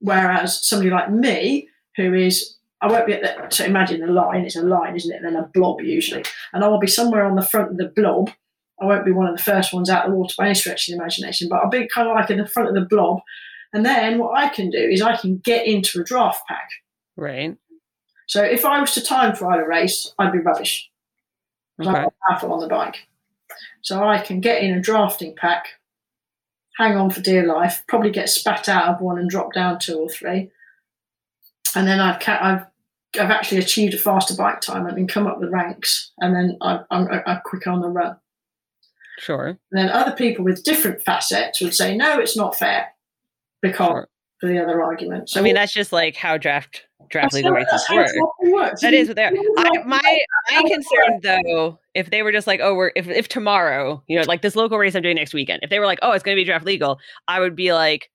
Whereas 0.00 0.66
somebody 0.66 0.90
like 0.90 1.10
me, 1.10 1.68
who 1.96 2.14
is, 2.14 2.56
I 2.80 2.88
won't 2.88 3.06
be 3.06 3.12
at 3.12 3.22
the, 3.22 3.54
so 3.54 3.64
imagine 3.64 4.00
the 4.00 4.06
line, 4.06 4.46
it's 4.46 4.56
a 4.56 4.62
line, 4.62 4.96
isn't 4.96 5.14
it? 5.14 5.20
Then 5.22 5.36
a 5.36 5.50
blob 5.52 5.82
usually. 5.82 6.24
And 6.54 6.64
I 6.64 6.68
will 6.68 6.78
be 6.78 6.86
somewhere 6.86 7.26
on 7.26 7.36
the 7.36 7.44
front 7.44 7.72
of 7.72 7.76
the 7.76 7.92
blob. 7.94 8.30
I 8.80 8.86
won't 8.86 9.04
be 9.04 9.12
one 9.12 9.26
of 9.26 9.36
the 9.36 9.42
first 9.42 9.74
ones 9.74 9.90
out 9.90 10.06
of 10.06 10.12
the 10.12 10.16
water 10.16 10.34
by 10.38 10.46
any 10.46 10.54
stretch 10.54 10.88
of 10.88 10.92
the 10.92 10.98
imagination, 10.98 11.50
but 11.50 11.56
I'll 11.56 11.68
be 11.68 11.86
kind 11.86 12.08
of 12.08 12.14
like 12.14 12.30
in 12.30 12.38
the 12.38 12.46
front 12.46 12.70
of 12.70 12.74
the 12.74 12.88
blob. 12.88 13.20
And 13.72 13.84
then 13.86 14.18
what 14.18 14.36
I 14.36 14.48
can 14.48 14.70
do 14.70 14.78
is 14.78 15.00
I 15.02 15.16
can 15.16 15.38
get 15.38 15.66
into 15.66 16.00
a 16.00 16.04
draft 16.04 16.46
pack. 16.48 16.68
right. 17.16 17.56
So 18.26 18.44
if 18.44 18.64
I 18.64 18.80
was 18.80 18.94
to 18.94 19.00
time 19.02 19.34
trial 19.34 19.58
a 19.58 19.66
race, 19.66 20.14
I'd 20.18 20.30
be 20.32 20.38
rubbish. 20.38 20.88
because 21.76 21.88
I'm 21.88 21.94
Okay. 21.96 22.02
not 22.04 22.14
powerful 22.28 22.52
on 22.52 22.60
the 22.60 22.68
bike. 22.68 23.08
So 23.82 24.04
I 24.04 24.18
can 24.18 24.40
get 24.40 24.62
in 24.62 24.72
a 24.74 24.80
drafting 24.80 25.34
pack, 25.34 25.66
hang 26.78 26.96
on 26.96 27.10
for 27.10 27.20
dear 27.20 27.44
life, 27.44 27.82
probably 27.88 28.10
get 28.10 28.28
spat 28.28 28.68
out 28.68 28.86
of 28.94 29.00
one 29.00 29.18
and 29.18 29.28
drop 29.28 29.52
down 29.52 29.78
two 29.80 29.98
or 29.98 30.08
three, 30.08 30.50
and 31.74 31.88
then 31.88 31.98
I've 32.00 32.20
ca- 32.20 32.38
I've 32.40 32.66
I've 33.20 33.30
actually 33.32 33.58
achieved 33.58 33.94
a 33.94 33.98
faster 33.98 34.34
bike 34.36 34.60
time 34.60 34.86
and 34.86 34.96
then 34.96 35.08
come 35.08 35.26
up 35.26 35.40
the 35.40 35.50
ranks, 35.50 36.12
and 36.18 36.32
then 36.34 36.56
I, 36.60 36.80
I'm, 36.92 37.08
I'm 37.26 37.40
quicker 37.44 37.70
on 37.70 37.80
the 37.80 37.88
run. 37.88 38.16
Sure. 39.18 39.46
And 39.48 39.58
then 39.72 39.88
other 39.88 40.12
people 40.12 40.44
with 40.44 40.62
different 40.62 41.02
facets 41.02 41.60
would 41.60 41.74
say, 41.74 41.96
no, 41.96 42.20
it's 42.20 42.36
not 42.36 42.56
fair 42.56 42.86
because 43.62 43.86
Sure. 43.86 44.08
for 44.40 44.48
the 44.48 44.62
other 44.62 44.82
argument. 44.82 45.28
So 45.30 45.40
I 45.40 45.42
mean, 45.42 45.54
that's 45.54 45.72
just 45.72 45.92
like 45.92 46.16
how 46.16 46.36
draft 46.38 46.86
draft 47.08 47.32
legal 47.34 47.50
how- 47.50 47.56
races 47.56 47.70
that's 47.72 47.86
how 47.88 47.96
work. 47.96 48.08
works. 48.52 48.80
That 48.82 48.94
is 48.94 49.08
what 49.08 49.16
they're. 49.16 49.32
I, 49.58 49.70
my 49.84 50.18
my 50.52 50.62
concern 50.68 51.20
though, 51.22 51.78
if 51.94 52.10
they 52.10 52.22
were 52.22 52.32
just 52.32 52.46
like, 52.46 52.60
oh, 52.62 52.74
we're 52.74 52.92
if 52.96 53.08
if 53.08 53.28
tomorrow, 53.28 54.02
you 54.06 54.18
know, 54.18 54.24
like 54.26 54.42
this 54.42 54.56
local 54.56 54.78
race 54.78 54.94
I'm 54.94 55.02
doing 55.02 55.16
next 55.16 55.34
weekend, 55.34 55.60
if 55.62 55.70
they 55.70 55.78
were 55.78 55.86
like, 55.86 55.98
oh, 56.02 56.12
it's 56.12 56.22
going 56.24 56.36
to 56.36 56.40
be 56.40 56.44
draft 56.44 56.64
legal, 56.64 56.98
I 57.28 57.40
would 57.40 57.56
be 57.56 57.72
like, 57.72 58.10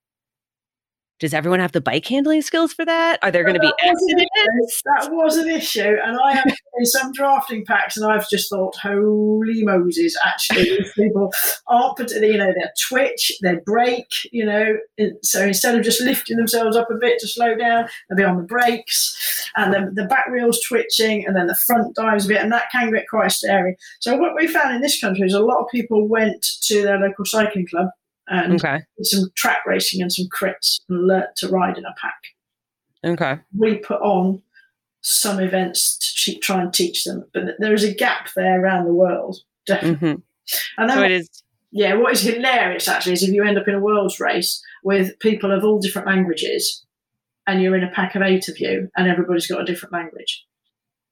does 1.20 1.34
everyone 1.34 1.60
have 1.60 1.72
the 1.72 1.82
bike 1.82 2.06
handling 2.06 2.42
skills 2.42 2.74
for 2.74 2.84
that? 2.86 3.20
Are 3.22 3.32
there 3.32 3.44
going 3.44 3.56
to 3.56 3.60
be 3.60 3.68
That 3.68 3.94
was 3.94 4.04
an 4.10 4.20
accidents? 4.20 4.76
issue. 4.76 4.82
That 4.86 5.12
was 5.14 5.38
an 5.38 5.50
issue, 5.50 5.96
and 6.04 6.18
I 6.22 6.36
have 6.36 6.56
in 6.78 6.86
some 6.86 7.12
drafting 7.14 7.66
packs, 7.66 7.96
and 7.96 8.06
I've 8.06 8.30
just 8.30 8.50
thought, 8.50 8.76
holy 8.76 9.64
Moses! 9.64 10.16
Actually, 10.26 10.64
these 10.64 10.92
people 10.94 11.32
aren't 11.68 11.96
particularly, 11.96 12.34
you 12.34 12.38
know, 12.38 12.48
they 12.48 12.68
twitch, 12.88 13.32
they 13.42 13.56
break, 13.66 14.08
you 14.32 14.46
know. 14.46 14.78
So 15.22 15.42
instead 15.42 15.76
of 15.76 15.84
just 15.84 16.02
lifting 16.02 16.38
themselves 16.38 16.76
up 16.76 16.90
a 16.92 16.96
bit 17.00 17.20
to 17.20 17.28
slow 17.28 17.56
down, 17.56 17.88
they'll 18.10 18.18
be 18.18 18.24
on 18.24 18.38
the 18.38 18.44
brakes, 18.44 19.50
and 19.56 19.74
then 19.74 19.94
the 19.96 20.06
back 20.06 20.28
wheels 20.30 20.60
twitching, 20.62 21.26
and 21.26 21.36
then 21.36 21.48
the 21.48 21.56
front 21.56 21.96
dives 21.96 22.26
a 22.26 22.30
bit, 22.30 22.42
and 22.42 22.52
that 22.52 22.70
can 22.72 22.92
get 22.92 23.08
quite 23.10 23.32
scary. 23.32 23.78
So 24.02 24.18
what 24.18 24.36
we 24.36 24.48
found 24.48 24.76
in 24.76 24.82
this 24.82 25.00
country 25.00 25.26
is 25.26 25.34
a 25.34 25.40
lot 25.40 25.62
of 25.62 25.70
people 25.72 26.08
went 26.08 26.46
to 26.64 26.82
their 26.84 27.00
local 27.00 27.26
cycling 27.26 27.68
club 27.68 27.88
and 28.28 28.54
Okay. 28.54 28.82
some 29.02 29.30
track 29.36 29.66
racing 29.66 30.02
and 30.02 30.12
some 30.12 30.26
crits 30.28 30.80
and 30.90 31.08
learnt 31.08 31.36
to 31.38 31.48
ride 31.48 31.78
in 31.78 31.86
a 31.86 31.94
pack 32.02 32.22
Okay. 33.06 33.40
we 33.56 33.76
put 33.78 34.02
on 34.02 34.42
some 35.02 35.40
events 35.40 35.98
to 36.26 36.36
try 36.40 36.60
and 36.62 36.74
teach 36.74 37.04
them, 37.04 37.24
but 37.34 37.44
there 37.60 37.74
is 37.76 37.84
a 37.84 37.94
gap 37.94 38.30
there 38.36 38.60
around 38.60 38.86
the 38.86 38.94
world, 38.94 39.38
definitely. 39.68 40.14
hmm 40.14 40.16
And 40.80 40.90
then, 40.90 40.98
So 40.98 41.04
it 41.04 41.12
is. 41.12 41.30
yeah, 41.72 41.94
what 41.94 42.14
is 42.14 42.22
hilarious 42.22 42.88
actually 42.88 43.14
is 43.14 43.22
if 43.22 43.30
you 43.30 43.44
end 43.44 43.60
up 43.60 43.68
in 43.68 43.76
a 43.76 43.80
world's 43.80 44.20
race 44.20 44.60
with 44.84 45.18
people 45.20 45.52
of 45.52 45.64
all 45.64 45.80
different 45.80 46.08
languages, 46.08 46.84
and 47.46 47.62
you're 47.62 47.76
in 47.76 47.84
a 47.84 47.92
pack 47.92 48.16
of 48.16 48.24
eight 48.24 48.48
of 48.50 48.60
you, 48.60 48.90
and 48.98 49.08
everybody's 49.08 49.46
got 49.46 49.62
a 49.62 49.66
different 49.66 49.94
language. 49.94 50.44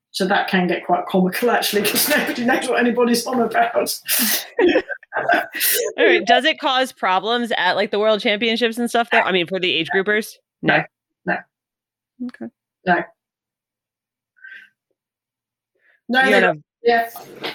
So 0.09 0.25
that 0.27 0.47
can 0.47 0.65
get 0.65 0.83
quite 0.85 1.05
comical 1.05 1.51
actually, 1.57 1.83
because 1.83 2.09
nobody 2.09 2.45
knows 2.45 2.67
what 2.67 2.79
anybody's 2.79 3.27
on 3.27 3.41
about. 3.41 3.99
All 5.97 6.05
right. 6.05 6.25
Does 6.25 6.45
it 6.45 6.59
cause 6.59 6.91
problems 6.91 7.51
at 7.57 7.73
like 7.75 7.91
the 7.91 7.99
world 7.99 8.19
championships 8.21 8.77
and 8.77 8.89
stuff? 8.89 9.09
Though 9.11 9.19
I 9.19 9.31
mean, 9.31 9.47
for 9.47 9.59
the 9.59 9.71
age 9.71 9.89
groupers. 9.95 10.33
No. 10.61 10.83
No. 11.25 11.35
Okay. 12.25 12.45
No, 16.09 16.19
You 16.19 16.25
they- 16.25 16.31
don't 16.31 16.43
have- 16.43 16.57
yeah. 16.83 17.09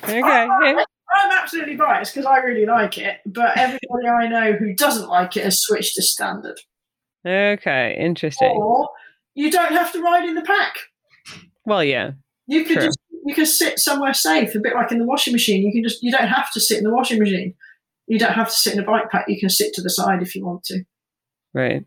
okay. 0.05 0.19
yeah. 0.21 0.85
I'm 1.15 1.33
absolutely 1.43 1.77
biased 1.77 2.15
because 2.15 2.27
I 2.27 2.39
really 2.39 2.67
like 2.67 2.99
it, 2.99 3.21
but 3.27 3.57
everybody 3.57 4.09
I 4.09 4.29
know 4.29 4.53
who 4.53 4.75
doesn't 4.75 5.09
like 5.09 5.37
it 5.37 5.45
has 5.45 5.61
switched 5.63 5.95
to 5.97 6.03
standard. 6.03 6.59
Okay. 7.27 7.97
Interesting. 7.99 8.51
Or 8.57 8.89
you 9.35 9.51
don't 9.51 9.73
have 9.73 9.91
to 9.93 10.03
ride 10.03 10.25
in 10.29 10.35
the 10.35 10.43
pack. 10.43 10.75
Well, 11.65 11.83
yeah. 11.83 12.13
You 12.47 12.65
could 12.65 12.77
True. 12.77 12.85
just 12.87 12.98
you 13.29 13.35
can 13.35 13.47
sit 13.47 13.79
somewhere 13.79 14.15
safe, 14.15 14.55
a 14.55 14.61
bit 14.61 14.75
like 14.75 14.91
in 14.91 14.99
the 14.99 15.05
washing 15.05 15.33
machine. 15.33 15.65
You 15.65 15.73
can 15.73 15.83
just 15.83 16.03
you 16.03 16.11
don't 16.11 16.29
have 16.29 16.51
to 16.53 16.61
sit 16.61 16.79
in 16.79 16.85
the 16.85 16.91
washing 16.91 17.19
machine. 17.19 17.55
You 18.07 18.19
don't 18.19 18.33
have 18.33 18.49
to 18.49 18.55
sit 18.55 18.75
in 18.75 18.81
a 18.81 18.85
bike 18.85 19.11
pack. 19.11 19.27
You 19.29 19.39
can 19.39 19.51
sit 19.51 19.75
to 19.75 19.83
the 19.83 19.91
side 19.91 20.23
if 20.23 20.35
you 20.35 20.45
want 20.45 20.65
to. 20.65 20.85
Right. 21.53 21.85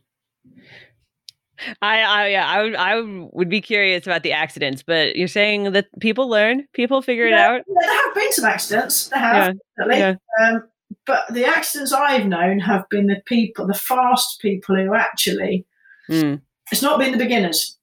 I, 1.81 2.01
I, 2.01 2.27
yeah, 2.27 2.47
I 2.47 2.63
would, 2.63 2.75
I 2.75 3.01
would 3.33 3.49
be 3.49 3.61
curious 3.61 4.07
about 4.07 4.23
the 4.23 4.31
accidents, 4.31 4.81
but 4.81 5.15
you're 5.15 5.27
saying 5.27 5.73
that 5.73 5.87
people 5.99 6.27
learn, 6.27 6.67
people 6.73 7.03
figure 7.03 7.27
it 7.27 7.33
out. 7.33 7.61
Yeah, 7.67 7.75
there 7.79 7.93
have 7.93 8.15
been 8.15 8.31
some 8.31 8.45
accidents. 8.45 9.09
There 9.09 9.19
have, 9.19 9.57
definitely. 9.77 9.99
yeah. 9.99 10.15
Um, 10.43 10.63
but 11.05 11.31
the 11.31 11.45
accidents 11.45 11.93
I've 11.93 12.25
known 12.25 12.59
have 12.59 12.89
been 12.89 13.05
the 13.05 13.21
people, 13.27 13.67
the 13.67 13.75
fast 13.75 14.41
people 14.41 14.75
who 14.75 14.95
actually 14.95 15.67
Mm, 16.11 16.41
it's 16.71 16.81
not 16.81 16.99
been 16.99 17.11
the 17.11 17.17
beginners 17.17 17.77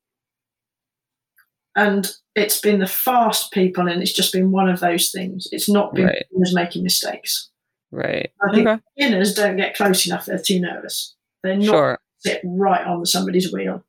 and 1.74 2.10
it's 2.38 2.60
been 2.60 2.78
the 2.80 2.86
fast 2.86 3.52
people 3.52 3.86
and 3.88 4.02
it's 4.02 4.12
just 4.12 4.32
been 4.32 4.50
one 4.50 4.68
of 4.68 4.80
those 4.80 5.10
things 5.10 5.46
it's 5.52 5.68
not 5.68 5.94
been 5.94 6.06
Right. 6.06 6.24
making 6.52 6.82
mistakes 6.82 7.50
right. 7.90 8.30
i 8.42 8.54
think 8.54 8.66
Okay. 8.68 8.82
beginners 8.96 9.34
don't 9.34 9.56
get 9.56 9.76
close 9.76 10.06
enough 10.06 10.26
they're 10.26 10.38
too 10.38 10.60
nervous 10.60 11.14
they're 11.42 11.56
not 11.56 11.64
Sure. 11.64 11.98
sit 12.18 12.40
right 12.44 12.86
on 12.86 13.04
somebody's 13.06 13.52
wheel 13.52 13.84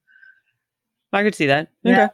I 1.12 1.24
could 1.24 1.34
see 1.34 1.48
that. 1.48 1.70
Yeah. 1.84 2.04
Okay. 2.06 2.14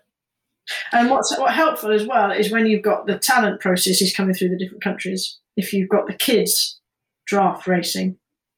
and 0.94 1.10
what's 1.10 1.38
what 1.38 1.54
helpful 1.54 1.92
as 1.92 2.08
well 2.08 2.32
is 2.32 2.50
when 2.52 2.66
you've 2.66 2.82
got 2.82 3.06
the 3.08 3.20
talent 3.20 3.60
processes 3.60 4.16
coming 4.16 4.34
through 4.34 4.50
the 4.50 4.58
different 4.58 4.82
countries 4.84 5.38
if 5.58 5.74
you've 5.74 5.90
got 5.90 6.08
the 6.08 6.14
kids 6.14 6.80
draft 7.28 7.68
racing 7.68 8.18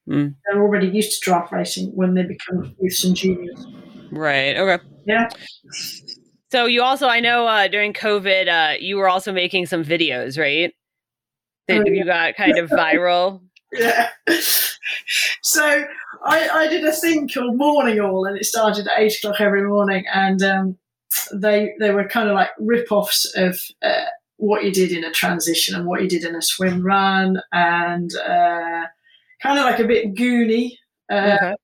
Mm. 0.10 0.36
They're 0.46 0.62
already 0.62 0.88
used 0.88 1.12
to 1.22 1.26
draft 1.30 1.52
racing 1.52 1.88
when 1.94 2.14
they 2.14 2.24
become 2.24 2.74
youths 2.80 3.04
and 3.04 3.14
juniors. 3.14 3.68
Right. 4.10 4.56
Okay. 4.56 4.82
Yeah. 5.06 5.28
So 6.52 6.66
you 6.66 6.82
also, 6.82 7.08
I 7.08 7.20
know, 7.20 7.46
uh, 7.48 7.68
during 7.68 7.94
COVID, 7.94 8.48
uh, 8.48 8.78
you 8.80 8.98
were 8.98 9.10
also 9.10 9.32
making 9.34 9.66
some 9.66 9.84
videos, 9.84 10.40
right? 10.40 10.74
That 11.68 11.82
Oh, 11.82 11.84
yeah. 11.86 11.94
you 11.94 12.06
got 12.06 12.36
kind 12.36 12.58
of 12.58 12.70
viral. 12.70 13.42
Yeah. 13.74 14.08
so 15.42 15.84
I, 16.26 16.48
I 16.50 16.68
did 16.70 16.86
a 16.86 16.94
thing 16.94 17.28
called 17.28 17.58
Morning 17.58 18.00
All, 18.00 18.24
and 18.26 18.38
it 18.38 18.46
started 18.46 18.88
at 18.88 18.98
eight 18.98 19.18
o'clock 19.18 19.42
every 19.42 19.64
morning, 19.64 20.06
and 20.14 20.42
um, 20.42 20.78
they 21.34 21.74
they 21.82 21.92
were 21.92 22.08
kind 22.08 22.30
of 22.30 22.36
like 22.36 22.50
rip-offs 22.60 23.26
of 23.36 23.60
uh, 23.84 24.06
what 24.38 24.64
you 24.64 24.72
did 24.72 24.94
in 24.94 25.04
a 25.04 25.12
transition 25.12 25.76
and 25.76 25.86
what 25.86 26.02
you 26.02 26.08
did 26.08 26.24
in 26.24 26.34
a 26.34 26.42
swim 26.42 26.82
run, 26.82 27.42
and 27.52 28.10
uh, 28.16 28.84
kind 29.44 29.60
of 29.60 29.66
like 29.66 29.80
a 29.80 29.84
bit 29.86 30.16
goony. 30.16 30.72
Uh, 31.12 31.36
Okay. 31.42 31.56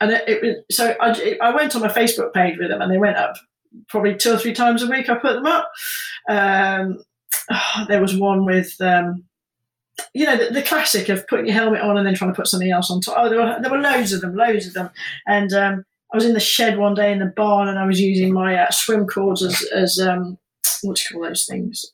and 0.00 0.10
it, 0.12 0.28
it 0.28 0.42
was 0.42 0.56
so 0.76 0.96
I, 0.98 1.36
I 1.42 1.54
went 1.54 1.76
on 1.76 1.82
my 1.82 1.88
Facebook 1.88 2.32
page 2.32 2.56
with 2.58 2.70
them, 2.70 2.80
and 2.80 2.90
they 2.90 2.96
went 2.96 3.18
up 3.18 3.34
probably 3.88 4.14
two 4.16 4.32
or 4.34 4.38
three 4.38 4.52
times 4.54 4.82
a 4.82 4.86
week. 4.88 5.08
I 5.08 5.14
put 5.16 5.34
them 5.34 5.46
up. 5.46 5.70
Um, 6.28 7.02
there 7.88 8.00
was 8.00 8.16
one 8.16 8.44
with 8.44 8.74
um, 8.80 9.24
you 10.14 10.24
know 10.24 10.36
the, 10.36 10.52
the 10.52 10.62
classic 10.62 11.08
of 11.08 11.26
putting 11.28 11.46
your 11.46 11.54
helmet 11.54 11.82
on 11.82 11.96
and 11.98 12.06
then 12.06 12.14
trying 12.14 12.30
to 12.30 12.36
put 12.36 12.46
something 12.48 12.70
else 12.70 12.90
on 12.90 13.00
top. 13.00 13.16
Oh, 13.18 13.28
there 13.28 13.38
were 13.40 13.58
there 13.60 13.70
were 13.70 13.78
loads 13.78 14.12
of 14.12 14.20
them, 14.20 14.34
loads 14.34 14.66
of 14.66 14.74
them, 14.74 14.90
and 15.26 15.52
um, 15.52 15.84
I 16.12 16.16
was 16.16 16.24
in 16.24 16.32
the 16.34 16.40
shed 16.40 16.78
one 16.78 16.94
day 16.94 17.12
in 17.12 17.18
the 17.18 17.26
barn, 17.36 17.68
and 17.68 17.78
I 17.78 17.86
was 17.86 18.00
using 18.00 18.32
my 18.32 18.54
uh, 18.56 18.70
swim 18.70 19.06
cords 19.06 19.42
as 19.42 19.62
as 19.74 19.98
um, 20.00 20.38
what 20.82 20.96
do 20.96 21.02
you 21.02 21.14
call 21.18 21.28
those 21.28 21.46
things? 21.46 21.84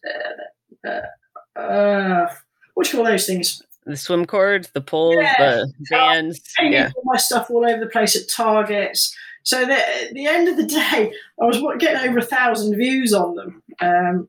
Uh, 0.85 0.89
uh, 0.89 1.59
uh, 1.61 2.33
what 2.75 2.85
do 2.87 2.91
you 2.91 3.03
call 3.03 3.11
those 3.11 3.27
things? 3.27 3.63
The 3.85 3.97
swim 3.97 4.27
cords, 4.27 4.71
the 4.71 4.81
poles, 4.81 5.17
Yeah. 5.21 5.57
the 5.57 5.73
bands. 5.91 6.41
painting 6.57 6.73
Yeah. 6.73 6.91
my 7.05 7.17
stuff 7.17 7.51
all 7.51 7.65
over 7.69 7.79
the 7.79 7.91
place 7.91 8.17
at 8.17 8.29
targets. 8.29 9.15
So 9.47 9.65
that 9.65 10.03
at 10.03 10.13
the 10.13 10.27
end 10.27 10.49
of 10.49 10.57
the 10.57 10.65
day, 10.67 11.13
I 11.41 11.45
was 11.45 11.63
getting 11.79 12.09
over 12.09 12.19
a 12.19 12.23
thousand 12.23 12.77
views 12.77 13.15
on 13.15 13.37
them. 13.37 13.63
Um, 13.81 14.29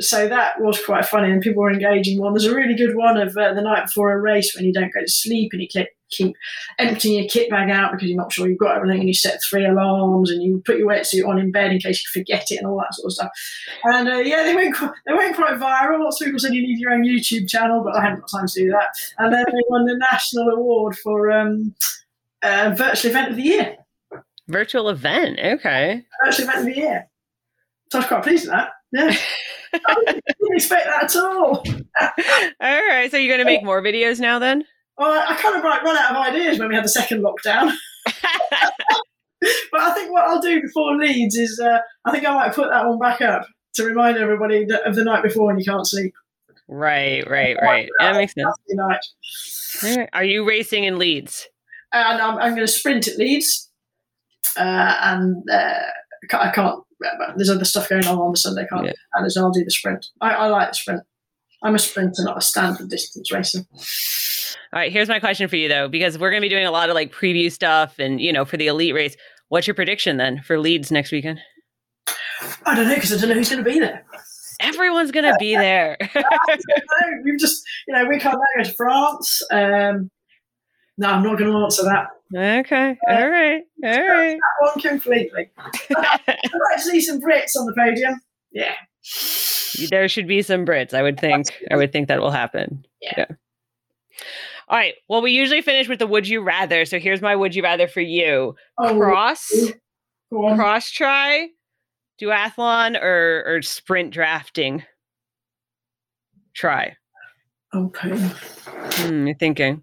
so 0.00 0.28
that 0.28 0.60
was 0.60 0.84
quite 0.84 1.04
funny, 1.04 1.30
and 1.30 1.42
people 1.42 1.62
were 1.62 1.72
engaging. 1.72 2.20
One 2.20 2.32
there's 2.32 2.46
a 2.46 2.54
really 2.54 2.74
good 2.74 2.96
one 2.96 3.16
of 3.16 3.36
uh, 3.36 3.54
the 3.54 3.60
night 3.60 3.86
before 3.86 4.12
a 4.12 4.20
race 4.20 4.54
when 4.54 4.64
you 4.64 4.72
don't 4.72 4.92
go 4.94 5.00
to 5.00 5.08
sleep 5.08 5.50
and 5.52 5.60
you 5.60 5.68
keep, 5.68 5.88
keep 6.10 6.34
emptying 6.78 7.18
your 7.18 7.28
kit 7.28 7.50
bag 7.50 7.70
out 7.70 7.92
because 7.92 8.08
you're 8.08 8.16
not 8.16 8.32
sure 8.32 8.48
you've 8.48 8.58
got 8.58 8.76
everything, 8.76 9.00
and 9.00 9.08
you 9.08 9.14
set 9.14 9.40
three 9.42 9.66
alarms 9.66 10.30
and 10.30 10.42
you 10.42 10.62
put 10.64 10.78
your 10.78 10.88
wetsuit 10.88 11.26
on 11.26 11.38
in 11.38 11.50
bed 11.50 11.72
in 11.72 11.80
case 11.80 12.02
you 12.02 12.20
forget 12.20 12.50
it 12.50 12.56
and 12.56 12.66
all 12.66 12.78
that 12.78 12.94
sort 12.94 13.06
of 13.06 13.12
stuff. 13.12 13.30
And 13.84 14.08
uh, 14.08 14.18
yeah, 14.18 14.44
they 14.44 14.54
went 14.54 14.76
quite, 14.76 14.92
they 15.06 15.14
went 15.14 15.36
quite 15.36 15.58
viral. 15.58 16.04
Lots 16.04 16.20
of 16.20 16.26
people 16.26 16.40
said 16.40 16.54
you 16.54 16.62
need 16.62 16.78
your 16.78 16.92
own 16.92 17.04
YouTube 17.04 17.48
channel, 17.48 17.82
but 17.84 17.96
I 17.96 18.02
hadn't 18.02 18.20
got 18.20 18.30
time 18.30 18.46
to 18.46 18.60
do 18.60 18.70
that. 18.70 18.88
And 19.18 19.32
then 19.32 19.44
they 19.52 19.62
won 19.68 19.86
the 19.86 19.98
national 19.98 20.48
award 20.50 20.96
for 20.98 21.32
um, 21.32 21.74
uh, 22.42 22.74
virtual 22.76 23.10
event 23.10 23.30
of 23.30 23.36
the 23.36 23.42
year. 23.42 23.76
Virtual 24.48 24.88
event. 24.88 25.38
Okay. 25.38 26.02
Virtual 26.24 26.48
event 26.48 26.58
of 26.60 26.64
the 26.66 26.76
year. 26.76 27.08
So 27.90 27.98
I 27.98 28.00
was 28.00 28.08
quite 28.08 28.22
pleased 28.22 28.44
with 28.44 28.52
that. 28.52 28.70
Yeah. 28.92 29.16
I 29.86 30.04
didn't 30.04 30.54
expect 30.54 30.86
that 30.86 31.04
at 31.04 31.16
all. 31.16 31.64
All 32.60 32.86
right. 32.88 33.10
So 33.10 33.16
you're 33.16 33.34
going 33.34 33.46
to 33.46 33.50
make 33.50 33.64
more 33.64 33.82
videos 33.82 34.20
now 34.20 34.38
then? 34.38 34.64
Well, 34.98 35.24
I 35.26 35.34
kind 35.36 35.56
of 35.56 35.64
like 35.64 35.82
run 35.82 35.96
out 35.96 36.10
of 36.10 36.16
ideas 36.16 36.58
when 36.58 36.68
we 36.68 36.74
had 36.74 36.84
the 36.84 36.88
second 36.88 37.22
lockdown. 37.24 37.72
But 39.72 39.80
I 39.80 39.94
think 39.94 40.12
what 40.12 40.28
I'll 40.28 40.40
do 40.40 40.60
before 40.60 40.96
Leeds 40.96 41.34
is 41.36 41.58
uh, 41.58 41.78
I 42.04 42.12
think 42.12 42.26
I 42.26 42.34
might 42.34 42.54
put 42.54 42.68
that 42.68 42.86
one 42.86 42.98
back 42.98 43.20
up 43.20 43.46
to 43.74 43.84
remind 43.84 44.18
everybody 44.18 44.64
that, 44.66 44.86
of 44.86 44.94
the 44.94 45.02
night 45.02 45.22
before 45.22 45.46
when 45.46 45.58
you 45.58 45.64
can't 45.64 45.86
sleep. 45.86 46.14
right, 46.68 47.28
right, 47.28 47.56
right. 47.60 47.88
That 47.98 48.14
makes 48.14 48.34
sense. 48.34 48.54
Night. 48.68 50.08
Are 50.12 50.24
you 50.24 50.46
racing 50.46 50.84
in 50.84 50.98
Leeds? 50.98 51.48
And 51.92 52.20
I'm, 52.20 52.38
I'm 52.38 52.54
going 52.54 52.66
to 52.66 52.72
sprint 52.72 53.08
at 53.08 53.16
Leeds. 53.16 53.70
Uh, 54.56 54.96
and 55.02 55.42
uh, 55.50 55.74
I 56.32 56.50
can't, 56.50 56.82
I 57.04 57.32
there's 57.36 57.50
other 57.50 57.64
stuff 57.64 57.88
going 57.88 58.06
on 58.06 58.18
on 58.18 58.30
the 58.32 58.36
Sunday, 58.36 58.66
can't 58.72 58.86
Yeah. 58.86 58.92
and 59.14 59.28
I'll 59.36 59.50
do 59.50 59.64
the 59.64 59.70
sprint. 59.70 60.06
I, 60.20 60.30
I 60.34 60.46
like 60.48 60.70
the 60.70 60.74
sprint. 60.74 61.02
I'm 61.64 61.74
a 61.74 61.78
sprinter, 61.78 62.24
not 62.24 62.38
a 62.38 62.40
standard 62.40 62.88
distance 62.90 63.30
racer. 63.32 63.60
All 64.72 64.80
right. 64.80 64.90
Here's 64.92 65.08
my 65.08 65.20
question 65.20 65.48
for 65.48 65.56
you 65.56 65.68
though, 65.68 65.88
because 65.88 66.18
we're 66.18 66.30
going 66.30 66.40
to 66.40 66.44
be 66.44 66.48
doing 66.48 66.66
a 66.66 66.70
lot 66.70 66.88
of 66.88 66.94
like 66.94 67.12
preview 67.12 67.50
stuff 67.52 67.98
and, 67.98 68.20
you 68.20 68.32
know, 68.32 68.44
for 68.44 68.56
the 68.56 68.66
elite 68.66 68.94
race. 68.94 69.16
What's 69.48 69.66
your 69.66 69.74
prediction 69.74 70.16
then 70.16 70.40
for 70.42 70.58
Leeds 70.58 70.90
next 70.90 71.12
weekend? 71.12 71.38
I 72.66 72.74
don't 72.74 72.88
know 72.88 72.94
because 72.94 73.12
I 73.12 73.18
don't 73.18 73.28
know 73.28 73.34
who's 73.34 73.50
going 73.50 73.62
to 73.62 73.70
be 73.70 73.78
there. 73.78 74.04
Everyone's 74.60 75.10
going 75.12 75.24
to 75.24 75.36
be 75.38 75.54
there. 75.56 75.96
we've 77.24 77.38
just, 77.38 77.62
you 77.86 77.94
know, 77.94 78.06
we 78.06 78.18
can't 78.18 78.38
go 78.56 78.62
to 78.64 78.72
France. 78.72 79.42
Um, 79.50 80.10
no, 80.98 81.08
I'm 81.08 81.22
not 81.22 81.38
going 81.38 81.50
to 81.50 81.56
answer 81.58 81.82
that. 81.84 82.06
Okay. 82.34 82.96
All 83.08 83.28
right. 83.28 83.62
All 83.84 83.90
right. 84.08 84.38
That 84.38 84.40
one 84.60 84.80
completely. 84.80 85.50
I'd 85.58 86.20
like 86.26 86.76
to 86.76 86.82
see 86.82 87.00
some 87.00 87.20
Brits 87.20 87.56
on 87.58 87.66
the 87.66 87.74
podium. 87.76 88.20
Yeah. 88.52 88.74
there 89.90 90.08
should 90.08 90.26
be 90.26 90.42
some 90.42 90.64
Brits. 90.64 90.94
I 90.94 91.02
would 91.02 91.18
think. 91.20 91.46
I 91.70 91.76
would 91.76 91.92
think 91.92 92.08
that 92.08 92.20
will 92.20 92.30
happen. 92.30 92.84
Yeah. 93.00 93.26
All 94.68 94.78
right. 94.78 94.94
Well, 95.08 95.22
we 95.22 95.32
usually 95.32 95.60
finish 95.60 95.88
with 95.88 95.98
the 95.98 96.06
would 96.06 96.26
you 96.28 96.40
rather. 96.42 96.84
So 96.84 96.98
here's 96.98 97.20
my 97.20 97.36
would 97.36 97.54
you 97.54 97.62
rather 97.62 97.88
for 97.88 98.00
you: 98.00 98.54
Oh, 98.78 98.96
cross, 98.96 99.52
cross 100.30 100.90
tri, 100.90 101.48
duathlon, 102.20 103.00
or 103.02 103.44
or 103.46 103.62
sprint 103.62 104.12
drafting. 104.12 104.84
Try. 106.54 106.96
Okay. 107.74 108.16
Hmm, 108.16 109.26
you're 109.26 109.36
thinking. 109.36 109.82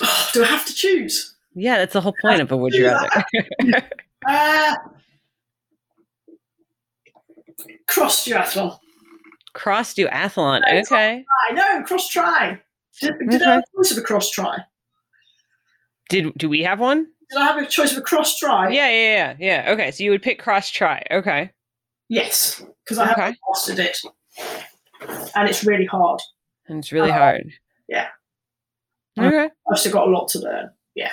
do 0.32 0.42
I 0.42 0.46
have 0.46 0.64
to 0.66 0.74
choose? 0.74 1.34
Yeah, 1.54 1.78
that's 1.78 1.92
the 1.92 2.00
whole 2.00 2.14
point 2.20 2.40
of 2.40 2.50
a 2.52 2.56
would 2.56 2.72
you 2.74 2.86
rather. 2.86 3.08
Uh, 4.26 4.74
cross 7.86 8.24
duathlon. 8.26 8.78
cross 9.52 9.94
duathlon. 9.94 10.62
No, 10.66 10.78
Okay. 10.80 11.24
I 11.50 11.52
know, 11.52 11.82
cross 11.84 12.08
tri. 12.08 12.60
Did, 13.00 13.14
did 13.28 13.42
I 13.42 13.54
have 13.54 13.62
a 13.62 13.76
choice 13.76 13.92
of 13.92 13.98
a 13.98 14.02
cross 14.02 14.30
tri? 14.30 14.58
Did 16.08 16.32
do 16.38 16.48
we 16.48 16.62
have 16.62 16.80
one? 16.80 17.06
Did 17.30 17.38
I 17.38 17.44
have 17.44 17.56
a 17.62 17.66
choice 17.66 17.92
of 17.92 17.98
a 17.98 18.02
cross 18.02 18.38
tri? 18.38 18.70
Yeah, 18.70 18.88
yeah, 18.88 19.34
yeah, 19.38 19.62
yeah. 19.66 19.72
Okay, 19.72 19.90
so 19.90 20.04
you 20.04 20.10
would 20.10 20.22
pick 20.22 20.38
cross 20.38 20.70
tri. 20.70 21.02
Okay. 21.10 21.50
Yes, 22.08 22.62
because 22.84 22.98
I 22.98 23.10
Okay. 23.12 23.20
haven't 23.20 23.38
mastered 23.48 23.78
it. 23.78 23.98
And 25.34 25.48
it's 25.48 25.64
really 25.64 25.86
hard. 25.86 26.20
And 26.68 26.78
it's 26.78 26.92
really 26.92 27.10
Uh, 27.10 27.14
hard. 27.18 27.50
yeah. 27.88 28.08
Okay. 29.18 29.48
I've 29.70 29.78
still 29.78 29.92
got 29.92 30.08
a 30.08 30.10
lot 30.10 30.28
to 30.28 30.38
learn. 30.40 30.70
Yeah. 30.94 31.12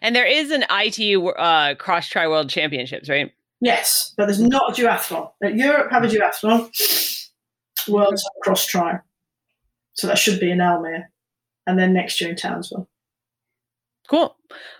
And 0.00 0.16
there 0.16 0.26
is 0.26 0.50
an 0.50 0.64
ITU 0.70 1.26
uh, 1.28 1.74
cross 1.74 2.08
tri 2.08 2.26
world 2.26 2.48
championships, 2.48 3.08
right? 3.08 3.30
Yes, 3.60 4.14
but 4.16 4.26
there's 4.26 4.40
not 4.40 4.70
a 4.78 4.82
duathlon. 4.82 5.30
Europe 5.42 5.90
have 5.90 6.04
a 6.04 6.08
duathlon. 6.08 6.70
World's 7.88 8.22
have 8.22 8.32
a 8.38 8.42
cross 8.42 8.66
tri. 8.66 8.98
So 9.94 10.06
that 10.06 10.18
should 10.18 10.40
be 10.40 10.50
in 10.50 10.58
Almere. 10.58 11.04
And 11.66 11.78
then 11.78 11.92
next 11.92 12.20
year 12.20 12.30
in 12.30 12.36
Townsville. 12.36 12.88
Cool. 14.08 14.36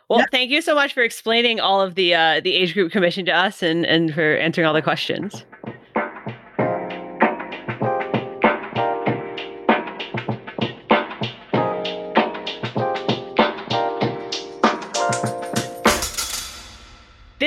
Well, 0.09 0.21
Yeah. 0.21 0.27
thank 0.31 0.51
you 0.51 0.61
so 0.63 0.75
much 0.75 0.93
for 0.95 1.03
explaining 1.03 1.59
all 1.59 1.81
of 1.81 1.95
the 1.97 2.15
uh, 2.15 2.41
the 2.41 2.55
age 2.55 2.75
group 2.75 2.93
commission 2.93 3.25
to 3.27 3.33
us 3.33 3.63
and 3.63 3.85
and 3.85 4.15
for 4.15 4.37
answering 4.37 4.67
all 4.67 4.75
the 4.75 4.83
questions. 4.83 5.45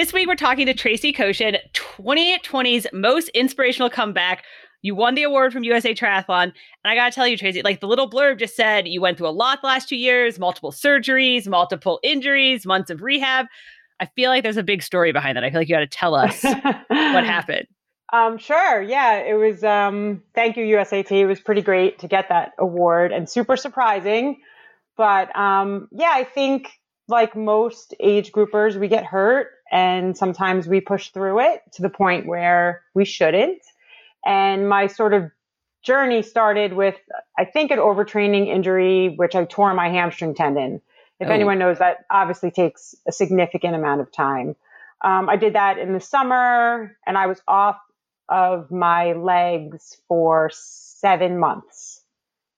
This 0.10 0.15
week, 0.15 0.27
we're 0.27 0.36
talking 0.36 0.65
to 0.65 0.73
Tracy 0.73 1.14
Koshin, 1.14 1.60
2020's 1.76 2.88
most 2.91 3.30
inspirational 3.36 3.91
comeback. 3.91 4.44
You 4.81 4.95
won 4.95 5.14
the 5.14 5.22
award 5.22 5.53
from 5.53 5.64
USA 5.64 5.94
Triathlon. 5.94 6.45
And 6.45 6.53
I 6.84 6.95
got 6.95 7.11
to 7.11 7.15
tell 7.15 7.27
you, 7.27 7.38
Tracy, 7.38 7.61
like 7.61 7.80
the 7.80 7.86
little 7.86 8.10
blurb 8.10 8.40
just 8.40 8.56
said, 8.56 8.88
you 8.88 9.02
went 9.02 9.19
through 9.19 9.27
a 9.27 9.30
lot 9.30 9.61
the 9.61 9.68
last 9.68 9.88
two 9.88 9.98
years, 9.98 10.40
multiple 10.40 10.72
surgeries, 10.72 11.48
multiple 11.48 11.99
injuries, 12.02 12.65
months 12.65 12.90
of 12.90 13.03
rehab. 13.03 13.45
I 13.99 14.07
feel 14.07 14.31
like 14.31 14.41
there's 14.41 14.57
a 14.57 14.64
big 14.64 14.81
story 14.81 15.11
behind 15.11 15.38
that. 15.38 15.44
I 15.44 15.52
feel 15.52 15.60
like 15.60 15.69
you 15.69 15.76
got 15.76 15.81
to 15.81 15.86
tell 15.86 16.15
us 16.15 16.44
what 16.44 17.23
happened. 17.23 17.68
Um, 18.11 18.40
sure. 18.40 18.81
Yeah, 18.81 19.18
it 19.18 19.36
was. 19.36 19.64
Um, 19.64 20.23
thank 20.34 20.57
you, 20.57 20.65
USAT. 20.65 21.11
It 21.11 21.27
was 21.27 21.40
pretty 21.40 21.61
great 21.61 21.99
to 21.99 22.07
get 22.07 22.30
that 22.30 22.53
award 22.57 23.11
and 23.11 23.30
super 23.30 23.56
surprising. 23.56 24.41
But 24.98 25.36
um, 25.38 25.88
yeah, 25.91 26.14
I 26.14 26.23
think 26.23 26.72
like 27.07 27.36
most 27.36 27.94
age 27.99 28.31
groupers, 28.31 28.76
we 28.80 28.88
get 28.88 29.06
hurt 29.06 29.49
and 29.72 30.18
sometimes 30.18 30.68
we 30.68 30.82
push 30.82 31.10
through 31.10 31.40
it 31.41 31.62
to 31.74 31.82
the 31.82 31.90
point 31.90 32.26
where 32.26 32.82
we 32.94 33.06
shouldn't. 33.06 33.62
And 34.26 34.68
my 34.68 34.88
sort 34.88 35.14
of 35.14 35.32
journey 35.84 36.22
started 36.22 36.74
with, 36.74 36.96
I 37.38 37.46
think, 37.46 37.72
an 37.72 37.80
overtraining 37.80 38.48
injury, 38.48 39.14
which 39.16 39.36
I 39.36 39.46
tore 39.46 39.74
my 39.74 39.90
hamstring 39.90 40.36
tendon. 40.36 40.82
If 41.20 41.28
Oh. 41.30 41.32
anyone 41.32 41.60
knows, 41.60 41.80
that 41.80 42.06
obviously 42.10 42.52
takes 42.52 42.96
a 43.08 43.12
significant 43.12 43.76
amount 43.76 44.02
of 44.02 44.12
time. 44.12 44.56
Um, 45.02 45.30
I 45.30 45.38
did 45.38 45.54
that 45.54 45.78
in 45.78 45.94
the 45.94 46.00
summer 46.02 46.98
and 47.08 47.18
I 47.18 47.28
was 47.28 47.41
off 47.48 47.80
of 48.28 48.70
my 48.72 49.14
legs 49.14 49.98
for 50.08 50.50
seven 50.54 51.40
months. 51.40 52.04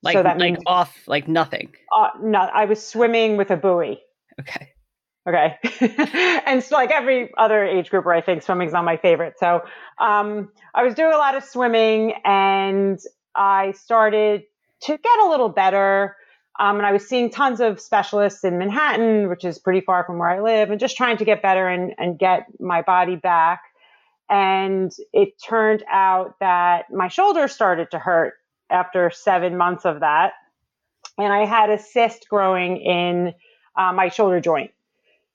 Like 0.04 0.14
so 0.14 0.24
that 0.24 0.40
like 0.40 0.54
means 0.54 0.64
off 0.66 0.98
like 1.08 1.28
nothing. 1.28 1.76
uh, 1.96 2.10
no, 2.22 2.40
I 2.40 2.66
was 2.66 2.84
swimming 2.84 3.38
with 3.38 3.52
a 3.52 3.56
buoy. 3.58 4.02
Okay. 4.40 4.71
Okay. 5.28 5.58
and 6.46 6.64
so 6.64 6.76
like 6.76 6.92
every 6.92 7.32
other 7.38 7.64
age 7.64 7.90
grouper, 7.90 8.12
I 8.12 8.22
think 8.22 8.42
swimming's 8.42 8.74
not 8.74 8.86
my 8.86 8.98
favorite. 8.98 9.36
So 9.40 9.62
um, 10.00 10.50
I 10.74 10.84
was 10.84 10.96
doing 10.96 11.14
a 11.14 11.18
lot 11.18 11.36
of 11.36 11.44
swimming 11.44 12.14
and 12.26 13.00
I 13.36 13.72
started 13.74 14.44
to 14.84 14.98
get 14.98 15.20
a 15.24 15.30
little 15.30 15.50
better. 15.50 16.16
Um, 16.60 16.78
and 16.78 16.86
I 16.86 16.92
was 16.92 17.08
seeing 17.08 17.30
tons 17.30 17.62
of 17.62 17.80
specialists 17.80 18.44
in 18.44 18.58
Manhattan, 18.58 19.30
which 19.30 19.46
is 19.46 19.60
pretty 19.60 19.82
far 19.82 20.04
from 20.04 20.18
where 20.18 20.30
I 20.30 20.42
live, 20.42 20.70
and 20.70 20.80
just 20.80 20.98
trying 20.98 21.18
to 21.18 21.26
get 21.26 21.42
better 21.42 21.68
and, 21.68 21.94
and 21.98 22.20
get 22.20 22.48
my 22.60 22.82
body 22.82 23.16
back. 23.16 23.62
And 24.30 24.92
it 25.14 25.34
turned 25.42 25.84
out 25.92 26.36
that 26.40 26.92
my 26.92 27.08
shoulder 27.08 27.48
started 27.48 27.92
to 27.92 28.00
hurt 28.00 28.34
after 28.70 29.12
seven 29.12 29.58
months 29.58 29.86
of 29.86 30.02
that. 30.02 30.34
And 31.18 31.32
I 31.32 31.46
had 31.46 31.70
a 31.70 31.78
cyst 31.78 32.28
growing 32.30 32.78
in 32.78 33.34
uh, 33.76 33.94
my 33.94 34.10
shoulder 34.10 34.40
joint. 34.40 34.72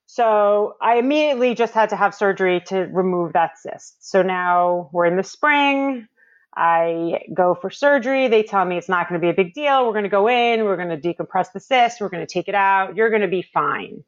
So 0.07 0.77
I 0.81 0.97
immediately 0.97 1.55
just 1.55 1.75
had 1.75 1.91
to 1.91 1.97
have 1.97 2.15
surgery 2.15 2.63
to 2.69 2.89
remove 2.93 3.33
that 3.33 3.59
cyst. 3.59 4.09
So 4.09 4.23
now 4.23 4.89
we're 4.93 5.07
in 5.07 5.17
the 5.17 5.25
spring. 5.25 6.07
I 6.57 7.25
go 7.35 7.55
for 7.55 7.71
surgery. 7.71 8.29
They 8.29 8.43
tell 8.43 8.65
me 8.65 8.79
it's 8.79 8.89
not 8.89 9.09
going 9.09 9.21
to 9.21 9.25
be 9.25 9.31
a 9.31 9.35
big 9.35 9.53
deal. 9.53 9.85
We're 9.85 9.93
going 9.93 10.05
to 10.05 10.09
go 10.09 10.29
in, 10.29 10.65
we're 10.65 10.77
going 10.77 10.89
to 10.89 10.97
decompress 10.97 11.53
the 11.53 11.61
cyst, 11.61 12.01
we're 12.01 12.09
going 12.09 12.27
to 12.27 12.33
take 12.33 12.49
it 12.49 12.55
out. 12.55 12.97
You're 12.97 13.11
going 13.11 13.23
to 13.23 13.29
be 13.29 13.43
fine. 13.43 14.05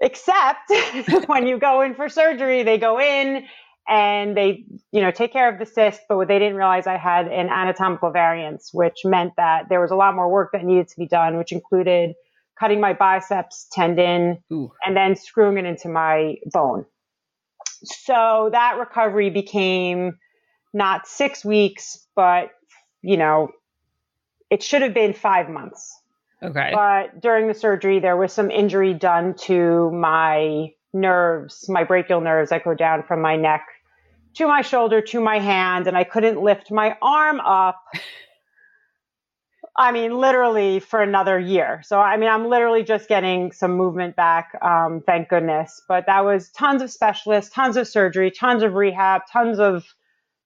Except 0.00 0.72
when 1.26 1.46
you 1.46 1.58
go 1.58 1.82
in 1.82 1.94
for 1.94 2.08
surgery, 2.08 2.64
they 2.64 2.78
go 2.78 2.98
in 2.98 3.44
and 3.88 4.36
they, 4.36 4.64
you 4.90 5.00
know, 5.00 5.10
take 5.10 5.32
care 5.32 5.52
of 5.52 5.58
the 5.58 5.66
cyst, 5.66 6.00
but 6.08 6.16
what 6.16 6.28
they 6.28 6.38
didn't 6.38 6.56
realize 6.56 6.86
I 6.86 6.96
had 6.96 7.28
an 7.28 7.48
anatomical 7.48 8.10
variance, 8.10 8.70
which 8.72 9.04
meant 9.04 9.34
that 9.36 9.68
there 9.68 9.80
was 9.80 9.90
a 9.90 9.96
lot 9.96 10.14
more 10.16 10.28
work 10.28 10.50
that 10.52 10.64
needed 10.64 10.88
to 10.88 10.96
be 10.98 11.06
done, 11.06 11.36
which 11.36 11.52
included 11.52 12.14
cutting 12.58 12.80
my 12.80 12.92
biceps 12.92 13.66
tendon 13.72 14.42
Ooh. 14.52 14.70
and 14.84 14.96
then 14.96 15.16
screwing 15.16 15.58
it 15.58 15.64
into 15.64 15.88
my 15.88 16.36
bone. 16.52 16.84
So 17.84 18.50
that 18.52 18.76
recovery 18.78 19.30
became 19.30 20.18
not 20.72 21.06
six 21.06 21.44
weeks, 21.44 22.06
but 22.14 22.50
you 23.02 23.16
know, 23.16 23.48
it 24.50 24.62
should 24.62 24.82
have 24.82 24.94
been 24.94 25.12
five 25.12 25.48
months. 25.48 25.90
Okay. 26.42 26.70
But 26.74 27.20
during 27.20 27.48
the 27.48 27.54
surgery, 27.54 28.00
there 28.00 28.16
was 28.16 28.32
some 28.32 28.50
injury 28.50 28.94
done 28.94 29.34
to 29.42 29.90
my 29.92 30.72
nerves, 30.92 31.68
my 31.68 31.84
brachial 31.84 32.20
nerves 32.20 32.50
that 32.50 32.64
go 32.64 32.74
down 32.74 33.04
from 33.04 33.22
my 33.22 33.36
neck 33.36 33.64
to 34.34 34.46
my 34.46 34.62
shoulder 34.62 35.00
to 35.00 35.20
my 35.20 35.38
hand, 35.38 35.86
and 35.86 35.96
I 35.96 36.04
couldn't 36.04 36.40
lift 36.40 36.70
my 36.70 36.96
arm 37.02 37.40
up. 37.40 37.82
I 39.76 39.90
mean, 39.92 40.18
literally 40.18 40.80
for 40.80 41.00
another 41.00 41.38
year. 41.38 41.80
So, 41.84 41.98
I 41.98 42.18
mean, 42.18 42.28
I'm 42.28 42.48
literally 42.48 42.82
just 42.82 43.08
getting 43.08 43.52
some 43.52 43.72
movement 43.72 44.16
back, 44.16 44.52
um, 44.60 45.02
thank 45.06 45.30
goodness. 45.30 45.80
But 45.88 46.04
that 46.06 46.24
was 46.24 46.50
tons 46.50 46.82
of 46.82 46.90
specialists, 46.90 47.54
tons 47.54 47.76
of 47.78 47.88
surgery, 47.88 48.30
tons 48.30 48.62
of 48.62 48.74
rehab, 48.74 49.22
tons 49.32 49.58
of, 49.58 49.84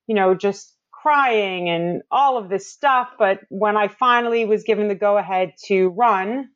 you 0.07 0.15
know, 0.15 0.35
just 0.37 0.73
crying 0.93 1.69
and 1.69 2.03
all 2.11 2.39
of 2.39 2.49
this 2.49 2.71
stuff. 2.73 3.09
But 3.19 3.41
when 3.49 3.77
I 3.77 3.89
finally 3.89 4.45
was 4.45 4.63
given 4.63 4.87
the 4.87 4.95
go 4.95 5.19
ahead 5.19 5.55
to 5.67 5.89
run, 5.89 6.51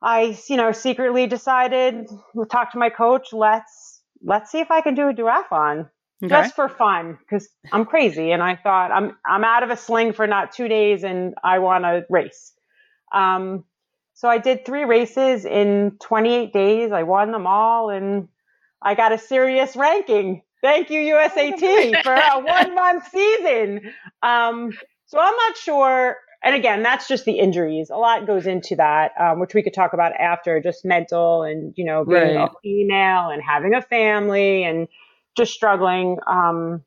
I, 0.00 0.38
you 0.48 0.56
know, 0.56 0.72
secretly 0.72 1.26
decided, 1.26 2.06
talk 2.50 2.72
to 2.72 2.78
my 2.78 2.88
coach, 2.88 3.32
let's 3.32 4.00
let's 4.22 4.50
see 4.50 4.60
if 4.60 4.70
I 4.70 4.80
can 4.80 4.94
do 4.94 5.08
a 5.08 5.14
duathlon 5.14 5.90
Okay. 6.24 6.30
just 6.30 6.54
for 6.54 6.68
fun 6.68 7.18
because 7.20 7.48
I'm 7.72 7.84
crazy 7.84 8.32
and 8.32 8.42
I 8.42 8.56
thought 8.56 8.90
I'm 8.92 9.16
I'm 9.26 9.44
out 9.44 9.62
of 9.62 9.70
a 9.70 9.76
sling 9.76 10.12
for 10.12 10.26
not 10.26 10.52
two 10.52 10.68
days 10.68 11.04
and 11.04 11.34
I 11.44 11.58
want 11.60 11.84
to 11.84 12.04
race. 12.10 12.52
Um, 13.12 13.64
so 14.14 14.28
I 14.28 14.38
did 14.38 14.64
three 14.64 14.84
races 14.84 15.44
in 15.44 15.96
28 16.00 16.52
days. 16.52 16.92
I 16.92 17.02
won 17.04 17.32
them 17.32 17.46
all 17.46 17.90
and 17.90 18.28
I 18.82 18.94
got 18.94 19.12
a 19.12 19.18
serious 19.18 19.76
ranking. 19.76 20.42
Thank 20.62 20.90
you 20.90 21.00
USAT 21.14 22.00
for 22.02 22.14
a 22.14 22.40
one 22.40 22.74
month 22.74 23.08
season. 23.08 23.80
Um, 24.22 24.78
so 25.06 25.18
I'm 25.20 25.36
not 25.36 25.56
sure. 25.56 26.16
And 26.44 26.54
again, 26.54 26.82
that's 26.82 27.08
just 27.08 27.24
the 27.24 27.38
injuries. 27.38 27.90
A 27.90 27.96
lot 27.96 28.26
goes 28.26 28.46
into 28.46 28.76
that, 28.76 29.12
um, 29.20 29.40
which 29.40 29.54
we 29.54 29.62
could 29.62 29.74
talk 29.74 29.92
about 29.92 30.12
after, 30.14 30.60
just 30.60 30.84
mental 30.84 31.42
and 31.42 31.74
you 31.76 31.84
know 31.84 32.04
being 32.04 32.34
Right. 32.34 32.36
a 32.36 32.48
female 32.62 33.30
and 33.30 33.42
having 33.42 33.74
a 33.74 33.82
family 33.82 34.64
and 34.64 34.88
just 35.36 35.52
struggling, 35.52 36.18
um, 36.26 36.82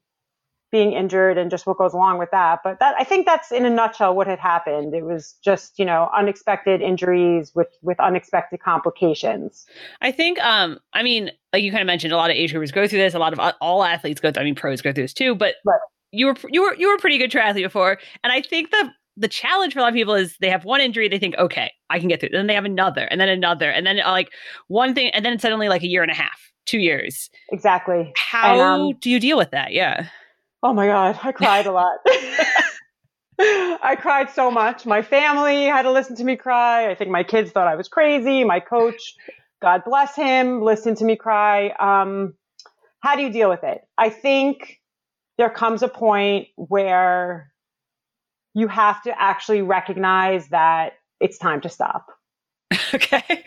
being 0.72 0.94
injured, 0.94 1.38
and 1.38 1.50
just 1.50 1.66
what 1.66 1.78
goes 1.80 1.94
along 1.94 2.20
with 2.20 2.30
that. 2.32 2.60
But 2.64 2.80
that 2.80 2.96
I 2.98 3.04
think 3.04 3.26
that's 3.26 3.52
in 3.52 3.66
a 3.66 3.70
nutshell 3.70 4.16
what 4.16 4.28
had 4.28 4.38
happened. 4.40 4.94
It 4.94 5.04
was 5.04 5.36
just 5.44 5.80
you 5.80 5.86
know 5.86 6.10
unexpected 6.16 6.82
injuries 6.82 7.52
with 7.56 7.70
with 7.82 8.00
unexpected 8.00 8.60
complications. 8.62 9.66
I 10.02 10.12
think, 10.12 10.40
um, 10.40 10.78
I 10.94 11.02
mean, 11.04 11.32
like 11.54 11.64
you 11.64 11.72
kind 11.72 11.82
of 11.82 11.88
mentioned, 11.88 12.14
a 12.14 12.18
lot 12.18 12.30
of 12.30 12.36
age 12.36 12.54
groupers 12.54 12.74
go 12.74 12.88
through 12.88 13.00
this. 13.00 13.14
A 13.14 13.20
lot 13.20 13.34
of 13.34 13.40
uh, 13.40 13.54
all 13.62 13.84
athletes 13.84 14.20
go 14.22 14.32
through. 14.32 14.42
I 14.42 14.46
mean, 14.46 14.56
pros 14.56 14.82
go 14.82 14.94
through 14.94 15.06
this 15.06 15.14
too. 15.14 15.34
But 15.36 15.56
Right. 15.66 15.80
you 16.12 16.28
were 16.28 16.36
you 16.50 16.62
were 16.62 16.76
you 16.76 16.88
were 16.88 16.96
a 16.96 17.00
pretty 17.00 17.18
good 17.18 17.32
triathlete 17.32 17.64
before, 17.64 17.98
and 18.24 18.32
I 18.32 18.42
think 18.42 18.70
the 18.72 18.92
the 19.18 19.28
challenge 19.28 19.74
for 19.74 19.80
a 19.80 19.82
lot 19.82 19.90
of 19.90 19.96
people 19.96 20.14
is 20.14 20.38
they 20.40 20.50
have 20.50 20.64
one 20.64 20.80
injury, 20.80 21.10
they 21.10 21.20
think, 21.20 21.36
okay, 21.38 21.72
I 21.90 22.00
can 22.00 22.08
get 22.08 22.20
through. 22.22 22.30
Then 22.32 22.48
they 22.48 22.54
have 22.54 22.64
another, 22.64 23.06
and 23.06 23.20
then 23.20 23.28
another, 23.28 23.70
and 23.70 23.86
then 23.86 24.00
uh, 24.00 24.12
like 24.12 24.30
one 24.68 24.94
thing, 24.94 25.10
and 25.10 25.26
then 25.26 25.40
suddenly 25.40 25.68
like 25.68 25.82
a 25.82 25.88
year 25.88 26.04
and 26.04 26.12
a 26.12 26.16
half, 26.16 26.40
two 26.70 26.80
years. 26.80 27.30
Exactly. 27.52 28.14
How 28.16 28.60
um, 28.60 28.96
do 29.00 29.10
you 29.10 29.20
deal 29.20 29.38
with 29.38 29.52
that? 29.52 29.74
Yeah. 29.74 30.08
Oh 30.62 30.74
my 30.74 30.88
God, 30.88 31.20
I 31.24 31.32
cried 31.32 31.66
a 31.66 31.72
lot. 31.72 31.98
I 33.41 33.96
cried 33.98 34.30
so 34.30 34.52
much. 34.52 34.86
My 34.86 35.02
family 35.02 35.64
had 35.64 35.84
to 35.84 35.91
listen 35.91 36.18
to 36.18 36.26
me 36.26 36.36
cry. 36.36 36.91
I 36.91 36.96
think 36.96 37.10
my 37.10 37.24
kids 37.24 37.52
thought 37.52 37.68
I 37.68 37.76
was 37.76 37.88
crazy. 37.88 38.44
My 38.44 38.60
coach, 38.60 39.16
God 39.62 39.84
bless 39.86 40.14
him, 40.14 40.62
listened 40.62 40.98
to 40.98 41.06
me 41.06 41.16
cry. 41.16 41.70
Um, 41.80 42.34
how 43.00 43.16
do 43.16 43.22
you 43.22 43.32
deal 43.32 43.50
with 43.50 43.64
it? 43.64 43.80
I 43.98 44.10
think 44.10 44.82
there 45.38 45.50
comes 45.50 45.84
a 45.84 45.88
point 45.88 46.48
where 46.56 47.54
you 48.54 48.68
have 48.68 49.02
to 49.04 49.22
actually 49.22 49.62
recognize 49.62 50.50
that 50.50 50.94
it's 51.22 51.38
time 51.38 51.62
to 51.62 51.70
stop. 51.70 52.08
okay. 52.94 53.46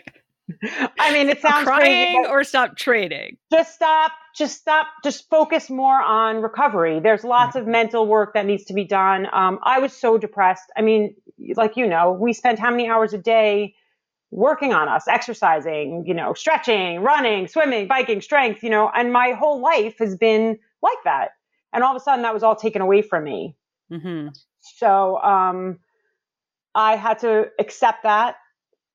I 0.99 1.13
mean, 1.13 1.29
it 1.29 1.41
sounds 1.41 1.65
crazy, 1.67 1.81
Crying 1.81 2.23
but- 2.23 2.31
or 2.31 2.43
stop 2.43 2.75
trading. 2.77 3.37
just 3.51 3.75
stop 3.75 4.11
just 4.35 4.59
stop 4.59 4.87
just 5.03 5.29
focus 5.29 5.69
more 5.69 6.01
on 6.01 6.41
recovery. 6.41 6.99
There's 6.99 7.23
lots 7.23 7.55
of 7.55 7.67
mental 7.67 8.07
work 8.07 8.33
that 8.33 8.45
needs 8.45 8.65
to 8.65 8.73
be 8.73 8.83
done. 8.83 9.27
Um, 9.31 9.59
i 9.63 9.79
was 9.79 9.93
so 9.93 10.17
depressed. 10.17 10.71
I 10.75 10.81
mean 10.81 11.15
like 11.55 11.77
you 11.77 11.87
know 11.87 12.11
we 12.11 12.33
spent 12.33 12.59
how 12.59 12.71
many 12.71 12.89
hours 12.89 13.13
a 13.13 13.17
day 13.17 13.75
working 14.31 14.73
on 14.73 14.87
us 14.87 15.07
exercising 15.07 16.03
you 16.07 16.13
know 16.13 16.33
stretching 16.33 17.01
running 17.01 17.47
swimming 17.47 17.87
biking 17.87 18.19
strength 18.19 18.63
you 18.63 18.69
know 18.69 18.89
and 18.95 19.13
my 19.13 19.31
whole 19.31 19.61
life 19.61 19.95
has 19.99 20.15
been 20.17 20.57
like 20.81 20.97
that. 21.03 21.29
And 21.71 21.83
all 21.83 21.95
of 21.95 22.01
a 22.01 22.03
sudden 22.03 22.23
that 22.23 22.33
was 22.33 22.43
all 22.43 22.55
taken 22.55 22.81
away 22.81 23.01
from 23.01 23.23
me. 23.23 23.55
Hmm 23.89 24.29
so 24.79 25.21
um, 25.21 25.79
I 26.75 26.95
had 26.95 27.19
to 27.19 27.49
accept 27.59 28.03
that 28.03 28.35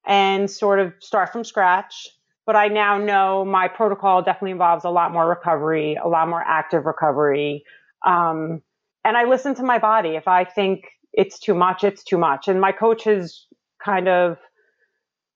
and 0.09 0.51
sort 0.51 0.81
of 0.81 0.95
start 1.01 1.31
from 1.31 1.45
scratch. 1.45 2.09
But 2.47 2.57
I 2.57 2.69
now 2.69 2.97
know 2.97 3.45
my 3.45 3.69
protocol 3.69 4.23
definitely 4.23 4.53
involves 4.53 4.87
a 4.87 4.91
lot 4.91 5.13
more 5.13 5.29
recovery, 5.29 5.99
a 6.03 6.09
lot 6.09 6.29
more 6.29 6.43
active 6.43 6.87
recovery. 6.87 7.63
Um, 8.05 8.63
and 9.05 9.19
I 9.19 9.25
listen 9.25 9.55
to 9.57 9.63
my 9.63 9.79
body. 9.79 10.17
If 10.17 10.27
I 10.27 10.45
think 10.45 10.85
it's 11.13 11.39
too 11.39 11.55
much, 11.55 11.85
it's 11.85 12.03
too 12.03 12.17
much. 12.17 12.49
And 12.49 12.59
my 12.59 12.73
coach 12.73 13.05
has 13.05 13.45
kind 13.85 14.09
of, 14.09 14.39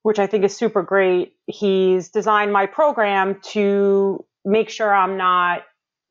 which 0.05 0.19
I 0.19 0.27
think 0.27 0.43
is 0.44 0.57
super 0.57 0.82
great, 0.82 1.35
he's 1.47 2.09
designed 2.09 2.53
my 2.53 2.65
program 2.65 3.40
to 3.51 4.24
make 4.44 4.70
sure 4.70 4.93
I'm 4.93 5.19
not 5.19 5.62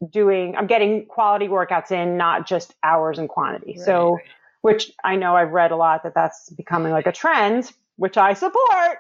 doing, 0.08 0.56
I'm 0.56 0.68
getting 0.68 1.08
quality 1.08 1.48
workouts 1.48 1.92
in, 1.92 2.16
not 2.16 2.48
just 2.48 2.76
hours 2.84 3.18
and 3.18 3.28
quantity. 3.28 3.76
So, 3.76 4.20
which 4.62 4.92
I 5.04 5.16
know 5.16 5.36
I've 5.36 5.52
read 5.52 5.72
a 5.72 5.76
lot 5.76 6.04
that 6.04 6.14
that's 6.14 6.50
becoming 6.52 6.92
like 6.92 7.08
a 7.08 7.12
trend, 7.12 7.72
which 8.02 8.18
I 8.18 8.34
support. 8.34 8.98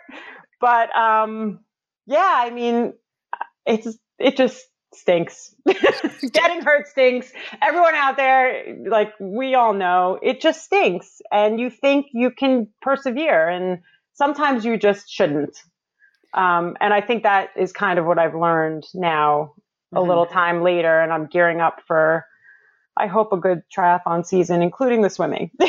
But 0.62 0.96
um, 0.96 1.60
yeah, 2.06 2.34
I 2.46 2.52
mean, 2.52 2.94
it's 3.66 3.98
it 4.20 4.38
just 4.38 4.64
stinks. 4.94 5.56
Getting 6.34 6.62
hurt 6.62 6.88
stinks. 6.88 7.32
Everyone 7.64 7.96
out 7.96 8.16
there, 8.16 8.78
like 8.88 9.14
we 9.20 9.56
all 9.56 9.74
know, 9.74 10.20
it 10.22 10.40
just 10.40 10.64
stinks. 10.64 11.20
And 11.32 11.60
you 11.60 11.72
think 11.72 12.08
you 12.14 12.30
can 12.30 12.68
persevere, 12.84 13.50
and 13.50 13.80
sometimes 14.14 14.64
you 14.66 14.78
just 14.78 15.10
shouldn't. 15.10 15.58
Um, 16.36 16.78
and 16.80 16.94
I 16.94 17.02
think 17.02 17.24
that 17.24 17.50
is 17.58 17.74
kind 17.74 17.98
of 17.98 18.06
what 18.06 18.20
I've 18.20 18.36
learned 18.36 18.84
now, 18.94 19.54
a 19.96 20.00
Mhm. 20.00 20.08
little 20.08 20.28
time 20.28 20.62
later, 20.62 21.02
and 21.02 21.12
I'm 21.12 21.26
gearing 21.26 21.60
up 21.60 21.82
for. 21.88 22.26
I 22.98 23.08
hope 23.08 23.32
a 23.32 23.38
good 23.38 23.64
triathlon 23.76 24.26
season, 24.26 24.62
including 24.62 25.02
the 25.02 25.10
swimming. 25.10 25.52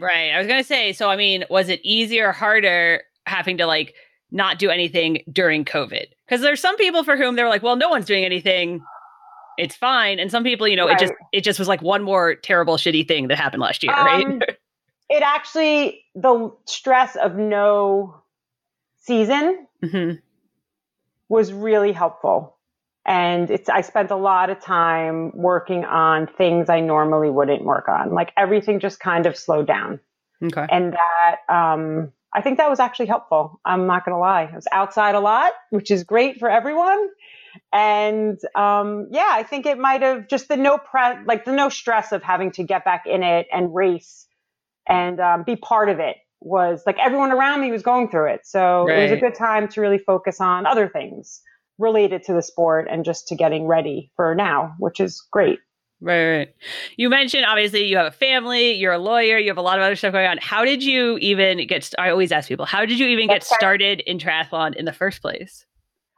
Right. 0.00 0.32
I 0.32 0.38
was 0.38 0.46
gonna 0.46 0.64
say. 0.64 0.92
So, 0.92 1.10
I 1.10 1.16
mean, 1.16 1.44
was 1.50 1.68
it 1.68 1.80
easier 1.82 2.28
or 2.28 2.32
harder 2.32 3.02
having 3.26 3.58
to 3.58 3.66
like 3.66 3.94
not 4.30 4.58
do 4.58 4.70
anything 4.70 5.22
during 5.30 5.64
COVID? 5.64 6.06
Because 6.26 6.40
there's 6.40 6.60
some 6.60 6.76
people 6.76 7.02
for 7.02 7.16
whom 7.16 7.36
they're 7.36 7.48
like, 7.48 7.62
well, 7.62 7.76
no 7.76 7.88
one's 7.88 8.06
doing 8.06 8.24
anything. 8.24 8.80
It's 9.58 9.74
fine. 9.74 10.20
And 10.20 10.30
some 10.30 10.44
people, 10.44 10.68
you 10.68 10.76
know, 10.76 10.86
it 10.86 10.98
just 10.98 11.12
it 11.32 11.42
just 11.42 11.58
was 11.58 11.66
like 11.66 11.82
one 11.82 12.02
more 12.02 12.36
terrible 12.36 12.76
shitty 12.76 13.08
thing 13.08 13.28
that 13.28 13.38
happened 13.38 13.60
last 13.60 13.82
year, 13.82 13.92
right? 13.92 14.24
Um, 14.24 14.40
it 15.10 15.22
actually 15.22 16.04
the 16.14 16.54
stress 16.66 17.16
of 17.16 17.36
no 17.36 18.22
season 19.00 19.66
hmm 19.82 20.12
was 21.28 21.52
really 21.52 21.92
helpful. 21.92 22.56
And 23.08 23.50
it's 23.50 23.70
I 23.70 23.80
spent 23.80 24.10
a 24.10 24.16
lot 24.16 24.50
of 24.50 24.60
time 24.60 25.32
working 25.34 25.86
on 25.86 26.26
things 26.26 26.68
I 26.68 26.80
normally 26.80 27.30
wouldn't 27.30 27.64
work 27.64 27.88
on. 27.88 28.12
Like 28.12 28.32
everything 28.36 28.80
just 28.80 29.00
kind 29.00 29.24
of 29.24 29.34
slowed 29.34 29.66
down. 29.66 29.98
Okay. 30.44 30.66
And 30.70 30.92
that 30.92 31.36
um 31.48 32.12
I 32.34 32.42
think 32.42 32.58
that 32.58 32.68
was 32.68 32.80
actually 32.80 33.06
helpful. 33.06 33.60
I'm 33.64 33.86
not 33.86 34.04
gonna 34.04 34.18
lie. 34.18 34.50
I 34.52 34.54
was 34.54 34.66
outside 34.70 35.14
a 35.14 35.20
lot, 35.20 35.52
which 35.70 35.90
is 35.90 36.04
great 36.04 36.38
for 36.38 36.50
everyone. 36.50 37.08
And 37.72 38.38
um 38.54 39.08
yeah, 39.10 39.30
I 39.30 39.42
think 39.42 39.64
it 39.64 39.78
might 39.78 40.02
have 40.02 40.28
just 40.28 40.48
the 40.48 40.58
no 40.58 40.76
pre 40.76 41.24
like 41.24 41.46
the 41.46 41.52
no 41.52 41.70
stress 41.70 42.12
of 42.12 42.22
having 42.22 42.50
to 42.52 42.62
get 42.62 42.84
back 42.84 43.06
in 43.06 43.22
it 43.22 43.46
and 43.50 43.74
race 43.74 44.26
and 44.86 45.18
um, 45.18 45.44
be 45.44 45.56
part 45.56 45.88
of 45.88 45.98
it 45.98 46.16
was 46.40 46.82
like 46.84 46.98
everyone 46.98 47.32
around 47.32 47.62
me 47.62 47.72
was 47.72 47.82
going 47.82 48.10
through 48.10 48.32
it. 48.32 48.46
So 48.46 48.86
it 48.86 49.02
was 49.02 49.12
a 49.12 49.16
good 49.16 49.34
time 49.34 49.66
to 49.68 49.80
really 49.80 49.98
focus 49.98 50.42
on 50.42 50.66
other 50.66 50.88
things 50.88 51.40
related 51.78 52.24
to 52.24 52.32
the 52.32 52.42
sport 52.42 52.88
and 52.90 53.04
just 53.04 53.28
to 53.28 53.36
getting 53.36 53.66
ready 53.66 54.10
for 54.16 54.34
now, 54.34 54.74
which 54.78 55.00
is 55.00 55.22
great. 55.30 55.60
Right, 56.00 56.36
right. 56.38 56.54
You 56.96 57.08
mentioned 57.08 57.44
obviously 57.44 57.84
you 57.84 57.96
have 57.96 58.06
a 58.06 58.12
family, 58.12 58.74
you're 58.74 58.92
a 58.92 58.98
lawyer, 58.98 59.36
you 59.36 59.48
have 59.48 59.58
a 59.58 59.62
lot 59.62 59.78
of 59.78 59.84
other 59.84 59.96
stuff 59.96 60.12
going 60.12 60.26
on. 60.28 60.38
How 60.40 60.64
did 60.64 60.82
you 60.82 61.18
even 61.18 61.66
get? 61.66 61.82
St- 61.82 61.98
I 61.98 62.10
always 62.10 62.30
ask 62.30 62.48
people, 62.48 62.66
how 62.66 62.84
did 62.84 62.98
you 63.00 63.08
even 63.08 63.26
get 63.26 63.42
started 63.42 64.00
in 64.00 64.18
triathlon 64.18 64.76
in 64.76 64.84
the 64.84 64.92
first 64.92 65.22
place? 65.22 65.66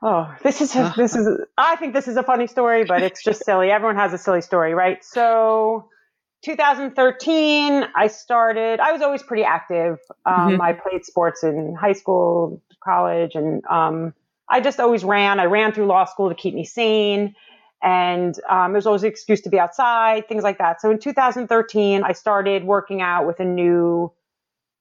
Oh, 0.03 0.35
this 0.43 0.61
is 0.61 0.75
a, 0.77 0.93
this 0.97 1.15
is 1.15 1.29
I 1.57 1.77
think 1.77 1.95
this 1.95 2.09
is 2.09 2.17
a 2.17 2.23
funny 2.23 2.47
story, 2.47 2.85
but 2.85 3.03
it's 3.03 3.23
just 3.23 3.45
silly. 3.45 3.71
Everyone 3.73 3.97
has 3.97 4.13
a 4.13 4.19
silly 4.19 4.43
story, 4.43 4.75
right? 4.75 5.03
So 5.03 5.89
2013, 6.43 7.85
I 7.95 8.07
started. 8.07 8.81
I 8.81 8.93
was 8.93 9.03
always 9.03 9.23
pretty 9.23 9.45
active. 9.45 9.99
Um, 10.27 10.59
Mhm. 10.59 10.61
I 10.61 10.73
played 10.73 11.05
sports 11.05 11.43
in 11.43 11.75
high 11.75 11.93
school, 11.93 12.61
college, 12.83 13.35
and 13.35 13.65
um, 13.67 14.15
I 14.51 14.61
just 14.61 14.81
always 14.81 15.05
ran. 15.05 15.41
I 15.41 15.45
ran 15.45 15.73
through 15.73 15.87
law 15.87 16.05
school 16.05 16.29
to 16.29 16.35
keep 16.35 16.55
me 16.55 16.65
sane, 16.65 17.35
and 17.83 18.35
um, 18.49 18.73
there's 18.73 18.87
always 18.87 19.03
an 19.05 19.09
excuse 19.09 19.41
to 19.43 19.49
be 19.49 19.59
outside, 19.59 20.29
things 20.29 20.43
like 20.43 20.59
that. 20.59 20.81
So 20.81 20.91
in 20.91 20.99
2013, 20.99 22.03
I 22.03 22.13
started 22.13 22.65
working 22.65 23.01
out 23.01 23.27
with 23.27 23.41
a 23.41 23.45
new 23.45 24.13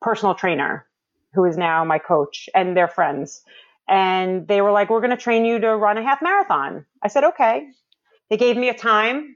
personal 0.02 0.36
trainer, 0.36 0.86
who 1.34 1.46
is 1.46 1.58
now 1.58 1.86
my 1.86 2.00
coach, 2.00 2.50
and 2.56 2.76
their 2.76 2.88
friends. 2.88 3.42
And 3.88 4.48
they 4.48 4.62
were 4.62 4.72
like, 4.72 4.90
"We're 4.90 5.02
going 5.02 5.16
to 5.16 5.18
train 5.18 5.46
you 5.46 5.60
to 5.60 5.76
run 5.78 5.98
a 5.98 6.04
half 6.04 6.22
marathon." 6.22 6.86
I 7.02 7.08
said, 7.08 7.24
"Okay." 7.24 7.68
They 8.30 8.38
gave 8.38 8.58
me 8.58 8.70
a 8.70 8.76
time 8.76 9.36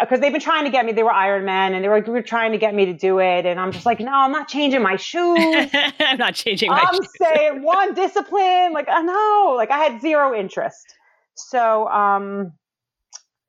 because 0.00 0.20
they've 0.20 0.32
been 0.32 0.40
trying 0.40 0.64
to 0.64 0.70
get 0.70 0.84
me. 0.84 0.92
They 0.92 1.02
were 1.02 1.10
Ironman, 1.10 1.74
and 1.74 1.84
they 1.84 1.88
were, 1.88 2.00
were 2.00 2.22
trying 2.22 2.52
to 2.52 2.58
get 2.58 2.74
me 2.74 2.86
to 2.86 2.94
do 2.94 3.20
it. 3.20 3.46
And 3.46 3.60
I'm 3.60 3.72
just 3.72 3.86
like, 3.86 4.00
no, 4.00 4.12
I'm 4.12 4.32
not 4.32 4.48
changing 4.48 4.82
my 4.82 4.96
shoes. 4.96 5.36
I'm 6.00 6.18
not 6.18 6.34
changing 6.34 6.70
my 6.70 6.80
I'm 6.80 6.94
shoes. 6.94 7.08
saying 7.20 7.62
one 7.62 7.94
discipline. 7.94 8.72
Like, 8.72 8.88
I 8.88 9.02
know, 9.02 9.54
like 9.56 9.70
I 9.70 9.78
had 9.78 10.00
zero 10.00 10.34
interest. 10.34 10.94
So, 11.34 11.88
um, 11.88 12.52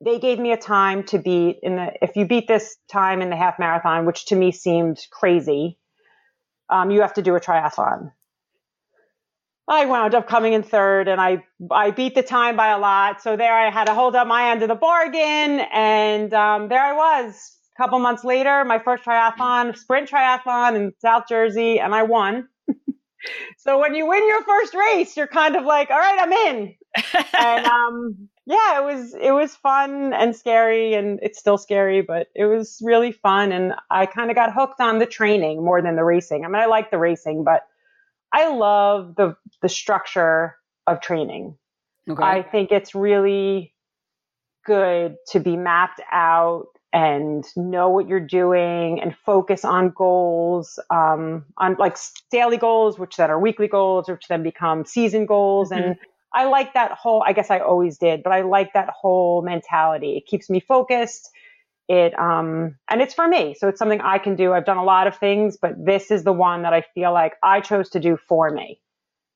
they 0.03 0.19
gave 0.19 0.39
me 0.39 0.51
a 0.51 0.57
time 0.57 1.03
to 1.03 1.19
beat 1.19 1.59
in 1.61 1.75
the, 1.75 1.93
if 2.01 2.15
you 2.15 2.25
beat 2.25 2.47
this 2.47 2.75
time 2.91 3.21
in 3.21 3.29
the 3.29 3.35
half 3.35 3.59
marathon, 3.59 4.05
which 4.05 4.25
to 4.25 4.35
me 4.35 4.51
seemed 4.51 4.99
crazy, 5.11 5.77
um, 6.69 6.89
you 6.89 7.01
have 7.01 7.13
to 7.13 7.21
do 7.21 7.35
a 7.35 7.39
triathlon. 7.39 8.11
I 9.71 9.85
wound 9.85 10.13
up 10.15 10.27
coming 10.27 10.51
in 10.51 10.63
third 10.63 11.07
and 11.07 11.21
I, 11.21 11.45
I 11.71 11.91
beat 11.91 12.13
the 12.13 12.23
time 12.23 12.57
by 12.57 12.67
a 12.67 12.77
lot. 12.77 13.21
So 13.21 13.37
there 13.37 13.53
I 13.53 13.69
had 13.69 13.85
to 13.85 13.93
hold 13.93 14.17
up 14.17 14.27
my 14.27 14.51
end 14.51 14.61
of 14.63 14.67
the 14.67 14.75
bargain. 14.75 15.61
And, 15.71 16.33
um, 16.33 16.67
there 16.67 16.83
I 16.83 16.91
was 16.91 17.57
a 17.73 17.81
couple 17.81 17.97
months 17.99 18.25
later, 18.25 18.65
my 18.65 18.79
first 18.79 19.05
triathlon, 19.05 19.77
sprint 19.77 20.09
triathlon 20.09 20.75
in 20.75 20.93
South 20.99 21.23
Jersey, 21.29 21.79
and 21.79 21.95
I 21.95 22.03
won. 22.03 22.49
so 23.57 23.79
when 23.79 23.95
you 23.95 24.07
win 24.07 24.27
your 24.27 24.43
first 24.43 24.73
race, 24.73 25.15
you're 25.15 25.27
kind 25.27 25.55
of 25.55 25.63
like, 25.63 25.89
all 25.89 25.99
right, 25.99 26.19
I'm 26.19 26.33
in. 26.33 26.75
and 27.39 27.65
um, 27.65 28.29
yeah, 28.45 28.81
it 28.81 28.83
was 28.83 29.13
it 29.13 29.31
was 29.31 29.55
fun 29.55 30.11
and 30.11 30.35
scary, 30.35 30.95
and 30.95 31.19
it's 31.21 31.39
still 31.39 31.57
scary, 31.57 32.01
but 32.01 32.27
it 32.35 32.43
was 32.43 32.81
really 32.83 33.13
fun. 33.13 33.53
And 33.53 33.73
I 33.89 34.05
kind 34.05 34.29
of 34.29 34.35
got 34.35 34.53
hooked 34.53 34.81
on 34.81 34.99
the 34.99 35.05
training 35.05 35.63
more 35.63 35.81
than 35.81 35.95
the 35.95 36.03
racing. 36.03 36.43
I 36.43 36.49
mean, 36.49 36.61
I 36.61 36.65
like 36.65 36.91
the 36.91 36.97
racing, 36.97 37.45
but 37.45 37.65
I 38.33 38.49
love 38.49 39.15
the 39.15 39.35
the 39.61 39.69
structure 39.69 40.55
of 40.87 41.01
training. 41.01 41.57
Okay. 42.09 42.23
I 42.23 42.41
think 42.41 42.71
it's 42.71 42.95
really 42.95 43.73
good 44.65 45.15
to 45.29 45.39
be 45.39 45.57
mapped 45.57 46.01
out 46.11 46.67
and 46.93 47.45
know 47.55 47.89
what 47.89 48.07
you're 48.07 48.19
doing 48.19 49.01
and 49.01 49.15
focus 49.25 49.63
on 49.63 49.93
goals, 49.95 50.77
um, 50.89 51.45
on 51.57 51.75
like 51.79 51.97
daily 52.31 52.57
goals, 52.57 52.99
which 52.99 53.15
then 53.15 53.29
are 53.29 53.39
weekly 53.39 53.67
goals, 53.67 54.09
which 54.09 54.27
then 54.27 54.43
become 54.43 54.83
season 54.83 55.25
goals. 55.25 55.71
And 55.71 55.95
I 56.33 56.45
like 56.45 56.73
that 56.73 56.91
whole, 56.91 57.23
I 57.25 57.33
guess 57.33 57.49
I 57.49 57.59
always 57.59 57.97
did, 57.97 58.23
but 58.23 58.33
I 58.33 58.41
like 58.41 58.73
that 58.73 58.89
whole 58.89 59.41
mentality. 59.41 60.17
It 60.17 60.25
keeps 60.25 60.49
me 60.49 60.59
focused. 60.59 61.29
It, 61.87 62.17
um, 62.17 62.75
and 62.89 63.01
it's 63.01 63.13
for 63.13 63.27
me. 63.27 63.53
So 63.57 63.67
it's 63.67 63.79
something 63.79 63.99
I 64.01 64.17
can 64.17 64.35
do. 64.35 64.53
I've 64.53 64.65
done 64.65 64.77
a 64.77 64.83
lot 64.83 65.07
of 65.07 65.17
things, 65.17 65.57
but 65.61 65.73
this 65.77 66.09
is 66.09 66.23
the 66.23 66.31
one 66.31 66.61
that 66.61 66.73
I 66.73 66.83
feel 66.93 67.11
like 67.11 67.33
I 67.43 67.59
chose 67.59 67.89
to 67.89 67.99
do 67.99 68.17
for 68.27 68.49
me. 68.49 68.79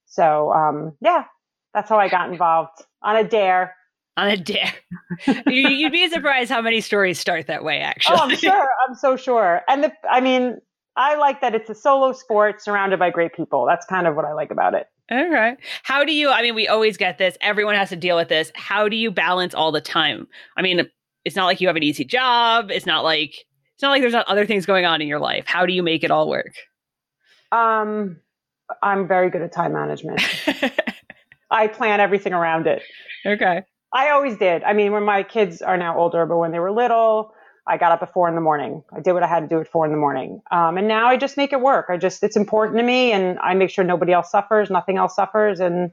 So, 0.06 0.54
um, 0.54 0.94
yeah, 1.02 1.26
that's 1.74 1.90
how 1.90 1.98
I 1.98 2.08
got 2.08 2.30
involved 2.32 2.82
on 3.02 3.18
a 3.18 3.24
dare. 3.28 3.76
On 4.18 4.30
a 4.30 4.38
dare. 4.38 4.74
you, 5.28 5.70
you'd 5.70 5.92
be 5.92 6.10
surprised 6.10 6.50
how 6.50 6.62
many 6.62 6.80
stories 6.80 7.20
start 7.20 7.48
that 7.48 7.64
way, 7.64 7.80
actually. 7.80 8.18
Oh, 8.18 8.24
I'm 8.24 8.36
sure. 8.38 8.70
I'm 8.88 8.96
so 8.96 9.18
sure. 9.18 9.62
And 9.68 9.84
the, 9.84 9.92
I 10.10 10.22
mean, 10.22 10.60
I 10.96 11.16
like 11.16 11.42
that 11.42 11.54
it's 11.54 11.70
a 11.70 11.76
solo 11.76 12.14
sport 12.14 12.62
surrounded 12.62 13.00
by 13.00 13.10
great 13.10 13.34
people. 13.34 13.66
That's 13.66 13.86
kind 13.86 14.08
of 14.08 14.16
what 14.16 14.24
I 14.24 14.32
like 14.32 14.52
about 14.52 14.74
it. 14.74 14.88
All 15.12 15.30
right. 15.30 15.58
How 15.84 16.04
do 16.04 16.14
you, 16.14 16.30
I 16.30 16.42
mean, 16.42 16.56
we 16.56 16.68
always 16.68 16.98
get 16.98 17.18
this. 17.18 17.38
Everyone 17.42 17.76
has 17.76 17.90
to 17.90 17.96
deal 17.96 18.16
with 18.16 18.30
this. 18.30 18.52
How 18.56 18.88
do 18.88 18.96
you 18.96 19.12
balance 19.12 19.54
all 19.54 19.72
the 19.72 19.82
time? 19.82 20.28
I 20.58 20.62
mean, 20.62 20.90
it's 21.26 21.36
not 21.36 21.46
like 21.46 21.60
you 21.60 21.68
have 21.68 21.76
an 21.76 21.84
easy 21.84 22.06
job. 22.06 22.72
It's 22.72 22.86
not 22.86 23.04
like, 23.04 23.32
it's 23.74 23.82
not 23.82 23.90
like 23.90 24.02
there's 24.02 24.14
not 24.14 24.28
other 24.28 24.46
things 24.46 24.66
going 24.66 24.86
on 24.86 25.02
in 25.02 25.08
your 25.08 25.20
life. 25.20 25.46
How 25.48 25.66
do 25.66 25.74
you 25.74 25.84
make 25.84 26.04
it 26.04 26.12
all 26.12 26.30
work? 26.30 26.54
Um, 27.52 28.18
I'm 28.82 29.08
very 29.08 29.30
good 29.30 29.42
at 29.42 29.52
time 29.52 29.74
management. 29.74 30.22
I 31.52 31.68
plan 31.68 32.00
everything 32.00 32.34
around 32.34 32.68
it. 32.68 32.84
okay. 33.26 33.64
I 33.94 34.10
always 34.10 34.38
did. 34.38 34.64
I 34.64 34.74
mean, 34.74 34.92
when 34.92 35.04
my 35.04 35.24
kids 35.24 35.62
are 35.62 35.78
now 35.78 35.98
older, 35.98 36.26
but 36.26 36.38
when 36.38 36.52
they 36.52 36.60
were 36.60 36.72
little, 36.72 37.34
I 37.68 37.78
got 37.78 37.92
up 37.92 38.04
at 38.04 38.14
four 38.14 38.28
in 38.28 38.36
the 38.36 38.42
morning. 38.42 38.84
I 38.96 39.00
did 39.00 39.14
what 39.14 39.24
I 39.24 39.28
had 39.28 39.42
to 39.42 39.48
do 39.48 39.60
at 39.60 39.68
four 39.68 39.86
in 39.86 39.92
the 39.92 39.98
morning. 39.98 40.42
Um, 40.52 40.78
and 40.78 40.88
now 40.88 41.08
I 41.08 41.18
just 41.18 41.38
make 41.38 41.54
it 41.54 41.62
work. 41.62 41.86
I 41.90 41.98
just, 41.98 42.22
it's 42.22 42.36
important 42.36 42.78
to 42.78 42.84
me 42.84 43.12
and 43.12 43.40
I 43.40 43.54
make 43.56 43.70
sure 43.70 43.84
nobody 43.84 44.12
else 44.12 44.30
suffers, 44.30 44.70
nothing 44.70 44.98
else 44.98 45.16
suffers. 45.16 45.60
And 45.60 45.92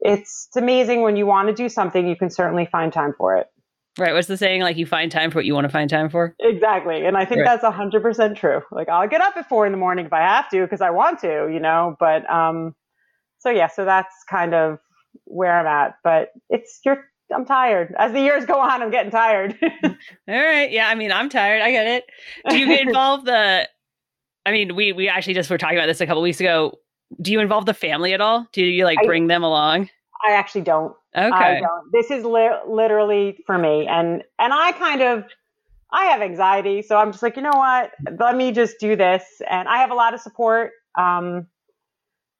it's, 0.00 0.46
it's 0.48 0.56
amazing 0.56 1.02
when 1.02 1.16
you 1.16 1.26
want 1.26 1.48
to 1.48 1.54
do 1.54 1.68
something, 1.68 2.08
you 2.08 2.16
can 2.16 2.30
certainly 2.30 2.66
find 2.66 2.92
time 2.92 3.14
for 3.16 3.36
it. 3.36 3.46
Right. 3.98 4.14
What's 4.14 4.28
the 4.28 4.36
saying? 4.36 4.62
Like 4.62 4.76
you 4.76 4.86
find 4.86 5.10
time 5.10 5.30
for 5.30 5.38
what 5.38 5.44
you 5.44 5.54
want 5.54 5.64
to 5.64 5.68
find 5.70 5.90
time 5.90 6.08
for? 6.08 6.34
Exactly. 6.40 7.04
And 7.04 7.16
I 7.16 7.24
think 7.24 7.40
Right. 7.40 7.44
that's 7.46 7.64
a 7.64 7.70
hundred 7.70 8.00
percent 8.02 8.36
true. 8.36 8.60
Like 8.70 8.88
I'll 8.88 9.08
get 9.08 9.20
up 9.20 9.36
at 9.36 9.48
four 9.48 9.66
in 9.66 9.72
the 9.72 9.78
morning 9.78 10.06
if 10.06 10.12
I 10.12 10.20
have 10.20 10.48
to, 10.50 10.62
because 10.62 10.80
I 10.80 10.90
want 10.90 11.18
to, 11.20 11.48
you 11.52 11.58
know, 11.60 11.96
but, 11.98 12.28
um, 12.30 12.74
so 13.40 13.50
yeah, 13.50 13.66
so 13.68 13.84
that's 13.84 14.14
kind 14.30 14.54
of 14.54 14.78
where 15.24 15.58
I'm 15.58 15.66
at, 15.66 15.94
but 16.04 16.30
it's, 16.48 16.80
you're, 16.84 17.04
I'm 17.34 17.44
tired. 17.44 17.94
As 17.98 18.12
the 18.12 18.20
years 18.20 18.46
go 18.46 18.58
on, 18.58 18.82
I'm 18.82 18.90
getting 18.90 19.10
tired. 19.10 19.58
All 19.84 19.94
right. 20.28 20.70
Yeah. 20.70 20.88
I 20.88 20.94
mean, 20.94 21.12
I'm 21.12 21.28
tired. 21.28 21.60
I 21.60 21.70
get 21.70 21.86
it. 21.86 22.04
Do 22.48 22.56
you 22.58 22.66
get 22.66 22.80
involved 22.86 23.26
the, 23.26 23.68
I 24.46 24.52
mean, 24.52 24.74
we, 24.76 24.92
we 24.92 25.08
actually 25.08 25.34
just 25.34 25.50
were 25.50 25.58
talking 25.58 25.76
about 25.76 25.86
this 25.86 26.00
a 26.00 26.06
couple 26.06 26.22
weeks 26.22 26.40
ago. 26.40 26.78
Do 27.20 27.30
you 27.32 27.40
involve 27.40 27.66
the 27.66 27.74
family 27.74 28.12
at 28.14 28.20
all? 28.20 28.46
Do 28.52 28.62
you 28.64 28.84
like 28.84 28.98
I- 29.02 29.06
bring 29.06 29.26
them 29.26 29.42
along? 29.42 29.90
I 30.26 30.32
actually 30.34 30.62
don't. 30.62 30.94
I 31.30 31.54
Okay. 31.54 31.56
don't. 31.56 31.92
This 31.92 32.10
is 32.10 32.24
li- 32.24 32.50
literally 32.68 33.38
for 33.46 33.58
me, 33.58 33.86
and 33.88 34.24
and 34.38 34.52
I 34.52 34.72
kind 34.72 35.02
of 35.02 35.24
I 35.92 36.06
have 36.06 36.22
anxiety, 36.22 36.82
so 36.82 36.96
I'm 36.98 37.12
just 37.12 37.22
like, 37.24 37.36
you 37.36 37.42
know 37.42 37.56
what? 37.56 37.92
Let 38.20 38.36
me 38.36 38.52
just 38.52 38.80
do 38.80 38.96
this, 38.96 39.24
and 39.50 39.68
I 39.68 39.78
have 39.78 39.90
a 39.92 39.94
lot 39.96 40.14
of 40.14 40.20
support. 40.20 40.72
Um, 40.98 41.48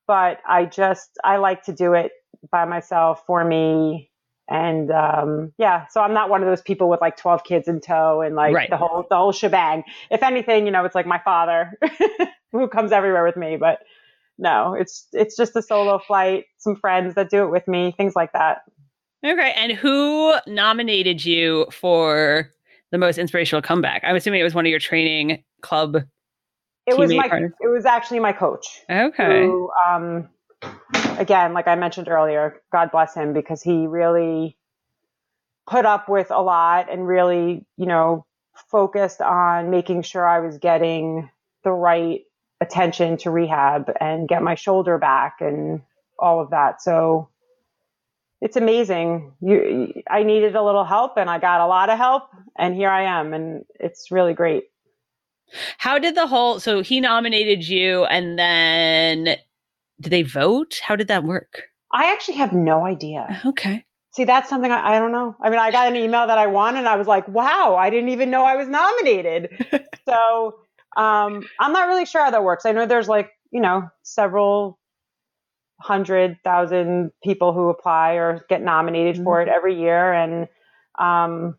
but 0.09 0.41
I 0.49 0.67
just 0.67 1.11
I 1.25 1.39
like 1.39 1.65
to 1.65 1.73
do 1.75 1.95
it 1.95 2.13
by 2.53 2.67
myself 2.67 3.25
for 3.27 3.45
me, 3.45 4.11
and 4.49 4.91
um, 4.93 5.53
yeah. 5.59 5.87
So 5.89 6.03
I'm 6.03 6.15
not 6.15 6.31
one 6.31 6.43
of 6.43 6.49
those 6.49 6.63
people 6.63 6.91
with 6.91 7.01
like 7.03 7.17
12 7.19 7.45
kids 7.45 7.69
in 7.69 7.81
tow 7.81 8.23
and 8.23 8.37
like 8.37 8.57
Right. 8.57 8.71
the 8.71 8.79
whole 8.79 9.07
the 9.11 9.17
whole 9.17 9.33
shebang. 9.33 9.85
If 10.11 10.23
anything, 10.23 10.67
you 10.67 10.73
know, 10.73 10.85
it's 10.87 10.95
like 10.97 11.07
my 11.07 11.21
father 11.25 11.79
who 12.53 12.69
comes 12.69 12.93
everywhere 12.93 13.25
with 13.25 13.37
me, 13.39 13.57
but. 13.59 13.81
No, 14.39 14.75
it's 14.75 15.09
it's 15.13 15.37
just 15.37 15.57
a 15.57 15.63
solo 15.63 15.99
flight, 15.99 16.45
some 16.59 16.77
friends 16.77 17.15
that 17.17 17.29
do 17.29 17.43
it 17.45 17.51
with 17.51 17.67
me, 17.67 17.93
things 17.97 18.15
like 18.15 18.33
that. 18.33 18.63
Okay. 19.25 19.53
And 19.57 19.73
who 19.73 20.35
nominated 20.47 21.25
you 21.25 21.67
for 21.73 22.53
the 22.93 22.99
most 22.99 23.19
inspirational 23.19 23.63
comeback? 23.63 24.03
I'm 24.05 24.15
assuming 24.15 24.41
it 24.41 24.45
was 24.45 24.55
one 24.55 24.65
of 24.65 24.71
your 24.71 24.79
training 24.79 25.43
club. 25.61 25.97
It 26.87 26.97
was 26.97 27.13
my 27.13 27.29
partner? 27.29 27.53
it 27.61 27.69
was 27.69 27.85
actually 27.85 28.21
my 28.21 28.33
coach. 28.33 28.81
Okay. 28.89 29.47
Who 29.47 29.71
um 29.87 30.29
again, 31.19 31.53
like 31.53 31.67
I 31.67 31.75
mentioned 31.75 32.09
earlier, 32.09 32.63
God 32.73 32.91
bless 32.93 33.15
him 33.15 33.33
because 33.33 33.63
he 33.63 33.87
really 33.87 34.57
put 35.69 35.85
up 35.85 36.09
with 36.09 36.31
a 36.31 36.41
lot 36.41 36.91
and 36.91 37.07
really, 37.07 37.67
you 37.77 37.87
know, 37.87 38.25
focused 38.71 39.21
on 39.21 39.71
making 39.71 40.03
sure 40.03 40.27
I 40.27 40.41
was 40.41 40.59
getting 40.59 41.29
the 41.65 41.73
right 41.73 42.23
attention 42.61 43.17
to 43.19 43.31
rehab 43.31 43.93
and 44.01 44.29
get 44.29 44.43
my 44.43 44.55
shoulder 44.55 44.99
back 44.99 45.37
and 45.41 45.83
all 46.19 46.41
of 46.41 46.51
that. 46.51 46.83
So 46.83 47.29
it's 48.41 48.57
amazing. 48.57 49.33
You, 49.41 49.93
I 50.11 50.23
needed 50.23 50.55
a 50.57 50.63
little 50.63 50.85
help 50.85 51.17
and 51.17 51.31
I 51.31 51.39
got 51.39 51.61
a 51.61 51.67
lot 51.67 51.91
of 51.91 51.99
help 51.99 52.25
and 52.57 52.75
here 52.75 52.91
I 52.91 53.03
am 53.03 53.33
and 53.33 53.65
it's 53.79 54.11
really 54.11 54.35
great. 54.35 54.65
How 55.79 55.99
did 55.99 56.15
the 56.15 56.27
whole 56.27 56.61
so 56.61 56.83
he 56.83 57.01
nominated 57.01 57.67
you 57.67 58.05
and 58.05 58.39
then 58.39 59.37
did 60.01 60.11
they 60.11 60.23
vote? 60.23 60.81
How 60.83 60.95
did 60.95 61.09
that 61.09 61.25
work? 61.25 61.63
I 61.93 62.13
actually 62.13 62.37
have 62.37 62.53
no 62.53 62.85
idea. 62.85 63.41
Oh, 63.45 63.51
okay. 63.51 63.85
See, 64.13 64.25
that's 64.25 64.49
something 64.49 64.71
I, 64.71 64.97
I 64.97 64.99
don't 64.99 65.13
know. 65.13 65.37
I 65.41 65.49
mean, 65.49 65.59
I 65.59 65.71
got 65.71 65.89
an 65.89 65.97
email 65.97 66.27
that 66.27 66.39
I 66.39 66.47
won 66.47 66.77
and 66.77 66.89
I 66.89 66.97
was 66.97 67.07
like, 67.07 67.27
wow, 67.29 67.77
I 67.79 67.89
didn't 67.89 68.11
even 68.11 68.31
know 68.31 68.45
I 68.45 68.57
was 68.57 68.69
nominated. 68.69 69.67
so 70.09 70.59
um, 70.99 71.49
I'm 71.61 71.73
not 71.73 71.89
really 71.89 72.05
sure 72.05 72.25
how 72.25 72.31
that 72.31 72.45
works. 72.45 72.67
I 72.67 72.73
know 72.73 72.85
there's 72.85 73.09
like, 73.09 73.31
you 73.51 73.61
know, 73.61 73.89
several 74.03 74.79
hundred 75.81 76.39
thousand 76.43 77.13
people 77.23 77.53
who 77.53 77.69
apply 77.69 78.15
or 78.15 78.45
get 78.49 78.61
nominated 78.61 79.15
mm-hmm. 79.15 79.25
for 79.25 79.41
it 79.41 79.49
every 79.49 79.81
year. 79.81 80.13
And 80.13 80.49
um, 80.99 81.57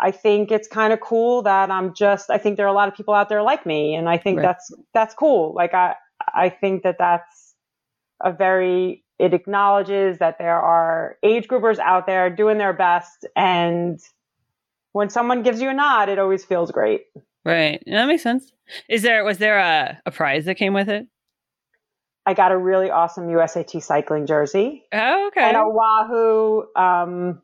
I 0.00 0.10
think 0.10 0.50
it's 0.50 0.66
kind 0.66 0.92
of 0.92 1.00
cool 1.00 1.42
that 1.42 1.70
I'm 1.70 1.94
just, 1.94 2.28
I 2.28 2.38
think 2.38 2.56
there 2.56 2.66
are 2.66 2.74
a 2.74 2.74
lot 2.74 2.88
of 2.88 2.96
people 2.96 3.14
out 3.14 3.28
there 3.28 3.42
like 3.42 3.64
me. 3.64 3.94
And 3.94 4.08
I 4.08 4.18
think 4.18 4.38
right. 4.38 4.42
that's, 4.42 4.74
that's 4.92 5.14
cool. 5.14 5.54
Like, 5.54 5.72
I, 5.72 5.94
I 6.34 6.48
think 6.48 6.82
that 6.82 6.96
that's 6.98 7.54
a 8.20 8.32
very, 8.32 9.04
it 9.20 9.32
acknowledges 9.32 10.18
that 10.18 10.38
there 10.38 10.58
are 10.60 11.16
age 11.22 11.46
groupers 11.46 11.78
out 11.78 12.06
there 12.06 12.28
doing 12.30 12.58
their 12.58 12.72
best. 12.72 13.26
And 13.36 14.00
when 14.90 15.08
someone 15.08 15.44
gives 15.44 15.62
you 15.62 15.70
a 15.70 15.74
nod, 15.74 16.08
it 16.08 16.18
always 16.18 16.44
feels 16.44 16.72
great. 16.72 17.02
Right. 17.46 17.80
That 17.86 18.06
makes 18.06 18.24
sense. 18.24 18.52
Is 18.88 19.02
there, 19.02 19.24
was 19.24 19.38
there 19.38 19.58
a, 19.58 20.00
a 20.04 20.10
prize 20.10 20.46
that 20.46 20.56
came 20.56 20.74
with 20.74 20.88
it? 20.88 21.06
I 22.26 22.34
got 22.34 22.50
a 22.50 22.58
really 22.58 22.90
awesome 22.90 23.28
USAT 23.28 23.80
cycling 23.84 24.26
jersey. 24.26 24.84
Oh, 24.92 25.28
okay. 25.28 25.42
And 25.42 25.56
a 25.56 25.68
Wahoo, 25.68 26.66
um, 26.74 27.40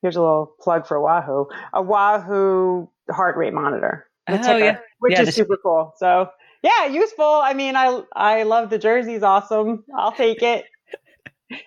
here's 0.00 0.16
a 0.16 0.20
little 0.20 0.54
plug 0.60 0.86
for 0.86 0.98
Wahoo, 0.98 1.46
a 1.74 1.82
Wahoo 1.82 2.88
heart 3.10 3.36
rate 3.36 3.52
monitor. 3.52 4.08
Oh, 4.28 4.38
ticker, 4.38 4.58
yeah. 4.58 4.78
Which 5.00 5.12
yeah, 5.12 5.22
is 5.22 5.34
super 5.34 5.58
cool. 5.62 5.92
So 5.98 6.30
yeah, 6.62 6.86
useful. 6.86 7.26
I 7.26 7.52
mean, 7.52 7.76
I 7.76 8.02
I 8.14 8.44
love 8.44 8.70
the 8.70 8.78
jersey's 8.78 9.22
awesome. 9.22 9.84
I'll 9.94 10.12
take 10.12 10.42
it. 10.42 10.64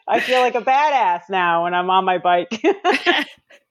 I 0.07 0.19
feel 0.19 0.39
like 0.39 0.55
a 0.55 0.61
badass 0.61 1.23
now 1.29 1.63
when 1.63 1.75
I'm 1.75 1.89
on 1.91 2.05
my 2.05 2.17
bike. 2.17 2.49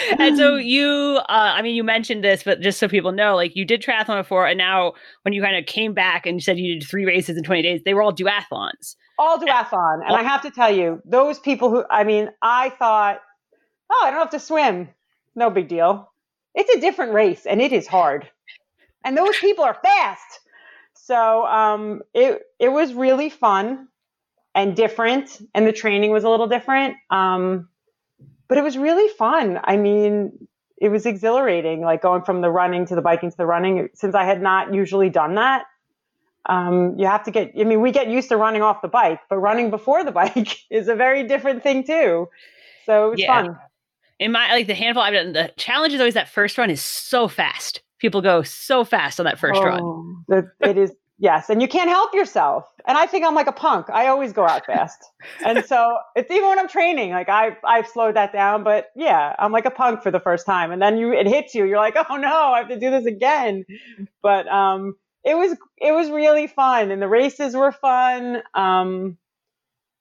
and 0.18 0.36
so 0.36 0.56
you 0.56 1.18
uh, 1.28 1.52
i 1.54 1.62
mean 1.62 1.74
you 1.74 1.84
mentioned 1.84 2.22
this 2.22 2.42
but 2.42 2.60
just 2.60 2.78
so 2.78 2.88
people 2.88 3.12
know 3.12 3.34
like 3.34 3.54
you 3.56 3.64
did 3.64 3.82
triathlon 3.82 4.20
before 4.20 4.46
and 4.46 4.58
now 4.58 4.92
when 5.22 5.32
you 5.32 5.42
kind 5.42 5.56
of 5.56 5.66
came 5.66 5.92
back 5.92 6.26
and 6.26 6.36
you 6.36 6.40
said 6.40 6.58
you 6.58 6.78
did 6.78 6.88
three 6.88 7.04
races 7.04 7.36
in 7.36 7.42
20 7.42 7.62
days 7.62 7.80
they 7.84 7.94
were 7.94 8.02
all 8.02 8.12
duathlons. 8.12 8.96
All 9.18 9.38
duathlon 9.38 10.00
and 10.06 10.16
i 10.16 10.22
have 10.22 10.42
to 10.42 10.50
tell 10.50 10.74
you 10.74 11.00
those 11.04 11.38
people 11.38 11.70
who 11.70 11.84
i 11.90 12.04
mean 12.04 12.30
i 12.42 12.70
thought 12.70 13.20
oh 13.90 14.02
i 14.04 14.10
don't 14.10 14.20
have 14.20 14.30
to 14.30 14.40
swim. 14.40 14.88
No 15.34 15.50
big 15.50 15.68
deal. 15.68 16.12
It's 16.54 16.74
a 16.74 16.80
different 16.80 17.12
race 17.12 17.46
and 17.46 17.60
it 17.60 17.72
is 17.72 17.86
hard. 17.86 18.28
And 19.04 19.16
those 19.16 19.36
people 19.38 19.64
are 19.64 19.78
fast. 19.82 20.40
So 20.94 21.44
um, 21.46 22.02
it 22.14 22.42
it 22.58 22.68
was 22.68 22.94
really 22.94 23.30
fun 23.30 23.88
and 24.54 24.76
different 24.76 25.40
and 25.54 25.66
the 25.66 25.72
training 25.72 26.10
was 26.10 26.24
a 26.24 26.28
little 26.28 26.46
different. 26.46 26.96
Um, 27.10 27.68
but 28.52 28.58
it 28.58 28.64
was 28.64 28.76
really 28.76 29.08
fun. 29.14 29.58
I 29.64 29.78
mean, 29.78 30.46
it 30.76 30.90
was 30.90 31.06
exhilarating, 31.06 31.80
like 31.80 32.02
going 32.02 32.20
from 32.20 32.42
the 32.42 32.50
running 32.50 32.84
to 32.84 32.94
the 32.94 33.00
biking 33.00 33.30
to 33.30 33.36
the 33.38 33.46
running. 33.46 33.88
Since 33.94 34.14
I 34.14 34.24
had 34.24 34.42
not 34.42 34.74
usually 34.74 35.08
done 35.08 35.36
that, 35.36 35.64
um, 36.44 36.98
you 36.98 37.06
have 37.06 37.22
to 37.22 37.30
get. 37.30 37.52
I 37.58 37.64
mean, 37.64 37.80
we 37.80 37.92
get 37.92 38.08
used 38.08 38.28
to 38.28 38.36
running 38.36 38.60
off 38.60 38.82
the 38.82 38.88
bike, 38.88 39.20
but 39.30 39.38
running 39.38 39.70
before 39.70 40.04
the 40.04 40.12
bike 40.20 40.58
is 40.70 40.88
a 40.88 40.94
very 40.94 41.26
different 41.26 41.62
thing 41.62 41.82
too. 41.82 42.28
So 42.84 43.06
it 43.06 43.10
was 43.12 43.20
yeah. 43.20 43.42
fun. 43.42 43.58
In 44.18 44.32
my 44.32 44.52
like 44.52 44.66
the 44.66 44.74
handful 44.74 45.02
I've 45.02 45.14
done, 45.14 45.32
the 45.32 45.50
challenge 45.56 45.94
is 45.94 46.00
always 46.00 46.12
that 46.12 46.28
first 46.28 46.58
run 46.58 46.68
is 46.68 46.82
so 46.82 47.28
fast. 47.28 47.80
People 48.00 48.20
go 48.20 48.42
so 48.42 48.84
fast 48.84 49.18
on 49.18 49.24
that 49.24 49.38
first 49.38 49.62
oh, 49.62 49.64
run. 50.28 50.50
it 50.60 50.76
is 50.76 50.92
Yes, 51.18 51.50
and 51.50 51.62
you 51.62 51.68
can't 51.68 51.88
help 51.88 52.14
yourself. 52.14 52.66
And 52.86 52.98
I 52.98 53.06
think 53.06 53.24
I'm 53.24 53.34
like 53.34 53.46
a 53.46 53.52
punk. 53.52 53.88
I 53.90 54.08
always 54.08 54.32
go 54.32 54.44
out 54.44 54.66
fast. 54.66 54.98
and 55.44 55.64
so 55.64 55.98
it's 56.16 56.30
even 56.30 56.48
when 56.48 56.58
I'm 56.58 56.68
training, 56.68 57.10
like 57.10 57.28
I 57.28 57.56
I've 57.64 57.86
slowed 57.86 58.16
that 58.16 58.32
down, 58.32 58.64
but 58.64 58.86
yeah, 58.96 59.36
I'm 59.38 59.52
like 59.52 59.66
a 59.66 59.70
punk 59.70 60.02
for 60.02 60.10
the 60.10 60.20
first 60.20 60.46
time. 60.46 60.72
And 60.72 60.80
then 60.80 60.96
you 60.96 61.12
it 61.12 61.26
hits 61.26 61.54
you. 61.54 61.64
You're 61.64 61.78
like, 61.78 61.94
"Oh 62.10 62.16
no, 62.16 62.28
I 62.52 62.58
have 62.58 62.68
to 62.68 62.78
do 62.78 62.90
this 62.90 63.06
again." 63.06 63.64
But 64.22 64.48
um 64.48 64.96
it 65.24 65.36
was 65.36 65.56
it 65.78 65.92
was 65.92 66.10
really 66.10 66.46
fun 66.48 66.90
and 66.90 67.00
the 67.00 67.08
races 67.08 67.54
were 67.54 67.72
fun. 67.72 68.42
Um 68.54 69.16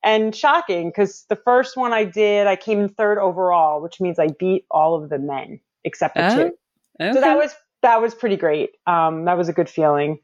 and 0.04 0.36
shocking 0.36 0.92
cuz 0.92 1.26
the 1.30 1.36
first 1.36 1.78
one 1.78 1.94
I 1.94 2.06
did, 2.06 2.48
I 2.48 2.56
came 2.56 2.80
in 2.80 2.90
third 2.90 3.20
overall, 3.20 3.82
which 3.82 4.02
means 4.02 4.18
I 4.18 4.30
beat 4.40 4.66
all 4.72 4.96
of 4.96 5.10
the 5.10 5.20
men 5.20 5.60
except 5.84 6.16
for 6.16 6.24
oh, 6.24 6.36
two. 6.36 6.52
Okay. 7.00 7.14
So 7.14 7.22
that 7.22 7.38
was 7.38 7.54
that 7.84 8.02
was 8.02 8.16
pretty 8.16 8.38
great. 8.38 8.72
Um 8.88 9.26
that 9.26 9.38
was 9.38 9.50
a 9.50 9.54
good 9.54 9.70
feeling 9.70 10.18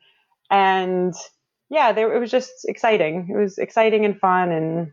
and 0.49 1.13
yeah, 1.69 1.91
they, 1.91 2.03
it 2.03 2.19
was 2.19 2.31
just 2.31 2.51
exciting. 2.65 3.29
It 3.31 3.37
was 3.37 3.57
exciting 3.57 4.05
and 4.05 4.19
fun, 4.19 4.51
and 4.51 4.91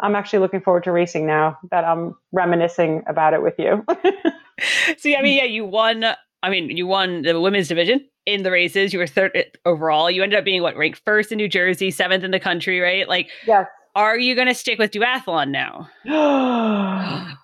I'm 0.00 0.14
actually 0.14 0.40
looking 0.40 0.60
forward 0.60 0.84
to 0.84 0.92
racing 0.92 1.26
now 1.26 1.58
that 1.70 1.84
I'm 1.84 2.14
reminiscing 2.32 3.02
about 3.06 3.34
it 3.34 3.42
with 3.42 3.54
you. 3.58 3.84
See, 4.98 5.16
I 5.16 5.22
mean, 5.22 5.38
yeah, 5.38 5.44
you 5.44 5.64
won. 5.64 6.04
I 6.42 6.50
mean, 6.50 6.76
you 6.76 6.86
won 6.86 7.22
the 7.22 7.40
women's 7.40 7.68
division 7.68 8.06
in 8.26 8.42
the 8.42 8.50
races. 8.50 8.92
You 8.92 8.98
were 8.98 9.06
third 9.06 9.32
eh, 9.34 9.44
overall. 9.64 10.10
You 10.10 10.22
ended 10.22 10.38
up 10.38 10.44
being 10.44 10.62
what 10.62 10.76
ranked 10.76 11.00
first 11.04 11.32
in 11.32 11.38
New 11.38 11.48
Jersey, 11.48 11.90
seventh 11.90 12.22
in 12.22 12.30
the 12.30 12.40
country, 12.40 12.80
right? 12.80 13.08
Like, 13.08 13.30
yes. 13.46 13.66
Are 13.96 14.18
you 14.18 14.34
going 14.34 14.48
to 14.48 14.54
stick 14.54 14.78
with 14.78 14.90
duathlon 14.90 15.50
now? 15.50 15.88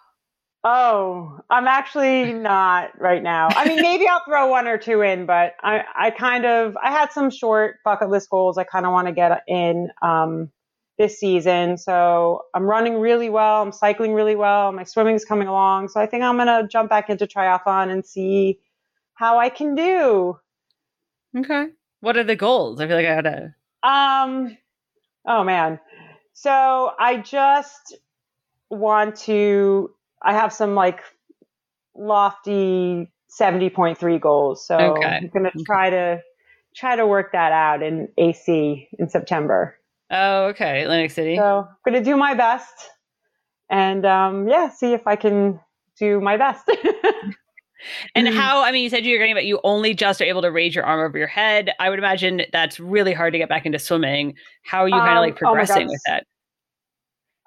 Oh, 0.63 1.41
I'm 1.49 1.67
actually 1.67 2.33
not 2.35 3.01
right 3.01 3.23
now. 3.23 3.49
I 3.51 3.67
mean, 3.67 3.81
maybe 3.81 4.07
I'll 4.07 4.23
throw 4.25 4.49
one 4.49 4.67
or 4.67 4.79
two 4.79 5.01
in, 5.01 5.27
but 5.27 5.55
I, 5.63 5.85
I 5.97 6.11
kind 6.11 6.45
of, 6.45 6.77
I 6.77 6.91
had 6.91 7.13
some 7.13 7.31
short 7.31 7.77
bucket 7.85 8.11
list 8.11 8.29
goals 8.31 8.59
I 8.59 8.65
kind 8.65 8.87
of 8.87 8.93
want 8.93 9.09
to 9.09 9.13
get 9.13 9.43
in 9.49 9.89
um, 10.03 10.51
this 10.99 11.19
season. 11.19 11.79
So 11.79 12.43
I'm 12.55 12.65
running 12.65 13.01
really 13.01 13.31
well. 13.31 13.63
I'm 13.63 13.73
cycling 13.73 14.13
really 14.13 14.37
well. 14.37 14.71
My 14.73 14.85
swimming's 14.85 15.25
coming 15.25 15.49
along. 15.49 15.89
So 15.89 16.01
I 16.01 16.07
think 16.07 16.23
I'm 16.23 16.37
going 16.37 16.47
to 16.47 16.69
jump 16.71 16.91
back 16.91 17.09
into 17.09 17.27
triathlon 17.27 17.91
and 17.91 18.05
see 18.05 18.61
how 19.15 19.39
I 19.39 19.49
can 19.49 19.75
do. 19.75 20.39
Okay. 21.37 21.69
What 22.01 22.17
are 22.17 22.25
the 22.25 22.37
goals? 22.37 22.81
I 22.81 22.87
feel 22.87 22.97
like 22.97 23.07
I 23.07 23.15
had 23.15 23.25
to. 23.25 23.55
Um, 23.83 24.59
oh 25.27 25.45
man. 25.45 25.81
So 26.33 26.93
I 26.99 27.19
just 27.19 27.97
want 28.71 29.17
to 29.21 29.95
I 30.23 30.33
have 30.33 30.53
some 30.53 30.75
like 30.75 31.01
lofty 31.95 33.11
70.3 33.31 34.21
goals. 34.21 34.67
So 34.67 34.77
okay. 34.77 35.07
I'm 35.07 35.29
going 35.29 35.51
to 35.51 35.65
try 35.65 35.91
to 35.91 36.21
try 36.75 36.97
to 36.97 37.07
work 37.07 37.33
that 37.33 37.53
out 37.53 37.83
in 37.83 38.09
AC 38.19 38.89
in 38.99 39.09
September. 39.09 39.77
Oh, 40.11 40.47
okay. 40.47 40.83
Atlantic 40.83 41.11
City. 41.11 41.37
So 41.37 41.69
I'm 41.69 41.93
going 41.93 42.03
to 42.03 42.09
do 42.09 42.17
my 42.17 42.35
best 42.35 42.91
and 43.71 44.05
um, 44.05 44.49
yeah, 44.49 44.69
see 44.69 44.93
if 44.93 45.07
I 45.07 45.17
can 45.17 45.61
do 45.99 46.21
my 46.21 46.37
best. 46.37 46.69
and 48.15 48.29
how, 48.29 48.63
I 48.63 48.73
mean, 48.73 48.83
you 48.83 48.91
said 48.91 49.05
you're 49.07 49.19
going, 49.19 49.35
but 49.35 49.47
you 49.47 49.61
only 49.63 49.95
just 49.95 50.21
are 50.21 50.25
able 50.25 50.43
to 50.43 50.51
raise 50.51 50.75
your 50.75 50.85
arm 50.85 51.01
over 51.01 51.17
your 51.17 51.29
head. 51.29 51.71
I 51.79 51.89
would 51.89 51.99
imagine 51.99 52.43
that's 52.53 52.81
really 52.81 53.13
hard 53.13 53.33
to 53.33 53.39
get 53.39 53.49
back 53.49 53.67
into 53.67 53.79
swimming. 53.79 54.35
How 54.65 54.81
are 54.81 54.89
you 54.89 54.97
kind 54.97 55.19
of 55.19 55.23
like 55.23 55.35
um, 55.35 55.39
progressing 55.39 55.87
oh 55.87 55.91
with 55.91 56.03
that? 56.07 56.27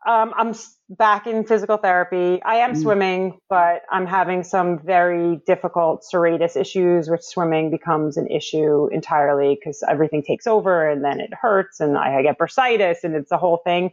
Um, 0.05 0.33
I'm 0.35 0.53
back 0.89 1.27
in 1.27 1.45
physical 1.45 1.77
therapy. 1.77 2.41
I 2.43 2.55
am 2.55 2.73
mm. 2.73 2.81
swimming, 2.81 3.39
but 3.49 3.83
I'm 3.89 4.05
having 4.05 4.43
some 4.43 4.79
very 4.79 5.41
difficult 5.47 6.03
serratus 6.11 6.59
issues, 6.59 7.09
which 7.09 7.21
swimming 7.21 7.71
becomes 7.71 8.17
an 8.17 8.27
issue 8.27 8.87
entirely 8.91 9.55
because 9.55 9.81
everything 9.87 10.21
takes 10.21 10.45
over 10.45 10.89
and 10.89 11.03
then 11.03 11.19
it 11.19 11.33
hurts 11.33 11.79
and 11.79 11.97
I 11.97 12.21
get 12.21 12.37
bursitis 12.37 13.03
and 13.03 13.15
it's 13.15 13.31
a 13.31 13.37
whole 13.37 13.61
thing. 13.63 13.91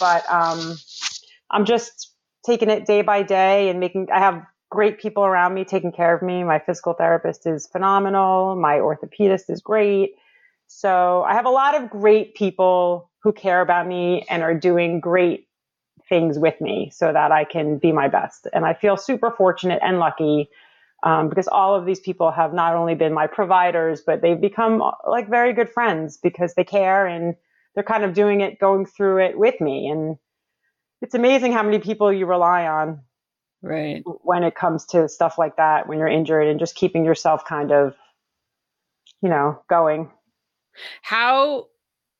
But 0.00 0.28
um, 0.30 0.76
I'm 1.50 1.64
just 1.64 2.12
taking 2.44 2.68
it 2.68 2.84
day 2.84 3.02
by 3.02 3.22
day 3.22 3.68
and 3.68 3.78
making, 3.78 4.08
I 4.12 4.18
have 4.18 4.44
great 4.68 4.98
people 4.98 5.24
around 5.24 5.54
me 5.54 5.64
taking 5.64 5.92
care 5.92 6.14
of 6.14 6.22
me. 6.22 6.42
My 6.42 6.58
physical 6.58 6.94
therapist 6.94 7.46
is 7.46 7.68
phenomenal. 7.68 8.56
My 8.56 8.78
orthopedist 8.78 9.48
is 9.48 9.60
great. 9.60 10.14
So 10.66 11.22
I 11.22 11.34
have 11.34 11.46
a 11.46 11.50
lot 11.50 11.80
of 11.80 11.90
great 11.90 12.34
people 12.34 13.10
who 13.22 13.32
care 13.32 13.60
about 13.60 13.86
me 13.86 14.24
and 14.28 14.42
are 14.42 14.54
doing 14.54 14.98
great 14.98 15.46
things 16.08 16.38
with 16.38 16.60
me 16.60 16.90
so 16.92 17.12
that 17.12 17.32
I 17.32 17.44
can 17.44 17.78
be 17.78 17.92
my 17.92 18.08
best. 18.08 18.46
And 18.52 18.64
I 18.64 18.74
feel 18.74 18.96
super 18.96 19.30
fortunate 19.30 19.80
and 19.82 19.98
lucky 19.98 20.48
um, 21.02 21.28
because 21.28 21.48
all 21.48 21.74
of 21.74 21.84
these 21.86 22.00
people 22.00 22.30
have 22.30 22.52
not 22.54 22.74
only 22.74 22.94
been 22.94 23.12
my 23.12 23.26
providers, 23.26 24.02
but 24.04 24.22
they've 24.22 24.40
become 24.40 24.82
like 25.06 25.28
very 25.28 25.52
good 25.52 25.70
friends 25.70 26.16
because 26.16 26.54
they 26.54 26.64
care 26.64 27.06
and 27.06 27.34
they're 27.74 27.84
kind 27.84 28.04
of 28.04 28.14
doing 28.14 28.40
it, 28.40 28.58
going 28.58 28.86
through 28.86 29.18
it 29.18 29.38
with 29.38 29.60
me. 29.60 29.88
And 29.88 30.16
it's 31.00 31.14
amazing 31.14 31.52
how 31.52 31.62
many 31.62 31.78
people 31.78 32.12
you 32.12 32.26
rely 32.26 32.66
on. 32.66 33.00
Right. 33.62 34.02
When 34.04 34.42
it 34.42 34.54
comes 34.54 34.86
to 34.86 35.08
stuff 35.08 35.38
like 35.38 35.56
that, 35.56 35.88
when 35.88 35.98
you're 35.98 36.08
injured 36.08 36.48
and 36.48 36.58
just 36.58 36.74
keeping 36.74 37.04
yourself 37.04 37.44
kind 37.44 37.72
of 37.72 37.94
you 39.22 39.28
know, 39.28 39.62
going. 39.70 40.10
How 41.00 41.68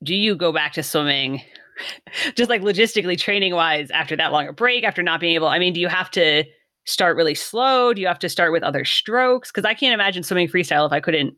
do 0.02 0.14
you 0.14 0.36
go 0.36 0.52
back 0.52 0.72
to 0.74 0.82
swimming? 0.82 1.42
Just 2.34 2.50
like 2.50 2.62
logistically, 2.62 3.18
training 3.18 3.54
wise, 3.54 3.90
after 3.90 4.16
that 4.16 4.32
longer 4.32 4.52
break, 4.52 4.84
after 4.84 5.02
not 5.02 5.20
being 5.20 5.34
able, 5.34 5.48
I 5.48 5.58
mean, 5.58 5.72
do 5.72 5.80
you 5.80 5.88
have 5.88 6.10
to 6.12 6.44
start 6.84 7.16
really 7.16 7.34
slow? 7.34 7.92
Do 7.92 8.00
you 8.00 8.06
have 8.06 8.18
to 8.20 8.28
start 8.28 8.52
with 8.52 8.62
other 8.62 8.84
strokes? 8.84 9.50
Because 9.50 9.64
I 9.64 9.74
can't 9.74 9.94
imagine 9.94 10.22
swimming 10.22 10.48
freestyle 10.48 10.86
if 10.86 10.92
I 10.92 11.00
couldn't 11.00 11.34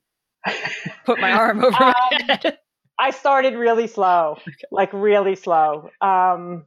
put 1.05 1.21
my 1.21 1.33
arm 1.33 1.65
over 1.65 1.83
um, 1.83 1.93
my 2.11 2.21
head. 2.27 2.59
I 2.99 3.11
started 3.11 3.55
really 3.55 3.87
slow, 3.87 4.39
like 4.71 4.93
really 4.93 5.35
slow. 5.35 5.91
Um, 6.01 6.65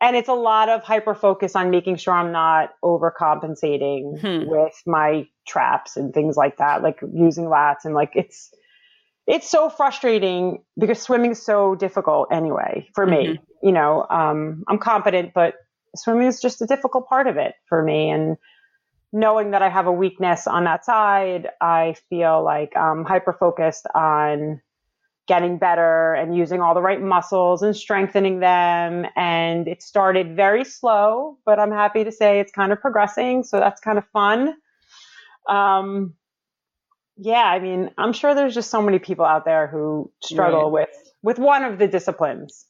and 0.00 0.16
it's 0.16 0.28
a 0.28 0.34
lot 0.34 0.68
of 0.68 0.82
hyper 0.82 1.14
focus 1.14 1.54
on 1.54 1.70
making 1.70 1.96
sure 1.96 2.14
I'm 2.14 2.32
not 2.32 2.70
overcompensating 2.82 4.18
hmm. 4.20 4.48
with 4.48 4.72
my 4.86 5.26
traps 5.46 5.96
and 5.96 6.12
things 6.14 6.36
like 6.36 6.56
that, 6.56 6.82
like 6.82 7.00
using 7.12 7.44
lats 7.44 7.84
and 7.84 7.94
like 7.94 8.12
it's 8.14 8.50
it's 9.30 9.48
so 9.48 9.70
frustrating 9.70 10.62
because 10.76 11.00
swimming 11.00 11.30
is 11.30 11.42
so 11.42 11.76
difficult 11.76 12.28
anyway 12.32 12.88
for 12.94 13.06
me. 13.06 13.26
Mm-hmm. 13.26 13.66
You 13.66 13.72
know, 13.72 14.04
um, 14.10 14.64
I'm 14.68 14.78
competent, 14.78 15.32
but 15.34 15.54
swimming 15.94 16.26
is 16.26 16.40
just 16.40 16.60
a 16.60 16.66
difficult 16.66 17.06
part 17.06 17.28
of 17.28 17.36
it 17.36 17.54
for 17.68 17.82
me. 17.82 18.10
And 18.10 18.36
knowing 19.12 19.52
that 19.52 19.62
I 19.62 19.68
have 19.68 19.86
a 19.86 19.92
weakness 19.92 20.48
on 20.48 20.64
that 20.64 20.84
side, 20.84 21.48
I 21.60 21.94
feel 22.08 22.42
like 22.42 22.76
I'm 22.76 23.04
hyper 23.04 23.32
focused 23.32 23.86
on 23.94 24.60
getting 25.28 25.58
better 25.58 26.12
and 26.14 26.36
using 26.36 26.60
all 26.60 26.74
the 26.74 26.82
right 26.82 27.00
muscles 27.00 27.62
and 27.62 27.76
strengthening 27.76 28.40
them. 28.40 29.06
And 29.14 29.68
it 29.68 29.80
started 29.80 30.34
very 30.34 30.64
slow, 30.64 31.38
but 31.46 31.60
I'm 31.60 31.70
happy 31.70 32.02
to 32.02 32.10
say 32.10 32.40
it's 32.40 32.50
kind 32.50 32.72
of 32.72 32.80
progressing. 32.80 33.44
So 33.44 33.60
that's 33.60 33.80
kind 33.80 33.96
of 33.96 34.04
fun. 34.12 34.54
Um, 35.48 36.14
yeah, 37.22 37.44
I 37.44 37.58
mean, 37.58 37.90
I'm 37.98 38.14
sure 38.14 38.34
there's 38.34 38.54
just 38.54 38.70
so 38.70 38.80
many 38.80 38.98
people 38.98 39.26
out 39.26 39.44
there 39.44 39.66
who 39.66 40.10
struggle 40.22 40.70
right. 40.70 40.88
with 40.88 41.12
with 41.22 41.38
one 41.38 41.64
of 41.64 41.78
the 41.78 41.86
disciplines. 41.86 42.66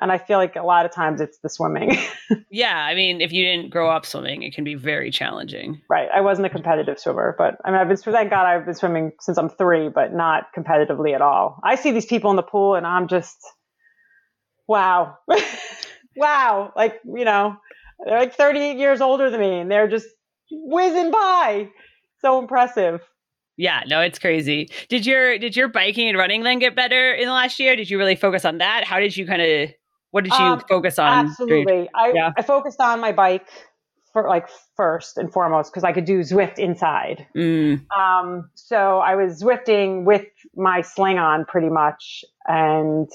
And 0.00 0.12
I 0.12 0.18
feel 0.18 0.38
like 0.38 0.54
a 0.54 0.62
lot 0.62 0.86
of 0.86 0.92
times 0.92 1.20
it's 1.20 1.38
the 1.40 1.48
swimming. 1.48 1.98
yeah, 2.52 2.76
I 2.76 2.94
mean, 2.94 3.20
if 3.20 3.32
you 3.32 3.44
didn't 3.44 3.70
grow 3.70 3.90
up 3.90 4.06
swimming, 4.06 4.44
it 4.44 4.54
can 4.54 4.62
be 4.62 4.76
very 4.76 5.10
challenging. 5.10 5.82
Right. 5.90 6.08
I 6.14 6.20
wasn't 6.20 6.46
a 6.46 6.50
competitive 6.50 7.00
swimmer, 7.00 7.34
but 7.36 7.56
I 7.64 7.72
mean, 7.72 7.80
I've 7.80 7.88
been 7.88 7.96
thank 7.96 8.30
God 8.30 8.46
I've 8.46 8.64
been 8.64 8.76
swimming 8.76 9.10
since 9.18 9.36
I'm 9.36 9.48
three, 9.48 9.88
but 9.88 10.14
not 10.14 10.54
competitively 10.56 11.16
at 11.16 11.20
all. 11.20 11.58
I 11.64 11.74
see 11.74 11.90
these 11.90 12.06
people 12.06 12.30
in 12.30 12.36
the 12.36 12.44
pool, 12.44 12.76
and 12.76 12.86
I'm 12.86 13.08
just, 13.08 13.36
wow, 14.68 15.18
wow, 16.16 16.72
like 16.76 17.00
you 17.04 17.24
know, 17.24 17.56
they're 18.06 18.20
like 18.20 18.36
38 18.36 18.76
years 18.76 19.00
older 19.00 19.30
than 19.30 19.40
me, 19.40 19.58
and 19.58 19.68
they're 19.68 19.88
just 19.88 20.06
whizzing 20.52 21.10
by. 21.10 21.70
So 22.20 22.38
impressive. 22.38 23.00
Yeah, 23.58 23.82
no, 23.88 24.00
it's 24.00 24.20
crazy. 24.20 24.70
Did 24.88 25.04
your 25.04 25.36
did 25.36 25.56
your 25.56 25.66
biking 25.66 26.08
and 26.08 26.16
running 26.16 26.44
then 26.44 26.60
get 26.60 26.76
better 26.76 27.12
in 27.12 27.26
the 27.26 27.32
last 27.32 27.58
year? 27.58 27.74
Did 27.74 27.90
you 27.90 27.98
really 27.98 28.14
focus 28.14 28.44
on 28.44 28.58
that? 28.58 28.84
How 28.84 29.00
did 29.00 29.16
you 29.16 29.26
kind 29.26 29.42
of 29.42 29.70
what 30.12 30.22
did 30.24 30.32
you 30.32 30.44
um, 30.44 30.62
focus 30.68 30.98
on? 30.98 31.26
Absolutely, 31.26 31.90
I, 31.92 32.12
yeah. 32.14 32.32
I 32.36 32.42
focused 32.42 32.80
on 32.80 33.00
my 33.00 33.10
bike 33.10 33.48
for 34.12 34.28
like 34.28 34.48
first 34.76 35.18
and 35.18 35.32
foremost 35.32 35.72
because 35.72 35.82
I 35.82 35.92
could 35.92 36.04
do 36.04 36.20
Zwift 36.20 36.58
inside. 36.58 37.26
Mm. 37.36 37.84
Um, 37.90 38.48
so 38.54 38.98
I 38.98 39.16
was 39.16 39.42
Zwifting 39.42 40.04
with 40.04 40.26
my 40.54 40.80
sling 40.80 41.18
on 41.18 41.44
pretty 41.44 41.68
much, 41.68 42.24
and 42.46 43.08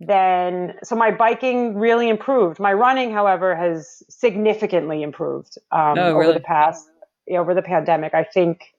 then 0.00 0.72
so 0.82 0.96
my 0.96 1.10
biking 1.10 1.76
really 1.76 2.08
improved. 2.08 2.58
My 2.58 2.72
running, 2.72 3.12
however, 3.12 3.54
has 3.54 4.02
significantly 4.08 5.02
improved 5.02 5.58
um, 5.70 5.98
oh, 5.98 6.14
really? 6.14 6.28
over 6.28 6.32
the 6.32 6.40
past 6.40 6.88
over 7.30 7.54
the 7.54 7.62
pandemic. 7.62 8.14
I 8.14 8.24
think 8.24 8.73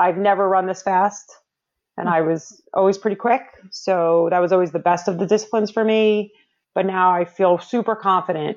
I've 0.00 0.16
never 0.16 0.48
run 0.48 0.66
this 0.66 0.82
fast 0.82 1.30
and 1.96 2.08
I 2.08 2.22
was 2.22 2.62
always 2.72 2.96
pretty 2.96 3.16
quick. 3.16 3.42
So 3.70 4.28
that 4.30 4.38
was 4.38 4.50
always 4.52 4.72
the 4.72 4.78
best 4.78 5.06
of 5.06 5.18
the 5.18 5.26
disciplines 5.26 5.70
for 5.70 5.84
me. 5.84 6.32
But 6.74 6.86
now 6.86 7.12
I 7.12 7.24
feel 7.24 7.58
super 7.58 7.94
confident 7.94 8.56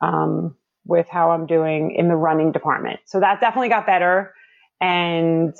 um, 0.00 0.56
with 0.84 1.06
how 1.08 1.30
I'm 1.30 1.46
doing 1.46 1.94
in 1.94 2.08
the 2.08 2.16
running 2.16 2.50
department. 2.52 3.00
So 3.06 3.20
that 3.20 3.40
definitely 3.40 3.68
got 3.68 3.86
better. 3.86 4.34
And 4.80 5.54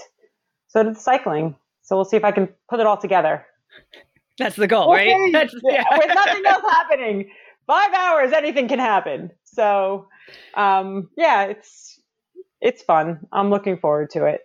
so 0.69 0.83
did 0.83 0.97
the 0.97 1.01
cycling. 1.01 1.55
So 1.83 1.95
we'll 1.95 2.05
see 2.05 2.17
if 2.17 2.25
I 2.25 2.33
can 2.33 2.49
put 2.69 2.81
it 2.81 2.87
all 2.87 2.97
together. 2.97 3.47
That's 4.39 4.57
the 4.57 4.67
goal, 4.67 4.93
okay. 4.93 5.13
right? 5.13 5.33
That's, 5.33 5.55
yeah. 5.63 5.85
With 5.97 6.09
nothing 6.09 6.45
else 6.47 6.65
happening, 6.71 7.31
five 7.67 7.93
hours, 7.93 8.33
anything 8.33 8.69
can 8.69 8.79
happen. 8.79 9.31
So, 9.45 10.09
um, 10.55 11.11
yeah, 11.17 11.45
it's 11.45 12.01
it's 12.61 12.83
fun. 12.83 13.21
I'm 13.33 13.51
looking 13.51 13.77
forward 13.79 14.11
to 14.11 14.25
it. 14.27 14.41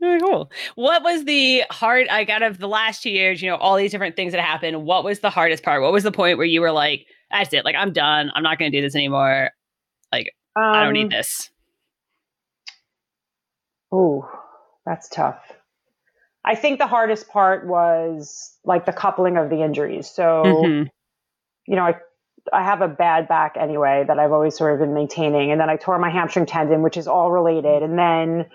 Very 0.00 0.20
cool. 0.20 0.50
What 0.74 1.02
was 1.02 1.24
the 1.24 1.64
hard, 1.70 2.06
like, 2.08 2.28
out 2.28 2.42
of 2.42 2.58
the 2.58 2.68
last 2.68 3.02
two 3.02 3.10
years, 3.10 3.40
you 3.40 3.48
know, 3.48 3.56
all 3.56 3.76
these 3.76 3.90
different 3.90 4.14
things 4.14 4.32
that 4.32 4.44
happened, 4.44 4.84
what 4.84 5.04
was 5.04 5.20
the 5.20 5.30
hardest 5.30 5.62
part? 5.62 5.82
What 5.82 5.92
was 5.92 6.02
the 6.02 6.12
point 6.12 6.36
where 6.36 6.46
you 6.46 6.60
were 6.60 6.72
like, 6.72 7.06
that's 7.30 7.52
it, 7.54 7.64
like, 7.64 7.76
I'm 7.76 7.92
done. 7.92 8.30
I'm 8.34 8.42
not 8.42 8.58
going 8.58 8.70
to 8.70 8.76
do 8.76 8.82
this 8.82 8.94
anymore. 8.94 9.50
Like, 10.12 10.32
um, 10.54 10.62
I 10.62 10.84
don't 10.84 10.92
need 10.92 11.04
um, 11.04 11.10
this. 11.10 11.50
Oh, 13.92 14.28
that's 14.84 15.08
tough. 15.08 15.40
I 16.44 16.54
think 16.54 16.78
the 16.78 16.86
hardest 16.86 17.28
part 17.28 17.66
was 17.66 18.56
like 18.64 18.86
the 18.86 18.92
coupling 18.92 19.36
of 19.36 19.50
the 19.50 19.62
injuries. 19.62 20.08
So, 20.08 20.22
mm-hmm. 20.44 20.88
you 21.66 21.76
know, 21.76 21.82
I 21.82 21.94
I 22.52 22.62
have 22.62 22.80
a 22.80 22.88
bad 22.88 23.26
back 23.26 23.56
anyway 23.58 24.04
that 24.06 24.20
I've 24.20 24.30
always 24.30 24.56
sort 24.56 24.72
of 24.74 24.78
been 24.78 24.94
maintaining, 24.94 25.50
and 25.50 25.60
then 25.60 25.68
I 25.68 25.76
tore 25.76 25.98
my 25.98 26.10
hamstring 26.10 26.46
tendon, 26.46 26.82
which 26.82 26.96
is 26.96 27.08
all 27.08 27.32
related, 27.32 27.82
and 27.82 27.98
then 27.98 28.46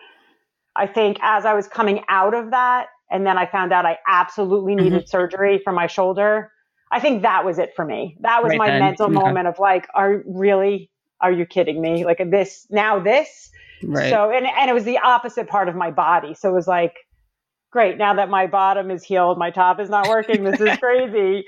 I 0.76 0.88
think 0.88 1.18
as 1.22 1.46
I 1.46 1.54
was 1.54 1.68
coming 1.68 2.04
out 2.08 2.34
of 2.34 2.52
that, 2.52 2.88
and 3.10 3.26
then 3.28 3.38
I 3.38 3.46
found 3.46 3.74
out 3.74 3.86
I 3.86 3.98
absolutely 4.08 4.74
mm-hmm. 4.74 4.86
needed 4.86 5.02
mm-hmm. 5.02 5.10
surgery 5.10 5.62
for 5.64 5.74
my 5.74 5.88
shoulder. 5.88 6.52
I 6.92 7.00
think 7.00 7.22
that 7.22 7.46
was 7.46 7.60
it 7.60 7.72
for 7.76 7.86
me. 7.86 8.18
That 8.22 8.44
was 8.44 8.52
right 8.52 8.58
my 8.58 8.68
then. 8.68 8.80
mental 8.80 9.10
moment 9.10 9.48
of 9.48 9.60
like, 9.60 9.88
are 9.94 10.24
really, 10.26 10.90
are 11.22 11.32
you 11.32 11.46
kidding 11.46 11.82
me? 11.82 12.06
Like 12.06 12.22
this, 12.30 12.68
now 12.70 13.00
this. 13.00 13.50
Right. 13.84 14.10
So, 14.10 14.32
and, 14.32 14.46
and 14.46 14.70
it 14.70 14.74
was 14.74 14.84
the 14.84 15.00
opposite 15.00 15.48
part 15.48 15.70
of 15.70 15.76
my 15.76 15.92
body. 15.92 16.34
So 16.34 16.50
it 16.50 16.54
was 16.54 16.68
like, 16.68 16.96
great, 17.72 17.98
now 17.98 18.14
that 18.14 18.30
my 18.30 18.48
bottom 18.48 18.92
is 18.92 19.04
healed, 19.04 19.38
my 19.38 19.50
top 19.50 19.80
is 19.80 19.90
not 19.90 20.08
working. 20.08 20.44
This 20.44 20.60
is 20.60 20.78
crazy. 20.80 21.46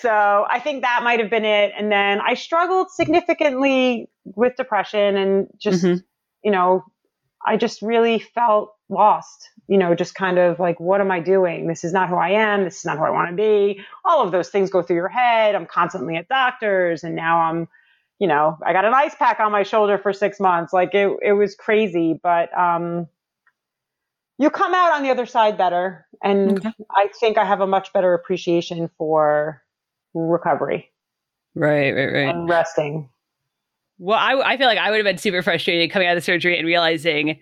so 0.00 0.46
I 0.48 0.58
think 0.60 0.82
that 0.82 1.02
might 1.02 1.20
have 1.20 1.30
been 1.30 1.44
it. 1.44 1.72
And 1.78 1.92
then 1.92 2.20
I 2.20 2.34
struggled 2.34 2.90
significantly 2.90 4.08
with 4.24 4.56
depression 4.56 5.16
and 5.16 5.46
just, 5.58 5.84
mm-hmm. 5.84 5.98
you 6.42 6.50
know, 6.50 6.84
I 7.46 7.56
just 7.56 7.82
really 7.82 8.18
felt 8.18 8.74
lost, 8.88 9.50
you 9.68 9.78
know, 9.78 9.94
just 9.94 10.14
kind 10.14 10.38
of 10.38 10.58
like, 10.58 10.80
what 10.80 11.00
am 11.00 11.10
I 11.10 11.20
doing? 11.20 11.68
This 11.68 11.84
is 11.84 11.92
not 11.92 12.08
who 12.08 12.16
I 12.16 12.30
am. 12.30 12.64
This 12.64 12.78
is 12.78 12.84
not 12.84 12.98
who 12.98 13.04
I 13.04 13.10
want 13.10 13.30
to 13.30 13.36
be. 13.36 13.80
All 14.04 14.22
of 14.22 14.32
those 14.32 14.48
things 14.48 14.70
go 14.70 14.82
through 14.82 14.96
your 14.96 15.08
head. 15.08 15.54
I'm 15.54 15.66
constantly 15.66 16.16
at 16.16 16.28
doctors 16.28 17.04
and 17.04 17.14
now 17.14 17.40
I'm, 17.40 17.68
you 18.18 18.26
know, 18.26 18.58
I 18.64 18.72
got 18.72 18.84
an 18.84 18.94
ice 18.94 19.14
pack 19.14 19.40
on 19.40 19.52
my 19.52 19.62
shoulder 19.62 19.98
for 19.98 20.12
six 20.12 20.40
months. 20.40 20.72
Like 20.72 20.94
it, 20.94 21.10
it 21.22 21.32
was 21.34 21.54
crazy, 21.54 22.18
but, 22.20 22.56
um, 22.58 23.06
you 24.38 24.50
come 24.50 24.72
out 24.72 24.92
on 24.92 25.02
the 25.02 25.10
other 25.10 25.26
side 25.26 25.58
better. 25.58 26.06
And 26.22 26.58
okay. 26.58 26.72
I 26.90 27.08
think 27.20 27.38
I 27.38 27.44
have 27.44 27.60
a 27.60 27.66
much 27.66 27.92
better 27.92 28.14
appreciation 28.14 28.88
for 28.96 29.62
recovery. 30.14 30.90
Right, 31.54 31.92
right, 31.92 32.12
right. 32.12 32.28
And 32.34 32.48
resting. 32.48 33.10
Well, 33.98 34.18
I, 34.18 34.52
I 34.52 34.56
feel 34.56 34.66
like 34.66 34.78
I 34.78 34.90
would 34.90 34.96
have 34.96 35.04
been 35.04 35.18
super 35.18 35.42
frustrated 35.42 35.90
coming 35.90 36.08
out 36.08 36.16
of 36.16 36.22
the 36.22 36.24
surgery 36.24 36.56
and 36.56 36.66
realizing 36.66 37.40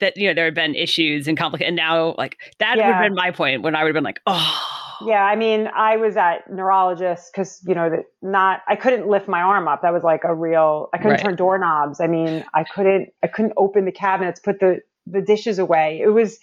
that 0.00 0.16
you 0.16 0.28
know 0.28 0.34
there 0.34 0.44
had 0.44 0.54
been 0.54 0.74
issues 0.74 1.26
and 1.26 1.36
complicated. 1.36 1.68
And 1.68 1.76
now, 1.76 2.14
like 2.18 2.36
that 2.58 2.76
yeah. 2.76 2.86
would 2.86 2.94
have 2.94 3.02
been 3.04 3.14
my 3.14 3.30
point 3.30 3.62
when 3.62 3.74
I 3.74 3.82
would 3.82 3.88
have 3.88 3.94
been 3.94 4.04
like, 4.04 4.20
oh. 4.26 4.74
Yeah, 5.06 5.22
I 5.22 5.36
mean, 5.36 5.68
I 5.68 5.96
was 5.96 6.16
at 6.16 6.52
neurologist 6.52 7.30
because 7.32 7.60
you 7.64 7.74
know 7.74 7.88
that 7.88 8.06
not 8.20 8.62
I 8.66 8.74
couldn't 8.74 9.06
lift 9.06 9.28
my 9.28 9.40
arm 9.40 9.68
up. 9.68 9.82
That 9.82 9.92
was 9.92 10.02
like 10.02 10.24
a 10.24 10.34
real. 10.34 10.88
I 10.92 10.98
couldn't 10.98 11.12
right. 11.12 11.20
turn 11.20 11.36
doorknobs. 11.36 12.00
I 12.00 12.08
mean, 12.08 12.44
I 12.52 12.64
couldn't. 12.64 13.10
I 13.22 13.28
couldn't 13.28 13.52
open 13.56 13.84
the 13.84 13.92
cabinets, 13.92 14.40
put 14.40 14.58
the 14.58 14.80
the 15.06 15.22
dishes 15.22 15.58
away. 15.58 16.00
It 16.02 16.08
was, 16.08 16.38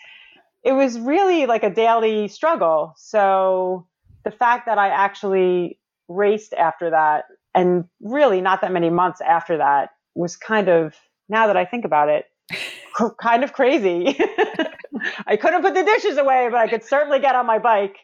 it 0.63 0.71
was 0.71 0.99
really 0.99 1.45
like 1.45 1.63
a 1.63 1.69
daily 1.69 2.27
struggle. 2.27 2.93
So 2.97 3.87
the 4.23 4.31
fact 4.31 4.65
that 4.65 4.77
I 4.77 4.87
actually 4.87 5.79
raced 6.07 6.53
after 6.53 6.89
that 6.89 7.25
and 7.55 7.85
really 8.01 8.41
not 8.41 8.61
that 8.61 8.71
many 8.71 8.89
months 8.89 9.21
after 9.21 9.57
that 9.57 9.89
was 10.13 10.35
kind 10.35 10.67
of 10.67 10.93
now 11.29 11.47
that 11.47 11.57
I 11.57 11.65
think 11.65 11.85
about 11.85 12.09
it, 12.09 12.25
kind 13.19 13.43
of 13.43 13.53
crazy. 13.53 14.17
I 15.27 15.37
couldn't 15.37 15.61
put 15.61 15.73
the 15.73 15.83
dishes 15.83 16.17
away, 16.17 16.47
but 16.51 16.59
I 16.59 16.67
could 16.67 16.83
certainly 16.83 17.19
get 17.19 17.35
on 17.35 17.45
my 17.45 17.59
bike, 17.59 17.97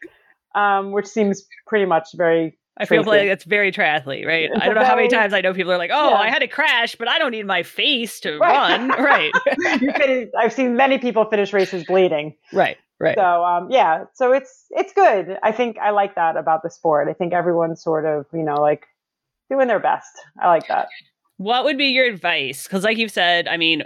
um, 0.56 0.92
which 0.92 1.06
seems 1.06 1.46
pretty 1.68 1.86
much 1.86 2.10
very. 2.16 2.58
I 2.78 2.86
feel 2.86 3.04
like 3.04 3.24
it's 3.24 3.44
very 3.44 3.72
triathlete, 3.72 4.26
right? 4.26 4.50
It's 4.52 4.62
I 4.62 4.66
don't 4.66 4.76
know 4.76 4.82
very, 4.82 4.86
how 4.86 4.96
many 4.96 5.10
times 5.10 5.34
I 5.34 5.42
know 5.42 5.54
people 5.54 5.72
are 5.72 5.78
like, 5.78 5.92
"Oh, 5.94 6.10
yeah. 6.10 6.16
I 6.16 6.30
had 6.30 6.42
a 6.42 6.48
crash, 6.48 6.96
but 6.96 7.08
I 7.08 7.20
don't 7.20 7.32
need 7.32 7.46
my 7.46 7.64
face 7.64 8.20
to 8.22 8.38
right. 8.40 8.80
run." 8.80 8.90
right. 9.00 10.30
I've 10.40 10.54
seen 10.54 10.76
many 10.76 10.98
people 10.98 11.26
finish 11.26 11.54
races 11.54 11.84
bleeding. 11.84 12.36
Right. 12.54 12.78
Right. 13.00 13.16
So 13.16 13.44
um, 13.44 13.70
yeah, 13.72 14.06
so 14.14 14.32
it's 14.32 14.68
it's 14.72 14.94
good. 14.94 15.38
I 15.44 15.52
think 15.52 15.78
I 15.80 15.90
like 15.90 16.16
that 16.16 16.38
about 16.38 16.64
the 16.64 16.70
sport. 16.70 17.08
I 17.10 17.14
think 17.14 17.34
everyone 17.34 17.76
sort 17.76 18.06
of 18.06 18.26
you 18.32 18.44
know 18.44 18.62
like 18.62 18.88
doing 19.52 19.68
their 19.68 19.80
best. 19.80 20.12
I 20.42 20.48
like 20.48 20.68
that. 20.68 20.88
What 21.38 21.64
would 21.66 21.78
be 21.78 21.88
your 21.88 22.06
advice? 22.06 22.64
Because, 22.64 22.84
like 22.84 22.98
you've 22.98 23.12
said, 23.12 23.48
I 23.48 23.58
mean, 23.58 23.84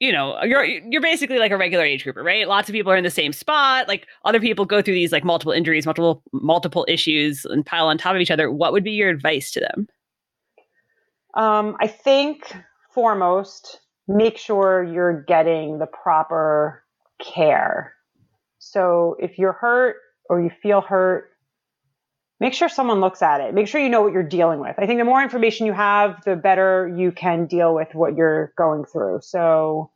you 0.00 0.12
know, 0.12 0.42
you're 0.44 0.64
you're 0.64 1.02
basically 1.02 1.38
like 1.38 1.50
a 1.50 1.56
regular 1.56 1.84
age 1.84 2.04
grouper, 2.04 2.22
right? 2.22 2.46
Lots 2.48 2.68
of 2.68 2.72
people 2.72 2.92
are 2.92 2.96
in 2.96 3.04
the 3.04 3.10
same 3.10 3.32
spot. 3.32 3.88
Like 3.88 4.06
other 4.24 4.40
people 4.40 4.64
go 4.64 4.80
through 4.80 4.94
these 4.94 5.12
like 5.12 5.24
multiple 5.24 5.52
injuries, 5.52 5.84
multiple 5.84 6.22
multiple 6.32 6.86
issues, 6.88 7.44
and 7.44 7.66
pile 7.66 7.88
on 7.88 7.98
top 7.98 8.14
of 8.14 8.20
each 8.20 8.30
other. 8.30 8.50
What 8.50 8.72
would 8.72 8.84
be 8.84 8.92
your 8.92 9.10
advice 9.10 9.50
to 9.52 9.60
them? 9.60 9.88
Um, 11.34 11.76
I 11.80 11.88
think 11.88 12.56
foremost, 12.94 13.80
make 14.06 14.38
sure 14.38 14.84
you're 14.84 15.24
getting 15.24 15.78
the 15.78 15.86
proper 15.86 16.84
care. 17.20 17.92
So 18.58 19.16
if 19.18 19.38
you're 19.38 19.52
hurt 19.52 19.96
or 20.30 20.40
you 20.40 20.50
feel 20.62 20.80
hurt, 20.80 21.30
make 22.40 22.54
sure 22.54 22.68
someone 22.68 23.00
looks 23.00 23.22
at 23.22 23.40
it. 23.40 23.54
Make 23.54 23.68
sure 23.68 23.80
you 23.80 23.88
know 23.88 24.02
what 24.02 24.12
you're 24.12 24.22
dealing 24.22 24.60
with. 24.60 24.74
I 24.78 24.86
think 24.86 25.00
the 25.00 25.04
more 25.04 25.22
information 25.22 25.66
you 25.66 25.72
have, 25.72 26.22
the 26.24 26.36
better 26.36 26.92
you 26.96 27.12
can 27.12 27.46
deal 27.46 27.74
with 27.74 27.94
what 27.94 28.16
you're 28.16 28.52
going 28.56 28.84
through. 28.84 29.20
So 29.22 29.90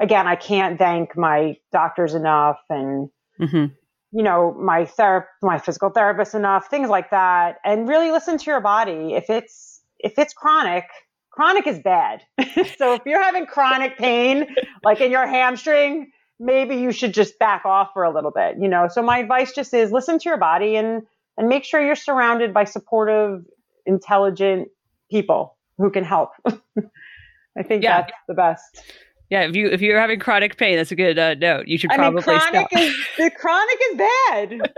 again, 0.00 0.26
I 0.26 0.36
can't 0.36 0.78
thank 0.78 1.16
my 1.16 1.56
doctors 1.72 2.14
enough 2.14 2.58
and 2.70 3.10
mm-hmm. 3.40 3.66
you 4.12 4.22
know, 4.22 4.54
my 4.54 4.84
ther- 4.84 5.28
my 5.42 5.58
physical 5.58 5.90
therapist 5.90 6.34
enough, 6.34 6.68
things 6.68 6.88
like 6.88 7.10
that. 7.10 7.56
And 7.64 7.88
really 7.88 8.10
listen 8.10 8.38
to 8.38 8.50
your 8.50 8.60
body. 8.60 9.14
If 9.14 9.28
it's 9.28 9.80
if 9.98 10.18
it's 10.18 10.32
chronic, 10.32 10.84
chronic 11.30 11.66
is 11.66 11.80
bad. 11.80 12.22
so 12.78 12.94
if 12.94 13.02
you're 13.04 13.22
having 13.22 13.46
chronic 13.46 13.98
pain 13.98 14.46
like 14.84 15.00
in 15.00 15.10
your 15.10 15.26
hamstring, 15.26 16.12
maybe 16.38 16.76
you 16.76 16.92
should 16.92 17.12
just 17.12 17.38
back 17.38 17.64
off 17.64 17.90
for 17.92 18.04
a 18.04 18.14
little 18.14 18.30
bit, 18.30 18.56
you 18.60 18.68
know. 18.68 18.86
So 18.88 19.02
my 19.02 19.18
advice 19.18 19.52
just 19.52 19.74
is 19.74 19.90
listen 19.90 20.18
to 20.20 20.28
your 20.28 20.38
body 20.38 20.76
and 20.76 21.02
and 21.38 21.48
make 21.48 21.64
sure 21.64 21.82
you're 21.82 21.94
surrounded 21.94 22.52
by 22.52 22.64
supportive, 22.64 23.44
intelligent 23.86 24.68
people 25.10 25.56
who 25.78 25.90
can 25.90 26.04
help. 26.04 26.30
I 26.46 27.62
think 27.62 27.82
yeah. 27.82 28.02
that's 28.02 28.12
the 28.26 28.34
best. 28.34 28.82
Yeah, 29.30 29.42
if 29.42 29.54
you 29.54 29.68
if 29.68 29.80
you're 29.80 30.00
having 30.00 30.18
chronic 30.18 30.56
pain, 30.56 30.76
that's 30.76 30.90
a 30.90 30.96
good 30.96 31.18
uh, 31.18 31.34
note. 31.34 31.68
You 31.68 31.78
should 31.78 31.90
probably 31.90 32.22
I 32.26 32.30
mean, 32.30 32.40
chronic 32.40 32.68
stop. 32.70 32.82
is 32.82 32.96
the 33.18 33.30
chronic 33.30 33.78
is 33.90 33.98
bad. 33.98 34.72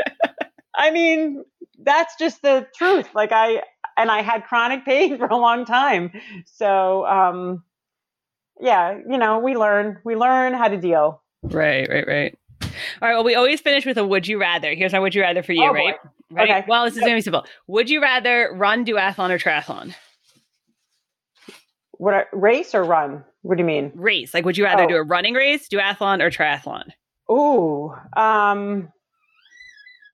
I 0.77 0.91
mean, 0.91 1.45
that's 1.83 2.15
just 2.17 2.43
the 2.43 2.67
truth. 2.77 3.09
Like 3.15 3.33
I 3.33 3.63
and 3.97 4.11
I 4.11 4.23
had 4.23 4.45
chronic 4.45 4.85
pain 4.85 5.19
for 5.19 5.27
a 5.27 5.37
long 5.37 5.65
time. 5.65 6.13
So, 6.47 7.07
um 7.07 7.63
yeah, 8.61 8.99
you 9.09 9.19
know, 9.19 9.39
we 9.39 9.57
learn 9.57 9.99
we 10.05 10.17
learn 10.17 10.53
how 10.53 10.69
to 10.69 10.77
deal. 10.77 11.23
Right, 11.43 11.89
right, 11.89 12.07
right. 12.07 12.39
All 13.01 13.09
right. 13.09 13.15
Well, 13.15 13.25
we 13.25 13.35
always 13.35 13.61
finish 13.61 13.87
with 13.87 13.99
a 13.99 14.07
would 14.07 14.27
you 14.27 14.39
rather. 14.41 14.75
Here's 14.75 14.93
my 14.93 14.99
would 14.99 15.15
you 15.15 15.23
rather 15.23 15.43
for 15.43 15.53
you, 15.53 15.65
oh, 15.65 15.73
right? 15.73 15.95
Right. 16.31 16.49
Okay. 16.49 16.65
Well, 16.69 16.85
this 16.85 16.95
is 16.95 17.01
going 17.01 17.13
to 17.13 17.17
be 17.17 17.23
simple. 17.23 17.45
Would 17.67 17.91
you 17.91 18.01
rather 18.01 18.51
run 18.55 18.85
duathlon 18.85 19.31
or 19.31 19.39
triathlon? 19.39 19.95
What 21.93 22.29
race 22.33 22.75
or 22.75 22.85
run? 22.85 23.25
What 23.43 23.57
do 23.57 23.63
you 23.63 23.67
mean? 23.67 23.93
Race. 23.95 24.33
Like, 24.33 24.45
would 24.45 24.57
you 24.57 24.65
rather 24.65 24.85
oh. 24.85 24.89
do 24.89 24.97
a 24.97 25.03
running 25.03 25.35
race, 25.35 25.69
duathlon, 25.69 26.23
or 26.23 26.31
triathlon? 26.31 26.91
Ooh. 27.31 27.95
Um. 28.17 28.93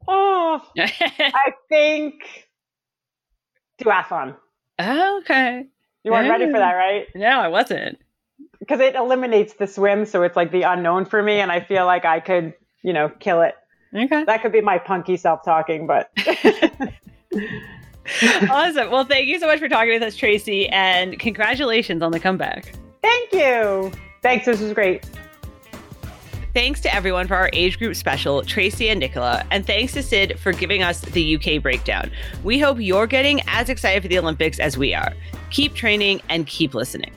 Oh. 0.09 0.63
I 0.79 1.53
think 1.69 2.15
duathlon. 3.81 4.37
Oh, 4.79 5.19
okay. 5.21 5.67
You 6.05 6.13
weren't 6.13 6.31
ready 6.31 6.47
for 6.47 6.59
that, 6.59 6.73
right? 6.73 7.07
No, 7.15 7.41
I 7.41 7.49
wasn't. 7.49 7.99
Because 8.59 8.81
it 8.81 8.95
eliminates 8.95 9.55
the 9.55 9.67
swim, 9.67 10.07
so 10.07 10.23
it's 10.23 10.37
like 10.37 10.53
the 10.53 10.63
unknown 10.63 11.05
for 11.05 11.23
me, 11.23 11.41
and 11.41 11.51
I 11.51 11.61
feel 11.61 11.85
like 11.85 12.05
I 12.05 12.21
could, 12.21 12.55
you 12.83 12.93
know, 12.93 13.09
kill 13.09 13.43
it. 13.43 13.55
Okay. 13.97 14.25
That 14.25 14.43
could 14.43 14.53
be 14.53 14.61
my 14.61 14.79
punky 14.79 15.17
self 15.17 15.43
talking, 15.45 15.87
but. 15.87 16.11
awesome. 18.51 18.91
Well, 18.91 19.05
thank 19.05 19.27
you 19.27 19.39
so 19.41 19.47
much 19.47 19.59
for 19.59 19.69
talking 19.69 19.93
with 19.93 20.03
us, 20.03 20.17
Tracy, 20.17 20.69
and 20.69 21.19
congratulations 21.19 22.03
on 22.03 22.13
the 22.13 22.21
comeback. 22.21 22.73
Thank 23.03 23.33
you. 23.33 23.93
Thanks. 24.23 24.47
This 24.47 24.61
was 24.61 24.73
great. 24.73 25.05
Thanks 26.55 26.81
to 26.81 26.95
everyone 26.95 27.27
for 27.27 27.35
our 27.35 27.51
age 27.53 27.79
group 27.79 27.95
special, 27.97 28.43
Tracy 28.43 28.89
and 28.89 28.99
Nicola, 28.99 29.45
and 29.51 29.67
thanks 29.67 29.93
to 29.93 30.03
Sid 30.03 30.39
for 30.39 30.53
giving 30.53 30.83
us 30.83 31.01
the 31.03 31.37
UK 31.37 31.63
breakdown. 31.63 32.11
We 32.45 32.59
hope 32.59 32.79
you're 32.81 33.07
getting 33.07 33.43
as 33.47 33.69
excited 33.69 34.03
for 34.03 34.09
the 34.09 34.19
Olympics 34.19 34.59
as 34.59 34.79
we 34.79 34.95
are. 34.95 35.13
Keep 35.51 35.75
training 35.75 36.23
and 36.31 36.47
keep 36.47 36.75
listening. 36.75 37.13